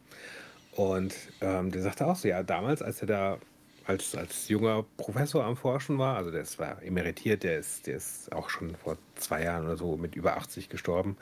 Und 0.72 1.14
ähm, 1.42 1.72
der 1.72 1.82
sagte 1.82 2.08
auch 2.08 2.16
so, 2.16 2.28
ja, 2.28 2.42
damals, 2.42 2.82
als 2.82 3.02
er 3.02 3.08
da 3.08 3.38
als, 3.86 4.16
als 4.16 4.48
junger 4.50 4.86
Professor 4.98 5.44
am 5.44 5.58
Forschen 5.58 5.98
war, 5.98 6.16
also 6.16 6.30
der 6.32 6.42
ist, 6.42 6.60
war 6.60 6.82
emeritiert, 6.84 7.44
der 7.44 7.58
ist, 7.58 7.88
der 7.88 7.98
ist 7.98 8.32
auch 8.32 8.50
schon 8.50 8.76
vor 8.76 8.98
zwei 9.16 9.44
Jahren 9.44 9.66
oder 9.66 9.78
so 9.78 9.98
mit 9.98 10.16
über 10.16 10.38
80 10.38 10.70
gestorben, 10.70 11.18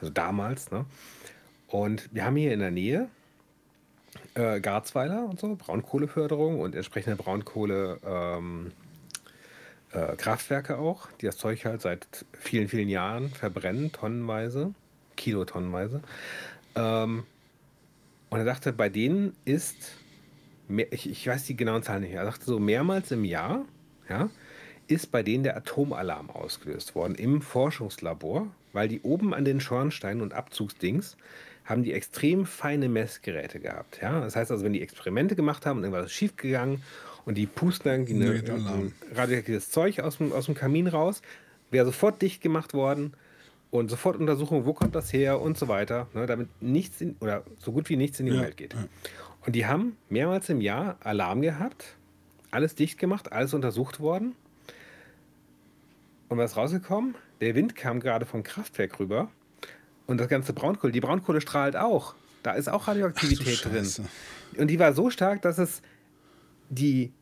also 0.00 0.12
damals. 0.12 0.70
Ne? 0.72 0.84
Und 1.68 2.08
wir 2.12 2.24
haben 2.24 2.34
hier 2.36 2.52
in 2.52 2.58
der 2.58 2.72
Nähe 2.72 3.08
äh, 4.34 4.60
Garzweiler 4.60 5.26
und 5.26 5.38
so, 5.38 5.54
Braunkohleförderung 5.54 6.60
und 6.60 6.74
entsprechende 6.74 7.16
Braunkohle. 7.16 7.98
Ähm, 8.04 8.72
äh, 9.92 10.16
Kraftwerke 10.16 10.78
auch, 10.78 11.08
die 11.20 11.26
das 11.26 11.36
Zeug 11.36 11.64
halt 11.64 11.80
seit 11.80 12.26
vielen, 12.32 12.68
vielen 12.68 12.88
Jahren 12.88 13.30
verbrennen, 13.30 13.92
tonnenweise, 13.92 14.74
Kilotonnenweise. 15.16 16.02
Ähm, 16.74 17.24
und 18.30 18.38
er 18.38 18.44
dachte, 18.44 18.72
bei 18.72 18.88
denen 18.88 19.34
ist 19.44 19.96
mehr, 20.68 20.92
ich, 20.92 21.08
ich 21.08 21.26
weiß 21.26 21.44
die 21.44 21.56
genauen 21.56 21.82
Zahlen 21.82 22.02
nicht, 22.02 22.12
er 22.12 22.24
sagte 22.24 22.44
so 22.44 22.58
mehrmals 22.58 23.10
im 23.10 23.24
Jahr, 23.24 23.64
ja, 24.08 24.30
ist 24.86 25.10
bei 25.10 25.22
denen 25.22 25.44
der 25.44 25.56
Atomalarm 25.56 26.30
ausgelöst 26.30 26.94
worden 26.94 27.14
im 27.14 27.42
Forschungslabor, 27.42 28.48
weil 28.72 28.88
die 28.88 29.00
oben 29.02 29.34
an 29.34 29.44
den 29.44 29.60
Schornsteinen 29.60 30.22
und 30.22 30.34
Abzugsdings 30.34 31.16
haben 31.64 31.82
die 31.82 31.92
extrem 31.92 32.46
feine 32.46 32.88
Messgeräte 32.88 33.60
gehabt. 33.60 34.00
Ja? 34.00 34.20
Das 34.20 34.36
heißt 34.36 34.50
also, 34.50 34.64
wenn 34.64 34.72
die 34.72 34.80
Experimente 34.80 35.36
gemacht 35.36 35.66
haben 35.66 35.78
und 35.78 35.84
irgendwas 35.84 36.06
ist 36.06 36.16
schiefgegangen 36.16 36.82
und 37.28 37.34
die 37.34 37.44
pusten 37.44 38.06
dann 38.06 38.22
eine, 38.22 38.30
ein 38.30 38.94
radioaktives 39.14 39.70
Zeug 39.70 40.00
aus 40.00 40.16
dem, 40.16 40.32
aus 40.32 40.46
dem 40.46 40.54
Kamin 40.54 40.86
raus, 40.86 41.20
wäre 41.70 41.84
sofort 41.84 42.22
dicht 42.22 42.40
gemacht 42.40 42.72
worden 42.72 43.12
und 43.70 43.90
sofort 43.90 44.16
Untersuchung, 44.16 44.64
wo 44.64 44.72
kommt 44.72 44.94
das 44.94 45.12
her 45.12 45.38
und 45.38 45.58
so 45.58 45.68
weiter, 45.68 46.06
ne, 46.14 46.24
damit 46.24 46.48
nichts 46.62 47.02
in, 47.02 47.16
oder 47.20 47.44
so 47.58 47.72
gut 47.72 47.90
wie 47.90 47.96
nichts 47.96 48.18
in 48.18 48.24
die 48.24 48.32
ja, 48.32 48.38
Umwelt 48.38 48.56
geht. 48.56 48.72
Ja. 48.72 48.86
Und 49.44 49.52
die 49.56 49.66
haben 49.66 49.98
mehrmals 50.08 50.48
im 50.48 50.62
Jahr 50.62 50.96
Alarm 51.00 51.42
gehabt, 51.42 51.96
alles 52.50 52.74
dicht 52.74 52.96
gemacht, 52.96 53.30
alles 53.30 53.52
untersucht 53.52 54.00
worden. 54.00 54.34
Und 56.30 56.38
was 56.38 56.52
ist 56.52 56.56
rausgekommen? 56.56 57.14
Der 57.42 57.54
Wind 57.54 57.76
kam 57.76 58.00
gerade 58.00 58.24
vom 58.24 58.42
Kraftwerk 58.42 58.98
rüber 59.00 59.30
und 60.06 60.16
das 60.16 60.28
ganze 60.28 60.54
Braunkohle, 60.54 60.94
die 60.94 61.00
Braunkohle 61.02 61.42
strahlt 61.42 61.76
auch. 61.76 62.14
Da 62.42 62.52
ist 62.52 62.70
auch 62.70 62.88
Radioaktivität 62.88 63.66
drin. 63.66 63.86
Und 64.56 64.68
die 64.68 64.78
war 64.78 64.94
so 64.94 65.10
stark, 65.10 65.42
dass 65.42 65.58
es 65.58 65.82
die 66.68 67.12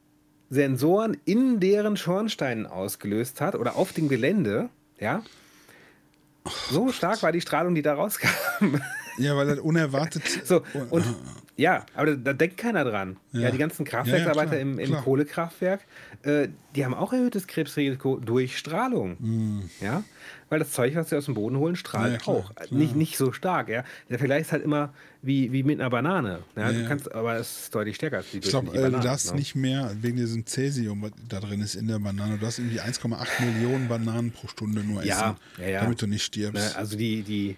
Sensoren 0.51 1.16
in 1.24 1.61
deren 1.61 1.97
Schornsteinen 1.97 2.66
ausgelöst 2.66 3.40
hat 3.40 3.55
oder 3.55 3.76
auf 3.76 3.92
dem 3.92 4.09
Gelände, 4.09 4.68
ja. 4.99 5.22
So 6.70 6.92
stark 6.92 7.22
war 7.22 7.32
die 7.32 7.40
Strahlung, 7.40 7.74
die 7.74 7.82
da 7.82 7.94
rauskam. 7.94 8.80
Ja, 9.18 9.36
weil 9.36 9.47
das 9.47 9.59
unerwartet. 9.59 10.22
so, 10.44 10.62
und 10.90 11.05
ja, 11.57 11.86
aber 11.94 12.16
da, 12.16 12.32
denkt 12.32 12.59
keiner 12.59 12.84
dran. 12.84 13.16
Ja, 13.32 13.40
ja 13.40 13.50
die 13.50 13.59
ganzen 13.59 13.84
Kraftwerksarbeiter 13.84 14.54
ja, 14.54 14.61
im, 14.61 14.78
im 14.78 14.94
Kohlekraftwerk, 14.94 15.80
äh, 16.22 16.48
die 16.74 16.84
haben 16.84 16.94
auch 16.94 17.12
erhöhtes 17.12 17.46
Krebsrisiko 17.46 18.16
durch 18.16 18.59
Strahlung. 18.59 19.16
Mhm. 19.18 19.70
Ja, 19.80 20.04
weil 20.48 20.59
das 20.59 20.72
Zeug, 20.72 20.94
was 20.94 21.09
sie 21.09 21.16
aus 21.16 21.24
dem 21.24 21.34
Boden 21.34 21.57
holen, 21.57 21.74
strahlt 21.74 22.22
klar, 22.22 22.36
auch. 22.36 22.54
Klar. 22.54 22.68
Nicht, 22.70 22.94
nicht 22.94 23.16
so 23.16 23.32
stark. 23.32 23.68
Ja? 23.68 23.84
Der 24.09 24.18
Vergleich 24.18 24.42
ist 24.42 24.52
halt 24.52 24.62
immer 24.62 24.92
wie, 25.22 25.50
wie 25.52 25.62
mit 25.62 25.80
einer 25.80 25.90
Banane. 25.90 26.40
Ja? 26.54 26.72
Du 26.72 26.86
kannst, 26.86 27.12
aber 27.12 27.36
es 27.36 27.62
ist 27.62 27.74
deutlich 27.74 27.96
stärker 27.96 28.18
als 28.18 28.30
die 28.30 28.38
Ich 28.38 28.48
glaube, 28.48 28.76
äh, 28.76 28.90
du 28.90 29.00
darfst 29.00 29.32
ne? 29.32 29.38
nicht 29.38 29.54
mehr 29.54 29.90
wegen 30.00 30.16
diesem 30.16 30.46
Cäsium, 30.46 31.02
was 31.02 31.12
da 31.28 31.40
drin 31.40 31.61
ist 31.62 31.74
in 31.74 31.88
der 31.88 31.98
Banane, 31.98 32.38
du 32.38 32.46
hast 32.46 32.59
irgendwie 32.59 32.80
1,8 32.80 33.44
Millionen 33.44 33.88
Bananen 33.88 34.30
pro 34.30 34.46
Stunde 34.46 34.84
nur 34.84 35.02
essen, 35.02 35.36
damit 35.59 36.00
du 36.00 36.07
nicht 36.07 36.24
stirbst. 36.24 36.74
Ne, 36.74 36.76
also 36.76 36.96
die, 36.96 37.22
die 37.22 37.57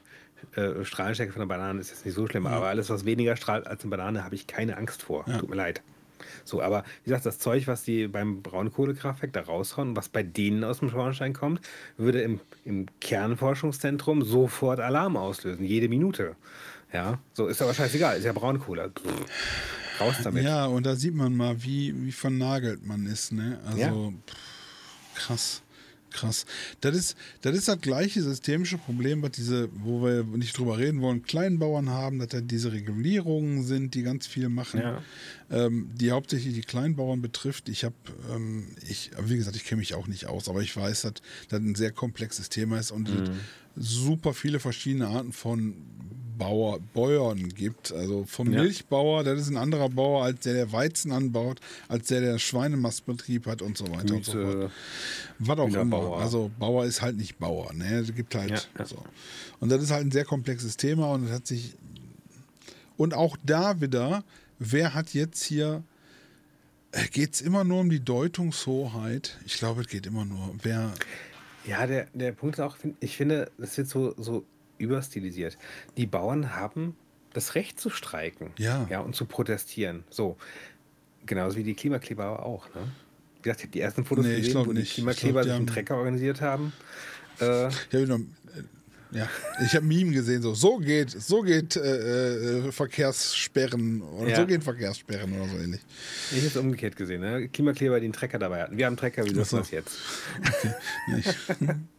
äh, 0.54 0.84
Strahlenstärke 0.84 1.32
von 1.32 1.42
einer 1.42 1.48
Banane 1.48 1.80
ist 1.80 1.90
jetzt 1.90 2.04
nicht 2.04 2.14
so 2.14 2.26
schlimm, 2.26 2.44
ja. 2.44 2.50
aber 2.50 2.68
alles, 2.68 2.90
was 2.90 3.04
weniger 3.04 3.36
strahlt 3.36 3.66
als 3.66 3.82
eine 3.82 3.90
Banane, 3.90 4.24
habe 4.24 4.34
ich 4.34 4.46
keine 4.46 4.76
Angst 4.76 5.02
vor. 5.02 5.24
Ja. 5.26 5.38
Tut 5.38 5.50
mir 5.50 5.56
leid. 5.56 5.82
So, 6.44 6.62
aber 6.62 6.84
wie 7.04 7.10
gesagt, 7.10 7.26
das 7.26 7.38
Zeug, 7.38 7.66
was 7.66 7.82
die 7.84 8.08
beim 8.08 8.42
Braunkohlekraftwerk 8.42 9.32
da 9.32 9.42
raushauen, 9.42 9.96
was 9.96 10.08
bei 10.08 10.22
denen 10.22 10.64
aus 10.64 10.80
dem 10.80 10.90
Schornstein 10.90 11.32
kommt, 11.32 11.60
würde 11.96 12.22
im, 12.22 12.40
im 12.64 12.86
Kernforschungszentrum 13.00 14.22
sofort 14.22 14.80
Alarm 14.80 15.16
auslösen, 15.16 15.64
jede 15.64 15.88
Minute. 15.88 16.36
Ja, 16.92 17.18
so 17.34 17.46
ist 17.46 17.60
aber 17.60 17.74
scheißegal, 17.74 18.16
ist 18.16 18.24
ja 18.24 18.32
Braunkohle. 18.32 18.92
Raus 20.00 20.16
damit. 20.22 20.44
Ja, 20.44 20.66
und 20.66 20.86
da 20.86 20.96
sieht 20.96 21.14
man 21.14 21.36
mal, 21.36 21.62
wie, 21.62 21.94
wie 22.04 22.12
vernagelt 22.12 22.86
man 22.86 23.06
ist, 23.06 23.32
ne? 23.32 23.60
Also, 23.66 23.78
ja. 23.78 23.92
pff, 23.92 24.36
krass. 25.14 25.62
Krass. 26.10 26.46
Das 26.80 26.96
ist, 26.96 27.16
das 27.42 27.54
ist 27.56 27.68
das 27.68 27.80
gleiche 27.80 28.22
systemische 28.22 28.78
Problem, 28.78 29.22
was 29.22 29.32
diese, 29.32 29.68
wo 29.72 30.02
wir 30.02 30.24
nicht 30.24 30.56
drüber 30.56 30.78
reden 30.78 31.00
wollen, 31.02 31.22
Kleinbauern 31.22 31.90
haben, 31.90 32.18
dass 32.18 32.28
da 32.28 32.40
diese 32.40 32.72
Regulierungen 32.72 33.62
sind, 33.62 33.94
die 33.94 34.02
ganz 34.02 34.26
viel 34.26 34.48
machen, 34.48 34.80
ja. 34.80 35.02
ähm, 35.50 35.90
die 35.94 36.10
hauptsächlich 36.10 36.54
die 36.54 36.62
Kleinbauern 36.62 37.20
betrifft. 37.20 37.68
Ich 37.68 37.84
habe, 37.84 37.94
ähm, 38.34 38.68
ich, 38.88 39.10
wie 39.20 39.36
gesagt, 39.36 39.56
ich 39.56 39.64
kenne 39.64 39.80
mich 39.80 39.94
auch 39.94 40.06
nicht 40.06 40.26
aus, 40.26 40.48
aber 40.48 40.62
ich 40.62 40.74
weiß, 40.74 41.02
dass 41.02 41.14
das 41.48 41.60
ein 41.60 41.74
sehr 41.74 41.92
komplexes 41.92 42.48
Thema 42.48 42.78
ist 42.78 42.90
und 42.90 43.10
mhm. 43.10 43.30
super 43.76 44.32
viele 44.32 44.60
verschiedene 44.60 45.08
Arten 45.08 45.32
von 45.32 45.74
Bauer, 46.38 46.78
Bäuern 46.94 47.48
gibt. 47.48 47.92
Also 47.92 48.24
vom 48.24 48.52
ja. 48.52 48.62
Milchbauer, 48.62 49.24
das 49.24 49.40
ist 49.40 49.48
ein 49.48 49.56
anderer 49.56 49.88
Bauer, 49.88 50.24
als 50.24 50.40
der, 50.40 50.54
der 50.54 50.72
Weizen 50.72 51.12
anbaut, 51.12 51.60
als 51.88 52.08
der, 52.08 52.20
der 52.20 52.38
Schweinemastbetrieb 52.38 53.46
hat 53.46 53.60
und 53.60 53.76
so 53.76 53.88
weiter 53.90 54.02
Güte, 54.02 54.14
und 54.14 54.24
so 54.24 54.32
fort. 54.32 54.70
Was 55.40 55.58
auch 55.58 55.68
immer. 55.68 55.84
Bauer. 55.84 56.20
Also 56.20 56.50
Bauer 56.58 56.84
ist 56.84 57.02
halt 57.02 57.16
nicht 57.16 57.38
Bauer. 57.38 57.72
Ne? 57.74 57.98
Es 57.98 58.14
gibt 58.14 58.34
halt 58.34 58.50
ja, 58.50 58.60
ja. 58.78 58.86
so. 58.86 59.02
Und 59.60 59.70
das 59.70 59.82
ist 59.82 59.90
halt 59.90 60.06
ein 60.06 60.12
sehr 60.12 60.24
komplexes 60.24 60.76
Thema 60.76 61.12
und 61.12 61.24
es 61.24 61.32
hat 61.32 61.46
sich. 61.46 61.74
Und 62.96 63.14
auch 63.14 63.36
da 63.44 63.80
wieder, 63.80 64.24
wer 64.58 64.94
hat 64.94 65.14
jetzt 65.14 65.42
hier. 65.42 65.82
Äh, 66.92 67.06
geht 67.08 67.34
es 67.34 67.40
immer 67.42 67.64
nur 67.64 67.80
um 67.80 67.90
die 67.90 68.00
Deutungshoheit? 68.00 69.38
Ich 69.44 69.58
glaube, 69.58 69.82
es 69.82 69.88
geht 69.88 70.06
immer 70.06 70.24
nur. 70.24 70.54
Wer. 70.62 70.94
Ja, 71.66 71.86
der, 71.86 72.06
der 72.14 72.32
Punkt 72.32 72.56
ist 72.56 72.60
auch, 72.60 72.78
ich 73.00 73.16
finde, 73.16 73.50
das 73.58 73.76
wird 73.76 73.88
so, 73.88 74.14
so 74.16 74.44
überstilisiert. 74.78 75.58
Die 75.96 76.06
Bauern 76.06 76.54
haben 76.54 76.96
das 77.32 77.54
Recht 77.54 77.78
zu 77.78 77.90
streiken. 77.90 78.50
Ja. 78.58 78.86
Ja, 78.90 79.00
und 79.00 79.14
zu 79.14 79.26
protestieren. 79.26 80.04
So. 80.10 80.36
Genauso 81.26 81.56
wie 81.56 81.62
die 81.62 81.74
Klimakleber 81.74 82.44
auch, 82.44 82.66
ne? 82.74 82.80
Wie 83.36 83.42
gesagt, 83.42 83.60
ich 83.60 83.64
habe 83.66 83.72
die 83.72 83.80
ersten 83.80 84.04
Fotos 84.04 84.26
nee, 84.26 84.36
gesehen, 84.40 84.66
wo 84.66 84.72
nicht. 84.72 84.90
die 84.90 84.94
Klimakleber 84.94 85.44
sich 85.44 85.52
einen 85.52 85.66
Trecker 85.66 85.96
organisiert 85.96 86.40
haben. 86.40 86.72
Äh, 87.40 87.64
ja, 87.64 87.70
genau. 87.90 88.18
Ja, 89.10 89.26
ich 89.64 89.74
habe 89.74 89.86
Meme 89.86 90.12
gesehen, 90.12 90.42
so, 90.42 90.52
so 90.54 90.76
geht, 90.76 91.10
so 91.10 91.40
geht 91.40 91.76
äh, 91.76 92.66
äh, 92.66 92.72
Verkehrssperren 92.72 94.02
oder 94.02 94.30
ja. 94.30 94.36
so 94.36 94.46
gehen 94.46 94.60
Verkehrssperren 94.60 95.32
oder 95.32 95.48
so 95.48 95.56
ähnlich. 95.56 95.80
Ich 96.30 96.38
habe 96.38 96.46
es 96.48 96.56
umgekehrt 96.56 96.96
gesehen, 96.96 97.22
ne? 97.22 97.48
Klimakleber, 97.48 98.00
die 98.00 98.04
einen 98.04 98.12
Trecker 98.12 98.38
dabei 98.38 98.62
hatten. 98.62 98.76
Wir 98.76 98.84
haben 98.84 98.92
einen 98.92 98.96
Trecker, 98.98 99.24
wie 99.24 99.30
ist 99.30 99.52
das 99.52 99.70
jetzt? 99.70 99.98
Okay. 100.40 101.74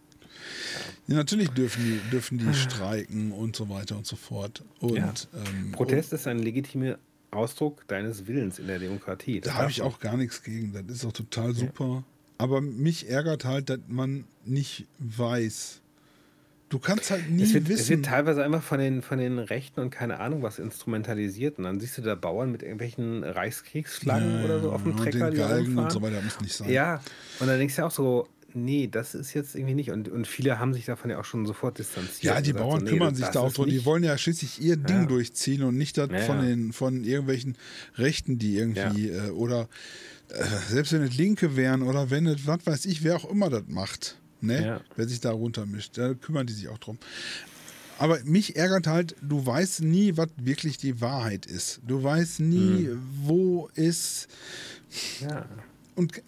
Ja, 1.10 1.16
natürlich 1.16 1.49
dürfen 1.49 1.84
die, 1.84 2.10
dürfen 2.12 2.38
die 2.38 2.53
streiken 2.53 3.32
und 3.32 3.55
so 3.55 3.68
weiter 3.68 3.97
und 3.97 4.05
so 4.05 4.16
fort. 4.16 4.64
Und, 4.80 4.95
ja. 4.95 5.12
ähm, 5.34 5.72
Protest 5.72 6.12
und, 6.12 6.20
ist 6.20 6.28
ein 6.28 6.38
legitimer 6.38 6.99
Ausdruck 7.32 7.88
deines 7.88 8.28
Willens 8.28 8.60
in 8.60 8.68
der 8.68 8.78
Demokratie. 8.78 9.41
Das 9.41 9.53
da 9.53 9.60
habe 9.60 9.72
ich 9.72 9.82
auch 9.82 9.99
gar 9.99 10.18
nichts 10.18 10.43
gegen. 10.43 10.72
Das 10.72 10.84
ist 10.97 11.05
auch 11.05 11.12
total 11.12 11.53
super. 11.53 11.86
Ja. 11.86 12.03
Aber 12.38 12.62
mich 12.62 13.10
ärgert 13.10 13.43
halt, 13.43 13.70
dass 13.72 13.80
man 13.88 14.26
nicht 14.45 14.86
weiß. 14.99 15.82
Du 16.70 16.78
kannst 16.78 17.10
halt 17.10 17.28
nie 17.32 17.41
es 17.41 17.55
wird, 17.55 17.68
wissen. 17.68 17.82
Es 17.82 17.89
wird 17.89 18.05
teilweise 18.05 18.43
einfach 18.43 18.62
von 18.62 18.78
den, 18.78 19.01
von 19.01 19.18
den 19.18 19.39
Rechten 19.39 19.80
und 19.80 19.89
keine 19.89 20.20
Ahnung 20.20 20.43
was 20.43 20.60
instrumentalisiert. 20.60 21.57
Und 21.57 21.64
dann 21.64 21.80
siehst 21.80 21.97
du 21.97 22.03
da 22.03 22.14
Bauern 22.14 22.51
mit 22.51 22.62
irgendwelchen 22.62 23.24
Reichskriegsflaggen 23.24 24.41
ja, 24.41 24.45
oder 24.45 24.60
so 24.60 24.72
auf 24.72 24.84
dem 24.84 24.95
Trecker. 24.95 25.26
Und 25.26 25.34
den 25.34 25.39
Galgen 25.39 25.78
und 25.80 25.91
so 25.91 26.03
weiter 26.03 26.22
muss 26.22 26.39
nicht 26.39 26.53
sein. 26.53 26.70
Ja, 26.70 27.01
und 27.39 27.47
dann 27.47 27.57
denkst 27.57 27.78
du 27.78 27.86
auch 27.86 27.91
so, 27.91 28.28
nee, 28.53 28.87
das 28.87 29.15
ist 29.15 29.33
jetzt 29.33 29.55
irgendwie 29.55 29.75
nicht. 29.75 29.91
Und, 29.91 30.09
und 30.09 30.27
viele 30.27 30.59
haben 30.59 30.73
sich 30.73 30.85
davon 30.85 31.09
ja 31.09 31.19
auch 31.19 31.25
schon 31.25 31.45
sofort 31.45 31.79
distanziert. 31.79 32.23
Ja, 32.23 32.41
die 32.41 32.53
Bauern 32.53 32.79
so, 32.79 32.85
nee, 32.85 32.91
kümmern 32.91 33.15
sich 33.15 33.27
da 33.27 33.39
auch 33.41 33.53
drum. 33.53 33.69
Die 33.69 33.85
wollen 33.85 34.03
ja 34.03 34.17
schließlich 34.17 34.61
ihr 34.61 34.77
Ding 34.77 35.01
ja. 35.01 35.05
durchziehen 35.05 35.63
und 35.63 35.77
nicht 35.77 35.97
das 35.97 36.09
ja, 36.11 36.19
von, 36.19 36.41
den, 36.41 36.73
von 36.73 37.03
irgendwelchen 37.03 37.57
Rechten, 37.95 38.39
die 38.39 38.55
irgendwie 38.55 39.09
äh, 39.09 39.29
oder 39.31 39.67
äh, 40.29 40.43
selbst 40.69 40.93
wenn 40.93 41.03
es 41.03 41.17
Linke 41.17 41.55
wären 41.55 41.81
oder 41.81 42.09
wenn 42.09 42.27
es, 42.27 42.45
was 42.45 42.65
weiß 42.65 42.85
ich, 42.85 43.03
wer 43.03 43.15
auch 43.15 43.29
immer 43.29 43.49
das 43.49 43.63
macht, 43.67 44.17
ne? 44.41 44.81
wer 44.95 45.07
sich 45.07 45.19
da 45.19 45.31
runtermischt, 45.31 45.97
da 45.97 46.13
kümmern 46.13 46.47
die 46.47 46.53
sich 46.53 46.69
auch 46.69 46.77
drum. 46.77 46.97
Aber 47.97 48.19
mich 48.23 48.55
ärgert 48.55 48.87
halt, 48.87 49.15
du 49.21 49.45
weißt 49.45 49.81
nie, 49.81 50.15
was 50.15 50.29
wirklich 50.37 50.77
die 50.77 51.01
Wahrheit 51.01 51.45
ist. 51.45 51.81
Du 51.85 52.01
weißt 52.01 52.39
nie, 52.39 52.87
hm. 52.87 53.01
wo 53.23 53.69
ist. 53.75 54.29
Ja 55.19 55.45
und 55.99 56.23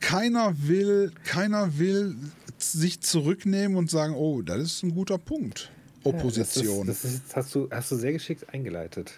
keiner 0.00 0.54
will, 0.68 1.12
keiner 1.24 1.78
will 1.78 2.14
sich 2.58 3.00
zurücknehmen 3.00 3.78
und 3.78 3.90
sagen, 3.90 4.14
oh, 4.14 4.42
das 4.42 4.60
ist 4.60 4.82
ein 4.82 4.94
guter 4.94 5.16
Punkt. 5.16 5.72
Opposition. 6.04 6.80
Ja, 6.80 6.84
das, 6.84 7.04
ist, 7.04 7.04
das 7.04 7.14
ist, 7.14 7.36
hast, 7.36 7.54
du, 7.54 7.68
hast 7.70 7.90
du 7.90 7.96
sehr 7.96 8.12
geschickt 8.12 8.52
eingeleitet. 8.52 9.14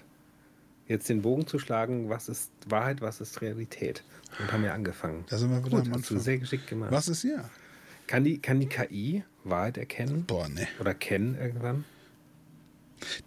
Jetzt 0.87 1.09
den 1.09 1.23
Bogen 1.23 1.49
zu 1.49 1.59
schlagen, 1.59 2.09
was 2.09 2.29
ist 2.29 2.53
Wahrheit, 2.69 3.01
was 3.01 3.21
ist 3.21 3.41
Realität? 3.43 4.05
Und 4.39 4.53
haben 4.53 4.63
ja 4.63 4.75
angefangen. 4.75 5.25
Da 5.29 5.39
sind 5.39 5.51
wir 5.51 5.65
wieder 5.65 5.83
Gut, 5.83 5.91
hast 5.91 6.11
du 6.11 6.21
sehr 6.21 6.39
geschickt 6.39 6.69
gemacht. 6.69 6.93
Was 6.93 7.09
ist 7.09 7.25
ja? 7.25 7.51
Kann 8.07 8.23
die, 8.23 8.39
kann 8.39 8.61
die 8.61 8.69
KI 8.69 9.25
Wahrheit 9.43 9.77
erkennen? 9.77 10.25
Boah, 10.25 10.49
ne. 10.49 10.69
Oder 10.79 10.95
kennen 10.95 11.37
irgendwann? 11.37 11.85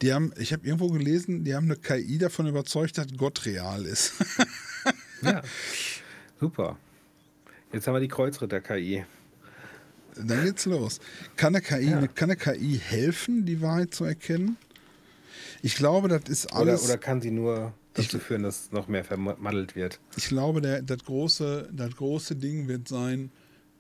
Die 0.02 0.14
haben, 0.14 0.32
ich 0.38 0.54
habe 0.54 0.66
irgendwo 0.66 0.90
gelesen, 0.92 1.44
die 1.44 1.56
haben 1.56 1.66
eine 1.66 1.76
KI 1.76 2.18
davon 2.18 2.48
überzeugt, 2.48 2.98
dass 2.98 3.08
Gott 3.18 3.46
real 3.46 3.86
ist. 3.86 4.14
ja. 5.22 5.42
Super. 6.40 6.78
Jetzt 7.74 7.88
haben 7.88 7.96
wir 7.96 8.00
die 8.00 8.08
Kreuzritter-KI. 8.08 9.06
Dann 10.16 10.44
geht's 10.46 10.66
los. 10.66 11.00
Kann 11.36 11.56
eine, 11.56 11.62
KI, 11.62 11.90
ja. 11.90 12.08
kann 12.08 12.32
eine 12.32 12.38
KI 12.38 12.80
helfen, 12.84 13.46
die 13.46 13.62
Wahrheit 13.62 13.94
zu 13.94 14.04
erkennen? 14.04 14.58
Ich 15.62 15.76
glaube, 15.76 16.08
das 16.08 16.24
ist 16.30 16.48
alles. 16.48 16.84
Oder, 16.84 16.94
oder 16.94 16.98
kann 16.98 17.22
sie 17.22 17.32
nur 17.32 17.74
dazu 17.94 18.20
führen, 18.20 18.44
dass 18.44 18.72
noch 18.72 18.88
mehr 18.88 19.04
vermaddelt 19.04 19.76
wird? 19.76 20.00
Ich 20.16 20.28
glaube, 20.28 20.62
der, 20.62 20.82
das, 20.82 21.04
große, 21.04 21.70
das 21.72 21.96
große 21.96 22.36
Ding 22.36 22.68
wird 22.68 22.88
sein, 22.88 23.32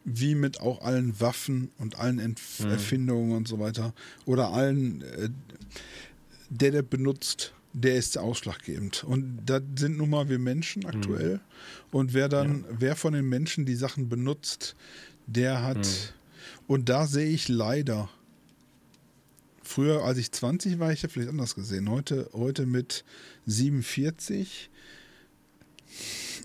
wie 0.03 0.35
mit 0.35 0.61
auch 0.61 0.81
allen 0.81 1.19
Waffen 1.19 1.71
und 1.77 1.99
allen 1.99 2.19
Entf 2.19 2.59
hm. 2.59 2.71
Erfindungen 2.71 3.31
und 3.35 3.47
so 3.47 3.59
weiter. 3.59 3.93
Oder 4.25 4.49
allen, 4.49 5.01
äh, 5.01 5.29
der, 6.49 6.71
der 6.71 6.81
benutzt, 6.81 7.53
der 7.73 7.95
ist 7.95 8.17
ausschlaggebend. 8.17 9.03
Und 9.03 9.41
das 9.45 9.61
sind 9.77 9.97
nun 9.97 10.09
mal 10.09 10.29
wir 10.29 10.39
Menschen 10.39 10.85
aktuell. 10.85 11.35
Mhm. 11.35 11.39
Und 11.91 12.13
wer 12.13 12.29
dann, 12.29 12.61
ja. 12.61 12.75
wer 12.79 12.95
von 12.95 13.13
den 13.13 13.27
Menschen 13.27 13.65
die 13.65 13.75
Sachen 13.75 14.09
benutzt, 14.09 14.75
der 15.25 15.63
hat. 15.63 15.77
Mhm. 15.77 16.63
Und 16.67 16.89
da 16.89 17.05
sehe 17.07 17.29
ich 17.29 17.47
leider. 17.47 18.09
Früher, 19.63 20.03
als 20.03 20.17
ich 20.17 20.31
20 20.31 20.79
war, 20.79 20.93
ich 20.93 21.03
habe 21.03 21.11
vielleicht 21.11 21.29
anders 21.29 21.53
gesehen. 21.53 21.89
Heute, 21.89 22.29
heute 22.33 22.65
mit 22.65 23.03
47. 23.45 24.69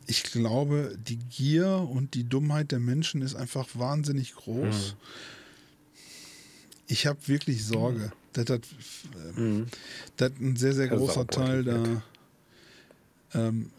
Ich 0.06 0.24
glaube, 0.24 0.98
die 1.06 1.18
Gier 1.18 1.88
und 1.88 2.14
die 2.14 2.24
Dummheit 2.24 2.72
der 2.72 2.80
Menschen 2.80 3.22
ist 3.22 3.36
einfach 3.36 3.68
wahnsinnig 3.74 4.34
groß. 4.34 4.96
Mhm. 4.96 4.98
Ich 6.88 7.06
habe 7.06 7.28
wirklich 7.28 7.64
Sorge. 7.64 8.12
Das 8.32 8.48
hat 8.48 8.66
mhm. 9.36 9.66
das 10.16 10.32
ein 10.40 10.56
sehr, 10.56 10.72
sehr 10.72 10.88
großer 10.88 11.26
Teil 11.26 11.64
da. 11.64 12.02
Ähm, 13.34 13.70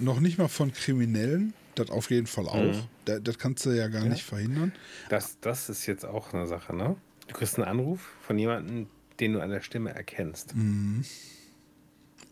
noch 0.00 0.20
nicht 0.20 0.38
mal 0.38 0.48
von 0.48 0.72
Kriminellen, 0.72 1.52
das 1.74 1.90
auf 1.90 2.10
jeden 2.10 2.26
Fall 2.26 2.48
auch. 2.48 2.54
Mhm. 2.54 2.82
Das, 3.04 3.22
das, 3.22 3.38
kannst 3.38 3.66
du 3.66 3.70
ja 3.70 3.88
gar 3.88 4.04
ja. 4.04 4.08
nicht 4.08 4.24
verhindern. 4.24 4.72
Das, 5.08 5.38
das 5.40 5.68
ist 5.68 5.86
jetzt 5.86 6.04
auch 6.04 6.32
eine 6.32 6.46
Sache, 6.46 6.74
ne? 6.74 6.96
Du 7.28 7.34
kriegst 7.34 7.56
einen 7.56 7.66
Anruf 7.68 8.00
von 8.22 8.38
jemandem, 8.38 8.86
den 9.20 9.34
du 9.34 9.40
an 9.40 9.50
der 9.50 9.60
Stimme 9.60 9.94
erkennst. 9.94 10.54
Mhm. 10.54 11.04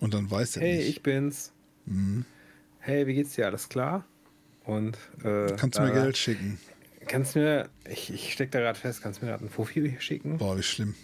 Und 0.01 0.15
dann 0.15 0.31
weiß 0.31 0.57
er 0.57 0.63
Hey, 0.63 0.77
nicht. 0.79 0.89
ich 0.89 1.03
bin's. 1.03 1.53
Mhm. 1.87 2.25
Hey, 2.79 3.07
wie 3.07 3.15
geht's 3.15 3.35
dir? 3.35 3.47
Alles 3.47 3.69
klar? 3.69 4.05
Und 4.65 4.97
äh, 5.23 5.55
kannst 5.57 5.79
du 5.79 5.83
mir 5.83 5.93
Geld 5.93 6.17
schicken? 6.17 6.59
Kannst 7.07 7.35
du 7.35 7.41
mir, 7.41 7.69
ich, 7.91 8.13
ich 8.13 8.33
steck 8.33 8.51
da 8.51 8.61
gerade 8.61 8.79
fest, 8.79 9.03
kannst 9.03 9.21
du 9.21 9.27
mir 9.27 9.33
gerade 9.33 9.45
ein 9.45 9.51
Fofi 9.51 9.97
schicken? 10.01 10.39
Boah, 10.39 10.57
wie 10.57 10.63
schlimm. 10.63 10.95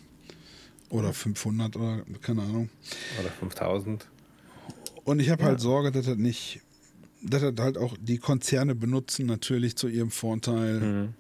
Oder 0.91 1.13
500 1.13 1.77
oder 1.77 2.05
keine 2.21 2.43
Ahnung. 2.43 2.69
Oder 3.21 3.31
5000. 3.31 4.07
Und 5.05 5.21
ich 5.21 5.31
habe 5.31 5.43
ja. 5.43 5.49
halt 5.49 5.61
Sorge, 5.61 5.93
dass 5.93 6.07
das 6.07 6.17
nicht, 6.17 6.61
dass 7.23 7.43
das 7.43 7.55
halt 7.59 7.79
auch 7.79 7.97
die 8.01 8.19
Konzerne 8.19 8.75
benutzen, 8.75 9.27
natürlich 9.27 9.77
zu 9.77 9.89
ihrem 9.89 10.11
Vorteil. 10.11 10.81
Mhm. 10.81 11.15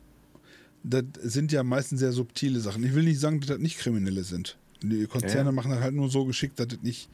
Das 0.82 1.04
sind 1.22 1.52
ja 1.52 1.62
meistens 1.62 2.00
sehr 2.00 2.12
subtile 2.12 2.60
Sachen. 2.60 2.82
Ich 2.84 2.94
will 2.94 3.04
nicht 3.04 3.20
sagen, 3.20 3.40
dass 3.40 3.48
das 3.48 3.58
nicht 3.58 3.78
Kriminelle 3.78 4.24
sind. 4.24 4.58
Die 4.82 5.06
Konzerne 5.06 5.50
ja. 5.50 5.52
machen 5.52 5.70
das 5.70 5.80
halt 5.80 5.94
nur 5.94 6.08
so 6.08 6.24
geschickt, 6.24 6.58
dass 6.58 6.68
das 6.68 6.80
nicht, 6.82 7.08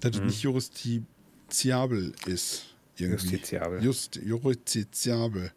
dass 0.00 0.12
mhm. 0.12 0.16
das 0.18 0.26
nicht 0.26 0.42
justiziabel 0.42 2.12
ist. 2.26 2.66
Irgendwie. 2.96 3.22
Justiziabel. 3.22 3.82
Just, 3.82 4.16
justiziabel. 4.16 5.52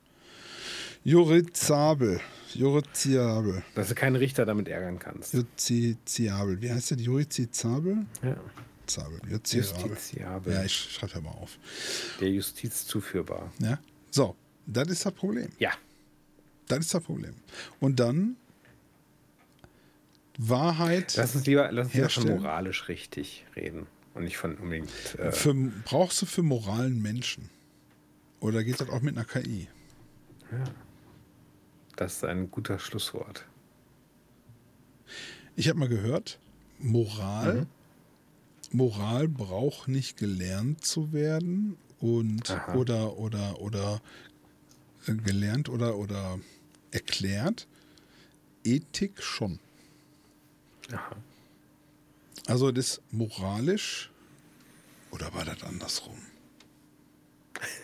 Jurizabel. 1.06 2.20
Jurizabel. 2.54 3.64
Dass 3.76 3.90
du 3.90 3.96
keinen 3.96 4.16
Richter 4.16 4.46
damit 4.46 4.68
ärgern 4.68 5.00
kannst. 5.00 5.34
Jurizabel. 5.34 6.62
Wie 6.62 6.72
heißt 6.72 6.92
der? 6.92 6.98
Jurizabel? 6.98 8.06
Ja. 8.24 8.36
Zabel. 8.88 9.20
Justiziabel. 9.30 10.54
Ja, 10.54 10.64
ich 10.64 10.74
schreibe 10.74 11.14
ja 11.14 11.22
mal 11.22 11.32
auf. 11.32 11.58
Der 12.20 12.30
Justiz 12.30 12.86
zuführbar. 12.86 13.52
Ja. 13.60 13.80
So, 14.12 14.36
das 14.66 14.88
ist 14.88 15.06
das 15.06 15.14
Problem. 15.14 15.50
Ja. 15.60 15.72
Das 16.68 16.80
ist 16.80 16.94
das 16.94 17.04
Problem. 17.04 17.36
Und 17.80 18.00
dann 18.00 18.36
Wahrheit. 20.38 21.16
Lass 21.16 21.36
uns 21.36 21.46
lieber, 21.46 21.72
lass 21.72 21.88
uns 21.88 21.96
lieber 21.96 22.10
von 22.10 22.28
moralisch 22.28 22.88
richtig 22.90 23.46
reden 23.56 23.88
und 24.14 24.24
nicht 24.24 24.38
von 24.38 24.56
unbedingt. 24.56 24.90
Äh 25.18 25.32
für, 25.32 25.54
brauchst 25.54 26.22
du 26.22 26.26
für 26.26 26.44
moralen 26.44 27.02
Menschen? 27.02 27.50
Oder 28.40 28.64
geht 28.64 28.82
das 28.82 28.90
auch 28.90 29.02
mit 29.02 29.16
einer 29.16 29.26
KI? 29.26 29.68
Ja. 30.52 30.64
Das 31.96 32.18
ist 32.18 32.24
ein 32.26 32.52
guter 32.52 32.80
Schlusswort. 32.80 33.46
Ich 35.56 35.70
habe 35.70 35.80
mal 35.80 35.88
gehört, 35.88 36.40
Moral, 36.80 37.62
mhm. 37.62 37.68
Moral 38.78 39.28
braucht 39.30 39.88
nicht 39.88 40.18
gelernt 40.18 40.84
zu 40.84 41.14
werden 41.14 41.78
und 42.00 42.50
Aha. 42.50 42.76
oder 42.76 43.18
oder 43.18 43.62
oder 43.62 44.02
äh, 45.08 45.14
gelernt 45.14 45.70
oder 45.70 45.96
oder 45.98 46.40
erklärt. 46.92 47.68
Ethik 48.64 49.22
schon. 49.22 49.60
Aha. 50.92 51.16
Also 52.48 52.72
das 52.72 53.02
moralisch 53.12 54.12
oder 55.12 55.34
war 55.34 55.46
das 55.46 55.64
andersrum? 55.64 56.18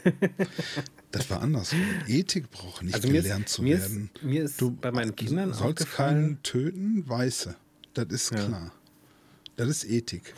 Das 1.12 1.30
war 1.30 1.42
anders. 1.42 1.76
Ethik 2.08 2.50
braucht 2.52 2.84
nicht 2.84 2.96
also 2.96 3.10
gelernt 3.10 3.48
ist, 3.48 3.54
zu 3.54 3.64
mir 3.64 3.80
werden. 3.80 4.10
Ist, 4.14 4.24
mir 4.24 4.44
ist 4.44 4.62
du 4.62 4.72
bei 4.72 4.92
meinen 4.92 5.16
Kindern 5.16 5.54
sollst 5.54 5.92
keinen 5.92 6.42
töten, 6.44 7.08
Weiße. 7.08 7.56
Das 7.94 8.08
ist 8.08 8.32
ja. 8.32 8.46
klar. 8.46 8.72
Das 9.58 9.68
ist 9.68 9.84
Ethik. 9.84 10.34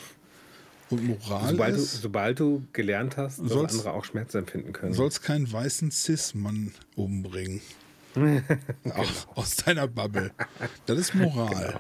Und 0.90 1.08
Moral 1.08 1.50
sobald 1.50 1.76
ist, 1.76 1.94
du, 1.94 1.98
sobald 2.00 2.40
du 2.40 2.64
gelernt 2.74 3.18
hast, 3.18 3.40
dass 3.40 3.50
sollst, 3.50 3.76
andere 3.78 3.94
auch 3.94 4.06
Schmerz 4.06 4.34
empfinden 4.36 4.74
können. 4.74 4.92
Du 4.92 4.98
sollst 4.98 5.24
keinen 5.24 5.52
weißen 5.52 5.92
Cis-Mann 5.92 6.74
umbringen. 6.96 7.62
genau. 8.14 8.44
Auch 8.96 9.38
aus 9.38 9.56
deiner 9.58 9.88
Bubble. 9.88 10.32
Das 10.86 10.98
ist 10.98 11.16
Moral. 11.16 11.80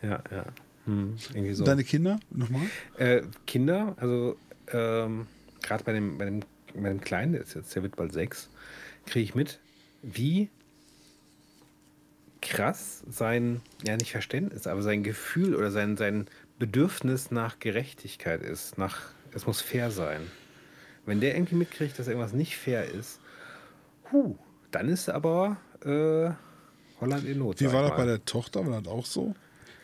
Genau. 0.00 0.14
Ja, 0.14 0.22
ja. 0.30 0.44
Hm, 0.86 1.16
so. 1.52 1.64
Deine 1.64 1.84
Kinder 1.84 2.18
nochmal? 2.30 2.66
Äh, 2.96 3.22
Kinder, 3.46 3.94
also 3.98 4.36
ähm, 4.68 5.26
gerade 5.62 5.84
bei 5.84 5.92
dem, 5.92 6.18
bei 6.18 6.24
dem 6.24 6.40
meinem 6.80 7.00
Kleinen, 7.00 7.32
der 7.32 7.42
ist 7.42 7.54
jetzt, 7.54 7.74
der 7.74 7.82
wird 7.82 7.96
bald 7.96 8.12
sechs, 8.12 8.48
kriege 9.06 9.24
ich 9.24 9.34
mit, 9.34 9.58
wie 10.02 10.48
krass 12.40 13.02
sein, 13.08 13.60
ja 13.86 13.96
nicht 13.96 14.10
Verständnis, 14.10 14.66
aber 14.66 14.82
sein 14.82 15.02
Gefühl 15.02 15.54
oder 15.54 15.70
sein, 15.70 15.96
sein 15.96 16.26
Bedürfnis 16.58 17.30
nach 17.30 17.58
Gerechtigkeit 17.58 18.42
ist, 18.42 18.78
nach, 18.78 19.00
es 19.32 19.46
muss 19.46 19.60
fair 19.60 19.90
sein. 19.90 20.20
Wenn 21.06 21.20
der 21.20 21.34
irgendwie 21.34 21.56
mitkriegt, 21.56 21.98
dass 21.98 22.08
irgendwas 22.08 22.32
nicht 22.32 22.56
fair 22.56 22.84
ist, 22.84 23.20
huh, 24.10 24.36
dann 24.70 24.88
ist 24.88 25.08
aber 25.08 25.56
äh, 25.84 26.30
Holland 27.00 27.24
in 27.26 27.38
Not. 27.38 27.60
Wie 27.60 27.72
war 27.72 27.82
das 27.82 27.96
bei 27.96 28.04
der 28.04 28.24
Tochter? 28.24 28.66
War 28.66 28.80
das 28.80 28.92
auch 28.92 29.06
so? 29.06 29.34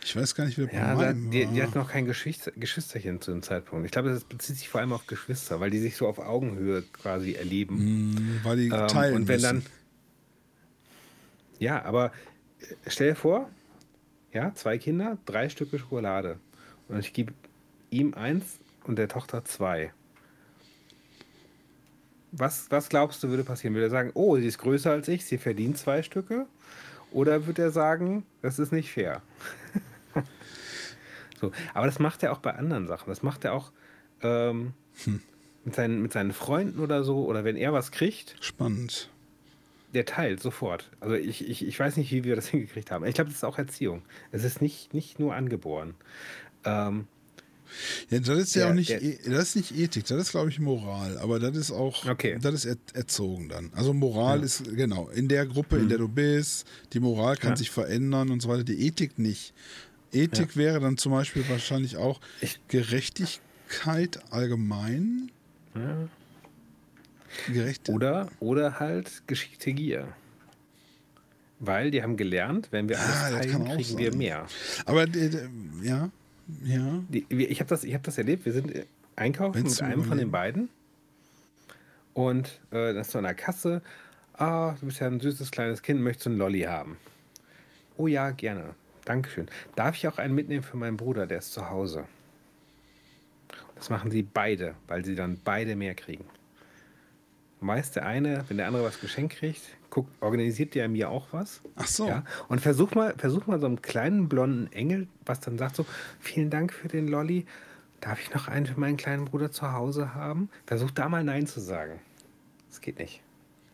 Ich 0.04 0.16
weiß 0.16 0.34
gar 0.34 0.44
nicht, 0.44 0.58
wie 0.58 0.66
der 0.66 0.74
ja, 0.74 0.94
da, 0.94 1.12
die, 1.12 1.46
die, 1.46 1.62
hat 1.62 1.74
noch 1.74 1.90
kein 1.90 2.06
Geschwister, 2.06 2.52
Geschwisterchen 2.52 3.20
zu 3.20 3.30
dem 3.30 3.42
Zeitpunkt. 3.42 3.84
Ich 3.84 3.92
glaube, 3.92 4.10
das 4.10 4.24
bezieht 4.24 4.56
sich 4.56 4.68
vor 4.68 4.80
allem 4.80 4.92
auf 4.92 5.06
Geschwister, 5.06 5.60
weil 5.60 5.70
die 5.70 5.78
sich 5.78 5.96
so 5.96 6.06
auf 6.06 6.18
Augenhöhe 6.18 6.82
quasi 6.92 7.32
erleben. 7.32 8.14
Mm, 8.14 8.40
weil 8.42 8.56
die 8.56 8.68
ähm, 8.68 8.88
teilen 8.88 9.14
Und 9.16 9.28
wenn 9.28 9.40
müssen. 9.40 9.62
dann. 9.62 9.62
Ja, 11.58 11.82
aber 11.84 12.12
äh, 12.60 12.74
stell 12.86 13.10
dir 13.10 13.16
vor, 13.16 13.50
ja, 14.32 14.54
zwei 14.54 14.78
Kinder, 14.78 15.18
drei 15.26 15.48
Stücke 15.48 15.78
Schokolade. 15.78 16.38
Und 16.88 17.00
ich 17.00 17.12
gebe 17.12 17.32
ihm 17.90 18.14
eins 18.14 18.58
und 18.84 18.96
der 18.96 19.08
Tochter 19.08 19.44
zwei. 19.44 19.92
Was, 22.32 22.70
was 22.70 22.88
glaubst 22.88 23.22
du, 23.22 23.28
würde 23.28 23.44
passieren? 23.44 23.74
Würde 23.74 23.86
er 23.86 23.90
sagen, 23.90 24.10
oh, 24.14 24.36
sie 24.36 24.46
ist 24.46 24.58
größer 24.58 24.90
als 24.90 25.08
ich, 25.08 25.24
sie 25.24 25.38
verdient 25.38 25.78
zwei 25.78 26.02
Stücke? 26.02 26.46
Oder 27.10 27.46
wird 27.46 27.58
er 27.58 27.70
sagen, 27.70 28.24
das 28.42 28.58
ist 28.58 28.72
nicht 28.72 28.90
fair? 28.90 29.22
so, 31.38 31.52
aber 31.74 31.86
das 31.86 31.98
macht 31.98 32.22
er 32.22 32.32
auch 32.32 32.38
bei 32.38 32.54
anderen 32.54 32.86
Sachen. 32.86 33.08
Das 33.08 33.22
macht 33.22 33.44
er 33.44 33.52
auch 33.54 33.72
ähm, 34.22 34.72
hm. 35.04 35.20
mit, 35.64 35.74
seinen, 35.74 36.02
mit 36.02 36.12
seinen 36.12 36.32
Freunden 36.32 36.80
oder 36.80 37.04
so. 37.04 37.24
Oder 37.24 37.44
wenn 37.44 37.56
er 37.56 37.72
was 37.72 37.92
kriegt. 37.92 38.36
Spannend. 38.40 39.10
Der 39.94 40.04
teilt 40.04 40.42
sofort. 40.42 40.90
Also 41.00 41.14
ich, 41.14 41.48
ich, 41.48 41.66
ich 41.66 41.78
weiß 41.78 41.96
nicht, 41.96 42.12
wie 42.12 42.24
wir 42.24 42.36
das 42.36 42.48
hingekriegt 42.50 42.90
haben. 42.90 43.04
Ich 43.04 43.14
glaube, 43.14 43.30
das 43.30 43.38
ist 43.38 43.44
auch 43.44 43.58
Erziehung. 43.58 44.02
Es 44.32 44.44
ist 44.44 44.60
nicht, 44.60 44.94
nicht 44.94 45.18
nur 45.18 45.34
angeboren. 45.34 45.94
Ähm, 46.64 47.06
ja, 48.10 48.18
das 48.20 48.38
ist 48.38 48.54
der, 48.54 48.62
ja 48.62 48.70
auch 48.70 48.74
nicht, 48.74 48.90
der, 48.90 49.02
e, 49.02 49.18
das 49.26 49.50
ist 49.50 49.56
nicht 49.56 49.76
Ethik, 49.76 50.06
das 50.06 50.18
ist, 50.18 50.30
glaube 50.30 50.48
ich, 50.50 50.58
Moral. 50.58 51.18
Aber 51.18 51.38
das 51.38 51.56
ist 51.56 51.70
auch, 51.70 52.06
okay. 52.06 52.38
das 52.40 52.64
ist 52.64 52.94
erzogen 52.94 53.48
dann. 53.48 53.70
Also 53.74 53.92
Moral 53.92 54.38
ja. 54.38 54.44
ist, 54.44 54.64
genau, 54.74 55.08
in 55.08 55.28
der 55.28 55.46
Gruppe, 55.46 55.76
mhm. 55.76 55.82
in 55.82 55.88
der 55.88 55.98
du 55.98 56.08
bist, 56.08 56.66
die 56.92 57.00
Moral 57.00 57.36
kann 57.36 57.50
ja. 57.50 57.56
sich 57.56 57.70
verändern 57.70 58.30
und 58.30 58.40
so 58.40 58.48
weiter, 58.48 58.64
die 58.64 58.86
Ethik 58.86 59.18
nicht. 59.18 59.52
Ethik 60.12 60.56
wäre 60.56 60.80
dann 60.80 60.96
zum 60.96 61.12
Beispiel 61.12 61.48
wahrscheinlich 61.48 61.96
auch 61.96 62.20
Gerechtigkeit 62.68 64.20
allgemein. 64.30 65.30
Ja. 65.74 66.08
Gerecht. 67.52 67.88
Oder, 67.88 68.28
oder 68.40 68.80
halt 68.80 69.22
geschickte 69.26 69.72
Gier. 69.72 70.08
Weil 71.60 71.90
die 71.90 72.02
haben 72.02 72.16
gelernt, 72.16 72.68
wenn 72.70 72.88
wir 72.88 72.98
alles 72.98 73.20
teilen, 73.20 73.64
kriegen 73.64 73.84
sein. 73.84 73.98
wir 73.98 74.14
mehr. 74.14 74.46
Aber 74.86 75.06
ja, 75.82 76.10
ja. 76.64 77.02
Die, 77.08 77.26
ich 77.28 77.60
habe 77.60 77.68
das, 77.68 77.84
hab 77.84 78.02
das 78.04 78.16
erlebt. 78.16 78.44
Wir 78.44 78.52
sind 78.52 78.72
einkaufen 79.16 79.62
Wenn's 79.62 79.80
mit 79.80 79.90
einem 79.90 80.04
von 80.04 80.18
den 80.18 80.30
beiden. 80.30 80.68
Und 82.14 82.60
äh, 82.70 82.94
das 82.94 83.08
ist 83.08 83.12
so 83.12 83.18
an 83.18 83.24
der 83.24 83.34
Kasse. 83.34 83.82
Ah, 84.34 84.74
du 84.80 84.86
bist 84.86 85.00
ja 85.00 85.08
ein 85.08 85.20
süßes 85.20 85.50
kleines 85.50 85.82
Kind, 85.82 86.00
möchtest 86.00 86.26
du 86.26 86.30
einen 86.30 86.38
Lolli 86.38 86.62
haben? 86.62 86.96
Oh 87.96 88.06
ja, 88.06 88.30
gerne. 88.30 88.74
Dankeschön. 89.08 89.48
Darf 89.74 89.96
ich 89.96 90.06
auch 90.06 90.18
einen 90.18 90.34
mitnehmen 90.34 90.62
für 90.62 90.76
meinen 90.76 90.98
Bruder, 90.98 91.26
der 91.26 91.38
ist 91.38 91.54
zu 91.54 91.70
Hause? 91.70 92.04
Das 93.74 93.88
machen 93.88 94.10
sie 94.10 94.22
beide, 94.22 94.74
weil 94.86 95.02
sie 95.02 95.14
dann 95.14 95.40
beide 95.42 95.76
mehr 95.76 95.94
kriegen. 95.94 96.24
Meist 97.60 97.96
der 97.96 98.04
eine, 98.04 98.44
wenn 98.48 98.58
der 98.58 98.66
andere 98.66 98.84
was 98.84 99.00
geschenkt 99.00 99.36
kriegt, 99.36 99.62
guckt, 99.88 100.10
organisiert 100.20 100.74
der 100.74 100.88
mir 100.88 101.08
auch 101.08 101.28
was. 101.32 101.62
Ach 101.76 101.86
so. 101.86 102.06
Ja? 102.06 102.22
Und 102.48 102.60
versuch 102.60 102.94
mal, 102.94 103.14
versuch 103.16 103.46
mal 103.46 103.58
so 103.58 103.66
einen 103.66 103.80
kleinen 103.80 104.28
blonden 104.28 104.70
Engel, 104.72 105.08
was 105.24 105.40
dann 105.40 105.56
sagt 105.56 105.76
so, 105.76 105.86
vielen 106.20 106.50
Dank 106.50 106.72
für 106.72 106.88
den 106.88 107.08
Lolli. 107.08 107.46
Darf 108.00 108.20
ich 108.20 108.32
noch 108.34 108.46
einen 108.46 108.66
für 108.66 108.78
meinen 108.78 108.98
kleinen 108.98 109.24
Bruder 109.24 109.50
zu 109.50 109.72
Hause 109.72 110.14
haben? 110.14 110.50
Versuch 110.66 110.90
da 110.90 111.08
mal 111.08 111.24
Nein 111.24 111.46
zu 111.46 111.60
sagen. 111.60 111.98
Das 112.68 112.82
geht 112.82 112.98
nicht. 112.98 113.22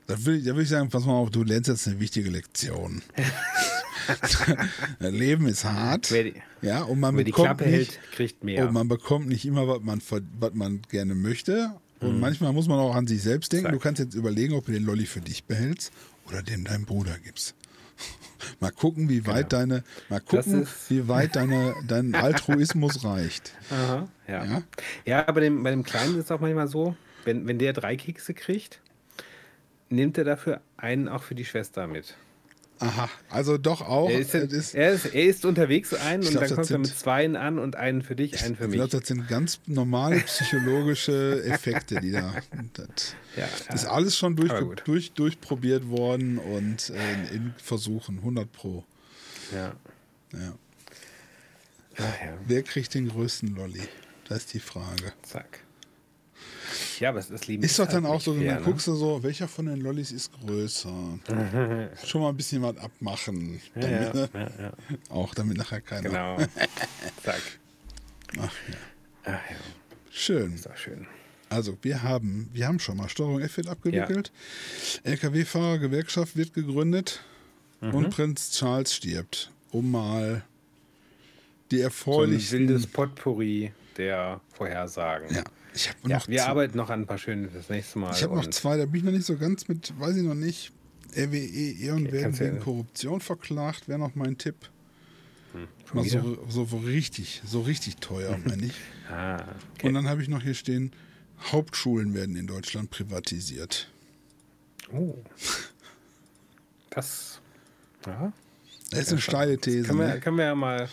Da 0.06 0.24
würde 0.24 0.38
ich, 0.38 0.46
ich 0.46 0.68
sagen, 0.68 0.90
pass 0.90 1.04
mal 1.04 1.14
auf, 1.14 1.30
du 1.30 1.42
lernst 1.42 1.68
jetzt 1.68 1.88
eine 1.88 1.98
wichtige 1.98 2.30
Lektion. 2.30 3.02
Leben 5.00 5.46
ist 5.46 5.64
hart. 5.64 6.10
Wer 6.10 6.24
die, 6.24 6.34
ja, 6.62 6.82
und 6.82 7.00
man 7.00 7.16
bekommt 7.16 7.60
nicht, 7.60 7.70
hält, 7.70 8.00
kriegt 8.12 8.44
mehr. 8.44 8.66
Und 8.66 8.72
man 8.72 8.88
bekommt 8.88 9.28
nicht 9.28 9.44
immer, 9.44 9.68
was 9.68 9.80
man, 9.82 10.00
was 10.38 10.54
man 10.54 10.82
gerne 10.90 11.14
möchte. 11.14 11.72
Und 12.00 12.14
mhm. 12.14 12.20
manchmal 12.20 12.52
muss 12.52 12.68
man 12.68 12.78
auch 12.78 12.94
an 12.94 13.06
sich 13.06 13.22
selbst 13.22 13.52
denken. 13.52 13.66
Zack. 13.66 13.72
Du 13.72 13.78
kannst 13.78 13.98
jetzt 14.00 14.14
überlegen, 14.14 14.54
ob 14.54 14.66
du 14.66 14.72
den 14.72 14.84
Lolli 14.84 15.06
für 15.06 15.20
dich 15.20 15.44
behältst 15.44 15.92
oder 16.26 16.42
den 16.42 16.64
deinem 16.64 16.84
Bruder 16.84 17.16
gibst. 17.22 17.54
mal 18.60 18.70
gucken, 18.70 19.08
wie 19.08 19.26
weit 19.26 19.50
genau. 19.50 19.60
deine, 19.60 19.84
mal 20.08 20.20
gucken, 20.20 20.66
wie 20.88 21.08
weit 21.08 21.36
deine, 21.36 21.74
dein 21.86 22.14
Altruismus 22.14 23.04
reicht. 23.04 23.52
Aha, 23.70 24.08
ja. 24.28 24.44
ja. 24.44 24.62
Ja, 25.04 25.28
aber 25.28 25.40
dem, 25.40 25.62
bei 25.62 25.70
dem 25.70 25.84
Kleinen 25.84 26.18
ist 26.18 26.24
es 26.24 26.30
auch 26.30 26.40
manchmal 26.40 26.68
so, 26.68 26.96
wenn, 27.24 27.46
wenn 27.46 27.58
der 27.58 27.72
drei 27.72 27.96
Kekse 27.96 28.34
kriegt, 28.34 28.80
nimmt 29.88 30.18
er 30.18 30.24
dafür 30.24 30.60
einen 30.76 31.08
auch 31.08 31.22
für 31.22 31.34
die 31.34 31.44
Schwester 31.44 31.86
mit. 31.86 32.16
Aha, 32.80 33.08
also 33.30 33.56
doch 33.56 33.80
auch. 33.82 34.10
Er 34.10 34.18
ist, 34.18 34.34
ist, 34.34 34.74
er 34.74 34.92
ist, 34.92 35.06
er 35.06 35.24
ist 35.24 35.44
unterwegs 35.44 35.94
einen 35.94 36.24
und 36.24 36.30
glaub, 36.30 36.44
dann 36.44 36.56
kommt 36.56 36.70
er 36.70 36.78
mit 36.78 36.98
zweien 36.98 37.36
an 37.36 37.58
und 37.58 37.76
einen 37.76 38.02
für 38.02 38.16
dich, 38.16 38.42
einen 38.42 38.56
für 38.56 38.64
mich. 38.64 38.72
Ich 38.72 38.76
glaube, 38.78 38.98
das 38.98 39.08
sind 39.08 39.28
ganz 39.28 39.60
normale 39.66 40.20
psychologische 40.26 41.44
Effekte, 41.44 42.00
die 42.00 42.12
da. 42.12 42.34
Das 42.72 43.14
ja, 43.36 43.46
ja. 43.68 43.74
ist 43.74 43.84
alles 43.86 44.16
schon 44.16 44.34
durch, 44.36 44.52
durch, 44.84 45.12
durchprobiert 45.12 45.88
worden 45.88 46.38
und 46.38 46.90
äh, 46.90 47.34
in 47.34 47.54
Versuchen, 47.58 48.18
100 48.18 48.50
Pro. 48.50 48.84
Ja. 49.52 49.74
ja. 50.32 50.54
Ach, 51.98 52.14
Wer 52.46 52.62
kriegt 52.64 52.94
den 52.94 53.08
größten 53.08 53.54
Lolli? 53.54 53.82
Das 54.28 54.38
ist 54.38 54.54
die 54.54 54.60
Frage. 54.60 55.12
Zack. 55.22 55.63
Ja, 57.00 57.10
aber 57.10 57.20
das 57.20 57.46
Leben 57.46 57.62
ist, 57.62 57.72
ist 57.72 57.78
doch 57.78 57.86
dann 57.86 58.04
halt 58.04 58.14
auch 58.14 58.20
so, 58.20 58.34
dann 58.34 58.44
ne? 58.44 58.60
guckst 58.64 58.86
du 58.86 58.94
so, 58.94 59.22
welcher 59.22 59.48
von 59.48 59.66
den 59.66 59.80
Lollis 59.80 60.12
ist 60.12 60.30
größer? 60.32 61.18
Schon 62.04 62.20
mal 62.20 62.30
ein 62.30 62.36
bisschen 62.36 62.62
was 62.62 62.76
abmachen. 62.76 63.60
Damit, 63.74 64.14
ja, 64.14 64.14
ja, 64.14 64.28
ja, 64.34 64.72
auch 65.10 65.34
damit 65.34 65.56
nachher 65.56 65.80
keiner. 65.80 66.08
Genau. 66.08 66.36
Zack. 67.22 67.42
Ach 68.38 68.52
ja. 68.68 68.76
Ach 69.24 69.50
ja. 69.50 69.56
Schön. 70.10 70.54
Ist 70.54 70.66
doch 70.66 70.76
schön. 70.76 71.06
Also 71.48 71.76
wir 71.82 72.02
haben, 72.02 72.48
wir 72.52 72.66
haben 72.66 72.78
schon 72.78 72.96
mal 72.96 73.08
Steuerung 73.08 73.40
F 73.40 73.56
wird 73.56 73.68
abgewickelt. 73.68 74.32
LKW-Fahrer 75.04 75.78
Gewerkschaft 75.78 76.36
wird 76.36 76.52
gegründet 76.52 77.22
mhm. 77.80 77.94
und 77.94 78.10
Prinz 78.10 78.50
Charles 78.52 78.94
stirbt, 78.94 79.50
um 79.70 79.90
mal 79.90 80.42
die 81.70 81.80
erfreulichsten... 81.80 82.58
So 82.58 82.64
ein 82.64 82.68
wildes 82.68 82.86
Potpourri 82.86 83.72
der 83.96 84.40
Vorhersagen. 84.52 85.34
Ja. 85.34 85.44
Ich 85.74 85.88
habe 85.88 85.98
ja, 86.08 86.18
noch 86.18 86.28
wir 86.28 86.46
arbeiten 86.46 86.76
noch 86.76 86.90
an 86.90 87.00
ein 87.00 87.06
paar 87.06 87.18
schönen 87.18 87.50
fürs 87.50 87.68
nächste 87.68 87.98
Mal. 87.98 88.14
Ich 88.14 88.22
habe 88.22 88.36
noch 88.36 88.46
zwei, 88.46 88.76
da 88.76 88.86
bin 88.86 89.00
ich 89.00 89.02
noch 89.02 89.12
nicht 89.12 89.26
so 89.26 89.36
ganz 89.36 89.66
mit, 89.66 89.98
weiß 89.98 90.16
ich 90.16 90.22
noch 90.22 90.34
nicht. 90.34 90.72
RWE, 91.16 91.36
Eon 91.36 92.06
okay, 92.06 92.12
werden 92.12 92.38
wegen 92.38 92.56
ja 92.56 92.62
Korruption 92.62 93.20
verklagt, 93.20 93.88
wäre 93.88 93.98
noch 93.98 94.14
mein 94.14 94.38
Tipp. 94.38 94.56
Hm, 95.52 95.68
Mal 95.92 96.04
so, 96.04 96.38
so, 96.48 96.76
richtig, 96.78 97.42
so 97.44 97.62
richtig 97.62 97.96
teuer, 97.96 98.38
meine 98.44 98.66
ich. 98.66 98.74
ah, 99.10 99.44
okay. 99.74 99.88
Und 99.88 99.94
dann 99.94 100.08
habe 100.08 100.22
ich 100.22 100.28
noch 100.28 100.42
hier 100.42 100.54
stehen, 100.54 100.92
Hauptschulen 101.52 102.14
werden 102.14 102.36
in 102.36 102.46
Deutschland 102.46 102.90
privatisiert. 102.90 103.88
Oh. 104.92 105.16
Das, 106.90 107.40
ja. 108.06 108.32
Das 108.90 109.00
ist 109.00 109.12
eine 109.12 109.20
steile 109.20 109.58
These. 109.58 109.88
Können 109.88 109.98
wir, 109.98 110.06
ne? 110.06 110.20
können 110.20 110.36
wir 110.36 110.44
ja 110.44 110.54
mal, 110.54 110.88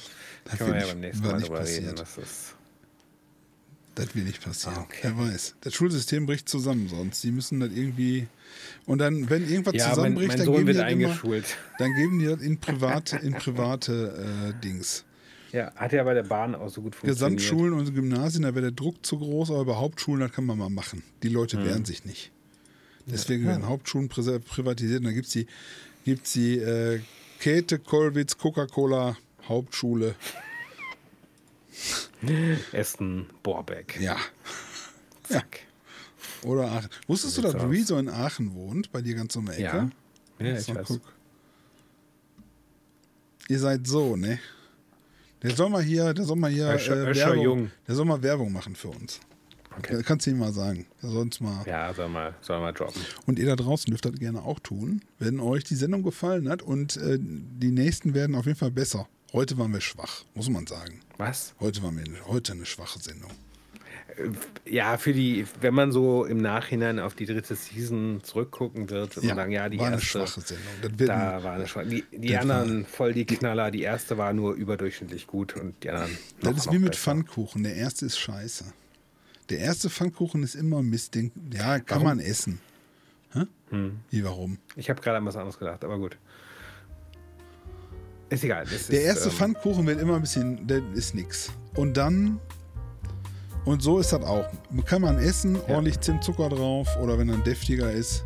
können 0.57 0.73
wir 0.73 0.79
ja 0.79 0.87
beim 0.87 0.99
nächsten 0.99 1.25
Mal 1.25 1.39
drüber 1.39 1.65
reden. 1.65 1.95
Das 1.95 2.17
ist 2.17 2.55
das 4.01 4.15
will 4.15 4.23
nicht 4.23 4.43
passieren. 4.43 4.77
Ah, 4.77 4.81
okay. 4.81 4.99
Wer 5.03 5.17
weiß. 5.17 5.55
Das 5.61 5.73
Schulsystem 5.73 6.25
bricht 6.25 6.49
zusammen 6.49 6.87
sonst. 6.87 7.23
Die 7.23 7.31
müssen 7.31 7.59
das 7.59 7.69
irgendwie. 7.71 8.27
Und 8.85 8.99
dann, 8.99 9.29
wenn 9.29 9.47
irgendwas 9.47 9.75
ja, 9.75 9.89
zusammenbricht, 9.89 10.29
mein, 10.29 10.37
mein 10.37 10.45
dann, 10.47 10.65
geben 10.65 10.87
die 10.87 11.03
immer, 11.03 11.41
dann 11.77 11.95
geben 11.95 12.19
die 12.19 12.25
das 12.25 12.41
in 12.41 12.57
private, 12.59 13.17
in 13.17 13.33
private 13.33 14.53
äh, 14.55 14.61
Dings. 14.63 15.05
Ja, 15.51 15.73
hat 15.75 15.91
ja 15.91 16.03
bei 16.03 16.13
der 16.13 16.23
Bahn 16.23 16.55
auch 16.55 16.69
so 16.69 16.81
gut 16.81 16.95
funktioniert. 16.95 17.39
Gesamtschulen 17.39 17.73
und 17.73 17.93
Gymnasien, 17.93 18.43
da 18.43 18.55
wäre 18.55 18.61
der 18.61 18.71
Druck 18.71 19.05
zu 19.05 19.19
groß, 19.19 19.51
aber 19.51 19.65
bei 19.65 19.75
Hauptschulen, 19.75 20.21
das 20.21 20.31
kann 20.31 20.45
man 20.45 20.57
mal 20.57 20.69
machen. 20.69 21.03
Die 21.23 21.29
Leute 21.29 21.57
hm. 21.57 21.65
wehren 21.65 21.85
sich 21.85 22.05
nicht. 22.05 22.31
Deswegen 23.05 23.43
ja. 23.43 23.49
werden 23.49 23.67
Hauptschulen 23.67 24.07
privatisiert 24.09 24.99
und 24.99 25.05
dann 25.05 25.13
gibt 25.13 25.27
es 25.27 25.33
die, 25.33 25.47
gibt's 26.05 26.33
die 26.33 26.57
äh, 26.57 27.01
Käthe, 27.39 27.79
Kollwitz, 27.79 28.37
Coca-Cola, 28.37 29.17
Hauptschule. 29.47 30.15
Essen, 32.71 33.27
Borbeck. 33.43 33.99
Ja. 33.99 34.17
Zack. 35.23 35.59
Ja. 36.43 36.49
Oder 36.49 36.71
Aachen. 36.71 36.89
Wusstest 37.07 37.37
du, 37.37 37.41
dass 37.41 37.55
Rezo 37.55 37.97
in 37.97 38.09
Aachen 38.09 38.53
wohnt, 38.53 38.91
bei 38.91 39.01
dir 39.01 39.15
ganz 39.15 39.35
um 39.35 39.45
die 39.45 39.51
Ecke? 39.51 39.91
Ja, 40.39 40.45
ja 40.45 40.57
ich 40.57 40.73
weiß. 40.73 40.87
Guck. 40.87 41.01
Ihr 43.47 43.59
seid 43.59 43.85
so, 43.85 44.15
ne? 44.15 44.39
Der 45.43 45.55
soll 45.55 45.69
mal 45.69 45.81
hier, 45.81 46.13
der 46.13 46.25
soll 46.25 46.37
mal 46.37 46.51
hier 46.51 46.73
Öscher, 46.73 47.09
äh, 47.09 47.15
Werbung, 47.15 47.43
Jung. 47.43 47.71
der 47.87 47.95
soll 47.95 48.05
mal 48.05 48.21
Werbung 48.21 48.51
machen 48.51 48.75
für 48.75 48.89
uns. 48.89 49.19
Okay. 49.77 50.01
Kannst 50.03 50.25
du 50.25 50.31
ihm 50.31 50.39
mal 50.39 50.51
sagen. 50.51 50.85
Sonst 51.01 51.39
mal. 51.41 51.65
Ja, 51.65 51.93
soll 51.93 52.09
mal, 52.09 52.35
soll 52.41 52.59
mal 52.59 52.73
droppen. 52.73 53.01
Und 53.25 53.39
ihr 53.39 53.47
da 53.47 53.55
draußen 53.55 53.89
dürft 53.89 54.05
das 54.05 54.13
gerne 54.13 54.43
auch 54.43 54.59
tun, 54.59 55.01
wenn 55.17 55.39
euch 55.39 55.63
die 55.63 55.75
Sendung 55.75 56.03
gefallen 56.03 56.49
hat. 56.49 56.61
Und 56.61 56.97
äh, 56.97 57.17
die 57.19 57.71
nächsten 57.71 58.13
werden 58.13 58.35
auf 58.35 58.45
jeden 58.45 58.57
Fall 58.57 58.71
besser. 58.71 59.07
Heute 59.33 59.57
waren 59.57 59.71
wir 59.71 59.81
schwach, 59.81 60.25
muss 60.35 60.49
man 60.49 60.67
sagen. 60.67 60.99
Was? 61.22 61.53
Heute 61.60 61.84
waren 61.84 61.99
wir 61.99 62.26
heute 62.26 62.53
eine 62.53 62.65
schwache 62.65 62.98
Sendung. 62.98 63.30
Äh, 64.18 64.72
ja, 64.72 64.98
für 64.98 65.14
die, 65.14 65.45
wenn 65.60 65.76
man 65.76 65.91
so 65.91 66.26
im 66.26 66.39
Nachhinein 66.39 66.98
auf 66.98 67.14
die 67.14 67.27
dritte 67.27 67.53
Season 67.53 68.22
zurückgucken 68.23 68.89
wird, 68.89 69.15
wird 69.15 69.23
ja, 69.23 69.35
man 69.35 69.43
sagen, 69.43 69.52
ja, 69.52 69.69
die 69.69 69.77
war 69.77 69.91
erste. 69.91 70.18
Eine 70.18 70.27
schwache 70.27 70.41
Sendung. 70.41 70.98
da 70.98 71.43
war 71.43 71.53
eine 71.53 71.68
schwache. 71.68 71.85
Die, 71.85 72.03
die 72.11 72.35
anderen 72.35 72.88
voll 72.88 73.14
die 73.14 73.26
Knaller. 73.26 73.69
Die 73.69 73.84
erste 73.84 74.18
war 74.18 74.34
nur 74.34 74.56
überdurchschnittlich 74.56 75.27
gut 75.27 75.56
und 75.56 75.84
die 75.84 75.91
anderen. 75.91 76.18
Noch, 76.41 76.53
das 76.53 76.65
ist 76.65 76.72
wie 76.72 76.80
mit 76.80 76.93
besser. 76.93 77.03
Pfannkuchen. 77.03 77.61
Der 77.61 77.76
erste 77.76 78.07
ist 78.07 78.18
scheiße. 78.18 78.65
Der 79.52 79.60
erste 79.60 79.91
Pfannkuchen 79.91 80.41
ist 80.41 80.56
immer 80.56 80.81
Mist. 80.81 81.14
Den, 81.14 81.31
ja, 81.53 81.77
kann 81.77 82.02
warum? 82.02 82.03
man 82.03 82.19
essen. 82.19 82.60
Hm. 83.69 83.99
Wie 84.10 84.23
warum? 84.23 84.57
Ich 84.76 84.89
habe 84.89 84.99
gerade 85.02 85.19
an 85.19 85.26
was 85.27 85.35
anderes 85.35 85.60
gedacht, 85.60 85.85
aber 85.85 85.99
gut. 85.99 86.18
Ist 88.31 88.43
egal. 88.43 88.65
der 88.65 89.01
erste 89.03 89.29
ähm, 89.29 89.35
Pfannkuchen 89.35 89.85
wird 89.85 90.01
immer 90.01 90.15
ein 90.15 90.21
bisschen, 90.21 90.65
der 90.65 90.81
ist 90.93 91.13
nix. 91.13 91.51
Und 91.75 91.97
dann 91.97 92.39
Und 93.65 93.83
so 93.83 93.99
ist 93.99 94.11
das 94.11 94.23
auch. 94.23 94.45
Kann 94.85 95.01
man 95.01 95.19
essen, 95.19 95.55
ja. 95.55 95.75
ordentlich 95.75 95.99
Zimtzucker 95.99 96.49
drauf 96.49 96.87
oder 97.01 97.17
wenn 97.19 97.29
er 97.29 97.37
deftiger 97.37 97.91
ist, 97.91 98.23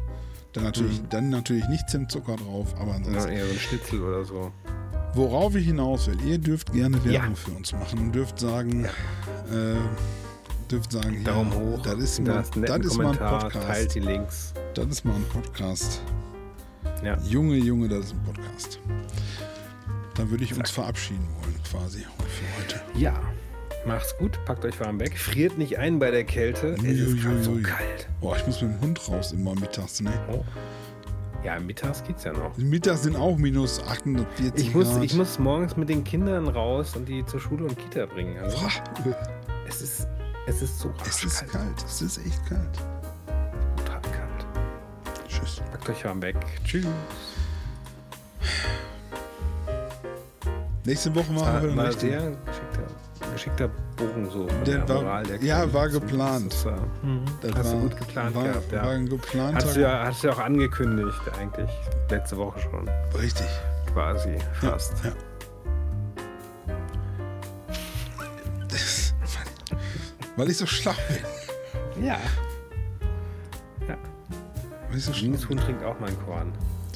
dann 0.53 0.63
natürlich, 0.63 1.01
mhm. 1.01 1.09
dann 1.09 1.29
natürlich 1.29 1.67
nicht 1.67 1.89
Zimtzucker 1.89 2.37
drauf, 2.37 2.73
aber 2.79 2.93
ansonsten. 2.93 3.31
Ja, 3.31 3.37
eher 3.39 3.45
so 3.45 3.51
ein 3.51 3.59
Schnitzel 3.59 4.01
oder 4.01 4.23
so. 4.23 4.51
Worauf 5.13 5.55
ich 5.55 5.65
hinaus 5.65 6.07
will, 6.07 6.17
ihr 6.25 6.37
dürft 6.37 6.71
gerne 6.71 7.03
Werbung 7.03 7.29
ja. 7.31 7.35
für 7.35 7.51
uns 7.51 7.73
machen 7.73 7.99
und 7.99 8.11
dürft 8.13 8.39
sagen, 8.39 8.85
ja. 9.49 9.73
äh, 9.73 9.75
dürft 10.69 10.91
sagen, 10.91 11.23
Daumen 11.23 11.51
ja, 11.51 11.59
hoch, 11.59 11.81
das 11.83 11.99
ist, 11.99 12.21
mal, 12.21 12.43
das 12.61 12.79
ist 12.79 12.97
mal 12.97 13.11
ein 13.11 13.17
Podcast. 13.17 13.67
Teilt 13.67 13.95
die 13.95 13.99
Links. 13.99 14.53
Das 14.73 14.87
ist 14.87 15.05
mal 15.05 15.15
ein 15.15 15.25
Podcast. 15.31 16.01
Ja. 17.03 17.17
Junge, 17.27 17.55
Junge, 17.55 17.87
das 17.87 18.05
ist 18.05 18.13
ein 18.13 18.23
Podcast. 18.23 18.79
Dann 20.15 20.29
würde 20.31 20.43
ich 20.43 20.57
uns 20.57 20.71
verabschieden 20.71 21.27
wollen, 21.41 21.55
quasi 21.69 21.99
für 21.99 22.61
heute. 22.61 22.81
Ja. 22.97 23.13
Macht's 23.85 24.17
gut, 24.17 24.43
packt 24.45 24.65
euch 24.65 24.79
warm 24.79 24.99
weg. 24.99 25.17
Friert 25.17 25.57
nicht 25.59 25.77
ein 25.77 25.99
bei 25.99 26.09
der 26.09 26.23
Kälte. 26.23 26.69
Es 26.79 26.83
ist 26.83 27.21
gerade 27.21 27.43
so 27.43 27.51
kalt. 27.61 28.07
Boah, 28.19 28.35
ich 28.35 28.47
muss 28.47 28.61
mit 28.61 28.71
dem 28.71 28.81
Hund 28.81 29.07
raus 29.09 29.31
immer 29.31 29.53
mittags, 29.53 30.01
ne? 30.01 30.11
Oh. 30.31 30.43
Ja, 31.43 31.59
mittags 31.59 32.03
geht's 32.03 32.23
ja 32.23 32.33
noch. 32.33 32.57
Mittags 32.57 33.03
sind 33.03 33.15
auch 33.15 33.37
minus 33.37 33.79
48 33.83 34.53
ich 34.55 34.73
muss, 34.73 34.89
Grad. 34.89 35.03
Ich 35.03 35.13
muss 35.13 35.37
morgens 35.37 35.77
mit 35.77 35.89
den 35.89 36.03
Kindern 36.03 36.47
raus 36.47 36.95
und 36.95 37.07
die 37.07 37.23
zur 37.27 37.39
Schule 37.39 37.65
und 37.65 37.77
Kita 37.77 38.07
bringen. 38.07 38.39
Also, 38.39 38.57
es, 39.67 39.81
ist, 39.81 40.07
es 40.47 40.61
ist 40.63 40.79
so 40.79 40.91
Es 41.07 41.23
ist 41.23 41.39
kalt. 41.41 41.51
kalt. 41.51 41.85
Es 41.85 42.01
ist 42.01 42.17
echt 42.25 42.43
kalt. 42.47 42.79
Total 43.77 44.01
kalt. 44.01 44.45
Tschüss. 45.27 45.61
Packt 45.71 45.87
euch 45.89 46.03
warm 46.05 46.23
weg. 46.23 46.37
Tschüss. 46.63 46.87
Nächste 50.85 51.15
Woche 51.15 51.31
machen 51.33 51.61
wir 51.61 51.69
dann 51.69 51.79
richtig. 51.79 52.11
Sehr 52.11 52.37
geschickter 53.33 53.69
Bogen 53.97 54.29
so. 54.29 54.45
Der, 54.45 54.79
der 54.79 54.89
war, 54.89 55.01
Moral 55.01 55.23
der 55.23 55.43
ja, 55.43 55.73
war 55.73 55.89
geplant. 55.89 56.53
Das, 56.53 56.65
mhm. 57.01 57.25
das 57.41 57.53
hast 57.55 57.65
war, 57.65 57.73
du 57.73 57.79
gut 57.81 57.97
geplant 57.97 58.35
war, 58.35 58.43
gehabt, 58.43 58.71
ja. 58.71 58.83
War 58.83 58.91
ein 58.91 59.09
geplanter 59.09 59.65
hast 59.65 59.75
du, 59.75 59.81
ja, 59.81 60.05
hast 60.05 60.23
du 60.23 60.27
ja 60.27 60.33
auch 60.33 60.39
angekündigt, 60.39 61.21
eigentlich. 61.39 61.69
Letzte 62.09 62.37
Woche 62.37 62.59
schon. 62.59 62.89
Richtig. 63.19 63.47
Quasi, 63.93 64.37
fast. 64.53 64.93
Ja, 65.03 65.09
ja. 68.69 68.75
weil 70.37 70.49
ich 70.49 70.57
so 70.57 70.65
schlau 70.65 70.93
bin. 71.07 72.05
Ja. 72.05 72.19
Ja. 73.87 73.97
Weil 74.89 74.97
ich 74.97 75.05
so 75.05 75.13
schlau 75.13 75.49
Huhn 75.49 75.57
trinkt 75.57 75.83
auch 75.83 75.99
mein 75.99 76.15
Korn. 76.25 76.53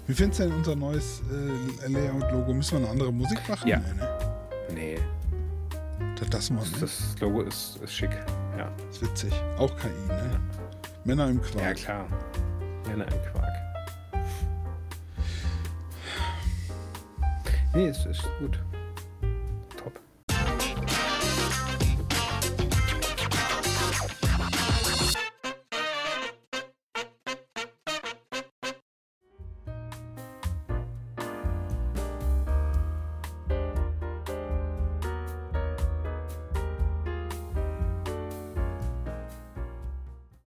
Wie 0.09 0.15
findest 0.15 0.39
du 0.39 0.45
denn 0.45 0.53
unser 0.53 0.75
neues 0.75 1.21
äh, 1.29 1.87
Layout-Logo? 1.87 2.51
Müssen 2.51 2.71
wir 2.71 2.77
eine 2.79 2.89
andere 2.89 3.13
Musik 3.13 3.47
machen? 3.47 3.67
Ja. 3.67 3.77
Nee. 4.73 4.95
Ne? 4.95 4.97
nee. 4.97 4.99
Das, 6.19 6.29
das, 6.31 6.49
mal, 6.49 6.63
ne? 6.63 6.77
das 6.81 7.15
Logo 7.19 7.43
ist, 7.43 7.77
ist 7.83 7.93
schick. 7.93 8.09
Ja. 8.57 8.71
Ist 8.89 9.03
witzig. 9.03 9.31
Auch 9.59 9.69
KI, 9.77 9.89
ne? 10.07 10.31
Ja. 10.33 10.39
Männer 11.03 11.29
im 11.29 11.39
Quark. 11.39 11.63
Ja, 11.63 11.73
klar. 11.75 12.07
Männer 12.87 13.05
im 13.05 13.21
Quark. 13.31 13.53
Nee, 17.75 17.89
es 17.89 18.03
ist 18.07 18.23
gut. 18.39 18.59